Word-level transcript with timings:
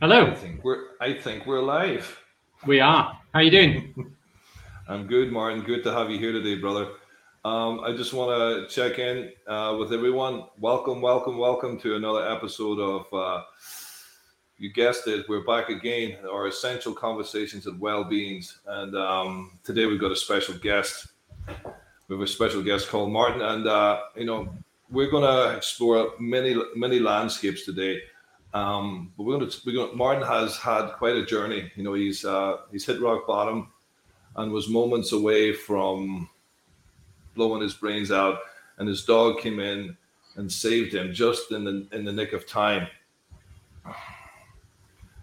Hello. 0.00 0.26
I 0.26 0.34
think 0.36 0.62
we're 0.62 0.90
I 1.00 1.12
think 1.12 1.44
we're 1.44 1.60
live. 1.60 2.20
We 2.64 2.78
are. 2.78 3.18
How 3.34 3.40
you 3.40 3.50
doing? 3.50 4.14
I'm 4.88 5.08
good, 5.08 5.32
Martin. 5.32 5.64
Good 5.64 5.82
to 5.82 5.92
have 5.92 6.08
you 6.08 6.20
here 6.20 6.30
today, 6.30 6.54
brother. 6.54 6.90
Um, 7.44 7.80
I 7.80 7.96
just 7.96 8.12
want 8.12 8.30
to 8.30 8.72
check 8.72 9.00
in 9.00 9.32
uh, 9.48 9.74
with 9.76 9.92
everyone. 9.92 10.44
Welcome, 10.60 11.00
welcome, 11.00 11.36
welcome 11.36 11.80
to 11.80 11.96
another 11.96 12.30
episode 12.30 12.78
of. 12.78 13.12
Uh, 13.12 13.42
you 14.56 14.72
guessed 14.72 15.08
it. 15.08 15.28
We're 15.28 15.42
back 15.42 15.68
again. 15.68 16.18
Our 16.30 16.46
essential 16.46 16.92
conversations 16.92 17.66
and 17.66 17.80
well-beings, 17.80 18.60
and 18.68 18.96
um, 18.96 19.58
today 19.64 19.86
we've 19.86 20.00
got 20.00 20.12
a 20.12 20.16
special 20.16 20.54
guest. 20.58 21.08
We 22.06 22.14
have 22.14 22.20
a 22.20 22.26
special 22.28 22.62
guest 22.62 22.88
called 22.88 23.10
Martin, 23.10 23.42
and 23.42 23.66
uh, 23.66 24.02
you 24.14 24.26
know 24.26 24.48
we're 24.90 25.10
going 25.10 25.24
to 25.24 25.56
explore 25.56 26.12
many 26.20 26.56
many 26.76 27.00
landscapes 27.00 27.64
today. 27.64 28.00
Um, 28.54 29.12
but 29.16 29.24
we're 29.24 29.38
going 29.38 29.50
to, 29.50 29.60
we're 29.66 29.74
going 29.74 29.90
to, 29.90 29.96
Martin 29.96 30.26
has 30.26 30.56
had 30.56 30.92
quite 30.92 31.16
a 31.16 31.24
journey. 31.24 31.70
You 31.76 31.82
know, 31.82 31.94
he's 31.94 32.24
uh, 32.24 32.58
he's 32.72 32.86
hit 32.86 33.00
rock 33.00 33.26
bottom 33.26 33.70
and 34.36 34.52
was 34.52 34.68
moments 34.68 35.12
away 35.12 35.52
from 35.52 36.28
blowing 37.34 37.62
his 37.62 37.74
brains 37.74 38.10
out, 38.10 38.38
and 38.78 38.88
his 38.88 39.04
dog 39.04 39.40
came 39.40 39.60
in 39.60 39.96
and 40.36 40.50
saved 40.50 40.94
him 40.94 41.12
just 41.12 41.52
in 41.52 41.64
the 41.64 41.86
in 41.92 42.04
the 42.04 42.12
nick 42.12 42.32
of 42.32 42.46
time. 42.46 42.86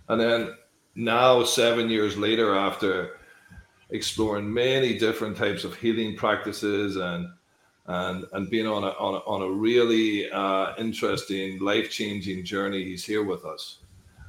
And 0.07 0.21
then 0.21 0.55
now, 0.94 1.44
seven 1.44 1.89
years 1.89 2.17
later, 2.17 2.55
after 2.55 3.17
exploring 3.89 4.52
many 4.52 4.97
different 4.97 5.38
types 5.38 5.63
of 5.63 5.75
healing 5.75 6.16
practices 6.16 6.95
and 6.95 7.27
and 7.88 8.25
and 8.34 8.49
being 8.49 8.67
on 8.67 8.84
a 8.84 8.89
on 8.89 9.16
a, 9.16 9.17
on 9.27 9.41
a 9.41 9.49
really 9.52 10.30
uh, 10.31 10.73
interesting, 10.77 11.59
life 11.59 11.91
changing 11.91 12.44
journey. 12.44 12.83
He's 12.83 13.05
here 13.05 13.23
with 13.23 13.45
us, 13.45 13.80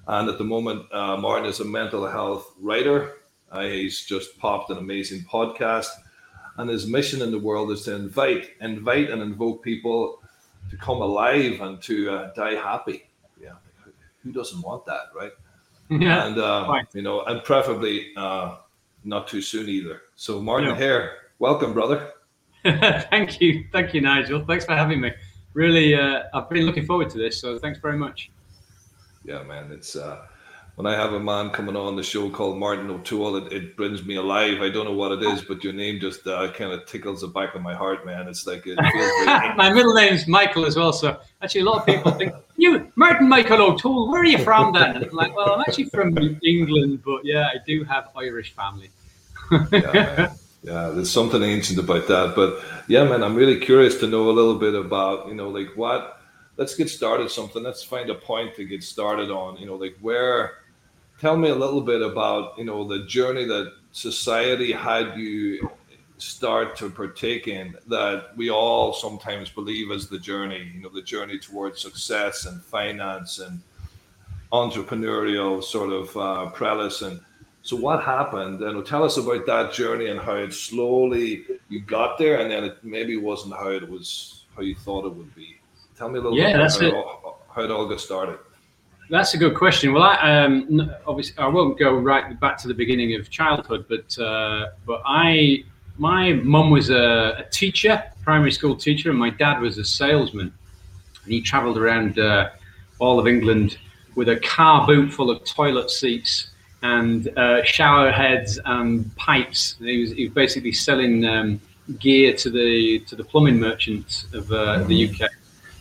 and 0.07 0.29
at 0.29 0.39
the 0.39 0.45
moment, 0.45 0.93
uh, 0.93 1.17
Martin 1.17 1.49
is 1.49 1.61
a 1.61 1.65
mental 1.65 2.07
health 2.07 2.53
writer. 2.61 3.15
Uh, 3.51 3.63
he's 3.63 4.05
just 4.05 4.39
popped 4.39 4.71
an 4.71 4.79
amazing 4.79 5.23
podcast, 5.23 5.89
and 6.59 6.69
his 6.69 6.87
mission 6.87 7.23
in 7.23 7.31
the 7.31 7.39
world 7.39 7.71
is 7.71 7.83
to 7.85 7.95
invite, 7.95 8.51
invite, 8.61 9.11
and 9.11 9.23
invoke 9.23 9.63
people 9.63 10.21
to 10.71 10.77
come 10.77 11.01
alive 11.01 11.61
and 11.61 11.81
to 11.83 12.11
uh, 12.11 12.33
die 12.35 12.55
happy. 12.55 13.09
Yeah, 13.41 13.53
who 14.23 14.33
doesn't 14.33 14.61
want 14.61 14.85
that, 14.87 15.11
right? 15.15 15.33
Yeah. 15.89 16.27
And 16.27 16.39
uh, 16.39 16.67
right. 16.69 16.87
you 16.93 17.03
know, 17.03 17.23
and 17.23 17.43
preferably 17.45 18.11
uh, 18.17 18.57
not 19.05 19.29
too 19.29 19.41
soon 19.41 19.69
either. 19.69 20.03
So, 20.17 20.43
Martin 20.43 20.71
Yeah. 20.71 20.77
here, 20.77 21.13
welcome, 21.39 21.73
brother. 21.73 22.13
thank 23.11 23.41
you, 23.41 23.65
thank 23.73 23.95
you, 23.95 24.01
Nigel. 24.01 24.45
Thanks 24.45 24.65
for 24.65 24.75
having 24.75 25.01
me. 25.01 25.13
Really, 25.55 25.95
uh, 25.95 26.25
I've 26.35 26.51
been 26.51 26.67
looking 26.67 26.85
forward 26.85 27.11
to 27.11 27.19
this. 27.19 27.41
So 27.41 27.59
thanks 27.59 27.79
very 27.79 27.97
much. 27.97 28.31
Yeah, 29.25 29.43
man. 29.45 29.71
It's 29.71 29.95
uh, 29.95 30.27
when 30.75 30.87
I 30.87 30.95
have 30.95 31.13
a 31.13 31.21
man 31.21 31.51
coming 31.51 31.77
on 31.77 31.97
the 31.97 32.03
show 32.03 32.29
called 32.29 32.59
Martin 32.59 32.91
O'Toole, 32.91 33.37
it, 33.37 33.53
it 33.53 33.77
brings 33.77 34.05
me 34.05 34.17
alive. 34.17 34.61
I 34.61 34.69
don't 34.69 34.85
know 34.85 34.93
what 34.93 35.13
it 35.13 35.23
is, 35.23 35.43
but 35.43 35.63
your 35.63 35.73
name 35.73 36.01
just 36.01 36.27
uh, 36.27 36.53
kind 36.53 36.73
of 36.73 36.85
tickles 36.87 37.21
the 37.21 37.29
back 37.29 37.55
of 37.55 37.63
my 37.63 37.75
heart, 37.75 38.05
man. 38.05 38.29
It's 38.29 38.47
like 38.47 38.67
it 38.67 38.77
My 39.57 39.73
middle 39.73 39.95
name's 39.95 40.27
Michael 40.27 40.67
as 40.67 40.77
well. 40.77 40.93
So 40.93 41.19
actually, 41.41 41.63
a 41.63 41.65
lot 41.65 41.79
of 41.79 41.87
people 41.87 42.13
think 42.13 42.35
you, 42.57 42.91
Martin 42.97 43.29
Michael 43.29 43.63
O'Toole. 43.63 44.11
Where 44.11 44.23
are 44.23 44.25
you 44.25 44.39
from 44.39 44.73
then? 44.73 44.97
And 44.97 45.05
I'm 45.05 45.11
like, 45.13 45.35
well, 45.37 45.55
I'm 45.55 45.61
actually 45.61 45.85
from 45.85 46.19
England, 46.45 47.03
but 47.05 47.25
yeah, 47.25 47.47
I 47.47 47.57
do 47.65 47.85
have 47.85 48.11
Irish 48.17 48.53
family. 48.55 48.91
yeah. 49.73 50.35
Yeah. 50.67 50.89
There's 50.89 51.11
something 51.11 51.43
ancient 51.43 51.79
about 51.79 52.09
that, 52.09 52.35
but 52.35 52.61
yeah, 52.89 53.05
man. 53.05 53.23
I'm 53.23 53.37
really 53.37 53.61
curious 53.61 53.99
to 54.01 54.07
know 54.07 54.29
a 54.29 54.33
little 54.33 54.59
bit 54.59 54.75
about 54.75 55.29
you 55.29 55.35
know 55.35 55.49
like 55.49 55.77
what. 55.77 56.21
Let's 56.57 56.75
get 56.75 56.91
started. 56.91 57.31
Something. 57.31 57.63
Let's 57.63 57.83
find 57.83 58.11
a 58.11 58.15
point 58.15 58.57
to 58.57 58.65
get 58.65 58.83
started 58.83 59.31
on. 59.31 59.57
You 59.57 59.67
know, 59.67 59.77
like 59.77 59.97
where. 60.01 60.59
Tell 61.19 61.39
me 61.39 61.49
a 61.49 61.55
little 61.55 61.81
bit 61.81 62.03
about 62.03 62.59
you 62.59 62.65
know 62.65 62.87
the 62.87 63.05
journey 63.07 63.47
that 63.47 63.73
society 63.93 64.73
had 64.73 65.17
you 65.17 65.71
start 66.19 66.77
to 66.77 66.91
partake 66.91 67.47
in 67.47 67.75
that 67.87 68.37
we 68.37 68.51
all 68.51 68.93
sometimes 68.93 69.51
believe 69.51 69.91
is 69.91 70.09
the 70.09 70.19
journey 70.19 70.71
you 70.75 70.83
know 70.83 70.89
the 70.89 71.03
journey 71.03 71.39
towards 71.39 71.81
success 71.81 72.47
and 72.47 72.63
finance 72.63 73.39
and 73.39 73.61
entrepreneurial 74.53 75.63
sort 75.63 75.93
of 75.93 76.17
uh, 76.17 77.07
and 77.07 77.21
so 77.67 77.75
what 77.75 78.01
happened 78.05 78.63
and 78.63 78.87
tell 78.87 79.03
us 79.03 79.17
about 79.17 79.45
that 79.45 79.73
journey 79.73 80.07
and 80.07 80.21
how 80.21 80.37
it 80.37 80.53
slowly 80.53 81.45
you 81.69 81.81
got 81.81 82.17
there 82.17 82.39
and 82.41 82.49
then 82.49 82.63
it 82.63 82.79
maybe 82.85 83.17
wasn't 83.17 83.53
how 83.55 83.69
it 83.69 83.89
was 83.89 84.45
how 84.55 84.63
you 84.63 84.77
thought 84.77 85.05
it 85.05 85.13
would 85.13 85.35
be 85.35 85.57
tell 85.99 86.09
me 86.09 86.21
a 86.21 86.23
little 86.23 86.39
Yeah, 86.39 86.53
bit 86.53 86.59
that's 86.59 86.79
how, 86.81 86.87
it. 86.87 86.95
all, 86.95 87.41
how 87.53 87.63
it 87.63 87.71
all 87.73 87.89
got 87.89 88.01
started 88.01 88.39
That's 89.11 89.35
a 89.35 89.39
good 89.39 89.55
question. 89.55 89.93
Well, 89.93 90.05
I 90.05 90.45
um, 90.45 90.93
obviously 91.07 91.37
I 91.39 91.49
won't 91.49 91.77
go 91.77 91.97
right 91.99 92.39
back 92.39 92.57
to 92.59 92.69
the 92.69 92.75
beginning 92.75 93.15
of 93.19 93.31
childhood, 93.31 93.87
but 93.89 94.17
uh, 94.19 94.71
but 94.85 95.01
I 95.05 95.65
my 95.99 96.35
mum 96.35 96.71
was 96.71 96.91
a, 96.91 97.37
a 97.39 97.45
teacher, 97.51 98.03
primary 98.23 98.53
school 98.53 98.77
teacher, 98.77 99.11
and 99.11 99.19
my 99.19 99.31
dad 99.31 99.61
was 99.61 99.79
a 99.79 99.85
salesman, 99.85 100.53
and 101.23 101.33
he 101.33 101.41
travelled 101.41 101.79
around 101.79 102.19
uh, 102.19 102.51
all 102.99 103.19
of 103.21 103.27
England 103.27 103.79
with 104.17 104.29
a 104.29 104.39
car 104.41 104.87
boot 104.89 105.13
full 105.13 105.31
of 105.31 105.45
toilet 105.45 105.91
seats 105.91 106.51
and 106.83 107.29
uh, 107.39 107.65
shower 107.65 108.11
heads 108.11 108.59
and 108.65 109.15
pipes. 109.17 109.77
He 109.79 110.01
was, 110.01 110.13
he 110.13 110.25
was 110.27 110.35
basically 110.35 110.73
selling 110.73 111.25
um, 111.25 111.61
gear 111.99 112.35
to 112.35 112.51
the 112.51 113.01
to 113.01 113.17
the 113.17 113.25
plumbing 113.25 113.59
merchants 113.59 114.27
of 114.33 114.51
uh, 114.53 114.83
the 114.85 115.09
UK. 115.09 115.31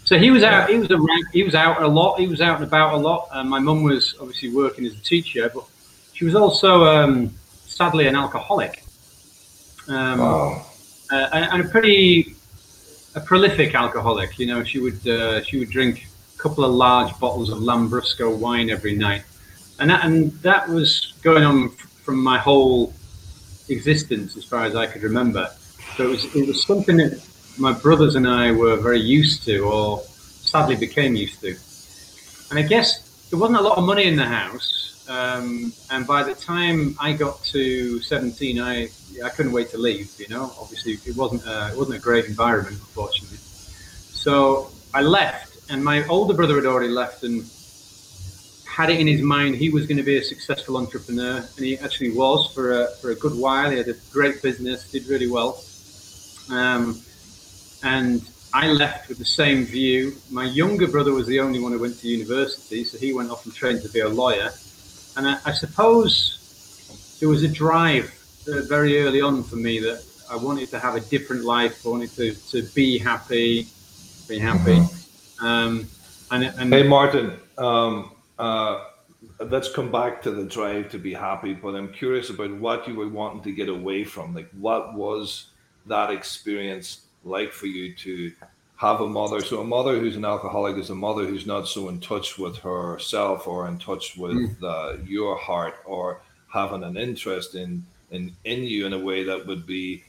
So 0.04 0.20
he 0.20 0.30
was 0.30 0.44
out. 0.44 0.70
He 0.70 0.78
was 0.78 0.92
around. 0.92 1.26
He 1.34 1.44
was 1.44 1.56
out 1.56 1.82
a 1.82 1.88
lot. 1.88 2.20
He 2.20 2.28
was 2.28 2.42
out 2.42 2.58
and 2.58 2.66
about 2.66 2.94
a 2.94 2.98
lot. 2.98 3.28
And 3.32 3.50
my 3.50 3.60
mum 3.60 3.84
was 3.84 4.16
obviously 4.22 4.54
working 4.54 4.86
as 4.86 4.94
a 4.94 5.02
teacher, 5.02 5.50
but 5.54 5.66
she 6.14 6.26
was 6.26 6.36
also 6.36 6.86
um, 6.86 7.34
sadly 7.66 8.08
an 8.08 8.16
alcoholic, 8.16 8.84
um, 9.88 10.20
wow 10.20 10.66
uh, 11.12 11.30
and, 11.34 11.46
and 11.52 11.66
a 11.66 11.70
pretty 11.70 12.36
a 13.16 13.20
prolific 13.20 13.76
alcoholic. 13.76 14.38
You 14.40 14.48
know, 14.48 14.64
she 14.64 14.80
would 14.80 15.08
uh, 15.08 15.44
she 15.44 15.60
would 15.60 15.70
drink 15.70 16.08
a 16.36 16.42
couple 16.42 16.64
of 16.64 16.72
large 16.72 17.18
bottles 17.20 17.50
of 17.50 17.60
Lambrusco 17.60 18.36
wine 18.38 18.70
every 18.70 18.96
night, 18.96 19.24
and 19.80 19.90
that, 19.90 20.06
and 20.06 20.32
that 20.42 20.68
was 20.70 21.14
going 21.22 21.44
on 21.44 21.70
from 22.04 22.24
my 22.24 22.38
whole 22.38 22.94
existence 23.70 24.38
as 24.38 24.46
far 24.46 24.66
as 24.66 24.76
I 24.76 24.86
could 24.86 25.04
remember. 25.04 25.50
So 25.98 26.06
it 26.06 26.10
was 26.10 26.36
it 26.36 26.48
was 26.48 26.64
something 26.66 26.98
that 26.98 27.22
my 27.58 27.72
brothers 27.72 28.16
and 28.16 28.28
I 28.28 28.52
were 28.52 28.76
very 28.78 29.00
used 29.00 29.44
to, 29.46 29.60
or 29.60 30.02
sadly 30.02 30.76
became 30.76 31.16
used 31.16 31.42
to. 31.42 31.56
And 32.50 32.60
I 32.60 32.62
guess 32.62 33.28
there 33.30 33.40
wasn't 33.40 33.60
a 33.60 33.64
lot 33.64 33.78
of 33.78 33.86
money 33.86 34.06
in 34.06 34.16
the 34.16 34.26
house. 34.26 34.82
Um, 35.08 35.72
and 35.92 36.08
by 36.08 36.24
the 36.24 36.34
time 36.34 36.96
I 37.00 37.14
got 37.14 37.44
to 37.46 38.00
17, 38.02 38.60
I 38.60 38.90
I 39.24 39.30
couldn't 39.30 39.52
wait 39.52 39.70
to 39.70 39.78
leave. 39.78 40.12
You 40.18 40.28
know, 40.30 40.52
obviously 40.60 40.94
it 41.06 41.16
wasn't 41.16 41.46
a, 41.46 41.72
it 41.72 41.78
wasn't 41.78 41.98
a 41.98 42.02
great 42.02 42.26
environment, 42.26 42.78
unfortunately. 42.78 43.38
So 43.38 44.70
I 44.94 45.02
left, 45.02 45.58
and 45.70 45.84
my 45.84 46.06
older 46.08 46.34
brother 46.34 46.56
had 46.56 46.66
already 46.66 46.90
left 46.90 47.24
and 47.24 47.46
had 48.76 48.90
it 48.90 49.00
in 49.00 49.08
his 49.08 49.22
mind 49.22 49.56
he 49.56 49.70
was 49.70 49.88
going 49.88 49.98
to 49.98 50.04
be 50.04 50.18
a 50.18 50.24
successful 50.24 50.76
entrepreneur, 50.76 51.38
and 51.38 51.66
he 51.66 51.78
actually 51.78 52.12
was 52.12 52.54
for 52.54 52.82
a 52.82 52.88
for 53.00 53.12
a 53.12 53.16
good 53.16 53.36
while. 53.46 53.72
He 53.72 53.78
had 53.78 53.88
a 53.88 53.96
great 54.12 54.42
business, 54.42 54.92
did 54.92 55.08
really 55.08 55.30
well. 55.30 55.64
Um, 56.52 57.02
and 57.84 58.22
I 58.54 58.68
left 58.68 59.08
with 59.08 59.18
the 59.18 59.32
same 59.42 59.64
view. 59.64 60.14
My 60.30 60.46
younger 60.46 60.88
brother 60.88 61.14
was 61.14 61.26
the 61.28 61.40
only 61.40 61.60
one 61.60 61.72
who 61.72 61.80
went 61.80 62.00
to 62.02 62.08
university, 62.08 62.84
so 62.84 62.98
he 62.98 63.14
went 63.14 63.32
off 63.32 63.46
and 63.46 63.56
trained 63.56 63.82
to 63.84 63.90
be 63.90 64.02
a 64.02 64.10
lawyer. 64.10 64.50
And 65.16 65.26
I, 65.26 65.38
I 65.46 65.54
suppose 65.54 67.18
there 67.20 67.30
was 67.30 67.44
a 67.44 67.48
drive 67.48 68.08
uh, 68.50 68.62
very 68.68 69.00
early 69.00 69.22
on 69.22 69.44
for 69.44 69.56
me 69.56 69.80
that 69.80 70.04
I 70.30 70.36
wanted 70.36 70.70
to 70.72 70.80
have 70.80 70.96
a 70.96 71.00
different 71.00 71.46
life. 71.46 71.86
I 71.86 71.90
wanted 71.90 72.12
to, 72.20 72.34
to 72.52 72.64
be 72.74 72.98
happy, 72.98 73.68
be 74.28 74.38
happy. 74.38 74.80
Um, 75.42 75.88
and 76.32 76.44
and 76.44 76.74
hey 76.74 76.84
martin 76.84 77.40
um, 77.58 78.12
uh, 78.40 78.86
let's 79.40 79.72
come 79.72 79.92
back 79.92 80.22
to 80.22 80.32
the 80.32 80.46
drive 80.46 80.90
to 80.90 80.98
be 81.00 81.14
happy 81.14 81.54
but 81.54 81.76
i'm 81.76 81.92
curious 81.92 82.30
about 82.30 82.52
what 82.58 82.88
you 82.88 82.96
were 82.96 83.08
wanting 83.08 83.42
to 83.42 83.52
get 83.52 83.70
away 83.70 84.04
from. 84.04 84.34
Like 84.36 84.50
what 84.52 84.94
was 84.94 85.48
that 85.86 86.12
experience 86.12 87.02
like 87.24 87.52
for 87.52 87.68
you 87.68 87.94
to 87.96 88.32
have 88.78 89.02
a 89.02 89.08
mother? 89.08 89.42
So 89.42 89.62
a 89.62 89.64
mother 89.64 90.00
who's 90.00 90.16
an 90.16 90.26
alcoholic 90.26 90.78
is 90.78 90.90
a 90.90 90.96
mother 90.96 91.26
who's 91.26 91.46
not 91.46 91.68
so 91.68 91.90
in 91.90 92.00
touch 92.00 92.38
with 92.38 92.58
herself 92.58 93.48
or 93.48 93.68
in 93.68 93.78
touch 93.80 94.18
with 94.18 94.62
uh, 94.64 94.98
your 95.06 95.38
heart 95.38 95.76
or 95.86 96.22
having 96.50 96.84
an 96.84 96.98
interest 96.98 97.56
in 97.56 97.86
in 98.12 98.36
in 98.44 98.64
you 98.64 98.86
in 98.86 98.94
a 98.94 99.00
way 99.00 99.24
that 99.24 99.46
would 99.48 99.66
be 99.66 100.04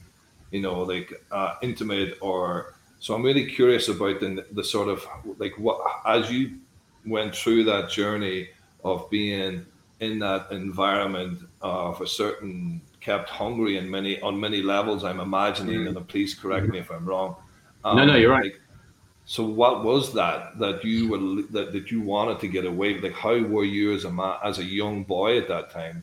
you 0.51 0.61
know 0.61 0.81
like 0.81 1.11
uh, 1.31 1.55
intimate 1.61 2.17
or 2.21 2.73
so 2.99 3.13
i'm 3.13 3.23
really 3.23 3.45
curious 3.45 3.89
about 3.89 4.19
the, 4.19 4.45
the 4.51 4.63
sort 4.63 4.87
of 4.87 5.05
like 5.39 5.57
what 5.57 5.81
as 6.05 6.31
you 6.31 6.57
went 7.07 7.35
through 7.35 7.63
that 7.63 7.89
journey 7.89 8.49
of 8.83 9.09
being 9.09 9.65
in 9.99 10.19
that 10.19 10.51
environment 10.51 11.39
of 11.61 12.01
a 12.01 12.07
certain 12.07 12.81
kept 13.01 13.29
hungry 13.29 13.77
in 13.77 13.89
many 13.89 14.19
on 14.21 14.39
many 14.39 14.61
levels 14.61 15.03
i'm 15.03 15.19
imagining 15.19 15.87
and 15.87 16.07
please 16.07 16.35
correct 16.35 16.67
me 16.67 16.77
if 16.79 16.91
i'm 16.91 17.05
wrong 17.05 17.35
Um, 17.85 17.95
No, 17.97 18.05
no, 18.05 18.15
you're 18.15 18.31
right. 18.31 18.51
like, 18.51 18.61
So 19.25 19.43
what 19.43 19.83
was 19.83 20.13
that 20.13 20.57
that 20.59 20.83
you 20.83 20.99
were 21.11 21.21
that, 21.55 21.71
that 21.73 21.91
you 21.91 21.99
wanted 22.01 22.39
to 22.43 22.47
get 22.47 22.65
away? 22.65 22.89
Like 23.05 23.13
how 23.25 23.37
were 23.53 23.65
you 23.77 23.93
as 23.97 24.03
a 24.05 24.11
man, 24.11 24.35
as 24.43 24.59
a 24.59 24.63
young 24.63 25.03
boy 25.03 25.37
at 25.41 25.47
that 25.53 25.65
time? 25.71 25.97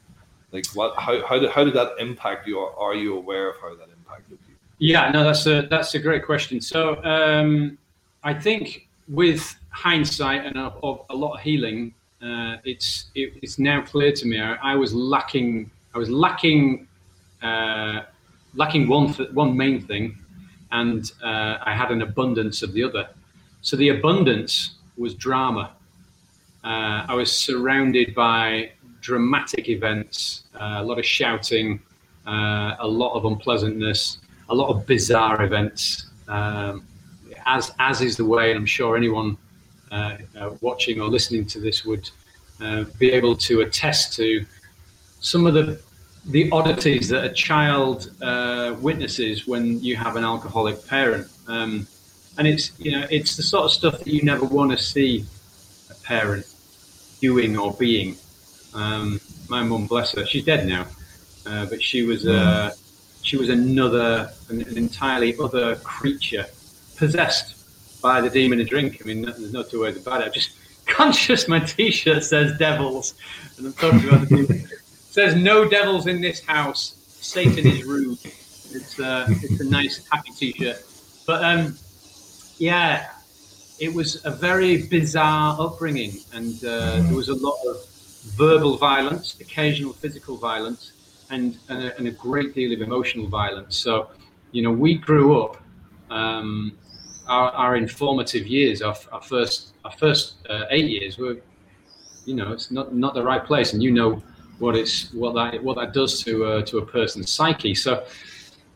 Like 0.52 0.66
what 0.76 0.90
how 1.04 1.14
how 1.28 1.38
did, 1.40 1.50
how 1.50 1.64
did 1.64 1.74
that 1.74 1.92
impact 1.98 2.46
you? 2.48 2.58
Or 2.58 2.68
are 2.86 2.94
you 2.94 3.10
aware 3.16 3.46
of 3.50 3.56
how 3.62 3.72
that 3.80 3.88
impacted 3.98 4.38
you? 4.48 4.54
Yeah, 4.78 5.10
no, 5.14 5.24
that's 5.24 5.46
a 5.46 5.56
that's 5.72 5.94
a 5.94 6.00
great 6.06 6.22
question. 6.30 6.60
So 6.60 6.80
um, 7.04 7.76
I 8.22 8.32
think 8.46 8.88
with 9.08 9.42
hindsight 9.75 10.47
and 10.47 10.56
of, 10.56 10.79
of 10.82 11.05
a 11.11 11.17
lot 11.17 11.35
of 11.35 11.41
healing, 11.41 11.93
uh, 12.23 12.56
it's 12.65 13.11
it, 13.15 13.35
it's 13.43 13.59
now 13.59 13.82
clear 13.82 14.12
to 14.12 14.26
me 14.26 14.41
I, 14.41 14.55
I 14.73 14.76
was 14.76 14.94
lacking 14.94 15.71
I 15.94 15.99
was 15.99 16.09
lacking 16.09 16.87
uh, 17.43 18.03
lacking 18.55 18.88
one 18.88 19.12
th- 19.12 19.31
one 19.31 19.56
main 19.56 19.81
thing, 19.87 20.17
and 20.73 21.12
uh, 21.23 21.59
I 21.62 21.75
had 21.75 21.91
an 21.91 22.03
abundance 22.03 22.62
of 22.62 22.73
the 22.73 22.82
other. 22.85 23.09
So 23.62 23.76
the 23.76 23.91
abundance 23.91 24.76
was 24.97 25.15
drama. 25.15 25.73
Uh, 26.62 27.05
I 27.09 27.15
was 27.15 27.31
surrounded 27.31 28.15
by 28.15 28.71
dramatic 29.00 29.69
events, 29.69 30.44
uh, 30.55 30.76
a 30.79 30.82
lot 30.82 30.99
of 30.99 31.05
shouting, 31.05 31.81
uh, 32.26 32.76
a 32.79 32.87
lot 32.87 33.12
of 33.15 33.25
unpleasantness, 33.26 34.19
a 34.49 34.55
lot 34.55 34.69
of 34.71 34.87
bizarre 34.87 35.43
events. 35.43 36.06
Um, 36.29 36.87
as 37.47 37.73
as 37.79 38.00
is 38.00 38.17
the 38.17 38.25
way, 38.25 38.50
and 38.50 38.59
I'm 38.59 38.67
sure 38.67 38.97
anyone 38.97 39.37
watching 40.61 41.00
or 41.00 41.08
listening 41.08 41.44
to 41.46 41.61
this 41.61 41.85
would 41.85 42.11
be 42.99 43.11
able 43.12 43.37
to 43.37 43.61
attest 43.61 44.14
to 44.14 44.44
some 45.20 45.46
of 45.46 45.55
the 45.55 45.81
the 46.26 46.50
oddities 46.50 47.08
that 47.08 47.25
a 47.25 47.29
child 47.29 48.11
uh, 48.23 48.75
witnesses 48.81 49.46
when 49.46 49.81
you 49.82 49.96
have 49.96 50.17
an 50.17 50.25
alcoholic 50.25 50.87
parent. 50.87 51.26
Um, 51.49 51.87
and 52.38 52.49
it's 52.49 52.79
you 52.79 52.93
know 52.93 53.06
it's 53.11 53.37
the 53.37 53.43
sort 53.43 53.64
of 53.67 53.73
stuff 53.73 53.99
that 53.99 54.06
you 54.06 54.23
never 54.23 54.44
want 54.44 54.70
to 54.73 54.79
see 54.79 55.25
a 55.91 55.94
parent 56.02 56.47
doing 57.20 57.56
or 57.56 57.73
being. 57.75 58.17
Um, 58.75 59.20
my 59.49 59.62
mum, 59.62 59.87
bless 59.87 60.12
her, 60.12 60.26
she's 60.26 60.44
dead 60.44 60.67
now, 60.67 60.87
uh, 61.47 61.67
but 61.67 61.82
she 61.82 62.02
was 62.02 62.26
uh, 62.26 62.73
she 63.23 63.37
was 63.37 63.50
another 63.50 64.32
an, 64.49 64.62
an, 64.62 64.76
entirely 64.76 65.37
other 65.38 65.76
creature 65.76 66.47
possessed 66.97 67.53
by 68.04 68.20
the 68.20 68.28
demon 68.28 68.60
a 68.60 68.64
drink. 68.64 69.00
I 69.02 69.06
mean, 69.06 69.22
there's 69.22 69.54
no 69.54 69.62
two 69.62 69.80
ways 69.80 69.96
about 69.96 70.20
it. 70.20 70.26
I'm 70.26 70.32
just 70.32 70.50
conscious 70.86 71.48
my 71.48 71.58
T-shirt 71.58 72.22
says 72.22 72.56
devils, 72.58 73.14
and 73.56 73.66
I'm 73.66 73.72
talking 73.72 74.06
about 74.06 74.28
the 74.28 74.36
demon 74.36 74.68
says 74.84 75.34
no 75.34 75.66
devils 75.66 76.06
in 76.06 76.20
this 76.20 76.44
house. 76.44 76.96
Satan 77.08 77.66
is 77.66 77.82
rude. 77.84 78.18
It's 78.22 79.00
uh, 79.00 79.26
it's 79.28 79.58
a 79.60 79.64
nice 79.64 80.06
happy 80.12 80.32
T-shirt, 80.32 80.84
but 81.26 81.42
um, 81.42 81.78
yeah, 82.58 83.08
it 83.80 83.92
was 83.92 84.22
a 84.26 84.30
very 84.30 84.86
bizarre 84.86 85.56
upbringing, 85.58 86.12
and 86.34 86.62
uh, 86.62 87.00
there 87.00 87.14
was 87.14 87.30
a 87.30 87.34
lot 87.34 87.56
of 87.66 87.76
verbal 88.36 88.76
violence, 88.76 89.40
occasional 89.40 89.94
physical 89.94 90.36
violence, 90.36 90.92
and 91.30 91.56
and 91.70 91.84
a, 91.84 91.96
and 91.96 92.06
a 92.06 92.10
great 92.10 92.54
deal 92.54 92.70
of 92.74 92.82
emotional 92.82 93.28
violence. 93.28 93.78
So, 93.78 94.10
you 94.52 94.60
know, 94.62 94.72
we 94.72 94.94
grew 94.94 95.40
up. 95.42 95.56
Um, 96.10 96.76
our, 97.26 97.50
our 97.53 97.76
informative 97.76 98.47
years, 98.47 98.82
our, 98.82 98.97
our 99.12 99.23
first 99.23 99.75
our 99.85 99.93
first 99.93 100.37
uh, 100.49 100.65
eight 100.71 100.88
years 100.88 101.19
were, 101.19 101.37
you 102.25 102.35
know, 102.35 102.53
it's 102.53 102.71
not 102.71 102.94
not 102.94 103.15
the 103.15 103.23
right 103.23 103.44
place, 103.44 103.73
and 103.73 103.82
you 103.82 103.91
know 103.91 104.23
what 104.59 104.76
it's 104.76 105.12
what 105.12 105.35
that 105.35 105.62
what 105.62 105.76
that 105.76 105.93
does 105.93 106.23
to 106.25 106.44
uh, 106.44 106.62
to 106.62 106.79
a 106.79 106.87
person's 106.87 107.31
psyche. 107.31 107.75
So, 107.75 108.05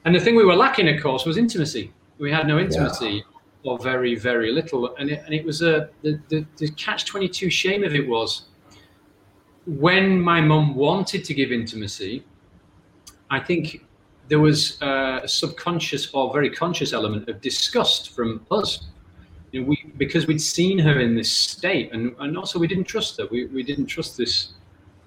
and 0.05 0.15
the 0.15 0.21
thing 0.21 0.37
we 0.37 0.45
were 0.45 0.56
lacking, 0.56 0.89
of 0.89 1.03
course, 1.03 1.25
was 1.25 1.37
intimacy. 1.37 1.93
We 2.19 2.33
had 2.33 2.47
no 2.47 2.59
intimacy, 2.59 3.25
yeah. 3.25 3.71
or 3.71 3.79
very 3.79 4.15
very 4.15 4.53
little, 4.53 4.95
and 4.97 5.11
it, 5.11 5.23
and 5.25 5.35
it 5.35 5.45
was 5.45 5.62
a 5.62 5.89
the, 6.03 6.21
the, 6.29 6.47
the 6.56 6.71
catch 6.73 7.05
twenty 7.05 7.29
two 7.29 7.50
shame 7.50 7.85
of 7.85 7.95
it 7.95 8.06
was 8.09 8.45
when 9.67 10.21
my 10.21 10.41
mum 10.41 10.75
wanted 10.75 11.25
to 11.25 11.35
give 11.35 11.53
intimacy. 11.53 12.25
I 13.31 13.39
think 13.39 13.87
there 14.28 14.38
was 14.38 14.80
a 14.82 15.22
subconscious 15.26 16.12
or 16.12 16.32
very 16.32 16.50
conscious 16.50 16.92
element 16.92 17.28
of 17.28 17.40
disgust 17.40 18.14
from 18.14 18.46
us. 18.50 18.86
You 19.52 19.62
know, 19.62 19.69
we 19.69 19.92
because 19.96 20.26
we'd 20.26 20.42
seen 20.42 20.78
her 20.78 21.00
in 21.00 21.16
this 21.16 21.30
state, 21.32 21.92
and, 21.92 22.14
and 22.20 22.36
also 22.36 22.58
we 22.58 22.66
didn't 22.66 22.84
trust 22.84 23.16
her. 23.19 23.26
We, 23.30 23.46
we 23.46 23.62
didn't 23.62 23.86
trust 23.86 24.16
this 24.16 24.52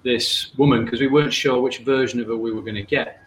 this 0.02 0.52
woman 0.56 0.84
because 0.84 1.00
we 1.00 1.06
weren't 1.06 1.32
sure 1.32 1.60
which 1.60 1.78
version 1.78 2.20
of 2.20 2.26
her 2.26 2.36
we 2.36 2.52
were 2.52 2.62
going 2.62 2.74
to 2.74 2.82
get. 2.82 3.20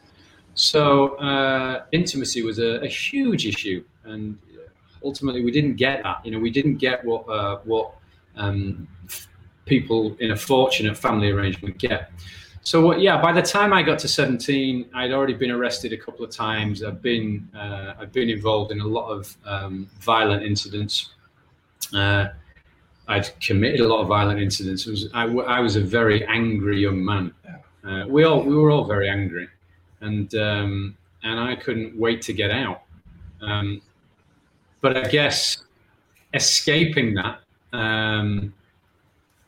So 0.55 1.15
uh, 1.15 1.85
intimacy 1.91 2.41
was 2.41 2.59
a, 2.59 2.81
a, 2.81 2.87
huge 2.87 3.45
issue, 3.45 3.83
and 4.03 4.37
ultimately 5.03 5.43
we 5.43 5.51
didn't 5.51 5.75
get 5.75 6.03
that. 6.03 6.25
You 6.25 6.31
know, 6.31 6.39
we 6.39 6.49
didn't 6.49 6.77
get 6.77 7.03
what 7.05 7.27
uh, 7.29 7.59
what 7.63 7.95
um, 8.35 8.87
people 9.65 10.15
in 10.19 10.31
a 10.31 10.35
fortunate 10.35 10.97
family 10.97 11.31
arrangement 11.31 11.77
get. 11.77 12.11
So 12.65 12.81
what, 12.81 12.99
yeah, 12.99 13.21
by 13.21 13.31
the 13.31 13.43
time 13.43 13.73
I 13.73 13.83
got 13.83 13.99
to 13.99 14.07
17, 14.07 14.89
I'd 14.95 15.11
already 15.11 15.35
been 15.35 15.51
arrested 15.51 15.93
a 15.93 15.97
couple 15.97 16.25
of 16.25 16.31
times. 16.31 16.83
I've 16.83 16.99
been 16.99 17.47
uh, 17.55 17.93
I've 17.99 18.11
been 18.11 18.27
involved 18.27 18.71
in 18.71 18.79
a 18.79 18.87
lot 18.87 19.07
of 19.07 19.37
um, 19.45 19.87
violent 19.99 20.41
incidents. 20.41 21.11
Uh, 21.93 22.29
I'd 23.07 23.39
committed 23.39 23.81
a 23.81 23.87
lot 23.87 24.01
of 24.01 24.07
violent 24.07 24.41
incidents. 24.41 24.87
Was, 24.87 25.09
I, 25.13 25.25
I, 25.25 25.59
was 25.59 25.75
a 25.75 25.81
very 25.81 26.25
angry 26.25 26.79
young 26.79 27.05
man. 27.05 27.31
Uh, 27.87 28.05
we 28.07 28.23
all 28.23 28.41
we 28.41 28.55
were 28.55 28.71
all 28.71 28.85
very 28.85 29.09
angry, 29.09 29.47
and 30.01 30.33
um, 30.33 30.97
and 31.21 31.39
I 31.39 31.55
couldn't 31.55 31.95
wait 31.95 32.23
to 32.23 32.33
get 32.33 32.49
out. 32.49 32.81
Um, 33.41 33.79
but 34.81 34.97
I 34.97 35.07
guess 35.07 35.65
escaping 36.33 37.13
that 37.13 37.41
um, 37.73 38.55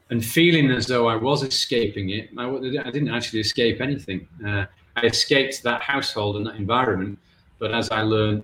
and 0.10 0.24
feeling 0.24 0.72
as 0.72 0.88
though 0.88 1.08
I 1.08 1.16
was 1.16 1.44
escaping 1.44 2.12
it, 2.12 2.30
I, 2.38 2.48
I 2.48 2.92
didn't 2.92 3.10
actually 3.10 3.42
escape 3.42 3.82
anything. 3.82 4.28
Uh, 4.46 4.66
I 4.96 5.02
escaped 5.02 5.64
that 5.64 5.82
household 5.82 6.38
and 6.38 6.46
that 6.48 6.56
environment. 6.56 7.20
But 7.60 7.74
as 7.74 7.90
I 7.90 8.02
learned 8.02 8.44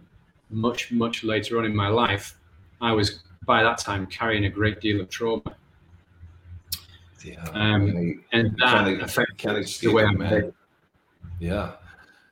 much 0.50 0.92
much 0.92 1.24
later 1.24 1.58
on 1.58 1.66
in 1.66 1.76
my 1.76 1.88
life, 1.88 2.38
I 2.82 2.92
was 2.92 3.24
by 3.46 3.64
that 3.64 3.78
time 3.78 4.06
carrying 4.08 4.46
a 4.46 4.50
great 4.50 4.82
deal 4.82 5.02
of 5.02 5.10
trauma. 5.10 5.56
Yeah, 7.24 7.44
um, 7.54 8.24
and 8.34 8.56
that 8.60 9.02
affected 9.02 9.66
the 9.82 9.94
way 9.94 10.04
I'm 10.04 10.18
man. 10.18 10.54
Yeah, 11.40 11.74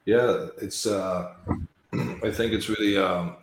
yeah, 0.05 0.47
it's. 0.61 0.85
Uh, 0.85 1.33
I 1.93 2.31
think 2.31 2.53
it's 2.53 2.69
really 2.69 2.97
um, 2.97 3.37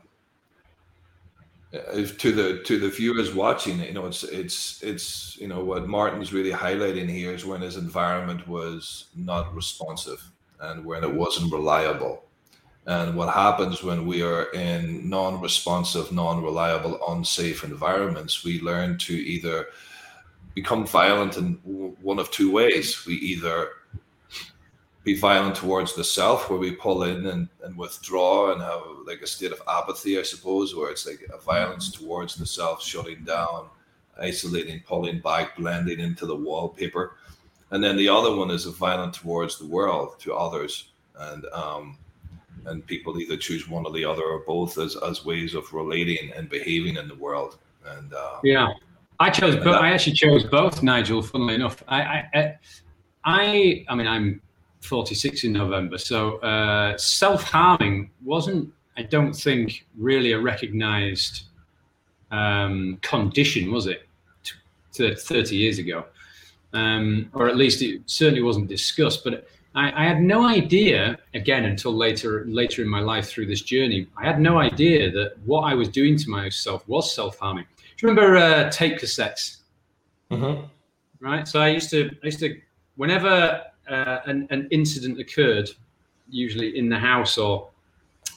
Uh, 1.75 2.06
to 2.17 2.32
the 2.32 2.62
to 2.65 2.79
the 2.79 2.88
viewers 2.88 3.35
watching. 3.35 3.81
You 3.81 3.92
know, 3.92 4.07
it's 4.07 4.23
it's 4.25 4.83
it's 4.83 5.37
you 5.37 5.49
know 5.49 5.62
what 5.62 5.87
Martin's 5.87 6.33
really 6.33 6.52
highlighting 6.52 7.11
here 7.11 7.35
is 7.35 7.45
when 7.45 7.61
his 7.61 7.76
environment 7.76 8.49
was 8.49 9.09
not 9.14 9.54
responsive 9.54 10.23
and 10.61 10.85
when 10.85 11.04
it 11.04 11.12
wasn't 11.12 11.52
reliable 11.52 12.25
and 12.88 13.14
what 13.14 13.35
happens 13.35 13.83
when 13.83 14.07
we 14.07 14.23
are 14.23 14.45
in 14.52 15.07
non 15.11 15.42
responsive, 15.42 16.11
non 16.11 16.42
reliable, 16.42 16.99
unsafe 17.09 17.62
environments, 17.62 18.42
we 18.42 18.62
learn 18.62 18.97
to 18.99 19.12
either 19.12 19.66
become 20.54 20.87
violent 20.87 21.37
in 21.37 21.52
one 22.00 22.19
of 22.19 22.31
two 22.31 22.50
ways. 22.50 23.04
We 23.07 23.16
either 23.16 23.69
be 25.05 25.17
violent 25.17 25.57
towards 25.57 25.95
the 25.95 26.05
self, 26.05 26.50
where 26.50 26.59
we 26.59 26.73
pull 26.73 27.05
in 27.05 27.26
and, 27.26 27.49
and 27.62 27.76
withdraw 27.76 28.52
and 28.52 28.61
have 28.61 28.83
like 29.07 29.23
a 29.23 29.26
state 29.26 29.52
of 29.52 29.62
apathy, 29.69 30.19
I 30.19 30.23
suppose, 30.23 30.75
where 30.75 30.90
it's 30.90 31.07
like 31.07 31.26
a 31.33 31.38
violence 31.38 31.90
towards 31.90 32.35
the 32.35 32.47
self, 32.47 32.83
shutting 32.83 33.25
down, 33.25 33.69
isolating, 34.19 34.83
pulling 34.87 35.21
back, 35.21 35.57
blending 35.57 36.00
into 36.00 36.26
the 36.26 36.37
wallpaper. 36.37 37.17
And 37.71 37.83
then 37.83 37.97
the 37.97 38.09
other 38.09 38.35
one 38.35 38.50
is 38.50 38.67
a 38.67 38.73
violent 38.73 39.14
towards 39.14 39.59
the 39.59 39.67
world, 39.67 40.19
to 40.21 40.35
others. 40.35 40.90
And 41.17 41.45
um, 41.52 41.99
and 42.67 42.87
people 42.87 43.19
either 43.19 43.37
choose 43.37 43.69
one 43.69 43.85
or 43.87 43.93
the 43.93 44.05
other 44.05 44.23
or 44.23 44.40
both 44.40 44.78
as, 44.78 44.97
as 44.97 45.25
ways 45.25 45.55
of 45.55 45.73
relating 45.73 46.33
and 46.35 46.49
behaving 46.49 46.97
in 46.97 47.09
the 47.09 47.14
world. 47.14 47.59
And 47.87 48.12
uh, 48.12 48.40
yeah, 48.45 48.69
I 49.21 49.31
chose. 49.31 49.57
But 49.57 49.83
I 49.83 49.90
actually 49.90 50.14
chose 50.14 50.45
both, 50.45 50.83
Nigel. 50.83 51.23
Funnily 51.23 51.55
enough, 51.55 51.83
I, 51.88 52.02
I, 52.02 52.59
I, 53.25 53.85
I 53.88 53.95
mean, 53.95 54.07
I'm 54.07 54.40
46 54.80 55.44
in 55.44 55.52
November, 55.52 55.99
so 55.99 56.38
uh, 56.38 56.97
self-harming 56.97 58.11
wasn't, 58.25 58.73
I 58.97 59.02
don't 59.02 59.32
think, 59.32 59.87
really 59.97 60.32
a 60.32 60.40
recognised 60.40 61.44
um, 62.30 62.99
condition, 63.02 63.73
was 63.73 63.87
it? 63.87 64.04
To 64.94 65.14
30 65.14 65.54
years 65.54 65.78
ago, 65.78 66.06
um, 66.73 67.30
or 67.32 67.49
at 67.49 67.56
least 67.56 67.82
it 67.82 68.02
certainly 68.06 68.42
wasn't 68.42 68.66
discussed. 68.66 69.23
But 69.23 69.47
I, 69.76 69.92
I, 69.92 70.08
had 70.08 70.20
no 70.20 70.44
idea, 70.44 71.18
again, 71.35 71.66
until 71.66 71.94
later 71.94 72.44
later 72.49 72.82
in 72.82 72.88
my 72.88 72.99
life 72.99 73.28
through 73.28 73.47
this 73.47 73.62
journey, 73.62 74.08
I 74.16 74.26
had 74.26 74.40
no 74.40 74.58
idea 74.58 75.11
that 75.12 75.37
what 75.44 75.61
I 75.61 75.75
was 75.75 75.88
doing 75.88 76.16
to 76.16 76.30
myself 76.30 76.88
was 76.88 77.14
self 77.14 77.38
harming. 77.38 77.66
Do 77.97 78.06
you 78.06 78.08
remember 78.08 78.37
uh, 78.37 78.70
tape 78.70 78.99
cassettes? 78.99 79.58
Mm-hmm. 80.32 80.66
Right. 81.20 81.47
So 81.47 81.61
I 81.61 81.68
used 81.68 81.90
to, 81.90 82.11
I 82.23 82.26
used 82.26 82.40
to, 82.40 82.61
whenever 82.97 83.62
uh, 83.88 84.21
an, 84.26 84.47
an 84.50 84.68
incident 84.71 85.18
occurred, 85.18 85.71
usually 86.28 86.78
in 86.78 86.88
the 86.88 86.99
house 86.99 87.38
or, 87.38 87.68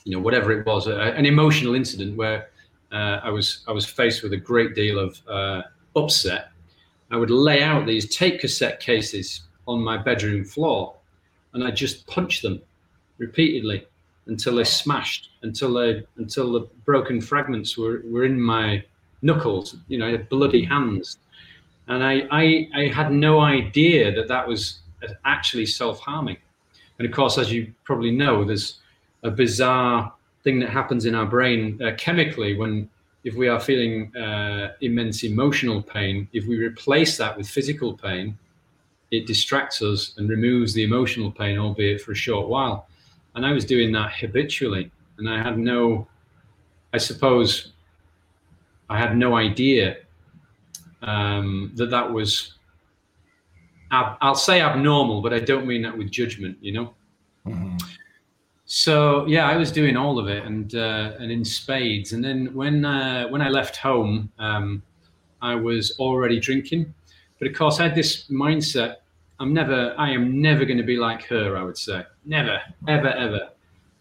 you 0.06 0.14
know, 0.14 0.20
whatever 0.20 0.52
it 0.52 0.66
was, 0.66 0.88
an 0.88 1.26
emotional 1.26 1.76
incident 1.76 2.16
where 2.16 2.50
uh, 2.92 3.20
I 3.24 3.30
was 3.30 3.64
I 3.68 3.72
was 3.72 3.86
faced 3.86 4.24
with 4.24 4.34
a 4.34 4.38
great 4.38 4.76
deal 4.76 5.00
of 5.00 5.22
uh, 5.28 5.62
upset, 5.96 6.52
I 7.12 7.18
would 7.18 7.30
lay 7.30 7.62
out 7.62 7.86
these 7.86 8.16
tape 8.16 8.40
cassette 8.40 8.80
cases 8.80 9.42
on 9.68 9.82
my 9.82 9.98
bedroom 9.98 10.46
floor, 10.46 10.96
and 11.54 11.64
I 11.64 11.72
just 11.72 12.08
punch 12.08 12.42
them 12.42 12.62
repeatedly 13.18 13.86
until 14.28 14.56
they 14.56 14.64
smashed, 14.64 15.30
until 15.42 15.74
they 15.74 16.04
until 16.18 16.52
the 16.54 16.62
broken 16.86 17.20
fragments 17.20 17.78
were, 17.78 18.02
were 18.06 18.24
in 18.24 18.40
my 18.42 18.84
knuckles. 19.22 19.76
You 19.90 20.00
know, 20.00 20.18
bloody 20.30 20.64
hands, 20.64 21.18
and 21.88 22.04
I, 22.04 22.28
I 22.32 22.70
I 22.74 22.88
had 22.88 23.12
no 23.12 23.42
idea 23.42 24.14
that 24.14 24.30
that 24.30 24.48
was 24.48 24.80
actually 25.26 25.66
self 25.66 26.00
harming. 26.00 26.38
And 27.00 27.08
of 27.08 27.14
course, 27.14 27.38
as 27.38 27.52
you 27.52 27.74
probably 27.84 28.12
know, 28.12 28.44
there's 28.44 28.80
a 29.24 29.32
bizarre 29.32 30.14
thing 30.44 30.60
that 30.60 30.70
happens 30.70 31.06
in 31.06 31.16
our 31.16 31.26
brain 31.26 31.82
uh, 31.82 31.92
chemically 31.98 32.58
when 32.58 32.90
if 33.24 33.36
we 33.36 33.48
are 33.48 33.60
feeling 33.60 34.16
uh, 34.16 34.74
immense 34.82 35.24
emotional 35.24 35.82
pain, 35.82 36.28
if 36.34 36.48
we 36.48 36.58
replace 36.58 37.18
that 37.18 37.38
with 37.38 37.48
physical 37.48 37.96
pain, 37.96 38.38
it 39.12 39.28
distracts 39.28 39.82
us 39.82 40.14
and 40.18 40.30
removes 40.30 40.74
the 40.74 40.84
emotional 40.84 41.32
pain, 41.32 41.58
albeit 41.60 42.02
for 42.02 42.14
a 42.14 42.16
short 42.16 42.48
while. 42.48 42.88
And 43.36 43.46
I 43.46 43.52
was 43.52 43.66
doing 43.66 43.92
that 43.92 44.12
habitually, 44.14 44.90
and 45.18 45.30
I 45.30 45.42
had 45.42 45.58
no, 45.58 46.08
I 46.94 46.98
suppose, 46.98 47.74
I 48.90 48.98
had 48.98 49.16
no 49.16 49.36
idea 49.36 49.98
um, 51.02 51.72
that 51.76 51.92
that 51.92 52.12
was, 52.12 52.54
I'll 53.92 54.36
say 54.36 54.62
abnormal, 54.62 55.22
but 55.22 55.34
I 55.34 55.40
don't 55.40 55.68
mean 55.68 55.82
that 55.82 55.98
with 55.98 56.12
judgment, 56.12 56.58
you 56.62 56.72
know? 56.72 56.94
Mm-hmm. 57.46 57.78
So 58.66 59.26
yeah, 59.26 59.50
I 59.50 59.58
was 59.58 59.70
doing 59.70 59.98
all 59.98 60.18
of 60.18 60.30
it 60.30 60.46
and 60.46 60.76
uh, 60.76 61.12
and 61.20 61.30
in 61.30 61.44
spades. 61.44 62.14
And 62.14 62.24
then 62.24 62.54
when 62.54 62.86
uh, 62.86 63.28
when 63.28 63.42
I 63.42 63.50
left 63.50 63.76
home, 63.76 64.32
um, 64.40 64.82
I 65.42 65.56
was 65.56 65.98
already 66.00 66.40
drinking. 66.40 66.94
But 67.38 67.50
of 67.50 67.54
course, 67.54 67.82
I 67.82 67.84
had 67.84 67.96
this 67.96 68.28
mindset: 68.30 68.98
I'm 69.42 69.54
never, 69.54 69.94
I 69.98 70.12
am 70.12 70.42
never 70.42 70.64
going 70.64 70.78
to 70.78 70.86
be 70.86 70.96
like 70.96 71.24
her. 71.26 71.58
I 71.58 71.64
would 71.64 71.78
say, 71.78 72.06
never, 72.24 72.62
ever, 72.88 73.10
ever. 73.10 73.50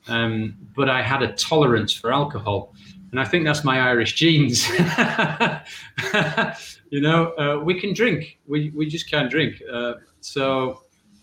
Um, 0.06 0.56
but 0.76 0.88
I 0.88 1.02
had 1.02 1.22
a 1.22 1.32
tolerance 1.32 1.92
for 1.92 2.12
alcohol, 2.12 2.72
and 3.10 3.20
I 3.20 3.24
think 3.24 3.44
that's 3.44 3.64
my 3.64 3.80
Irish 3.80 4.14
genes. 4.14 4.68
you 6.90 7.00
know, 7.00 7.32
uh, 7.32 7.58
we 7.62 7.80
can 7.80 7.92
drink, 7.92 8.38
we 8.46 8.70
we 8.70 8.86
just 8.86 9.10
can't 9.10 9.30
drink. 9.30 9.62
Uh, 9.70 9.94
so 10.20 10.82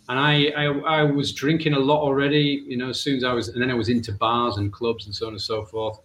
and 0.10 0.20
I, 0.20 0.48
I, 0.56 0.66
I 0.66 1.04
was 1.04 1.34
drinking 1.34 1.74
a 1.74 1.80
lot 1.80 2.02
already. 2.02 2.64
You 2.66 2.78
know, 2.78 2.90
as 2.90 3.00
soon 3.00 3.18
as 3.18 3.24
I 3.24 3.34
was, 3.34 3.50
and 3.50 3.62
then 3.62 3.70
I 3.70 3.74
was 3.74 3.90
into 3.90 4.14
bars 4.14 4.58
and 4.58 4.72
clubs 4.72 5.06
and 5.06 5.14
so 5.14 5.28
on 5.28 5.34
and 5.34 5.42
so 5.42 5.66
forth. 5.66 6.00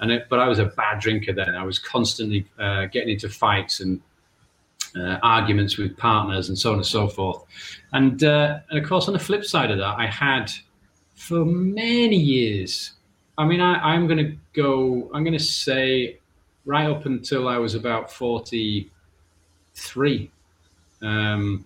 And 0.00 0.12
it, 0.12 0.28
but 0.28 0.38
I 0.38 0.46
was 0.46 0.60
a 0.60 0.66
bad 0.66 1.00
drinker 1.00 1.32
then. 1.32 1.56
I 1.56 1.64
was 1.64 1.78
constantly 1.78 2.46
uh, 2.58 2.86
getting 2.86 3.10
into 3.10 3.28
fights 3.28 3.80
and 3.80 4.00
uh, 4.96 5.18
arguments 5.22 5.76
with 5.76 5.96
partners 5.96 6.48
and 6.48 6.56
so 6.56 6.70
on 6.70 6.76
and 6.76 6.86
so 6.86 7.08
forth. 7.08 7.44
And 7.92 8.22
uh, 8.22 8.60
and 8.70 8.78
of 8.78 8.88
course, 8.88 9.08
on 9.08 9.12
the 9.12 9.18
flip 9.18 9.44
side 9.44 9.72
of 9.72 9.78
that, 9.78 9.98
I 9.98 10.06
had 10.06 10.52
for 11.16 11.44
many 11.44 12.16
years. 12.16 12.92
I 13.38 13.44
mean, 13.46 13.60
I, 13.60 13.94
I'm 13.94 14.06
going 14.06 14.18
to 14.18 14.36
go. 14.52 15.08
I'm 15.14 15.22
going 15.24 15.38
to 15.38 15.38
say 15.38 16.18
right 16.66 16.90
up 16.90 17.06
until 17.06 17.48
I 17.48 17.56
was 17.58 17.74
about 17.74 18.12
forty-three. 18.12 18.90
Um, 21.00 21.64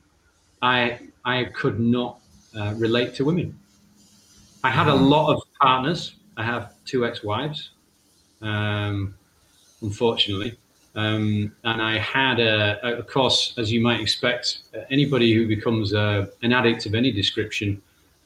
I 0.60 1.00
I 1.24 1.44
could 1.44 1.80
not 1.80 2.20
uh, 2.56 2.74
relate 2.76 3.14
to 3.14 3.24
women. 3.24 3.58
I 4.62 4.70
had 4.70 4.86
a 4.86 4.94
lot 4.94 5.34
of 5.34 5.42
partners. 5.60 6.14
I 6.36 6.44
have 6.44 6.74
two 6.84 7.04
ex-wives, 7.04 7.70
um, 8.40 9.14
unfortunately, 9.82 10.56
um, 10.94 11.52
and 11.64 11.82
I 11.82 11.98
had, 11.98 12.40
a, 12.40 12.78
a, 12.82 12.98
of 13.00 13.06
course, 13.06 13.52
as 13.58 13.70
you 13.70 13.82
might 13.82 14.00
expect, 14.00 14.60
anybody 14.90 15.34
who 15.34 15.46
becomes 15.46 15.92
uh, 15.92 16.26
an 16.42 16.52
addict 16.52 16.86
of 16.86 16.94
any 16.94 17.12
description, 17.12 17.82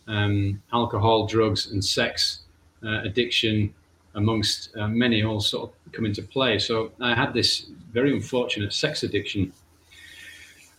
um, 0.06 0.62
alcohol, 0.72 1.26
drugs, 1.26 1.72
and 1.72 1.84
sex 1.84 2.42
addiction, 2.82 3.72
amongst 4.14 4.74
uh, 4.76 4.88
many, 4.88 5.22
all 5.22 5.40
sort 5.40 5.70
of 5.70 5.92
come 5.92 6.06
into 6.06 6.22
play. 6.22 6.58
So 6.58 6.90
I 7.00 7.14
had 7.14 7.32
this 7.32 7.66
very 7.92 8.12
unfortunate 8.12 8.72
sex 8.72 9.02
addiction 9.02 9.52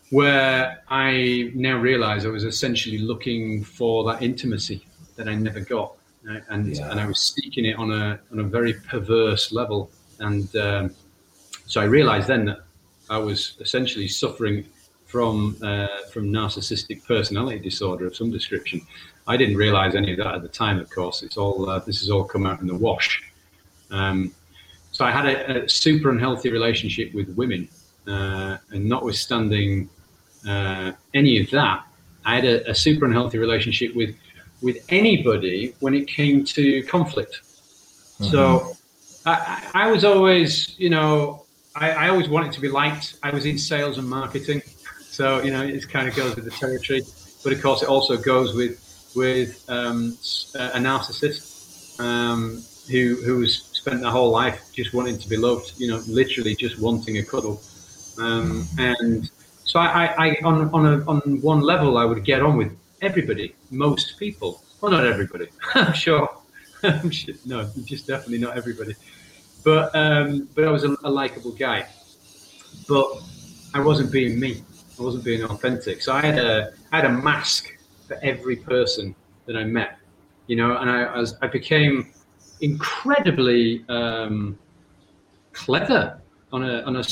where 0.10 0.82
I 0.90 1.52
now 1.54 1.78
realize 1.78 2.26
I 2.26 2.30
was 2.30 2.44
essentially 2.44 2.98
looking 2.98 3.64
for 3.64 4.04
that 4.06 4.22
intimacy 4.22 4.86
that 5.16 5.28
I 5.28 5.36
never 5.36 5.60
got. 5.60 5.94
Right? 6.24 6.44
And, 6.50 6.76
yeah. 6.76 6.92
and 6.92 7.00
I 7.00 7.06
was 7.06 7.20
seeking 7.36 7.66
it 7.66 7.78
on 7.78 7.92
a, 7.92 8.20
on 8.32 8.40
a 8.40 8.44
very 8.44 8.74
perverse 8.74 9.52
level. 9.52 9.92
And 10.20 10.54
um, 10.56 10.96
so 11.68 11.80
I 11.80 11.86
realized 11.86 12.28
then 12.28 12.46
that 12.46 12.60
I 13.10 13.18
was 13.18 13.54
essentially 13.60 14.08
suffering 14.08 14.66
from, 15.08 15.58
uh, 15.64 15.88
from 16.12 16.32
narcissistic 16.32 17.06
personality 17.06 17.60
disorder 17.60 18.06
of 18.08 18.16
some 18.16 18.32
description. 18.32 18.82
I 19.26 19.38
didn't 19.38 19.58
realize 19.58 19.96
any 19.96 20.12
of 20.12 20.18
that 20.18 20.36
at 20.36 20.42
the 20.42 20.48
time, 20.48 20.80
of 20.80 20.90
course. 20.90 21.24
It's 21.24 21.38
all, 21.38 21.70
uh, 21.70 21.80
this 21.80 22.00
has 22.02 22.10
all 22.10 22.24
come 22.24 22.46
out 22.46 22.62
in 22.62 22.68
the 22.68 22.76
wash. 22.76 23.24
Um, 23.90 24.34
so 24.92 25.06
I 25.06 25.12
had 25.12 25.26
a, 25.26 25.64
a, 25.64 25.70
super 25.70 26.10
unhealthy 26.10 26.50
relationship 26.50 27.14
with 27.14 27.30
women. 27.36 27.70
Uh, 28.08 28.58
and 28.72 28.86
notwithstanding 28.86 29.90
uh, 30.48 30.94
any 31.14 31.42
of 31.42 31.50
that. 31.52 31.86
I 32.26 32.36
had 32.36 32.46
a, 32.46 32.70
a, 32.70 32.76
super 32.76 33.06
unhealthy 33.06 33.38
relationship 33.38 33.94
with 33.96 34.16
with 34.62 34.78
anybody 34.90 35.76
when 35.82 35.94
it 35.94 36.08
came 36.08 36.44
to 36.46 36.84
conflict. 36.84 37.42
Mm-hmm. 38.20 38.26
So 38.26 38.78
I, 39.26 39.70
I, 39.74 39.92
was 39.92 40.04
always, 40.04 40.78
you 40.80 40.90
know, 40.90 41.46
I, 41.76 41.92
I, 41.92 42.10
always 42.10 42.30
wanted 42.30 42.54
to 42.54 42.62
be 42.62 42.70
liked. 42.70 43.18
I 43.22 43.30
was 43.30 43.46
in 43.46 43.58
sales 43.58 43.98
and 43.98 44.10
marketing, 44.10 44.62
so 45.18 45.42
you 45.42 45.50
know, 45.50 45.64
it 45.64 45.90
kind 45.90 46.08
of 46.08 46.16
goes 46.16 46.36
with 46.36 46.46
the 46.46 46.52
territory. 46.52 47.02
But 47.44 47.52
of 47.52 47.60
course, 47.64 47.82
it 47.82 47.90
also 47.90 48.18
goes 48.18 48.54
with 48.54 48.78
with 49.16 49.66
um, 49.68 50.16
a 50.54 50.78
narcissist 50.78 52.00
um, 52.00 52.62
who 52.92 53.16
who's 53.26 53.64
spent 53.74 54.02
their 54.02 54.12
whole 54.12 54.30
life 54.30 54.62
just 54.74 54.94
wanting 54.94 55.18
to 55.18 55.28
be 55.28 55.36
loved. 55.36 55.74
You 55.78 55.88
know, 55.88 56.04
literally 56.08 56.54
just 56.54 56.78
wanting 56.80 57.18
a 57.18 57.24
cuddle. 57.24 57.60
Um, 58.22 58.68
and 58.78 59.28
so 59.64 59.80
I, 59.80 59.88
I, 59.88 60.28
I 60.28 60.38
on 60.44 60.70
on 60.72 60.86
a, 60.86 61.06
on 61.10 61.42
one 61.42 61.62
level, 61.62 61.98
I 61.98 62.06
would 62.06 62.24
get 62.24 62.44
on 62.44 62.56
with 62.56 62.78
everybody, 63.02 63.56
most 63.72 64.20
people. 64.20 64.62
Well, 64.82 64.92
not 64.92 65.04
everybody. 65.04 65.48
I'm 65.74 65.94
sure. 65.94 66.30
I'm 66.84 67.10
sure. 67.10 67.34
No, 67.44 67.68
just 67.86 68.06
definitely 68.06 68.38
not 68.38 68.56
everybody. 68.56 68.94
But 69.64 69.96
um, 69.96 70.48
but 70.54 70.64
I 70.64 70.70
was 70.70 70.84
a, 70.84 70.96
a 71.04 71.10
likable 71.10 71.54
guy. 71.54 71.88
But 72.88 73.08
I 73.74 73.80
wasn't 73.80 74.12
being 74.12 74.40
me. 74.40 74.62
I 75.00 75.04
wasn't 75.04 75.24
being 75.24 75.44
authentic. 75.44 76.02
So 76.02 76.14
I 76.14 76.22
had 76.22 76.38
a 76.40 76.74
I 76.92 76.98
had 76.98 77.06
a 77.06 77.12
mask 77.12 77.78
for 78.08 78.18
every 78.24 78.56
person 78.56 79.16
that 79.46 79.56
I 79.56 79.64
met. 79.64 79.98
You 80.48 80.56
know, 80.56 80.78
and 80.78 80.90
I 80.90 81.20
as 81.20 81.38
I 81.42 81.48
became 81.48 82.12
incredibly 82.62 83.86
um, 83.90 84.58
clever 85.54 86.20
on 86.52 86.64
a 86.64 86.82
on 86.82 86.96
a 86.96 87.04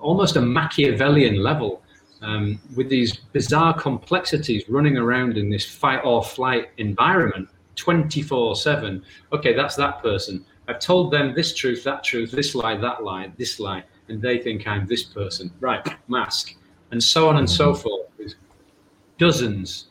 almost 0.00 0.36
a 0.36 0.40
Machiavellian 0.40 1.42
level 1.42 1.82
um, 2.22 2.60
with 2.76 2.88
these 2.88 3.16
bizarre 3.16 3.78
complexities 3.78 4.68
running 4.68 4.96
around 4.96 5.36
in 5.36 5.50
this 5.50 5.66
fight 5.66 6.00
or 6.04 6.22
flight 6.22 6.70
environment 6.78 7.48
24 7.76 8.56
7. 8.56 9.02
Okay, 9.32 9.52
that's 9.54 9.76
that 9.76 10.02
person. 10.02 10.44
I've 10.68 10.78
told 10.78 11.10
them 11.10 11.34
this 11.34 11.54
truth, 11.54 11.82
that 11.84 12.04
truth, 12.04 12.30
this 12.30 12.54
lie, 12.54 12.76
that 12.76 13.02
lie, 13.02 13.32
this 13.36 13.58
lie, 13.58 13.82
and 14.08 14.22
they 14.22 14.38
think 14.38 14.66
I'm 14.66 14.86
this 14.86 15.02
person. 15.02 15.50
Right, 15.60 15.84
mask. 16.08 16.54
And 16.92 17.02
so 17.02 17.28
on 17.28 17.38
and 17.38 17.50
so 17.50 17.74
forth. 17.74 18.06
With 18.18 18.34
dozens, 19.18 19.88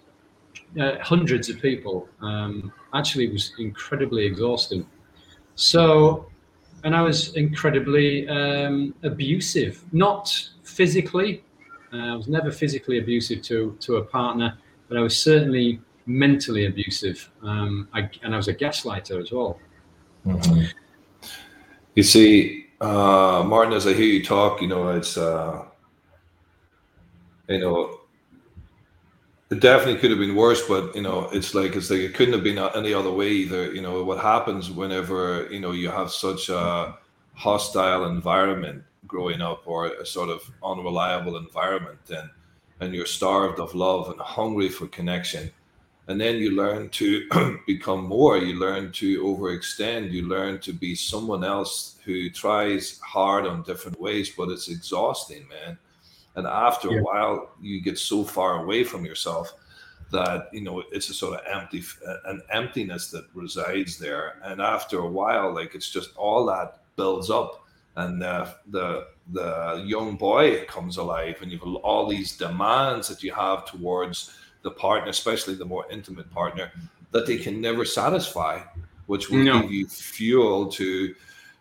uh, 0.80 1.00
hundreds 1.02 1.50
of 1.50 1.62
people. 1.62 2.08
Um, 2.22 2.72
actually, 2.94 3.26
it 3.26 3.34
was 3.34 3.54
incredibly 3.58 4.26
exhausting. 4.26 4.86
So 5.56 6.32
and 6.84 6.96
I 6.96 7.02
was 7.02 7.36
incredibly 7.36 8.28
um, 8.28 8.96
abusive, 9.04 9.84
not 9.92 10.50
physically. 10.64 11.44
Uh, 11.94 12.14
I 12.14 12.16
was 12.16 12.28
never 12.28 12.52
physically 12.52 13.00
abusive 13.00 13.42
to 13.44 13.78
to 13.82 13.98
a 13.98 14.04
partner, 14.04 14.58
but 14.88 14.98
I 14.98 15.02
was 15.02 15.18
certainly 15.18 15.80
mentally 16.06 16.66
abusive, 16.66 17.30
um, 17.44 17.88
I, 17.94 18.10
and 18.24 18.34
I 18.34 18.38
was 18.38 18.48
a 18.48 18.54
gaslighter 18.54 19.22
as 19.22 19.32
well. 19.32 19.60
Mm-hmm. 20.26 20.66
You 21.96 22.04
see, 22.04 22.68
uh, 22.80 23.44
Martin, 23.46 23.74
as 23.74 23.86
I 23.86 23.94
hear 23.94 24.06
you 24.06 24.24
talk, 24.24 24.62
you 24.62 24.68
know, 24.68 24.90
it's 24.90 25.18
uh, 25.18 25.66
you 27.52 27.60
know 27.60 28.02
it 29.52 29.60
definitely 29.60 30.00
could 30.00 30.12
have 30.12 30.20
been 30.20 30.36
worse, 30.36 30.66
but 30.66 30.96
you 30.96 31.02
know, 31.02 31.28
it's 31.34 31.54
like 31.54 31.76
it's 31.76 31.90
like 31.90 32.00
it 32.00 32.14
couldn't 32.14 32.34
have 32.34 32.44
been 32.44 32.58
any 32.58 32.94
other 32.94 33.12
way 33.12 33.32
either. 33.32 33.74
You 33.74 33.82
know, 33.82 34.02
what 34.02 34.20
happens 34.20 34.72
whenever 34.72 35.48
you 35.52 35.60
know 35.60 35.72
you 35.72 35.90
have 35.90 36.10
such 36.10 36.48
a 36.48 36.98
hostile 37.34 38.06
environment 38.06 38.84
growing 39.08 39.42
up, 39.42 39.64
or 39.66 39.88
a 39.88 40.06
sort 40.06 40.30
of 40.30 40.50
unreliable 40.64 41.36
environment, 41.36 42.00
and 42.10 42.30
and 42.80 42.96
you're 42.96 43.06
starved 43.06 43.60
of 43.60 43.76
love 43.76 44.10
and 44.10 44.22
hungry 44.22 44.70
for 44.70 44.88
connection, 44.88 45.52
and 46.08 46.20
then 46.20 46.38
you 46.38 46.52
learn 46.52 46.88
to 46.90 47.28
become 47.68 48.06
more 48.06 48.38
you 48.38 48.58
learn 48.58 48.92
to 48.92 49.22
overextend 49.24 50.12
you 50.12 50.28
learn 50.28 50.60
to 50.60 50.74
be 50.74 50.96
someone 50.96 51.44
else 51.44 52.00
who 52.04 52.30
tries 52.30 53.00
hard 53.00 53.46
on 53.46 53.62
different 53.64 54.00
ways 54.00 54.32
but 54.36 54.50
it's 54.50 54.68
exhausting 54.68 55.48
man 55.48 55.78
and 56.36 56.48
after 56.48 56.92
yeah. 56.92 57.00
a 57.00 57.04
while 57.04 57.52
you 57.62 57.82
get 57.82 57.98
so 57.98 58.24
far 58.24 58.64
away 58.64 58.84
from 58.84 59.06
yourself 59.06 59.54
that 60.12 60.50
you 60.52 60.62
know 60.62 60.84
it's 60.92 61.10
a 61.10 61.14
sort 61.14 61.40
of 61.40 61.46
empty 61.48 61.84
an 62.26 62.42
emptiness 62.52 63.10
that 63.10 63.26
resides 63.34 63.98
there 63.98 64.36
and 64.44 64.62
after 64.62 65.00
a 65.00 65.08
while 65.08 65.54
like 65.54 65.74
it's 65.74 65.90
just 65.90 66.16
all 66.16 66.46
that 66.46 66.80
builds 66.96 67.30
up 67.30 67.66
and 67.96 68.24
uh, 68.24 68.48
the 68.68 69.08
the 69.34 69.84
young 69.86 70.16
boy 70.16 70.66
comes 70.66 70.98
alive 70.98 71.38
and 71.42 71.52
you've 71.52 71.64
all 71.64 72.08
these 72.08 72.38
demands 72.38 73.08
that 73.08 73.24
you 73.24 73.34
have 73.34 73.66
towards 73.66 74.38
the 74.64 74.72
partner 74.72 75.10
especially 75.10 75.56
the 75.56 75.66
more 75.66 75.86
intimate 75.90 76.30
partner 76.32 76.72
that 77.12 77.26
they 77.26 77.38
can 77.38 77.60
never 77.60 77.86
satisfy 77.86 78.60
which 79.08 79.30
will 79.30 79.44
no. 79.44 79.62
give 79.62 79.72
you 79.72 79.88
fuel 79.88 80.70
to 80.70 81.14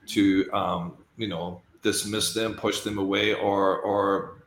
to 0.07 0.51
um, 0.53 0.97
you 1.17 1.29
know 1.29 1.61
dismiss 1.83 2.35
them 2.35 2.55
push 2.55 2.81
them 2.81 2.99
away 2.99 3.35
or 3.35 3.79
or 3.81 4.40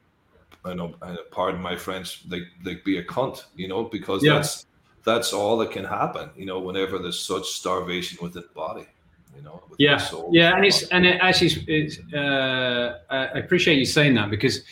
I 0.65 0.73
know, 0.73 0.93
pardon 1.31 1.61
my 1.61 1.75
French, 1.75 2.23
like 2.29 2.43
like 2.63 2.83
be 2.83 2.97
a 2.97 3.03
cunt, 3.03 3.43
you 3.55 3.67
know, 3.67 3.83
because 3.83 4.23
yeah. 4.23 4.35
that's 4.35 4.65
that's 5.03 5.33
all 5.33 5.57
that 5.57 5.71
can 5.71 5.83
happen, 5.83 6.29
you 6.35 6.45
know, 6.45 6.59
whenever 6.59 6.97
there's 6.97 7.19
such 7.19 7.47
starvation 7.47 8.17
within 8.21 8.43
the 8.43 8.53
body, 8.53 8.87
you 9.35 9.41
know. 9.41 9.61
Yeah, 9.77 10.05
yeah, 10.31 10.55
and 10.55 10.65
it's 10.65 10.83
and 10.83 11.05
it 11.05 11.19
actually, 11.21 11.63
it's, 11.67 11.99
uh, 12.13 12.99
I 13.09 13.39
appreciate 13.39 13.77
you 13.77 13.85
saying 13.85 14.15
that 14.15 14.29
because 14.29 14.63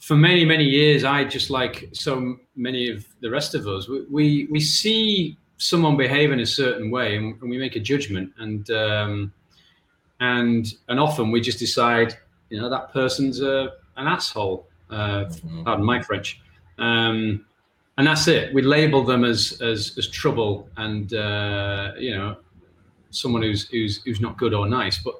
for 0.00 0.16
many 0.16 0.44
many 0.44 0.64
years, 0.64 1.04
I 1.04 1.24
just 1.24 1.50
like 1.50 1.88
so 1.92 2.38
many 2.56 2.90
of 2.90 3.06
the 3.20 3.30
rest 3.30 3.54
of 3.54 3.66
us, 3.66 3.88
we 3.88 4.02
we, 4.10 4.48
we 4.50 4.60
see 4.60 5.36
someone 5.58 5.96
behave 5.96 6.30
in 6.32 6.40
a 6.40 6.46
certain 6.46 6.90
way 6.90 7.16
and, 7.16 7.40
and 7.42 7.50
we 7.50 7.58
make 7.58 7.76
a 7.76 7.80
judgment 7.80 8.32
and 8.38 8.70
um, 8.70 9.32
and 10.20 10.74
and 10.88 10.98
often 10.98 11.30
we 11.30 11.40
just 11.40 11.58
decide, 11.58 12.16
you 12.50 12.60
know, 12.60 12.68
that 12.68 12.92
person's 12.92 13.40
a, 13.40 13.72
an 13.96 14.06
asshole 14.06 14.67
mm-hmm. 14.90 15.64
pardon 15.64 15.84
my 15.84 16.02
French. 16.02 16.40
Um, 16.78 17.44
and 17.98 18.06
that's 18.06 18.28
it. 18.28 18.54
We 18.54 18.62
label 18.62 19.04
them 19.04 19.24
as 19.24 19.60
as, 19.60 19.96
as 19.98 20.08
trouble 20.08 20.68
and 20.76 21.12
uh, 21.12 21.92
you 21.98 22.16
know 22.16 22.36
someone 23.10 23.42
who's 23.42 23.68
who's 23.68 24.02
who's 24.04 24.20
not 24.20 24.38
good 24.38 24.54
or 24.54 24.68
nice. 24.68 24.98
But 24.98 25.16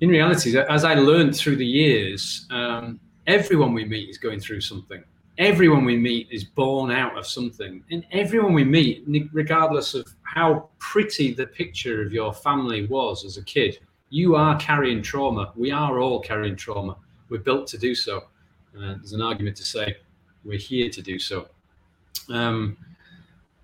in 0.00 0.08
reality, 0.08 0.56
as 0.56 0.84
I 0.84 0.94
learned 0.94 1.36
through 1.36 1.56
the 1.56 1.66
years, 1.66 2.46
um, 2.50 2.98
everyone 3.26 3.74
we 3.74 3.84
meet 3.84 4.08
is 4.08 4.18
going 4.18 4.40
through 4.40 4.62
something. 4.62 5.02
Everyone 5.36 5.84
we 5.84 5.96
meet 5.96 6.26
is 6.32 6.42
born 6.42 6.90
out 6.90 7.16
of 7.16 7.24
something, 7.24 7.84
and 7.92 8.04
everyone 8.10 8.54
we 8.54 8.64
meet, 8.64 9.04
regardless 9.32 9.94
of 9.94 10.08
how 10.22 10.68
pretty 10.80 11.32
the 11.32 11.46
picture 11.46 12.02
of 12.02 12.12
your 12.12 12.32
family 12.32 12.86
was 12.86 13.24
as 13.24 13.36
a 13.36 13.44
kid, 13.44 13.78
you 14.10 14.34
are 14.34 14.58
carrying 14.58 15.00
trauma. 15.00 15.52
We 15.54 15.70
are 15.70 16.00
all 16.00 16.20
carrying 16.20 16.56
trauma. 16.56 16.96
We're 17.28 17.38
built 17.38 17.68
to 17.68 17.78
do 17.78 17.94
so. 17.94 18.24
Uh, 18.76 18.94
there's 18.96 19.12
an 19.12 19.22
argument 19.22 19.56
to 19.56 19.64
say 19.64 19.96
we're 20.44 20.58
here 20.58 20.88
to 20.90 21.02
do 21.02 21.18
so. 21.18 21.48
Um, 22.30 22.76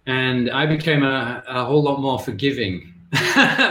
and 0.06 0.50
I 0.50 0.66
became 0.66 1.02
a, 1.02 1.42
a, 1.46 1.64
whole 1.64 1.82
lot 1.82 2.00
more 2.00 2.18
forgiving 2.18 2.94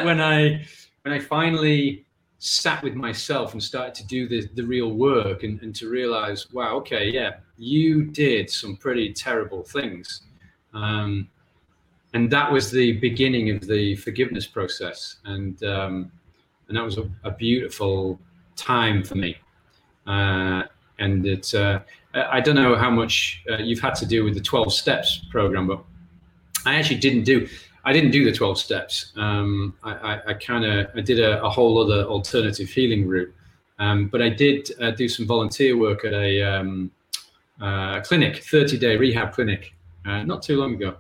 when 0.04 0.20
I 0.20 0.66
when 1.04 1.14
I 1.14 1.20
finally 1.20 2.06
sat 2.40 2.84
with 2.84 2.94
myself 2.94 3.54
and 3.54 3.64
started 3.64 3.94
to 3.96 4.06
do 4.06 4.28
the, 4.28 4.48
the 4.56 4.64
real 4.64 4.92
work 4.92 5.44
and, 5.44 5.62
and 5.62 5.74
to 5.76 5.90
realize, 5.90 6.52
wow, 6.52 6.76
okay, 6.76 7.10
yeah, 7.10 7.36
you 7.58 8.04
did 8.04 8.50
some 8.50 8.76
pretty 8.76 9.14
terrible 9.14 9.64
things. 9.64 10.24
Um, 10.74 11.30
and 12.14 12.30
that 12.32 12.52
was 12.52 12.70
the 12.70 12.94
beginning 13.00 13.50
of 13.50 13.66
the 13.66 13.96
forgiveness 13.96 14.46
process. 14.46 15.18
And, 15.24 15.64
um, 15.64 16.12
and 16.68 16.76
that 16.78 16.84
was 16.84 16.98
a, 16.98 17.10
a 17.24 17.32
beautiful 17.32 18.20
time 18.58 19.04
for 19.04 19.16
me. 19.16 19.38
Uh, 20.06 20.64
and 21.00 21.26
it's 21.26 21.54
uh, 21.54 21.80
I 22.14 22.40
don't 22.42 22.56
know 22.56 22.76
how 22.76 22.90
much 22.90 23.44
uh, 23.50 23.58
you've 23.58 23.80
had 23.80 23.96
to 23.96 24.06
do 24.06 24.24
with 24.24 24.36
the 24.36 24.42
12 24.42 24.72
steps 24.74 25.26
program, 25.32 25.68
but 25.68 25.84
I 26.66 26.76
actually 26.76 27.00
didn't 27.00 27.24
do 27.24 27.48
I 27.86 27.92
didn't 27.92 28.12
do 28.12 28.24
the 28.24 28.32
12 28.32 28.58
steps. 28.58 29.12
Um, 29.18 29.76
I, 29.84 29.94
I, 29.94 30.22
I 30.28 30.34
kind 30.36 30.64
of 30.64 30.88
I 30.96 31.02
did 31.02 31.20
a, 31.20 31.44
a, 31.44 31.50
whole 31.50 31.78
other 31.84 32.08
alternative 32.08 32.70
healing 32.70 33.08
route, 33.08 33.34
um, 33.80 34.08
but 34.08 34.22
I 34.22 34.30
did 34.30 34.72
uh, 34.80 34.92
do 34.92 35.10
some 35.10 35.28
volunteer 35.28 35.78
work 35.78 36.06
at 36.06 36.14
a 36.14 36.42
um, 36.44 36.92
uh, 37.62 38.00
clinic, 38.02 38.44
30 38.44 38.78
day 38.78 38.96
rehab 38.96 39.34
clinic, 39.34 39.74
uh, 40.06 40.24
not 40.24 40.44
too 40.44 40.58
long 40.58 40.76
ago 40.76 40.96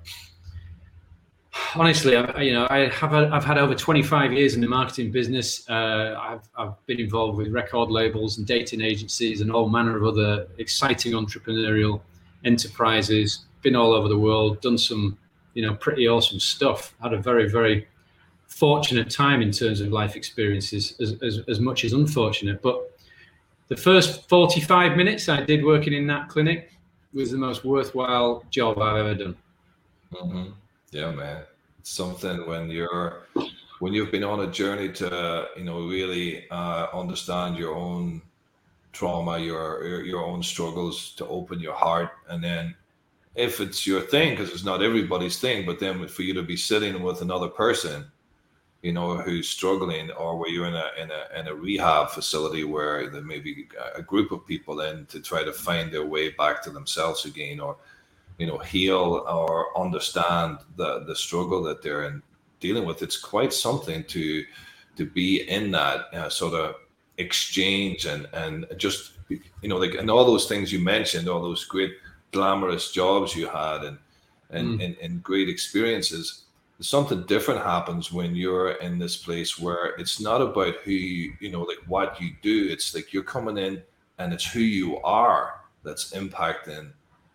honestly, 1.75 2.15
I've, 2.15 2.41
you 2.41 2.53
know, 2.53 2.67
I 2.69 2.89
have 2.89 3.13
I've 3.13 3.43
had 3.43 3.57
over 3.57 3.75
25 3.75 4.33
years 4.33 4.55
in 4.55 4.61
the 4.61 4.67
marketing 4.67 5.11
business. 5.11 5.67
Uh, 5.69 6.15
I've, 6.19 6.47
I've 6.57 6.85
been 6.85 6.99
involved 6.99 7.37
with 7.37 7.49
record 7.49 7.89
labels 7.89 8.37
and 8.37 8.47
dating 8.47 8.81
agencies 8.81 9.41
and 9.41 9.51
all 9.51 9.69
manner 9.69 9.95
of 9.95 10.03
other 10.03 10.47
exciting 10.57 11.13
entrepreneurial 11.13 12.01
enterprises. 12.43 13.45
Been 13.61 13.75
all 13.75 13.93
over 13.93 14.07
the 14.07 14.17
world, 14.17 14.61
done 14.61 14.77
some, 14.77 15.17
you 15.53 15.65
know, 15.65 15.75
pretty 15.75 16.07
awesome 16.07 16.39
stuff. 16.39 16.93
Had 17.01 17.13
a 17.13 17.17
very 17.17 17.49
very 17.49 17.87
fortunate 18.47 19.09
time 19.09 19.41
in 19.41 19.51
terms 19.51 19.81
of 19.81 19.91
life 19.91 20.15
experiences, 20.15 20.95
as, 21.01 21.15
as, 21.23 21.39
as 21.47 21.59
much 21.59 21.83
as 21.83 21.93
unfortunate. 21.93 22.61
But 22.61 22.91
the 23.67 23.75
first 23.75 24.29
45 24.29 24.95
minutes 24.95 25.27
I 25.27 25.41
did 25.41 25.63
working 25.65 25.93
in 25.93 26.05
that 26.07 26.29
clinic 26.29 26.71
was 27.13 27.31
the 27.31 27.37
most 27.37 27.65
worthwhile 27.65 28.43
job 28.51 28.79
I've 28.79 28.97
ever 28.97 29.15
done. 29.15 29.37
Mm-hmm. 30.13 30.51
Yeah, 30.93 31.12
man. 31.12 31.43
Something 31.82 32.45
when 32.45 32.69
you're 32.69 33.23
when 33.79 33.93
you've 33.93 34.12
been 34.12 34.23
on 34.23 34.41
a 34.41 34.51
journey 34.51 34.89
to 34.93 35.47
you 35.58 35.63
know 35.63 35.88
really 35.88 36.47
uh, 36.51 36.88
understand 36.93 37.58
your 37.58 37.75
own 37.75 38.21
trauma, 38.91 39.39
your, 39.39 39.84
your 39.86 40.06
your 40.06 40.23
own 40.23 40.43
struggles, 40.43 41.13
to 41.15 41.27
open 41.27 41.60
your 41.60 41.73
heart, 41.73 42.12
and 42.29 42.43
then 42.43 42.75
if 43.36 43.60
it's 43.60 43.88
your 43.88 44.01
thing, 44.01 44.32
because 44.36 44.51
it's 44.51 44.63
not 44.63 44.84
everybody's 44.84 45.39
thing, 45.39 45.65
but 45.65 45.79
then 45.79 46.08
for 46.08 46.21
you 46.21 46.34
to 46.36 46.43
be 46.43 46.56
sitting 46.56 47.01
with 47.01 47.23
another 47.23 47.47
person, 47.47 48.06
you 48.84 48.93
know, 48.93 49.17
who's 49.17 49.49
struggling, 49.49 50.12
or 50.12 50.38
where 50.38 50.51
you're 50.51 50.67
in 50.67 50.75
a 50.75 50.91
in 51.01 51.10
a 51.10 51.39
in 51.39 51.47
a 51.47 51.56
rehab 51.56 52.12
facility 52.12 52.63
where 52.65 53.10
there 53.10 53.23
may 53.23 53.39
be 53.39 53.67
a 53.95 54.03
group 54.03 54.32
of 54.32 54.45
people 54.45 54.82
in 54.82 55.08
to 55.08 55.19
try 55.19 55.43
to 55.43 55.51
find 55.51 55.91
their 55.91 56.06
way 56.06 56.29
back 56.29 56.62
to 56.63 56.69
themselves 56.69 57.25
again, 57.25 57.60
or 57.60 57.77
you 58.37 58.47
know 58.47 58.57
heal 58.57 59.25
or 59.27 59.77
understand 59.77 60.59
the 60.77 61.03
the 61.05 61.15
struggle 61.15 61.61
that 61.63 61.81
they're 61.81 62.05
in 62.05 62.21
dealing 62.59 62.85
with 62.85 63.01
it's 63.01 63.17
quite 63.17 63.53
something 63.53 64.03
to 64.05 64.43
to 64.95 65.05
be 65.05 65.41
in 65.49 65.71
that 65.71 66.13
uh, 66.13 66.29
sort 66.29 66.53
of 66.53 66.75
exchange 67.17 68.05
and 68.05 68.27
and 68.33 68.65
just 68.77 69.13
you 69.29 69.69
know 69.69 69.77
like 69.77 69.95
and 69.95 70.09
all 70.09 70.25
those 70.25 70.47
things 70.47 70.71
you 70.71 70.79
mentioned 70.79 71.27
all 71.27 71.41
those 71.41 71.65
great 71.65 71.93
glamorous 72.31 72.91
jobs 72.91 73.35
you 73.35 73.47
had 73.47 73.83
and 73.83 73.97
and, 74.49 74.79
mm. 74.79 74.85
and, 74.85 74.97
and 75.01 75.23
great 75.23 75.49
experiences 75.49 76.45
something 76.79 77.23
different 77.27 77.61
happens 77.61 78.11
when 78.11 78.35
you're 78.35 78.71
in 78.73 78.97
this 78.97 79.15
place 79.15 79.59
where 79.59 79.95
it's 79.97 80.19
not 80.19 80.41
about 80.41 80.75
who 80.83 80.91
you 80.91 81.33
you 81.39 81.51
know 81.51 81.61
like 81.61 81.77
what 81.87 82.19
you 82.19 82.31
do 82.41 82.67
it's 82.69 82.93
like 82.95 83.13
you're 83.13 83.23
coming 83.23 83.57
in 83.57 83.81
and 84.17 84.33
it's 84.33 84.45
who 84.51 84.59
you 84.59 84.99
are 85.01 85.61
that's 85.83 86.11
impacting 86.13 86.91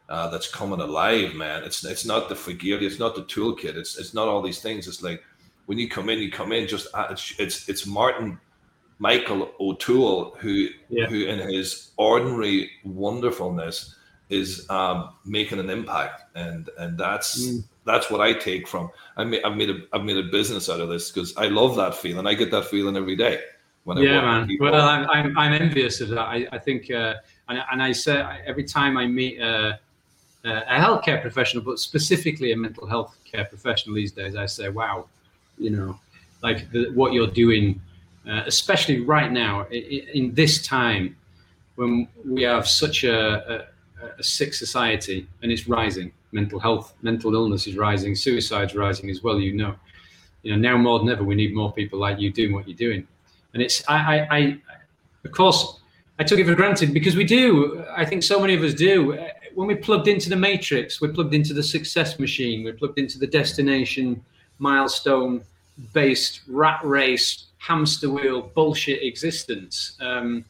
uh, 0.08 0.28
that's 0.30 0.50
coming 0.50 0.80
alive, 0.80 1.34
man. 1.34 1.64
It's 1.64 1.84
it's 1.84 2.04
not 2.04 2.28
the 2.28 2.34
fragility, 2.34 2.86
it's 2.86 2.98
not 2.98 3.14
the 3.14 3.22
toolkit, 3.22 3.76
it's 3.76 3.98
it's 3.98 4.14
not 4.14 4.28
all 4.28 4.42
these 4.42 4.60
things. 4.60 4.88
It's 4.88 5.02
like 5.02 5.22
when 5.66 5.78
you 5.78 5.88
come 5.88 6.08
in, 6.08 6.18
you 6.18 6.30
come 6.30 6.52
in 6.52 6.66
just 6.66 6.88
uh, 6.94 7.08
it's 7.10 7.34
it's, 7.38 7.68
it's 7.68 7.86
Martin 7.86 8.40
Michael 8.98 9.52
O'Toole 9.60 10.36
who 10.38 10.68
yeah. 10.88 11.06
who 11.06 11.24
in 11.26 11.46
his 11.50 11.90
ordinary 11.96 12.70
wonderfulness 12.84 13.94
is 14.30 14.68
um, 14.70 15.10
making 15.24 15.58
an 15.58 15.70
impact, 15.70 16.22
and 16.34 16.70
and 16.78 16.98
that's 16.98 17.46
mm. 17.46 17.64
that's 17.84 18.10
what 18.10 18.20
I 18.20 18.32
take 18.32 18.66
from. 18.66 18.90
I 19.16 19.24
mean, 19.24 19.42
I've 19.44 19.56
made 19.56 19.70
a 19.70 19.80
I've 19.92 20.04
made 20.04 20.16
a 20.16 20.24
business 20.24 20.70
out 20.70 20.80
of 20.80 20.88
this 20.88 21.10
because 21.10 21.36
I 21.36 21.48
love 21.48 21.76
that 21.76 21.94
feeling. 21.94 22.26
I 22.26 22.34
get 22.34 22.50
that 22.50 22.64
feeling 22.64 22.96
every 22.96 23.16
day. 23.16 23.40
When 23.84 23.98
yeah, 23.98 24.20
man. 24.20 24.48
Well, 24.60 24.74
I'm, 24.74 25.08
I'm, 25.08 25.38
I'm 25.38 25.52
envious 25.54 26.02
of 26.02 26.10
that. 26.10 26.20
I, 26.20 26.46
I 26.52 26.58
think, 26.58 26.90
uh, 26.90 27.14
and, 27.48 27.62
and 27.72 27.82
I 27.82 27.92
say 27.92 28.22
every 28.46 28.64
time 28.64 28.96
I 28.96 29.06
meet. 29.06 29.40
Uh, 29.40 29.76
a 30.50 30.78
healthcare 30.80 31.20
professional, 31.20 31.62
but 31.62 31.78
specifically 31.78 32.52
a 32.52 32.56
mental 32.56 32.86
health 32.86 33.16
care 33.24 33.44
professional 33.44 33.94
these 33.94 34.12
days, 34.12 34.36
I 34.36 34.46
say, 34.46 34.68
wow, 34.68 35.06
you 35.58 35.70
know, 35.70 35.98
like 36.42 36.70
the, 36.70 36.90
what 36.90 37.12
you're 37.12 37.26
doing, 37.26 37.80
uh, 38.28 38.42
especially 38.46 39.00
right 39.00 39.32
now 39.32 39.66
in, 39.66 40.08
in, 40.14 40.34
this 40.34 40.64
time 40.66 41.16
when 41.76 42.06
we 42.24 42.42
have 42.42 42.68
such 42.68 43.04
a, 43.04 43.66
a, 44.02 44.12
a, 44.18 44.22
sick 44.22 44.54
society 44.54 45.26
and 45.42 45.50
it's 45.50 45.66
rising. 45.68 46.12
Mental 46.32 46.60
health, 46.60 46.94
mental 47.02 47.34
illness 47.34 47.66
is 47.66 47.76
rising, 47.76 48.14
suicide's 48.14 48.74
rising 48.74 49.10
as 49.10 49.22
well. 49.22 49.40
You 49.40 49.54
know, 49.54 49.74
you 50.42 50.52
know 50.52 50.58
now 50.58 50.76
more 50.76 50.98
than 50.98 51.08
ever, 51.08 51.24
we 51.24 51.34
need 51.34 51.54
more 51.54 51.72
people 51.72 51.98
like 51.98 52.20
you 52.20 52.30
doing 52.30 52.52
what 52.52 52.68
you're 52.68 52.76
doing. 52.76 53.06
And 53.54 53.62
it's 53.62 53.82
I, 53.88 53.96
I, 53.96 54.36
I 54.36 54.58
of 55.24 55.32
course 55.32 55.80
I 56.18 56.24
took 56.24 56.38
it 56.38 56.46
for 56.46 56.54
granted 56.54 56.92
because 56.92 57.16
we 57.16 57.24
do. 57.24 57.82
I 57.96 58.04
think 58.04 58.22
so 58.22 58.38
many 58.40 58.54
of 58.54 58.62
us 58.62 58.74
do 58.74 59.18
when 59.58 59.66
we 59.66 59.74
plugged 59.74 60.06
into 60.06 60.28
the 60.30 60.36
matrix, 60.36 61.00
we're 61.00 61.12
plugged 61.12 61.34
into 61.34 61.52
the 61.52 61.64
success 61.64 62.20
machine, 62.20 62.62
we're 62.62 62.74
plugged 62.74 62.96
into 62.96 63.18
the 63.18 63.26
destination 63.26 64.24
milestone 64.60 65.42
based 65.92 66.42
rat 66.46 66.78
race 66.84 67.46
hamster 67.56 68.08
wheel 68.08 68.52
bullshit 68.54 69.02
existence. 69.02 69.96
Um, 70.00 70.44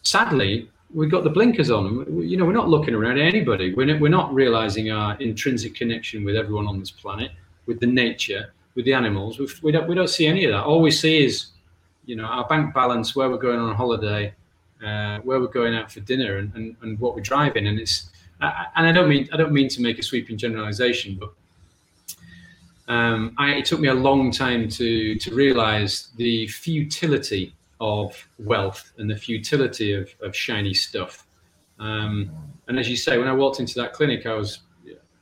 sadly, 0.00 0.70
we've 0.94 1.10
got 1.10 1.24
the 1.24 1.28
blinkers 1.28 1.70
on. 1.70 2.06
We, 2.06 2.28
you 2.28 2.38
know, 2.38 2.46
we're 2.46 2.54
not 2.54 2.70
looking 2.70 2.94
around 2.94 3.18
at 3.18 3.26
anybody. 3.26 3.74
We're 3.74 3.84
not, 3.84 4.00
we're 4.00 4.08
not 4.08 4.32
realizing 4.32 4.90
our 4.90 5.14
intrinsic 5.18 5.74
connection 5.74 6.24
with 6.24 6.34
everyone 6.34 6.66
on 6.66 6.80
this 6.80 6.90
planet, 6.90 7.32
with 7.66 7.80
the 7.80 7.86
nature, 7.86 8.54
with 8.76 8.86
the 8.86 8.94
animals. 8.94 9.38
we 9.38 9.46
we 9.62 9.72
do 9.72 9.80
not 9.80 9.88
we 9.90 9.94
don't 9.94 10.08
see 10.08 10.26
any 10.26 10.46
of 10.46 10.52
that. 10.52 10.64
All 10.64 10.80
we 10.80 10.90
see 10.90 11.22
is, 11.22 11.48
you 12.06 12.16
know, 12.16 12.24
our 12.24 12.48
bank 12.48 12.72
balance, 12.72 13.14
where 13.14 13.28
we're 13.28 13.36
going 13.36 13.60
on 13.60 13.74
holiday, 13.74 14.32
uh, 14.82 15.18
where 15.18 15.38
we're 15.38 15.48
going 15.48 15.74
out 15.74 15.92
for 15.92 16.00
dinner, 16.00 16.38
and, 16.38 16.50
and, 16.54 16.76
and 16.80 16.98
what 16.98 17.14
we're 17.14 17.28
driving. 17.34 17.66
And 17.66 17.78
it's 17.78 18.08
and 18.40 18.86
I 18.86 18.92
don't 18.92 19.08
mean 19.08 19.28
I 19.32 19.36
don't 19.36 19.52
mean 19.52 19.68
to 19.68 19.82
make 19.82 19.98
a 19.98 20.02
sweeping 20.02 20.36
generalization, 20.36 21.18
but 21.18 21.32
um, 22.92 23.34
I, 23.38 23.52
it 23.54 23.64
took 23.64 23.80
me 23.80 23.88
a 23.88 23.94
long 23.94 24.30
time 24.30 24.68
to 24.70 25.14
to 25.16 25.34
realize 25.34 26.08
the 26.16 26.46
futility 26.48 27.54
of 27.80 28.28
wealth 28.38 28.92
and 28.98 29.10
the 29.10 29.16
futility 29.16 29.92
of, 29.92 30.08
of 30.22 30.34
shiny 30.34 30.74
stuff. 30.74 31.26
Um, 31.78 32.30
and 32.68 32.78
as 32.78 32.88
you 32.88 32.96
say, 32.96 33.18
when 33.18 33.28
I 33.28 33.32
walked 33.32 33.60
into 33.60 33.74
that 33.80 33.92
clinic, 33.92 34.26
I 34.26 34.34
was 34.34 34.60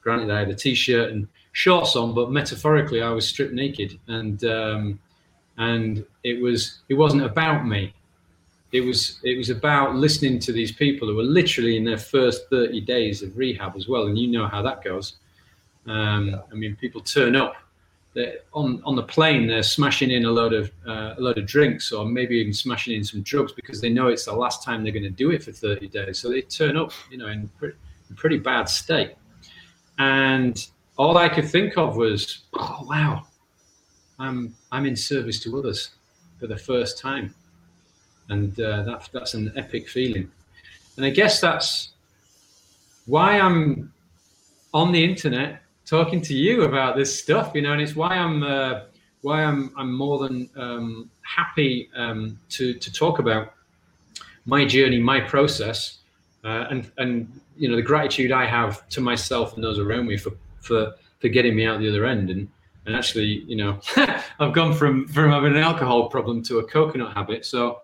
granted 0.02 0.30
I 0.30 0.40
had 0.40 0.50
a 0.50 0.54
t-shirt 0.54 1.10
and 1.10 1.28
shorts 1.52 1.96
on, 1.96 2.14
but 2.14 2.30
metaphorically 2.30 3.02
I 3.02 3.10
was 3.10 3.26
stripped 3.26 3.54
naked, 3.54 3.98
and 4.08 4.44
um, 4.44 5.00
and 5.58 6.04
it 6.24 6.40
was 6.40 6.80
it 6.88 6.94
wasn't 6.94 7.24
about 7.24 7.66
me. 7.66 7.94
It 8.72 8.80
was 8.80 9.20
it 9.22 9.36
was 9.36 9.50
about 9.50 9.94
listening 9.94 10.38
to 10.40 10.52
these 10.52 10.72
people 10.72 11.08
who 11.08 11.16
were 11.16 11.22
literally 11.22 11.76
in 11.76 11.84
their 11.84 11.98
first 11.98 12.48
thirty 12.48 12.80
days 12.80 13.22
of 13.22 13.36
rehab 13.36 13.76
as 13.76 13.86
well, 13.88 14.06
and 14.06 14.18
you 14.18 14.28
know 14.28 14.46
how 14.46 14.62
that 14.62 14.82
goes. 14.82 15.16
Um, 15.86 16.40
I 16.50 16.54
mean, 16.54 16.76
people 16.76 17.00
turn 17.00 17.36
up 17.36 17.56
they're 18.14 18.38
on 18.52 18.82
on 18.84 18.96
the 18.96 19.02
plane. 19.02 19.46
They're 19.46 19.62
smashing 19.62 20.10
in 20.10 20.24
a 20.24 20.30
load 20.30 20.52
of 20.52 20.70
uh, 20.86 21.14
a 21.16 21.20
load 21.20 21.38
of 21.38 21.46
drinks, 21.46 21.92
or 21.92 22.04
maybe 22.04 22.36
even 22.36 22.52
smashing 22.52 22.94
in 22.94 23.04
some 23.04 23.22
drugs 23.22 23.52
because 23.52 23.80
they 23.80 23.88
know 23.88 24.08
it's 24.08 24.26
the 24.26 24.32
last 24.32 24.62
time 24.62 24.82
they're 24.82 24.92
going 24.92 25.02
to 25.02 25.10
do 25.10 25.30
it 25.30 25.42
for 25.42 25.52
30 25.52 25.88
days. 25.88 26.18
So 26.18 26.28
they 26.28 26.42
turn 26.42 26.76
up, 26.76 26.92
you 27.10 27.18
know, 27.18 27.28
in 27.28 27.48
pretty, 27.58 27.76
pretty 28.16 28.38
bad 28.38 28.68
state. 28.68 29.14
And 29.98 30.66
all 30.98 31.16
I 31.16 31.28
could 31.28 31.48
think 31.48 31.78
of 31.78 31.96
was, 31.96 32.42
oh 32.54 32.84
wow, 32.86 33.26
I'm 34.18 34.54
I'm 34.70 34.86
in 34.86 34.96
service 34.96 35.40
to 35.40 35.58
others 35.58 35.90
for 36.38 36.46
the 36.46 36.58
first 36.58 36.98
time, 36.98 37.34
and 38.28 38.58
uh, 38.60 38.82
that 38.82 39.08
that's 39.12 39.34
an 39.34 39.52
epic 39.56 39.88
feeling. 39.88 40.30
And 40.96 41.06
I 41.06 41.10
guess 41.10 41.40
that's 41.40 41.90
why 43.06 43.38
I'm 43.38 43.92
on 44.74 44.92
the 44.92 45.02
internet 45.02 45.62
talking 45.84 46.20
to 46.22 46.34
you 46.34 46.62
about 46.62 46.96
this 46.96 47.18
stuff, 47.18 47.52
you 47.54 47.62
know, 47.62 47.72
and 47.72 47.80
it's 47.80 47.96
why 47.96 48.16
I'm 48.16 48.42
uh, 48.42 48.82
why 49.22 49.42
I'm 49.42 49.72
I'm 49.76 49.92
more 49.92 50.18
than 50.18 50.48
um, 50.56 51.10
happy 51.22 51.88
um, 51.96 52.38
to 52.50 52.74
to 52.74 52.92
talk 52.92 53.18
about 53.18 53.54
my 54.44 54.64
journey, 54.64 54.98
my 54.98 55.20
process, 55.20 55.98
uh, 56.44 56.66
and 56.70 56.90
and 56.98 57.40
you 57.56 57.68
know 57.68 57.76
the 57.76 57.82
gratitude 57.82 58.32
I 58.32 58.46
have 58.46 58.88
to 58.90 59.00
myself 59.00 59.54
and 59.54 59.64
those 59.64 59.78
around 59.78 60.06
me 60.06 60.16
for 60.16 60.32
for 60.60 60.94
for 61.20 61.28
getting 61.28 61.54
me 61.54 61.66
out 61.66 61.80
the 61.80 61.88
other 61.88 62.06
end 62.06 62.30
and 62.30 62.48
and 62.86 62.96
actually 62.96 63.44
you 63.46 63.56
know 63.56 63.80
I've 64.40 64.52
gone 64.52 64.74
from 64.74 65.06
from 65.08 65.30
having 65.30 65.52
an 65.52 65.58
alcohol 65.58 66.08
problem 66.08 66.42
to 66.44 66.58
a 66.58 66.64
coconut 66.64 67.14
habit 67.14 67.44
so 67.44 67.82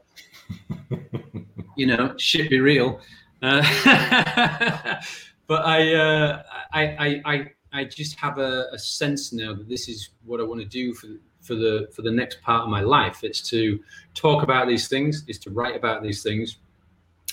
you 1.76 1.86
know 1.86 2.14
shit 2.18 2.50
be 2.50 2.60
real 2.60 3.00
uh, 3.42 3.62
but 5.46 5.64
I, 5.64 5.94
uh, 5.94 6.42
I 6.72 6.82
I 6.82 7.22
I 7.24 7.50
I 7.72 7.84
just 7.84 8.18
have 8.18 8.38
a, 8.38 8.66
a, 8.72 8.78
sense 8.78 9.32
now 9.32 9.54
that 9.54 9.68
this 9.68 9.88
is 9.88 10.10
what 10.24 10.40
I 10.40 10.44
want 10.44 10.60
to 10.60 10.66
do 10.66 10.92
for 10.92 11.08
for 11.40 11.54
the 11.54 11.88
for 11.94 12.02
the 12.02 12.10
next 12.10 12.42
part 12.42 12.64
of 12.64 12.68
my 12.68 12.80
life. 12.80 13.22
It's 13.22 13.40
to 13.50 13.78
talk 14.14 14.42
about 14.42 14.66
these 14.66 14.88
things. 14.88 15.24
It's 15.28 15.38
to 15.40 15.50
write 15.50 15.76
about 15.76 16.02
these 16.02 16.22
things. 16.22 16.58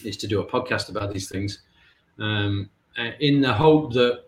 It's 0.04 0.18
to 0.18 0.28
do 0.28 0.42
a 0.42 0.46
podcast 0.46 0.90
about 0.90 1.12
these 1.12 1.30
things, 1.30 1.60
um, 2.20 2.70
uh, 2.98 3.12
in 3.20 3.42
the 3.42 3.54
hope 3.54 3.94
that 3.94 4.26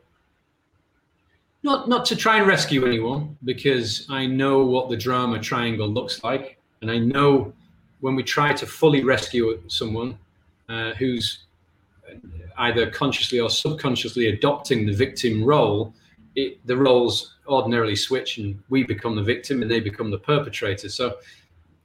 not 1.61 1.87
not 1.87 2.05
to 2.05 2.15
try 2.15 2.37
and 2.37 2.47
rescue 2.47 2.87
anyone 2.87 3.37
because 3.43 4.07
I 4.09 4.25
know 4.25 4.65
what 4.65 4.89
the 4.89 4.97
drama 4.97 5.39
triangle 5.39 5.87
looks 5.87 6.23
like, 6.23 6.57
and 6.81 6.89
I 6.89 6.97
know 6.97 7.53
when 8.01 8.15
we 8.15 8.23
try 8.23 8.53
to 8.53 8.65
fully 8.65 9.03
rescue 9.03 9.61
someone 9.67 10.17
uh, 10.69 10.93
who's 10.93 11.39
either 12.59 12.89
consciously 12.89 13.39
or 13.39 13.49
subconsciously 13.49 14.27
adopting 14.27 14.85
the 14.85 14.93
victim 14.93 15.43
role, 15.43 15.93
it, 16.35 16.65
the 16.65 16.75
roles 16.75 17.35
ordinarily 17.47 17.95
switch 17.95 18.37
and 18.37 18.61
we 18.69 18.83
become 18.83 19.15
the 19.15 19.23
victim 19.23 19.61
and 19.61 19.71
they 19.71 19.79
become 19.79 20.11
the 20.11 20.17
perpetrator. 20.17 20.89
So 20.89 21.17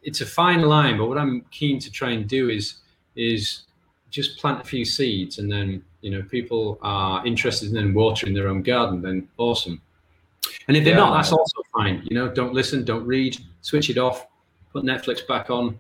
it's 0.03 0.21
a 0.21 0.27
fine 0.27 0.63
line, 0.63 0.99
but 0.99 1.07
what 1.07 1.19
I'm 1.19 1.43
keen 1.51 1.79
to 1.81 1.91
try 1.91 2.11
and 2.11 2.29
do 2.29 2.51
is 2.51 2.77
is 3.15 3.65
just 4.11 4.39
plant 4.39 4.61
a 4.61 4.65
few 4.65 4.85
seeds 4.85 5.39
and 5.39 5.51
then 5.51 5.83
you 6.01 6.11
know 6.11 6.23
people 6.23 6.79
are 6.83 7.25
interested 7.27 7.75
in 7.75 7.95
watering 7.95 8.35
their 8.35 8.49
own 8.49 8.63
garden, 8.63 9.01
then 9.01 9.29
awesome. 9.39 9.81
And 10.69 10.77
if 10.77 10.85
they're 10.85 10.95
yeah, 10.95 11.01
not, 11.01 11.17
that's 11.17 11.33
also 11.33 11.63
fine. 11.73 12.03
You 12.05 12.17
know, 12.17 12.29
don't 12.29 12.53
listen, 12.53 12.85
don't 12.85 13.07
read, 13.07 13.39
switch 13.63 13.91
it 13.91 13.99
off, 13.99 14.27
put 14.73 14.85
Netflix 14.85 15.27
back 15.27 15.51
on, 15.51 15.79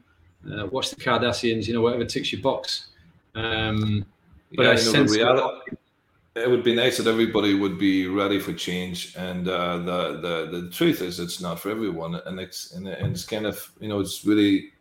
uh, 0.50 0.66
watch 0.66 0.90
the 0.90 0.96
Kardashians, 0.96 1.66
you 1.66 1.74
know, 1.74 1.81
whatever 1.81 2.05
ticks 2.05 2.33
your 2.33 2.42
box. 2.42 2.87
Um, 3.35 4.05
but 4.55 4.64
yeah, 4.64 4.72
I 4.72 4.76
sense 4.76 5.16
reality, 5.16 5.76
it 6.35 6.48
would 6.48 6.64
be 6.64 6.74
nice 6.74 6.96
that 6.96 7.07
everybody 7.07 7.55
would 7.55 7.78
be 7.78 8.07
ready 8.07 8.38
for 8.38 8.52
change. 8.52 9.14
And 9.16 9.48
uh, 9.48 9.78
the, 9.78 10.20
the 10.20 10.61
the 10.61 10.70
truth 10.70 11.02
is, 11.02 11.20
it's 11.20 11.40
not 11.40 11.61
for 11.61 11.70
everyone, 11.70 12.14
and 12.26 12.40
it's 12.40 12.72
and 12.72 12.87
it's 12.88 13.24
kind 13.24 13.46
of 13.46 13.70
you 13.81 13.88
know 13.88 14.00
it's 14.00 14.24
really 14.24 14.72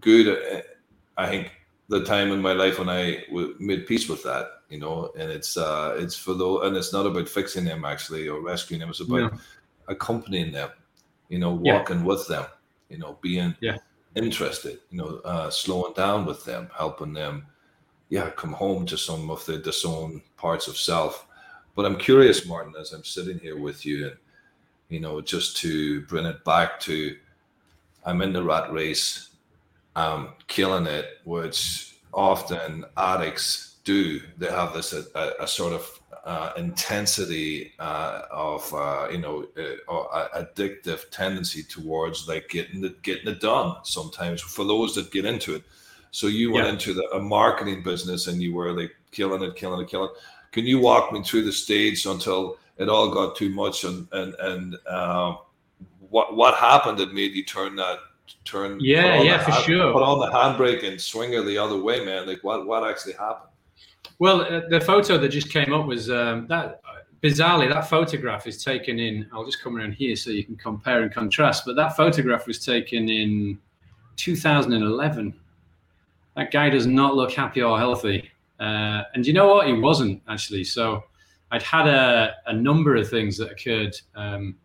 good. 0.00 0.28
Uh, 0.28 0.62
I 1.16 1.28
think 1.28 1.52
the 1.88 2.04
time 2.04 2.30
in 2.32 2.40
my 2.40 2.52
life 2.52 2.78
when 2.78 2.88
I 2.88 3.24
made 3.58 3.86
peace 3.86 4.08
with 4.08 4.22
that, 4.24 4.46
you 4.68 4.78
know, 4.78 5.10
and 5.18 5.30
it's 5.30 5.56
uh 5.56 5.96
it's 5.98 6.16
for 6.16 6.34
the 6.34 6.60
and 6.60 6.76
it's 6.76 6.92
not 6.92 7.06
about 7.06 7.28
fixing 7.28 7.64
them 7.64 7.84
actually 7.84 8.28
or 8.28 8.40
rescuing 8.40 8.80
them. 8.80 8.90
It's 8.90 9.00
about 9.00 9.32
yeah. 9.32 9.38
accompanying 9.88 10.52
them, 10.52 10.70
you 11.28 11.38
know, 11.38 11.52
walking 11.52 12.00
yeah. 12.00 12.04
with 12.04 12.28
them, 12.28 12.44
you 12.90 12.98
know, 12.98 13.18
being 13.22 13.54
yeah. 13.60 13.78
Interested, 14.14 14.80
you 14.90 14.98
know, 14.98 15.20
uh, 15.24 15.50
slowing 15.50 15.94
down 15.94 16.26
with 16.26 16.44
them, 16.44 16.68
helping 16.76 17.12
them 17.12 17.46
yeah, 18.08 18.30
come 18.30 18.52
home 18.52 18.86
to 18.86 18.96
some 18.96 19.30
of 19.30 19.44
the 19.46 19.58
disowned 19.58 20.22
parts 20.36 20.66
of 20.66 20.76
self. 20.76 21.26
But 21.74 21.84
I'm 21.84 21.98
curious, 21.98 22.46
Martin, 22.46 22.74
as 22.78 22.92
I'm 22.92 23.04
sitting 23.04 23.38
here 23.38 23.58
with 23.58 23.84
you, 23.84 24.06
and 24.08 24.16
you 24.88 25.00
know, 25.00 25.20
just 25.20 25.56
to 25.58 26.02
bring 26.02 26.24
it 26.24 26.44
back 26.44 26.80
to, 26.80 27.16
I'm 28.04 28.22
in 28.22 28.32
the 28.32 28.42
rat 28.42 28.72
race, 28.72 29.30
I'm 29.94 30.30
killing 30.46 30.86
it, 30.86 31.18
which 31.24 31.96
often 32.14 32.84
addicts 32.96 33.76
do. 33.84 34.20
They 34.38 34.50
have 34.50 34.72
this 34.72 34.92
a, 34.92 35.04
a, 35.14 35.44
a 35.44 35.46
sort 35.46 35.74
of 35.74 35.97
uh, 36.28 36.52
intensity 36.56 37.72
uh, 37.78 38.22
of 38.30 38.72
uh, 38.74 39.08
you 39.10 39.18
know 39.18 39.46
uh, 39.88 40.42
addictive 40.42 41.10
tendency 41.10 41.62
towards 41.62 42.28
like 42.28 42.48
getting 42.48 42.84
it 42.84 43.02
getting 43.02 43.28
it 43.28 43.40
done. 43.40 43.76
Sometimes 43.84 44.40
for 44.40 44.64
those 44.64 44.94
that 44.94 45.10
get 45.10 45.24
into 45.24 45.54
it 45.54 45.62
so 46.10 46.26
you 46.26 46.52
went 46.52 46.66
yeah. 46.66 46.72
into 46.72 46.94
the, 46.94 47.08
a 47.10 47.20
marketing 47.20 47.82
business 47.82 48.26
and 48.26 48.42
you 48.42 48.54
were 48.54 48.72
like 48.72 48.94
killing 49.10 49.42
it, 49.42 49.56
killing 49.56 49.80
it, 49.80 49.88
killing 49.88 50.10
it. 50.10 50.22
Can 50.52 50.64
you 50.64 50.78
walk 50.78 51.12
me 51.12 51.22
through 51.22 51.44
the 51.44 51.52
stage 51.52 52.06
until 52.06 52.58
it 52.78 52.88
all 52.88 53.10
got 53.10 53.36
too 53.36 53.50
much 53.50 53.84
and 53.84 54.08
and 54.12 54.34
and 54.40 54.76
uh, 54.88 55.36
what 56.10 56.36
what 56.36 56.54
happened 56.54 56.98
that 56.98 57.12
made 57.12 57.32
you 57.32 57.44
turn 57.44 57.76
that 57.76 57.98
turn? 58.44 58.78
Yeah, 58.80 59.20
yeah, 59.22 59.38
for 59.44 59.50
hand, 59.50 59.64
sure. 59.64 59.92
Put 59.92 60.02
on 60.02 60.20
the 60.20 60.34
handbrake 60.34 60.86
and 60.88 61.00
swing 61.00 61.32
her 61.34 61.42
the 61.42 61.58
other 61.58 61.76
way, 61.76 62.04
man. 62.04 62.26
Like 62.26 62.42
what 62.42 62.66
what 62.66 62.88
actually 62.88 63.14
happened? 63.14 63.50
Well, 64.18 64.42
uh, 64.42 64.68
the 64.68 64.80
photo 64.80 65.18
that 65.18 65.28
just 65.28 65.50
came 65.50 65.72
up 65.72 65.86
was 65.86 66.10
um, 66.10 66.46
that 66.48 66.80
bizarrely 67.22 67.68
that 67.72 67.88
photograph 67.88 68.46
is 68.46 68.62
taken 68.62 68.98
in. 68.98 69.28
I'll 69.32 69.44
just 69.44 69.62
come 69.62 69.76
around 69.76 69.92
here 69.92 70.16
so 70.16 70.30
you 70.30 70.44
can 70.44 70.56
compare 70.56 71.02
and 71.02 71.12
contrast. 71.12 71.64
But 71.66 71.76
that 71.76 71.96
photograph 71.96 72.46
was 72.46 72.64
taken 72.64 73.08
in 73.08 73.58
2011 74.16 75.34
that 76.38 76.52
guy 76.52 76.70
does 76.70 76.86
not 76.86 77.16
look 77.16 77.32
happy 77.32 77.62
or 77.62 77.76
healthy. 77.78 78.30
Uh, 78.60 79.02
and 79.14 79.26
you 79.26 79.32
know 79.32 79.48
what? 79.48 79.66
He 79.66 79.72
wasn't 79.72 80.22
actually. 80.28 80.62
So 80.62 81.02
I'd 81.50 81.64
had 81.64 81.88
a, 81.88 82.36
a 82.46 82.52
number 82.52 82.94
of 82.94 83.10
things 83.10 83.36
that 83.38 83.50
occurred 83.50 83.96
um, 84.14 84.56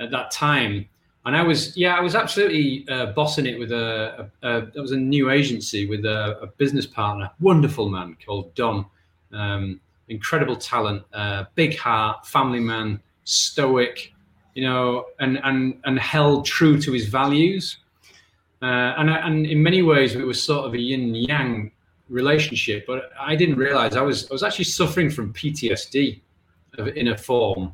at 0.00 0.10
that 0.10 0.30
time. 0.30 0.88
And 1.26 1.34
I 1.34 1.42
was, 1.42 1.76
yeah, 1.76 1.94
I 1.94 2.00
was 2.00 2.14
absolutely 2.14 2.86
uh, 2.88 3.06
bossing 3.06 3.46
it 3.46 3.58
with 3.58 3.72
a, 3.72 4.28
a, 4.42 4.48
a, 4.48 4.66
that 4.66 4.80
was 4.80 4.92
a 4.92 4.96
new 4.96 5.30
agency 5.30 5.88
with 5.88 6.04
a, 6.04 6.38
a 6.42 6.46
business 6.46 6.86
partner, 6.86 7.30
wonderful 7.40 7.88
man 7.88 8.16
called 8.24 8.54
Don, 8.54 8.84
um, 9.32 9.80
incredible 10.08 10.56
talent, 10.56 11.02
uh, 11.14 11.44
big 11.54 11.78
heart, 11.78 12.26
family 12.26 12.60
man, 12.60 13.00
stoic, 13.24 14.12
you 14.54 14.64
know, 14.64 15.06
and 15.18 15.40
and 15.44 15.80
and 15.84 15.98
held 15.98 16.44
true 16.44 16.80
to 16.80 16.92
his 16.92 17.08
values. 17.08 17.78
Uh, 18.62 18.94
and, 18.98 19.10
and 19.10 19.46
in 19.46 19.62
many 19.62 19.82
ways, 19.82 20.14
it 20.14 20.26
was 20.26 20.42
sort 20.42 20.66
of 20.66 20.74
a 20.74 20.78
yin 20.78 21.14
yang 21.14 21.70
relationship, 22.08 22.86
but 22.86 23.10
I 23.18 23.34
didn't 23.34 23.56
realize 23.56 23.96
I 23.96 24.02
was 24.02 24.30
I 24.30 24.34
was 24.34 24.42
actually 24.42 24.66
suffering 24.66 25.10
from 25.10 25.32
PTSD 25.32 26.20
in 26.96 27.08
a 27.08 27.16
form. 27.16 27.72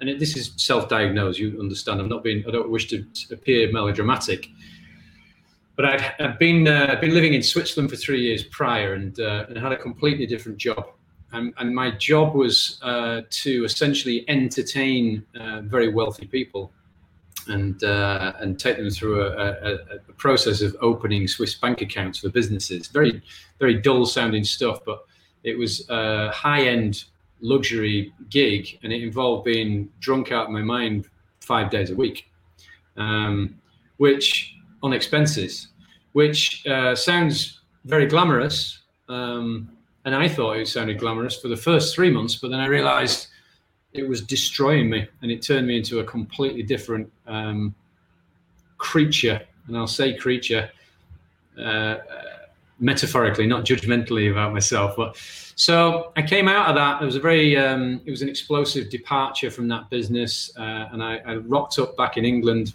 And 0.00 0.20
this 0.20 0.36
is 0.36 0.52
self-diagnosed. 0.56 1.38
You 1.38 1.58
understand. 1.58 2.00
I'm 2.00 2.08
not 2.08 2.22
being. 2.22 2.44
I 2.46 2.50
don't 2.50 2.70
wish 2.70 2.88
to 2.88 3.04
appear 3.32 3.72
melodramatic, 3.72 4.48
but 5.76 5.84
I'd, 5.84 6.14
I'd 6.20 6.38
been 6.38 6.68
uh, 6.68 6.96
been 7.00 7.14
living 7.14 7.34
in 7.34 7.42
Switzerland 7.42 7.90
for 7.90 7.96
three 7.96 8.22
years 8.22 8.44
prior, 8.44 8.94
and 8.94 9.18
uh, 9.18 9.46
and 9.48 9.58
had 9.58 9.72
a 9.72 9.76
completely 9.76 10.26
different 10.26 10.58
job. 10.58 10.86
And, 11.32 11.52
and 11.58 11.74
my 11.74 11.90
job 11.90 12.34
was 12.34 12.78
uh, 12.82 13.22
to 13.28 13.64
essentially 13.64 14.24
entertain 14.28 15.26
uh, 15.38 15.60
very 15.60 15.92
wealthy 15.92 16.26
people 16.26 16.72
and 17.48 17.82
uh, 17.82 18.32
and 18.40 18.58
take 18.58 18.76
them 18.76 18.90
through 18.90 19.22
a, 19.22 19.28
a, 19.28 19.74
a, 19.74 20.12
process 20.16 20.60
of 20.60 20.76
opening 20.80 21.26
Swiss 21.28 21.54
bank 21.54 21.80
accounts 21.80 22.18
for 22.18 22.28
businesses. 22.28 22.88
Very 22.88 23.22
very 23.58 23.74
dull 23.74 24.06
sounding 24.06 24.44
stuff, 24.44 24.80
but 24.84 25.04
it 25.44 25.58
was 25.58 25.88
a 25.88 26.30
high 26.30 26.62
end 26.62 27.04
luxury 27.40 28.12
gig, 28.30 28.78
and 28.82 28.92
it 28.92 29.02
involved 29.02 29.44
being 29.44 29.90
drunk 30.00 30.32
out 30.32 30.46
of 30.46 30.50
my 30.50 30.62
mind 30.62 31.06
five 31.40 31.70
days 31.70 31.90
a 31.90 31.94
week, 31.94 32.30
um, 32.96 33.58
which 33.96 34.54
on 34.82 34.92
expenses, 34.92 35.68
which 36.12 36.66
uh, 36.66 36.94
sounds 36.94 37.60
very 37.84 38.06
glamorous. 38.06 38.80
Um, 39.08 39.70
and 40.04 40.14
I 40.14 40.28
thought 40.28 40.56
it 40.56 40.68
sounded 40.68 40.98
glamorous 40.98 41.40
for 41.40 41.48
the 41.48 41.56
first 41.56 41.94
three 41.94 42.10
months, 42.10 42.36
but 42.36 42.50
then 42.50 42.60
I 42.60 42.66
realized 42.66 43.28
it 43.92 44.08
was 44.08 44.20
destroying 44.22 44.90
me 44.90 45.06
and 45.22 45.30
it 45.30 45.42
turned 45.42 45.66
me 45.66 45.76
into 45.76 46.00
a 46.00 46.04
completely 46.04 46.62
different 46.62 47.10
um, 47.26 47.74
creature. 48.76 49.40
And 49.66 49.76
I'll 49.76 49.86
say 49.86 50.16
creature 50.16 50.70
uh, 51.58 51.96
metaphorically, 52.80 53.46
not 53.46 53.64
judgmentally 53.64 54.30
about 54.30 54.52
myself. 54.52 54.94
But 54.96 55.16
so 55.56 56.12
I 56.16 56.22
came 56.22 56.48
out 56.48 56.68
of 56.68 56.76
that. 56.76 57.02
It 57.02 57.04
was 57.04 57.16
a 57.16 57.20
very, 57.20 57.56
um, 57.56 58.00
it 58.04 58.10
was 58.10 58.22
an 58.22 58.28
explosive 58.28 58.90
departure 58.90 59.50
from 59.50 59.68
that 59.68 59.90
business. 59.90 60.52
Uh, 60.56 60.88
and 60.92 61.02
I, 61.02 61.20
I, 61.26 61.36
rocked 61.36 61.78
up 61.78 61.96
back 61.96 62.16
in 62.16 62.24
England, 62.24 62.74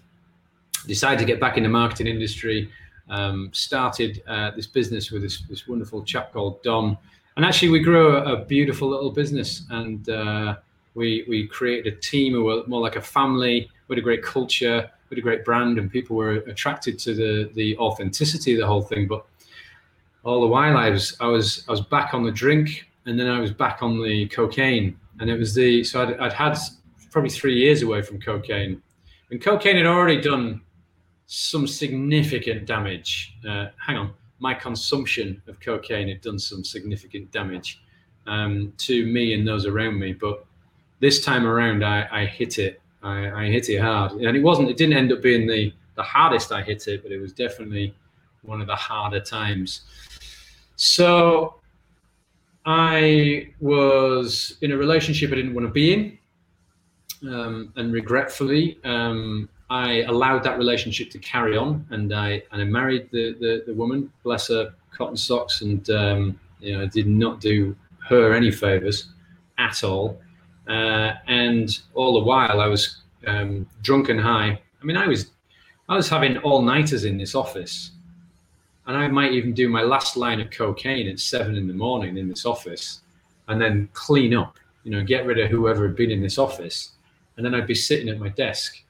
decided 0.85 1.19
to 1.19 1.25
get 1.25 1.39
back 1.39 1.57
in 1.57 1.63
the 1.63 1.69
marketing 1.69 2.07
industry, 2.07 2.69
um, 3.09 3.49
started 3.53 4.21
uh, 4.27 4.51
this 4.51 4.67
business 4.67 5.11
with 5.11 5.21
this, 5.21 5.41
this, 5.49 5.67
wonderful 5.67 6.03
chap 6.03 6.33
called 6.33 6.61
Don. 6.63 6.97
And 7.37 7.45
actually, 7.45 7.69
we 7.69 7.79
grew 7.79 8.17
a, 8.17 8.33
a 8.33 8.45
beautiful 8.45 8.89
little 8.89 9.11
business. 9.11 9.63
And 9.69 10.07
uh, 10.09 10.55
we 10.95 11.25
we 11.27 11.47
created 11.47 11.93
a 11.93 11.97
team 11.97 12.33
who 12.33 12.43
were 12.43 12.63
more 12.67 12.81
like 12.81 12.95
a 12.95 13.01
family. 13.01 13.69
We 13.87 13.95
had 13.95 13.99
a 13.99 14.03
great 14.03 14.23
culture, 14.23 14.89
had 15.09 15.17
a 15.17 15.21
great 15.21 15.43
brand, 15.43 15.77
and 15.77 15.91
people 15.91 16.15
were 16.15 16.35
attracted 16.47 16.99
to 16.99 17.13
the 17.13 17.49
the 17.55 17.77
authenticity 17.77 18.53
of 18.53 18.59
the 18.59 18.67
whole 18.67 18.81
thing. 18.81 19.07
But 19.07 19.25
all 20.23 20.41
the 20.41 20.47
while, 20.47 20.77
I 20.77 20.89
was 20.89 21.15
I 21.19 21.27
was 21.27 21.65
I 21.67 21.71
was 21.71 21.81
back 21.81 22.13
on 22.13 22.23
the 22.23 22.31
drink, 22.31 22.87
and 23.05 23.19
then 23.19 23.27
I 23.27 23.39
was 23.39 23.51
back 23.51 23.81
on 23.81 24.01
the 24.01 24.27
cocaine, 24.27 24.97
and 25.19 25.29
it 25.29 25.37
was 25.37 25.53
the 25.53 25.83
so 25.83 26.01
I'd, 26.01 26.17
I'd 26.19 26.33
had 26.33 26.57
probably 27.11 27.29
three 27.29 27.57
years 27.57 27.81
away 27.81 28.01
from 28.01 28.19
cocaine, 28.19 28.81
and 29.29 29.41
cocaine 29.41 29.75
had 29.75 29.85
already 29.85 30.21
done 30.21 30.61
some 31.27 31.67
significant 31.67 32.65
damage. 32.65 33.35
Uh, 33.47 33.67
hang 33.85 33.97
on, 33.97 34.13
my 34.39 34.53
consumption 34.53 35.41
of 35.47 35.59
cocaine 35.59 36.07
had 36.07 36.21
done 36.21 36.39
some 36.39 36.63
significant 36.63 37.31
damage 37.31 37.81
um, 38.27 38.73
to 38.77 39.05
me 39.05 39.33
and 39.33 39.47
those 39.47 39.65
around 39.65 39.99
me, 39.99 40.13
but 40.13 40.45
this 40.99 41.23
time 41.23 41.45
around, 41.45 41.83
I, 41.83 42.07
I 42.11 42.25
hit 42.25 42.59
it. 42.59 42.79
I, 43.01 43.43
I, 43.43 43.45
hit 43.47 43.67
it 43.67 43.79
hard, 43.79 44.13
and 44.13 44.37
it 44.37 44.41
wasn't. 44.41 44.69
It 44.69 44.77
didn't 44.77 44.95
end 44.95 45.11
up 45.11 45.21
being 45.21 45.45
the 45.45 45.73
the 45.95 46.03
hardest 46.03 46.53
I 46.53 46.61
hit 46.61 46.87
it, 46.87 47.03
but 47.03 47.11
it 47.11 47.19
was 47.19 47.33
definitely 47.33 47.93
one 48.43 48.61
of 48.61 48.67
the 48.67 48.75
harder 48.75 49.19
times. 49.19 49.81
So 50.75 51.55
I 52.65 53.49
was 53.59 54.57
in 54.61 54.71
a 54.71 54.77
relationship 54.77 55.31
I 55.31 55.35
didn't 55.35 55.53
want 55.53 55.67
to 55.67 55.71
be 55.71 55.93
in, 55.93 56.17
um, 57.27 57.73
and 57.75 57.93
regretfully, 57.93 58.79
um, 58.83 59.49
I 59.69 60.03
allowed 60.03 60.43
that 60.43 60.57
relationship 60.57 61.09
to 61.11 61.19
carry 61.19 61.57
on, 61.57 61.85
and 61.89 62.13
I 62.13 62.43
and 62.51 62.61
I 62.61 62.65
married 62.65 63.09
the 63.11 63.33
the, 63.39 63.63
the 63.65 63.73
woman, 63.73 64.11
bless 64.23 64.49
her 64.49 64.73
cotton 64.91 65.17
socks, 65.17 65.61
and 65.61 65.89
um, 65.89 66.39
you 66.59 66.77
know, 66.77 66.85
did 66.85 67.07
not 67.07 67.39
do 67.39 67.75
her 68.07 68.33
any 68.33 68.51
favors 68.51 69.07
at 69.57 69.83
all. 69.83 70.19
Uh, 70.67 71.13
and 71.27 71.79
all 71.93 72.13
the 72.13 72.25
while 72.25 72.61
I 72.61 72.67
was 72.67 73.01
um, 73.27 73.67
drunk 73.81 74.09
and 74.09 74.19
high. 74.19 74.59
I 74.81 74.85
mean, 74.85 74.97
I 74.97 75.07
was 75.07 75.31
I 75.89 75.95
was 75.95 76.07
having 76.09 76.37
all 76.39 76.61
nighters 76.61 77.03
in 77.03 77.17
this 77.17 77.35
office, 77.35 77.91
and 78.87 78.97
I 78.97 79.07
might 79.07 79.31
even 79.33 79.53
do 79.53 79.69
my 79.69 79.81
last 79.81 80.17
line 80.17 80.41
of 80.41 80.51
cocaine 80.51 81.07
at 81.07 81.19
seven 81.19 81.55
in 81.55 81.67
the 81.67 81.73
morning 81.73 82.17
in 82.17 82.27
this 82.27 82.45
office, 82.45 83.01
and 83.47 83.61
then 83.61 83.89
clean 83.93 84.35
up, 84.35 84.57
you 84.83 84.91
know, 84.91 85.03
get 85.03 85.25
rid 85.25 85.39
of 85.39 85.49
whoever 85.49 85.87
had 85.87 85.95
been 85.95 86.11
in 86.11 86.21
this 86.21 86.37
office, 86.37 86.91
and 87.37 87.45
then 87.45 87.55
I'd 87.55 87.67
be 87.67 87.75
sitting 87.75 88.09
at 88.09 88.19
my 88.19 88.29
desk, 88.29 88.81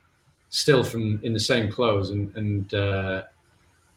still 0.50 0.84
from 0.84 1.20
in 1.24 1.34
the 1.34 1.40
same 1.40 1.72
clothes 1.72 2.10
and 2.10 2.36
and 2.36 2.74
uh, 2.74 3.24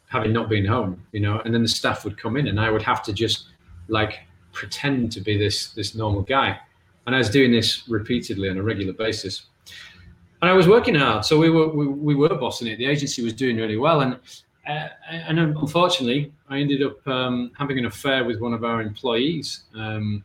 having 0.07 0.33
not 0.33 0.49
been 0.49 0.65
home, 0.65 1.01
you 1.11 1.19
know, 1.19 1.41
and 1.45 1.53
then 1.53 1.61
the 1.61 1.67
staff 1.67 2.03
would 2.05 2.17
come 2.17 2.37
in, 2.37 2.47
and 2.47 2.59
I 2.59 2.69
would 2.69 2.83
have 2.83 3.03
to 3.03 3.13
just 3.13 3.47
like 3.87 4.19
pretend 4.51 5.11
to 5.13 5.21
be 5.21 5.37
this 5.37 5.71
this 5.71 5.95
normal 5.95 6.21
guy 6.21 6.59
and 7.07 7.15
I 7.15 7.19
was 7.19 7.29
doing 7.29 7.51
this 7.51 7.87
repeatedly 7.87 8.49
on 8.49 8.57
a 8.57 8.61
regular 8.61 8.93
basis. 8.93 9.47
And 10.41 10.51
I 10.51 10.53
was 10.53 10.67
working 10.67 10.93
hard, 10.93 11.25
so 11.25 11.39
we 11.39 11.49
were 11.49 11.69
we, 11.69 11.87
we 11.87 12.13
were 12.13 12.35
bossing 12.35 12.67
it. 12.67 12.77
The 12.77 12.85
agency 12.85 13.23
was 13.23 13.33
doing 13.33 13.57
really 13.57 13.77
well, 13.77 14.01
and 14.01 14.19
uh, 14.67 14.89
and 15.09 15.39
unfortunately, 15.39 16.31
I 16.49 16.59
ended 16.59 16.83
up 16.83 17.07
um, 17.07 17.51
having 17.57 17.77
an 17.79 17.85
affair 17.85 18.25
with 18.25 18.39
one 18.39 18.53
of 18.53 18.63
our 18.63 18.81
employees, 18.81 19.63
um, 19.75 20.23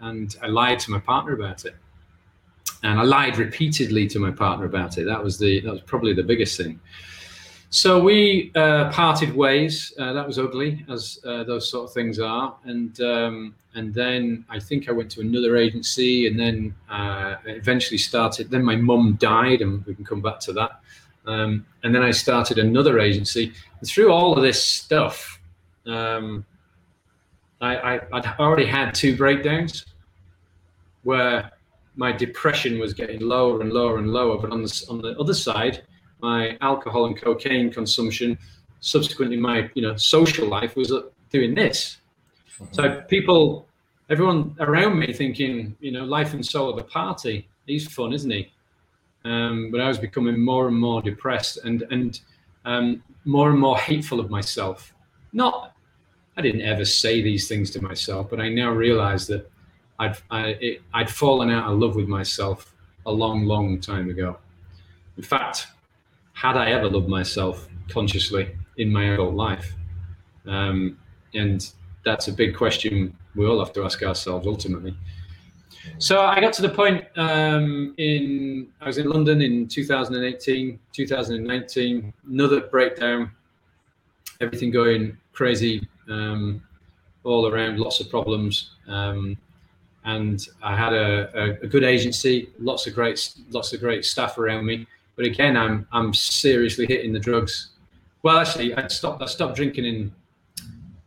and 0.00 0.36
I 0.42 0.46
lied 0.46 0.78
to 0.80 0.90
my 0.90 1.00
partner 1.00 1.32
about 1.32 1.64
it. 1.64 1.74
And 2.82 3.00
I 3.00 3.02
lied 3.02 3.38
repeatedly 3.38 4.06
to 4.08 4.18
my 4.18 4.30
partner 4.30 4.66
about 4.66 4.98
it. 4.98 5.04
That 5.04 5.22
was 5.22 5.38
the 5.38 5.60
that 5.60 5.70
was 5.70 5.80
probably 5.80 6.12
the 6.12 6.22
biggest 6.22 6.56
thing. 6.56 6.78
So 7.70 8.02
we 8.02 8.50
uh, 8.54 8.90
parted 8.90 9.34
ways. 9.34 9.92
Uh, 9.98 10.12
that 10.12 10.26
was 10.26 10.38
ugly, 10.38 10.84
as 10.88 11.18
uh, 11.26 11.44
those 11.44 11.70
sort 11.70 11.88
of 11.88 11.92
things 11.92 12.18
are. 12.18 12.54
And 12.64 13.00
um, 13.00 13.54
and 13.74 13.92
then 13.92 14.44
I 14.48 14.60
think 14.60 14.88
I 14.88 14.92
went 14.92 15.10
to 15.12 15.20
another 15.20 15.56
agency, 15.56 16.26
and 16.26 16.38
then 16.38 16.74
uh, 16.88 17.36
eventually 17.46 17.98
started. 17.98 18.50
Then 18.50 18.62
my 18.62 18.76
mum 18.76 19.16
died, 19.20 19.60
and 19.60 19.84
we 19.86 19.94
can 19.94 20.04
come 20.04 20.20
back 20.20 20.38
to 20.40 20.52
that. 20.54 20.80
Um, 21.28 21.66
and 21.82 21.94
then 21.94 22.02
I 22.02 22.10
started 22.10 22.58
another 22.58 22.98
agency. 22.98 23.52
And 23.78 23.88
through 23.88 24.10
all 24.10 24.36
of 24.36 24.42
this 24.42 24.62
stuff, 24.62 25.38
um, 25.86 26.44
I, 27.60 27.76
I, 27.76 28.00
would 28.12 28.26
already 28.38 28.66
had 28.66 28.94
two 28.94 29.16
breakdowns 29.16 29.84
where 31.02 31.52
my 31.96 32.12
depression 32.12 32.78
was 32.78 32.94
getting 32.94 33.20
lower 33.20 33.60
and 33.60 33.72
lower 33.72 33.98
and 33.98 34.12
lower. 34.12 34.38
But 34.38 34.52
on 34.52 34.62
the 34.62 34.86
on 34.88 35.02
the 35.02 35.18
other 35.18 35.34
side 35.34 35.82
my 36.20 36.56
alcohol 36.60 37.06
and 37.06 37.16
cocaine 37.16 37.70
consumption, 37.70 38.38
subsequently 38.80 39.36
my 39.36 39.70
you 39.74 39.82
know 39.82 39.96
social 39.96 40.48
life 40.48 40.76
was 40.76 40.92
doing 41.30 41.54
this. 41.54 41.98
Mm-hmm. 42.60 42.74
So 42.74 43.00
people, 43.02 43.68
everyone 44.10 44.56
around 44.60 44.98
me 44.98 45.12
thinking, 45.12 45.76
you 45.80 45.92
know, 45.92 46.04
life 46.04 46.32
and 46.34 46.44
soul 46.44 46.70
of 46.70 46.76
the 46.76 46.84
party. 46.84 47.48
He's 47.66 47.86
fun, 47.86 48.12
isn't 48.12 48.30
he? 48.30 48.50
Um, 49.28 49.70
but 49.70 49.80
I 49.80 49.88
was 49.88 49.98
becoming 49.98 50.40
more 50.40 50.68
and 50.68 50.76
more 50.76 51.02
depressed 51.02 51.58
and 51.64 51.82
and 51.90 52.18
um, 52.64 53.02
more 53.24 53.50
and 53.50 53.60
more 53.60 53.76
hateful 53.76 54.20
of 54.20 54.30
myself. 54.30 54.94
Not, 55.32 55.74
I 56.36 56.40
didn't 56.40 56.62
ever 56.62 56.84
say 56.84 57.20
these 57.20 57.46
things 57.46 57.70
to 57.72 57.82
myself, 57.82 58.30
but 58.30 58.40
I 58.40 58.48
now 58.48 58.70
realize 58.70 59.26
that 59.26 59.50
I'd 59.98 60.16
I, 60.30 60.40
it, 60.60 60.82
I'd 60.94 61.10
fallen 61.10 61.50
out 61.50 61.70
of 61.70 61.78
love 61.78 61.94
with 61.94 62.08
myself 62.08 62.74
a 63.04 63.12
long, 63.12 63.44
long 63.44 63.80
time 63.80 64.08
ago. 64.08 64.38
In 65.18 65.22
fact, 65.22 65.66
had 66.32 66.56
I 66.56 66.70
ever 66.70 66.88
loved 66.88 67.08
myself 67.08 67.68
consciously 67.90 68.56
in 68.78 68.90
my 68.90 69.12
adult 69.12 69.34
life? 69.34 69.74
Um, 70.46 70.98
and 71.34 71.70
that's 72.04 72.28
a 72.28 72.32
big 72.32 72.56
question 72.56 73.14
we 73.34 73.46
all 73.46 73.58
have 73.58 73.72
to 73.74 73.84
ask 73.84 74.02
ourselves 74.02 74.46
ultimately. 74.46 74.96
So 75.98 76.20
I 76.20 76.40
got 76.40 76.52
to 76.54 76.62
the 76.62 76.68
point 76.68 77.04
um, 77.16 77.94
in 77.98 78.68
I 78.80 78.86
was 78.86 78.98
in 78.98 79.08
London 79.08 79.42
in 79.42 79.66
2018, 79.66 80.78
2019, 80.92 82.12
another 82.28 82.60
breakdown, 82.60 83.30
everything 84.40 84.70
going 84.70 85.16
crazy 85.32 85.86
um, 86.08 86.62
all 87.24 87.46
around, 87.46 87.78
lots 87.78 88.00
of 88.00 88.10
problems. 88.10 88.70
Um, 88.86 89.36
and 90.04 90.46
I 90.62 90.76
had 90.76 90.92
a, 90.92 91.30
a, 91.34 91.50
a, 91.64 91.66
good 91.66 91.84
agency, 91.84 92.50
lots 92.58 92.86
of 92.86 92.94
great, 92.94 93.34
lots 93.50 93.72
of 93.72 93.80
great 93.80 94.04
staff 94.04 94.38
around 94.38 94.64
me. 94.64 94.86
But 95.16 95.26
again, 95.26 95.56
I'm 95.56 95.86
I'm 95.92 96.14
seriously 96.14 96.86
hitting 96.86 97.12
the 97.12 97.18
drugs. 97.18 97.70
Well, 98.22 98.38
actually, 98.38 98.74
I 98.74 98.86
stopped. 98.88 99.22
I 99.22 99.26
stopped 99.26 99.56
drinking 99.56 99.84
in. 99.84 100.12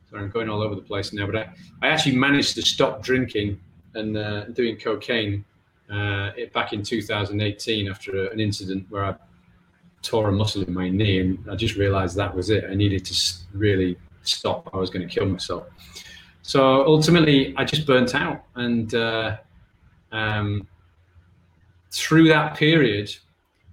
Sorry, 0.10 0.24
I'm 0.24 0.30
going 0.30 0.50
all 0.50 0.62
over 0.62 0.76
the 0.76 0.82
place 0.82 1.14
now. 1.14 1.26
But 1.26 1.36
I, 1.38 1.50
I 1.82 1.88
actually 1.88 2.18
managed 2.18 2.56
to 2.56 2.62
stop 2.62 3.02
drinking 3.02 3.60
and 3.94 4.18
uh, 4.18 4.46
doing 4.46 4.78
cocaine 4.78 5.44
uh, 5.92 6.32
back 6.54 6.74
in 6.74 6.84
2018 6.84 7.90
after 7.90 8.28
an 8.28 8.40
incident 8.40 8.86
where 8.90 9.06
I 9.06 9.16
tore 10.02 10.30
a 10.30 10.32
muscle 10.32 10.64
in 10.64 10.74
my 10.74 10.90
knee, 10.90 11.20
and 11.20 11.48
I 11.50 11.56
just 11.56 11.76
realised 11.76 12.16
that 12.16 12.34
was 12.36 12.50
it. 12.50 12.66
I 12.70 12.74
needed 12.74 13.06
to 13.06 13.16
really 13.54 13.98
stop. 14.24 14.70
I 14.74 14.78
was 14.78 14.90
going 14.90 15.08
to 15.08 15.14
kill 15.14 15.28
myself. 15.28 15.68
So 16.42 16.86
ultimately, 16.86 17.54
I 17.58 17.66
just 17.66 17.86
burnt 17.86 18.16
out, 18.16 18.44
and 18.56 18.94
uh, 18.96 19.38
um, 20.12 20.68
through 21.92 22.30
that 22.30 22.56
period, 22.56 23.16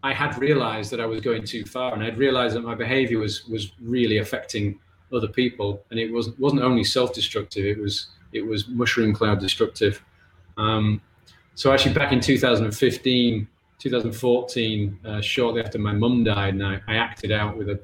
I 0.03 0.13
had 0.13 0.39
realized 0.39 0.91
that 0.93 1.01
I 1.01 1.07
was 1.07 1.21
going 1.21 1.45
too 1.45 1.65
far, 1.65 1.95
and 1.95 2.03
I'd 2.03 2.19
realized 2.19 2.57
that 2.57 2.63
my 2.63 2.75
behavior 2.75 3.19
was 3.19 3.47
was 3.47 3.73
really 3.81 4.19
affecting 4.19 4.79
other 5.13 5.29
people, 5.29 5.85
and 5.91 5.99
it 5.99 6.13
wasn't 6.13 6.39
wasn't 6.39 6.63
only 6.63 6.85
self-destructive; 6.85 7.65
it 7.65 7.81
was 7.81 8.09
it 8.33 8.47
was 8.47 8.69
mushroom 8.69 9.15
cloud 9.15 9.41
destructive. 9.41 10.05
Um, 10.59 11.01
so 11.55 11.73
actually, 11.73 11.95
back 11.95 12.13
in 12.13 12.21
2015, 12.21 13.49
2014, 13.79 14.99
uh, 15.05 15.21
shortly 15.21 15.63
after 15.63 15.79
my 15.79 15.93
mum 15.93 16.25
died, 16.25 16.55
and 16.55 16.67
I, 16.67 16.81
I 16.87 16.97
acted 16.97 17.33
out 17.33 17.57
with 17.57 17.71
a, 17.71 17.81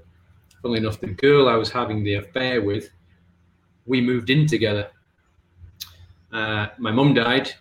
funnily 0.60 0.80
enough, 0.80 1.00
the 1.00 1.08
girl 1.08 1.48
I 1.48 1.56
was 1.56 1.70
having 1.70 2.04
the 2.04 2.14
affair 2.16 2.60
with. 2.62 2.90
We 3.86 4.00
moved 4.00 4.30
in 4.30 4.46
together. 4.46 4.90
Uh, 6.32 6.68
my 6.78 6.90
mum 6.90 7.14
died. 7.14 7.52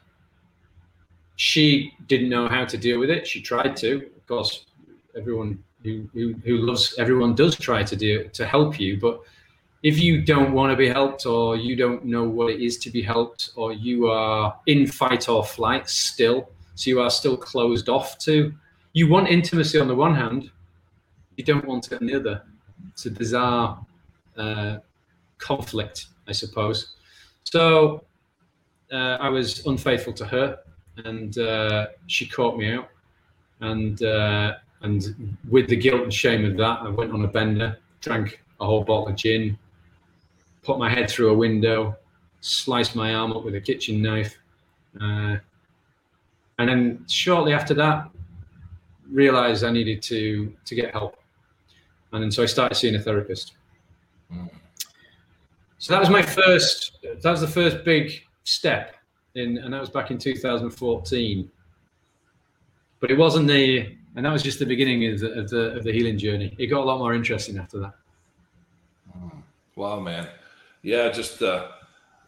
She 1.36 1.93
didn't 2.08 2.30
know 2.30 2.47
how 2.47 2.65
to 2.65 2.78
deal 2.78 2.99
with 2.99 3.10
it. 3.10 3.28
She 3.28 3.41
tried 3.41 3.76
to, 3.78 4.10
of 4.17 4.28
course. 4.28 4.65
Everyone 5.15 5.63
who, 5.84 6.10
who, 6.13 6.34
who 6.45 6.58
loves 6.58 6.95
everyone 6.97 7.36
does 7.36 7.56
try 7.56 7.84
to 7.84 7.95
do 7.95 8.28
to 8.30 8.45
help 8.47 8.80
you, 8.80 8.99
but 8.99 9.21
if 9.83 9.99
you 9.99 10.21
don't 10.21 10.53
want 10.53 10.71
to 10.71 10.77
be 10.77 10.87
helped 10.87 11.25
or 11.25 11.55
you 11.55 11.75
don't 11.75 12.05
know 12.05 12.23
what 12.23 12.49
it 12.49 12.61
is 12.61 12.77
to 12.77 12.89
be 12.89 13.01
helped 13.01 13.51
or 13.55 13.73
you 13.73 14.07
are 14.07 14.57
in 14.65 14.87
fight 14.87 15.29
or 15.29 15.43
flight 15.43 15.89
still 15.89 16.49
so 16.75 16.89
you 16.89 17.01
are 17.01 17.09
still 17.09 17.37
closed 17.37 17.89
off 17.89 18.17
to 18.17 18.53
you 18.93 19.07
want 19.09 19.27
intimacy 19.27 19.79
on 19.79 19.87
the 19.87 19.95
one 19.95 20.15
hand 20.15 20.49
you 21.35 21.43
don't 21.43 21.65
want 21.65 21.91
it 21.91 21.99
on 21.99 22.07
the 22.07 22.15
other. 22.15 22.43
It's 22.91 23.05
a 23.05 23.11
bizarre 23.11 23.85
uh, 24.37 24.77
conflict 25.37 26.07
i 26.27 26.31
suppose. 26.31 26.95
So 27.43 28.03
uh, 28.91 29.17
i 29.19 29.29
was 29.29 29.65
unfaithful 29.65 30.13
to 30.13 30.25
her 30.25 30.59
and 31.03 31.37
uh, 31.37 31.87
she 32.07 32.25
caught 32.27 32.57
me 32.57 32.73
out 32.73 32.89
and 33.59 34.01
uh, 34.03 34.53
and 34.81 35.37
with 35.49 35.67
the 35.67 35.75
guilt 35.75 36.03
and 36.03 36.13
shame 36.13 36.45
of 36.45 36.57
that 36.57 36.79
i 36.81 36.89
went 36.89 37.11
on 37.11 37.23
a 37.23 37.27
bender 37.27 37.77
drank 38.01 38.41
a 38.59 38.65
whole 38.65 38.83
bottle 38.83 39.07
of 39.07 39.15
gin 39.15 39.57
put 40.63 40.80
my 40.80 40.89
head 40.89 41.10
through 41.10 41.30
a 41.30 41.34
window, 41.34 41.95
sliced 42.41 42.95
my 42.95 43.13
arm 43.13 43.34
up 43.34 43.43
with 43.43 43.56
a 43.56 43.62
kitchen 43.62 44.02
knife, 44.02 44.38
uh, 44.99 45.38
and 46.60 46.69
then 46.69 47.06
shortly 47.10 47.54
after 47.54 47.73
that, 47.73 48.10
realized 49.10 49.63
I 49.63 49.71
needed 49.71 50.02
to 50.04 50.54
to 50.65 50.76
get 50.76 50.91
help, 50.91 51.17
and 52.12 52.23
then 52.23 52.32
so 52.32 52.43
I 52.43 52.45
started 52.45 52.76
seeing 52.76 52.95
a 52.95 52.99
therapist. 52.99 53.54
So 55.78 55.93
that 55.93 55.99
was 55.99 56.10
my 56.10 56.21
first. 56.21 56.99
That 57.21 57.32
was 57.32 57.41
the 57.41 57.47
first 57.47 57.84
big 57.84 58.23
step 58.45 58.95
in, 59.36 59.58
and 59.58 59.73
that 59.73 59.82
was 59.82 59.89
back 59.89 60.12
in 60.12 60.17
2014. 60.17 61.52
But 63.02 63.12
it 63.12 63.17
wasn't 63.17 63.47
the, 63.49 63.97
and 64.15 64.26
that 64.26 64.32
was 64.32 64.41
just 64.41 64.60
the 64.60 64.65
beginning 64.65 65.12
of 65.12 65.19
the 65.19 65.34
of 65.34 65.49
the, 65.49 65.76
of 65.76 65.84
the 65.84 65.91
healing 65.91 66.17
journey. 66.17 66.56
It 66.58 66.67
got 66.67 66.82
a 66.82 66.86
lot 66.86 66.99
more 66.99 67.13
interesting 67.13 67.58
after 67.58 67.80
that. 67.80 67.95
Wow, 69.76 69.99
man 69.99 70.30
yeah, 70.83 71.09
just 71.09 71.41
uh, 71.41 71.67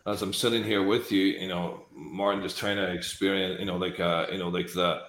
as 0.07 0.21
I'm 0.21 0.33
sitting 0.33 0.63
here 0.63 0.81
with 0.83 1.11
you, 1.11 1.23
you 1.23 1.47
know, 1.47 1.85
Martin, 1.93 2.41
just 2.41 2.57
trying 2.57 2.77
to 2.77 2.91
experience, 2.91 3.59
you 3.59 3.65
know, 3.65 3.77
like, 3.77 3.99
uh, 3.99 4.27
you 4.31 4.37
know, 4.39 4.47
like 4.49 4.71
the 4.73 5.03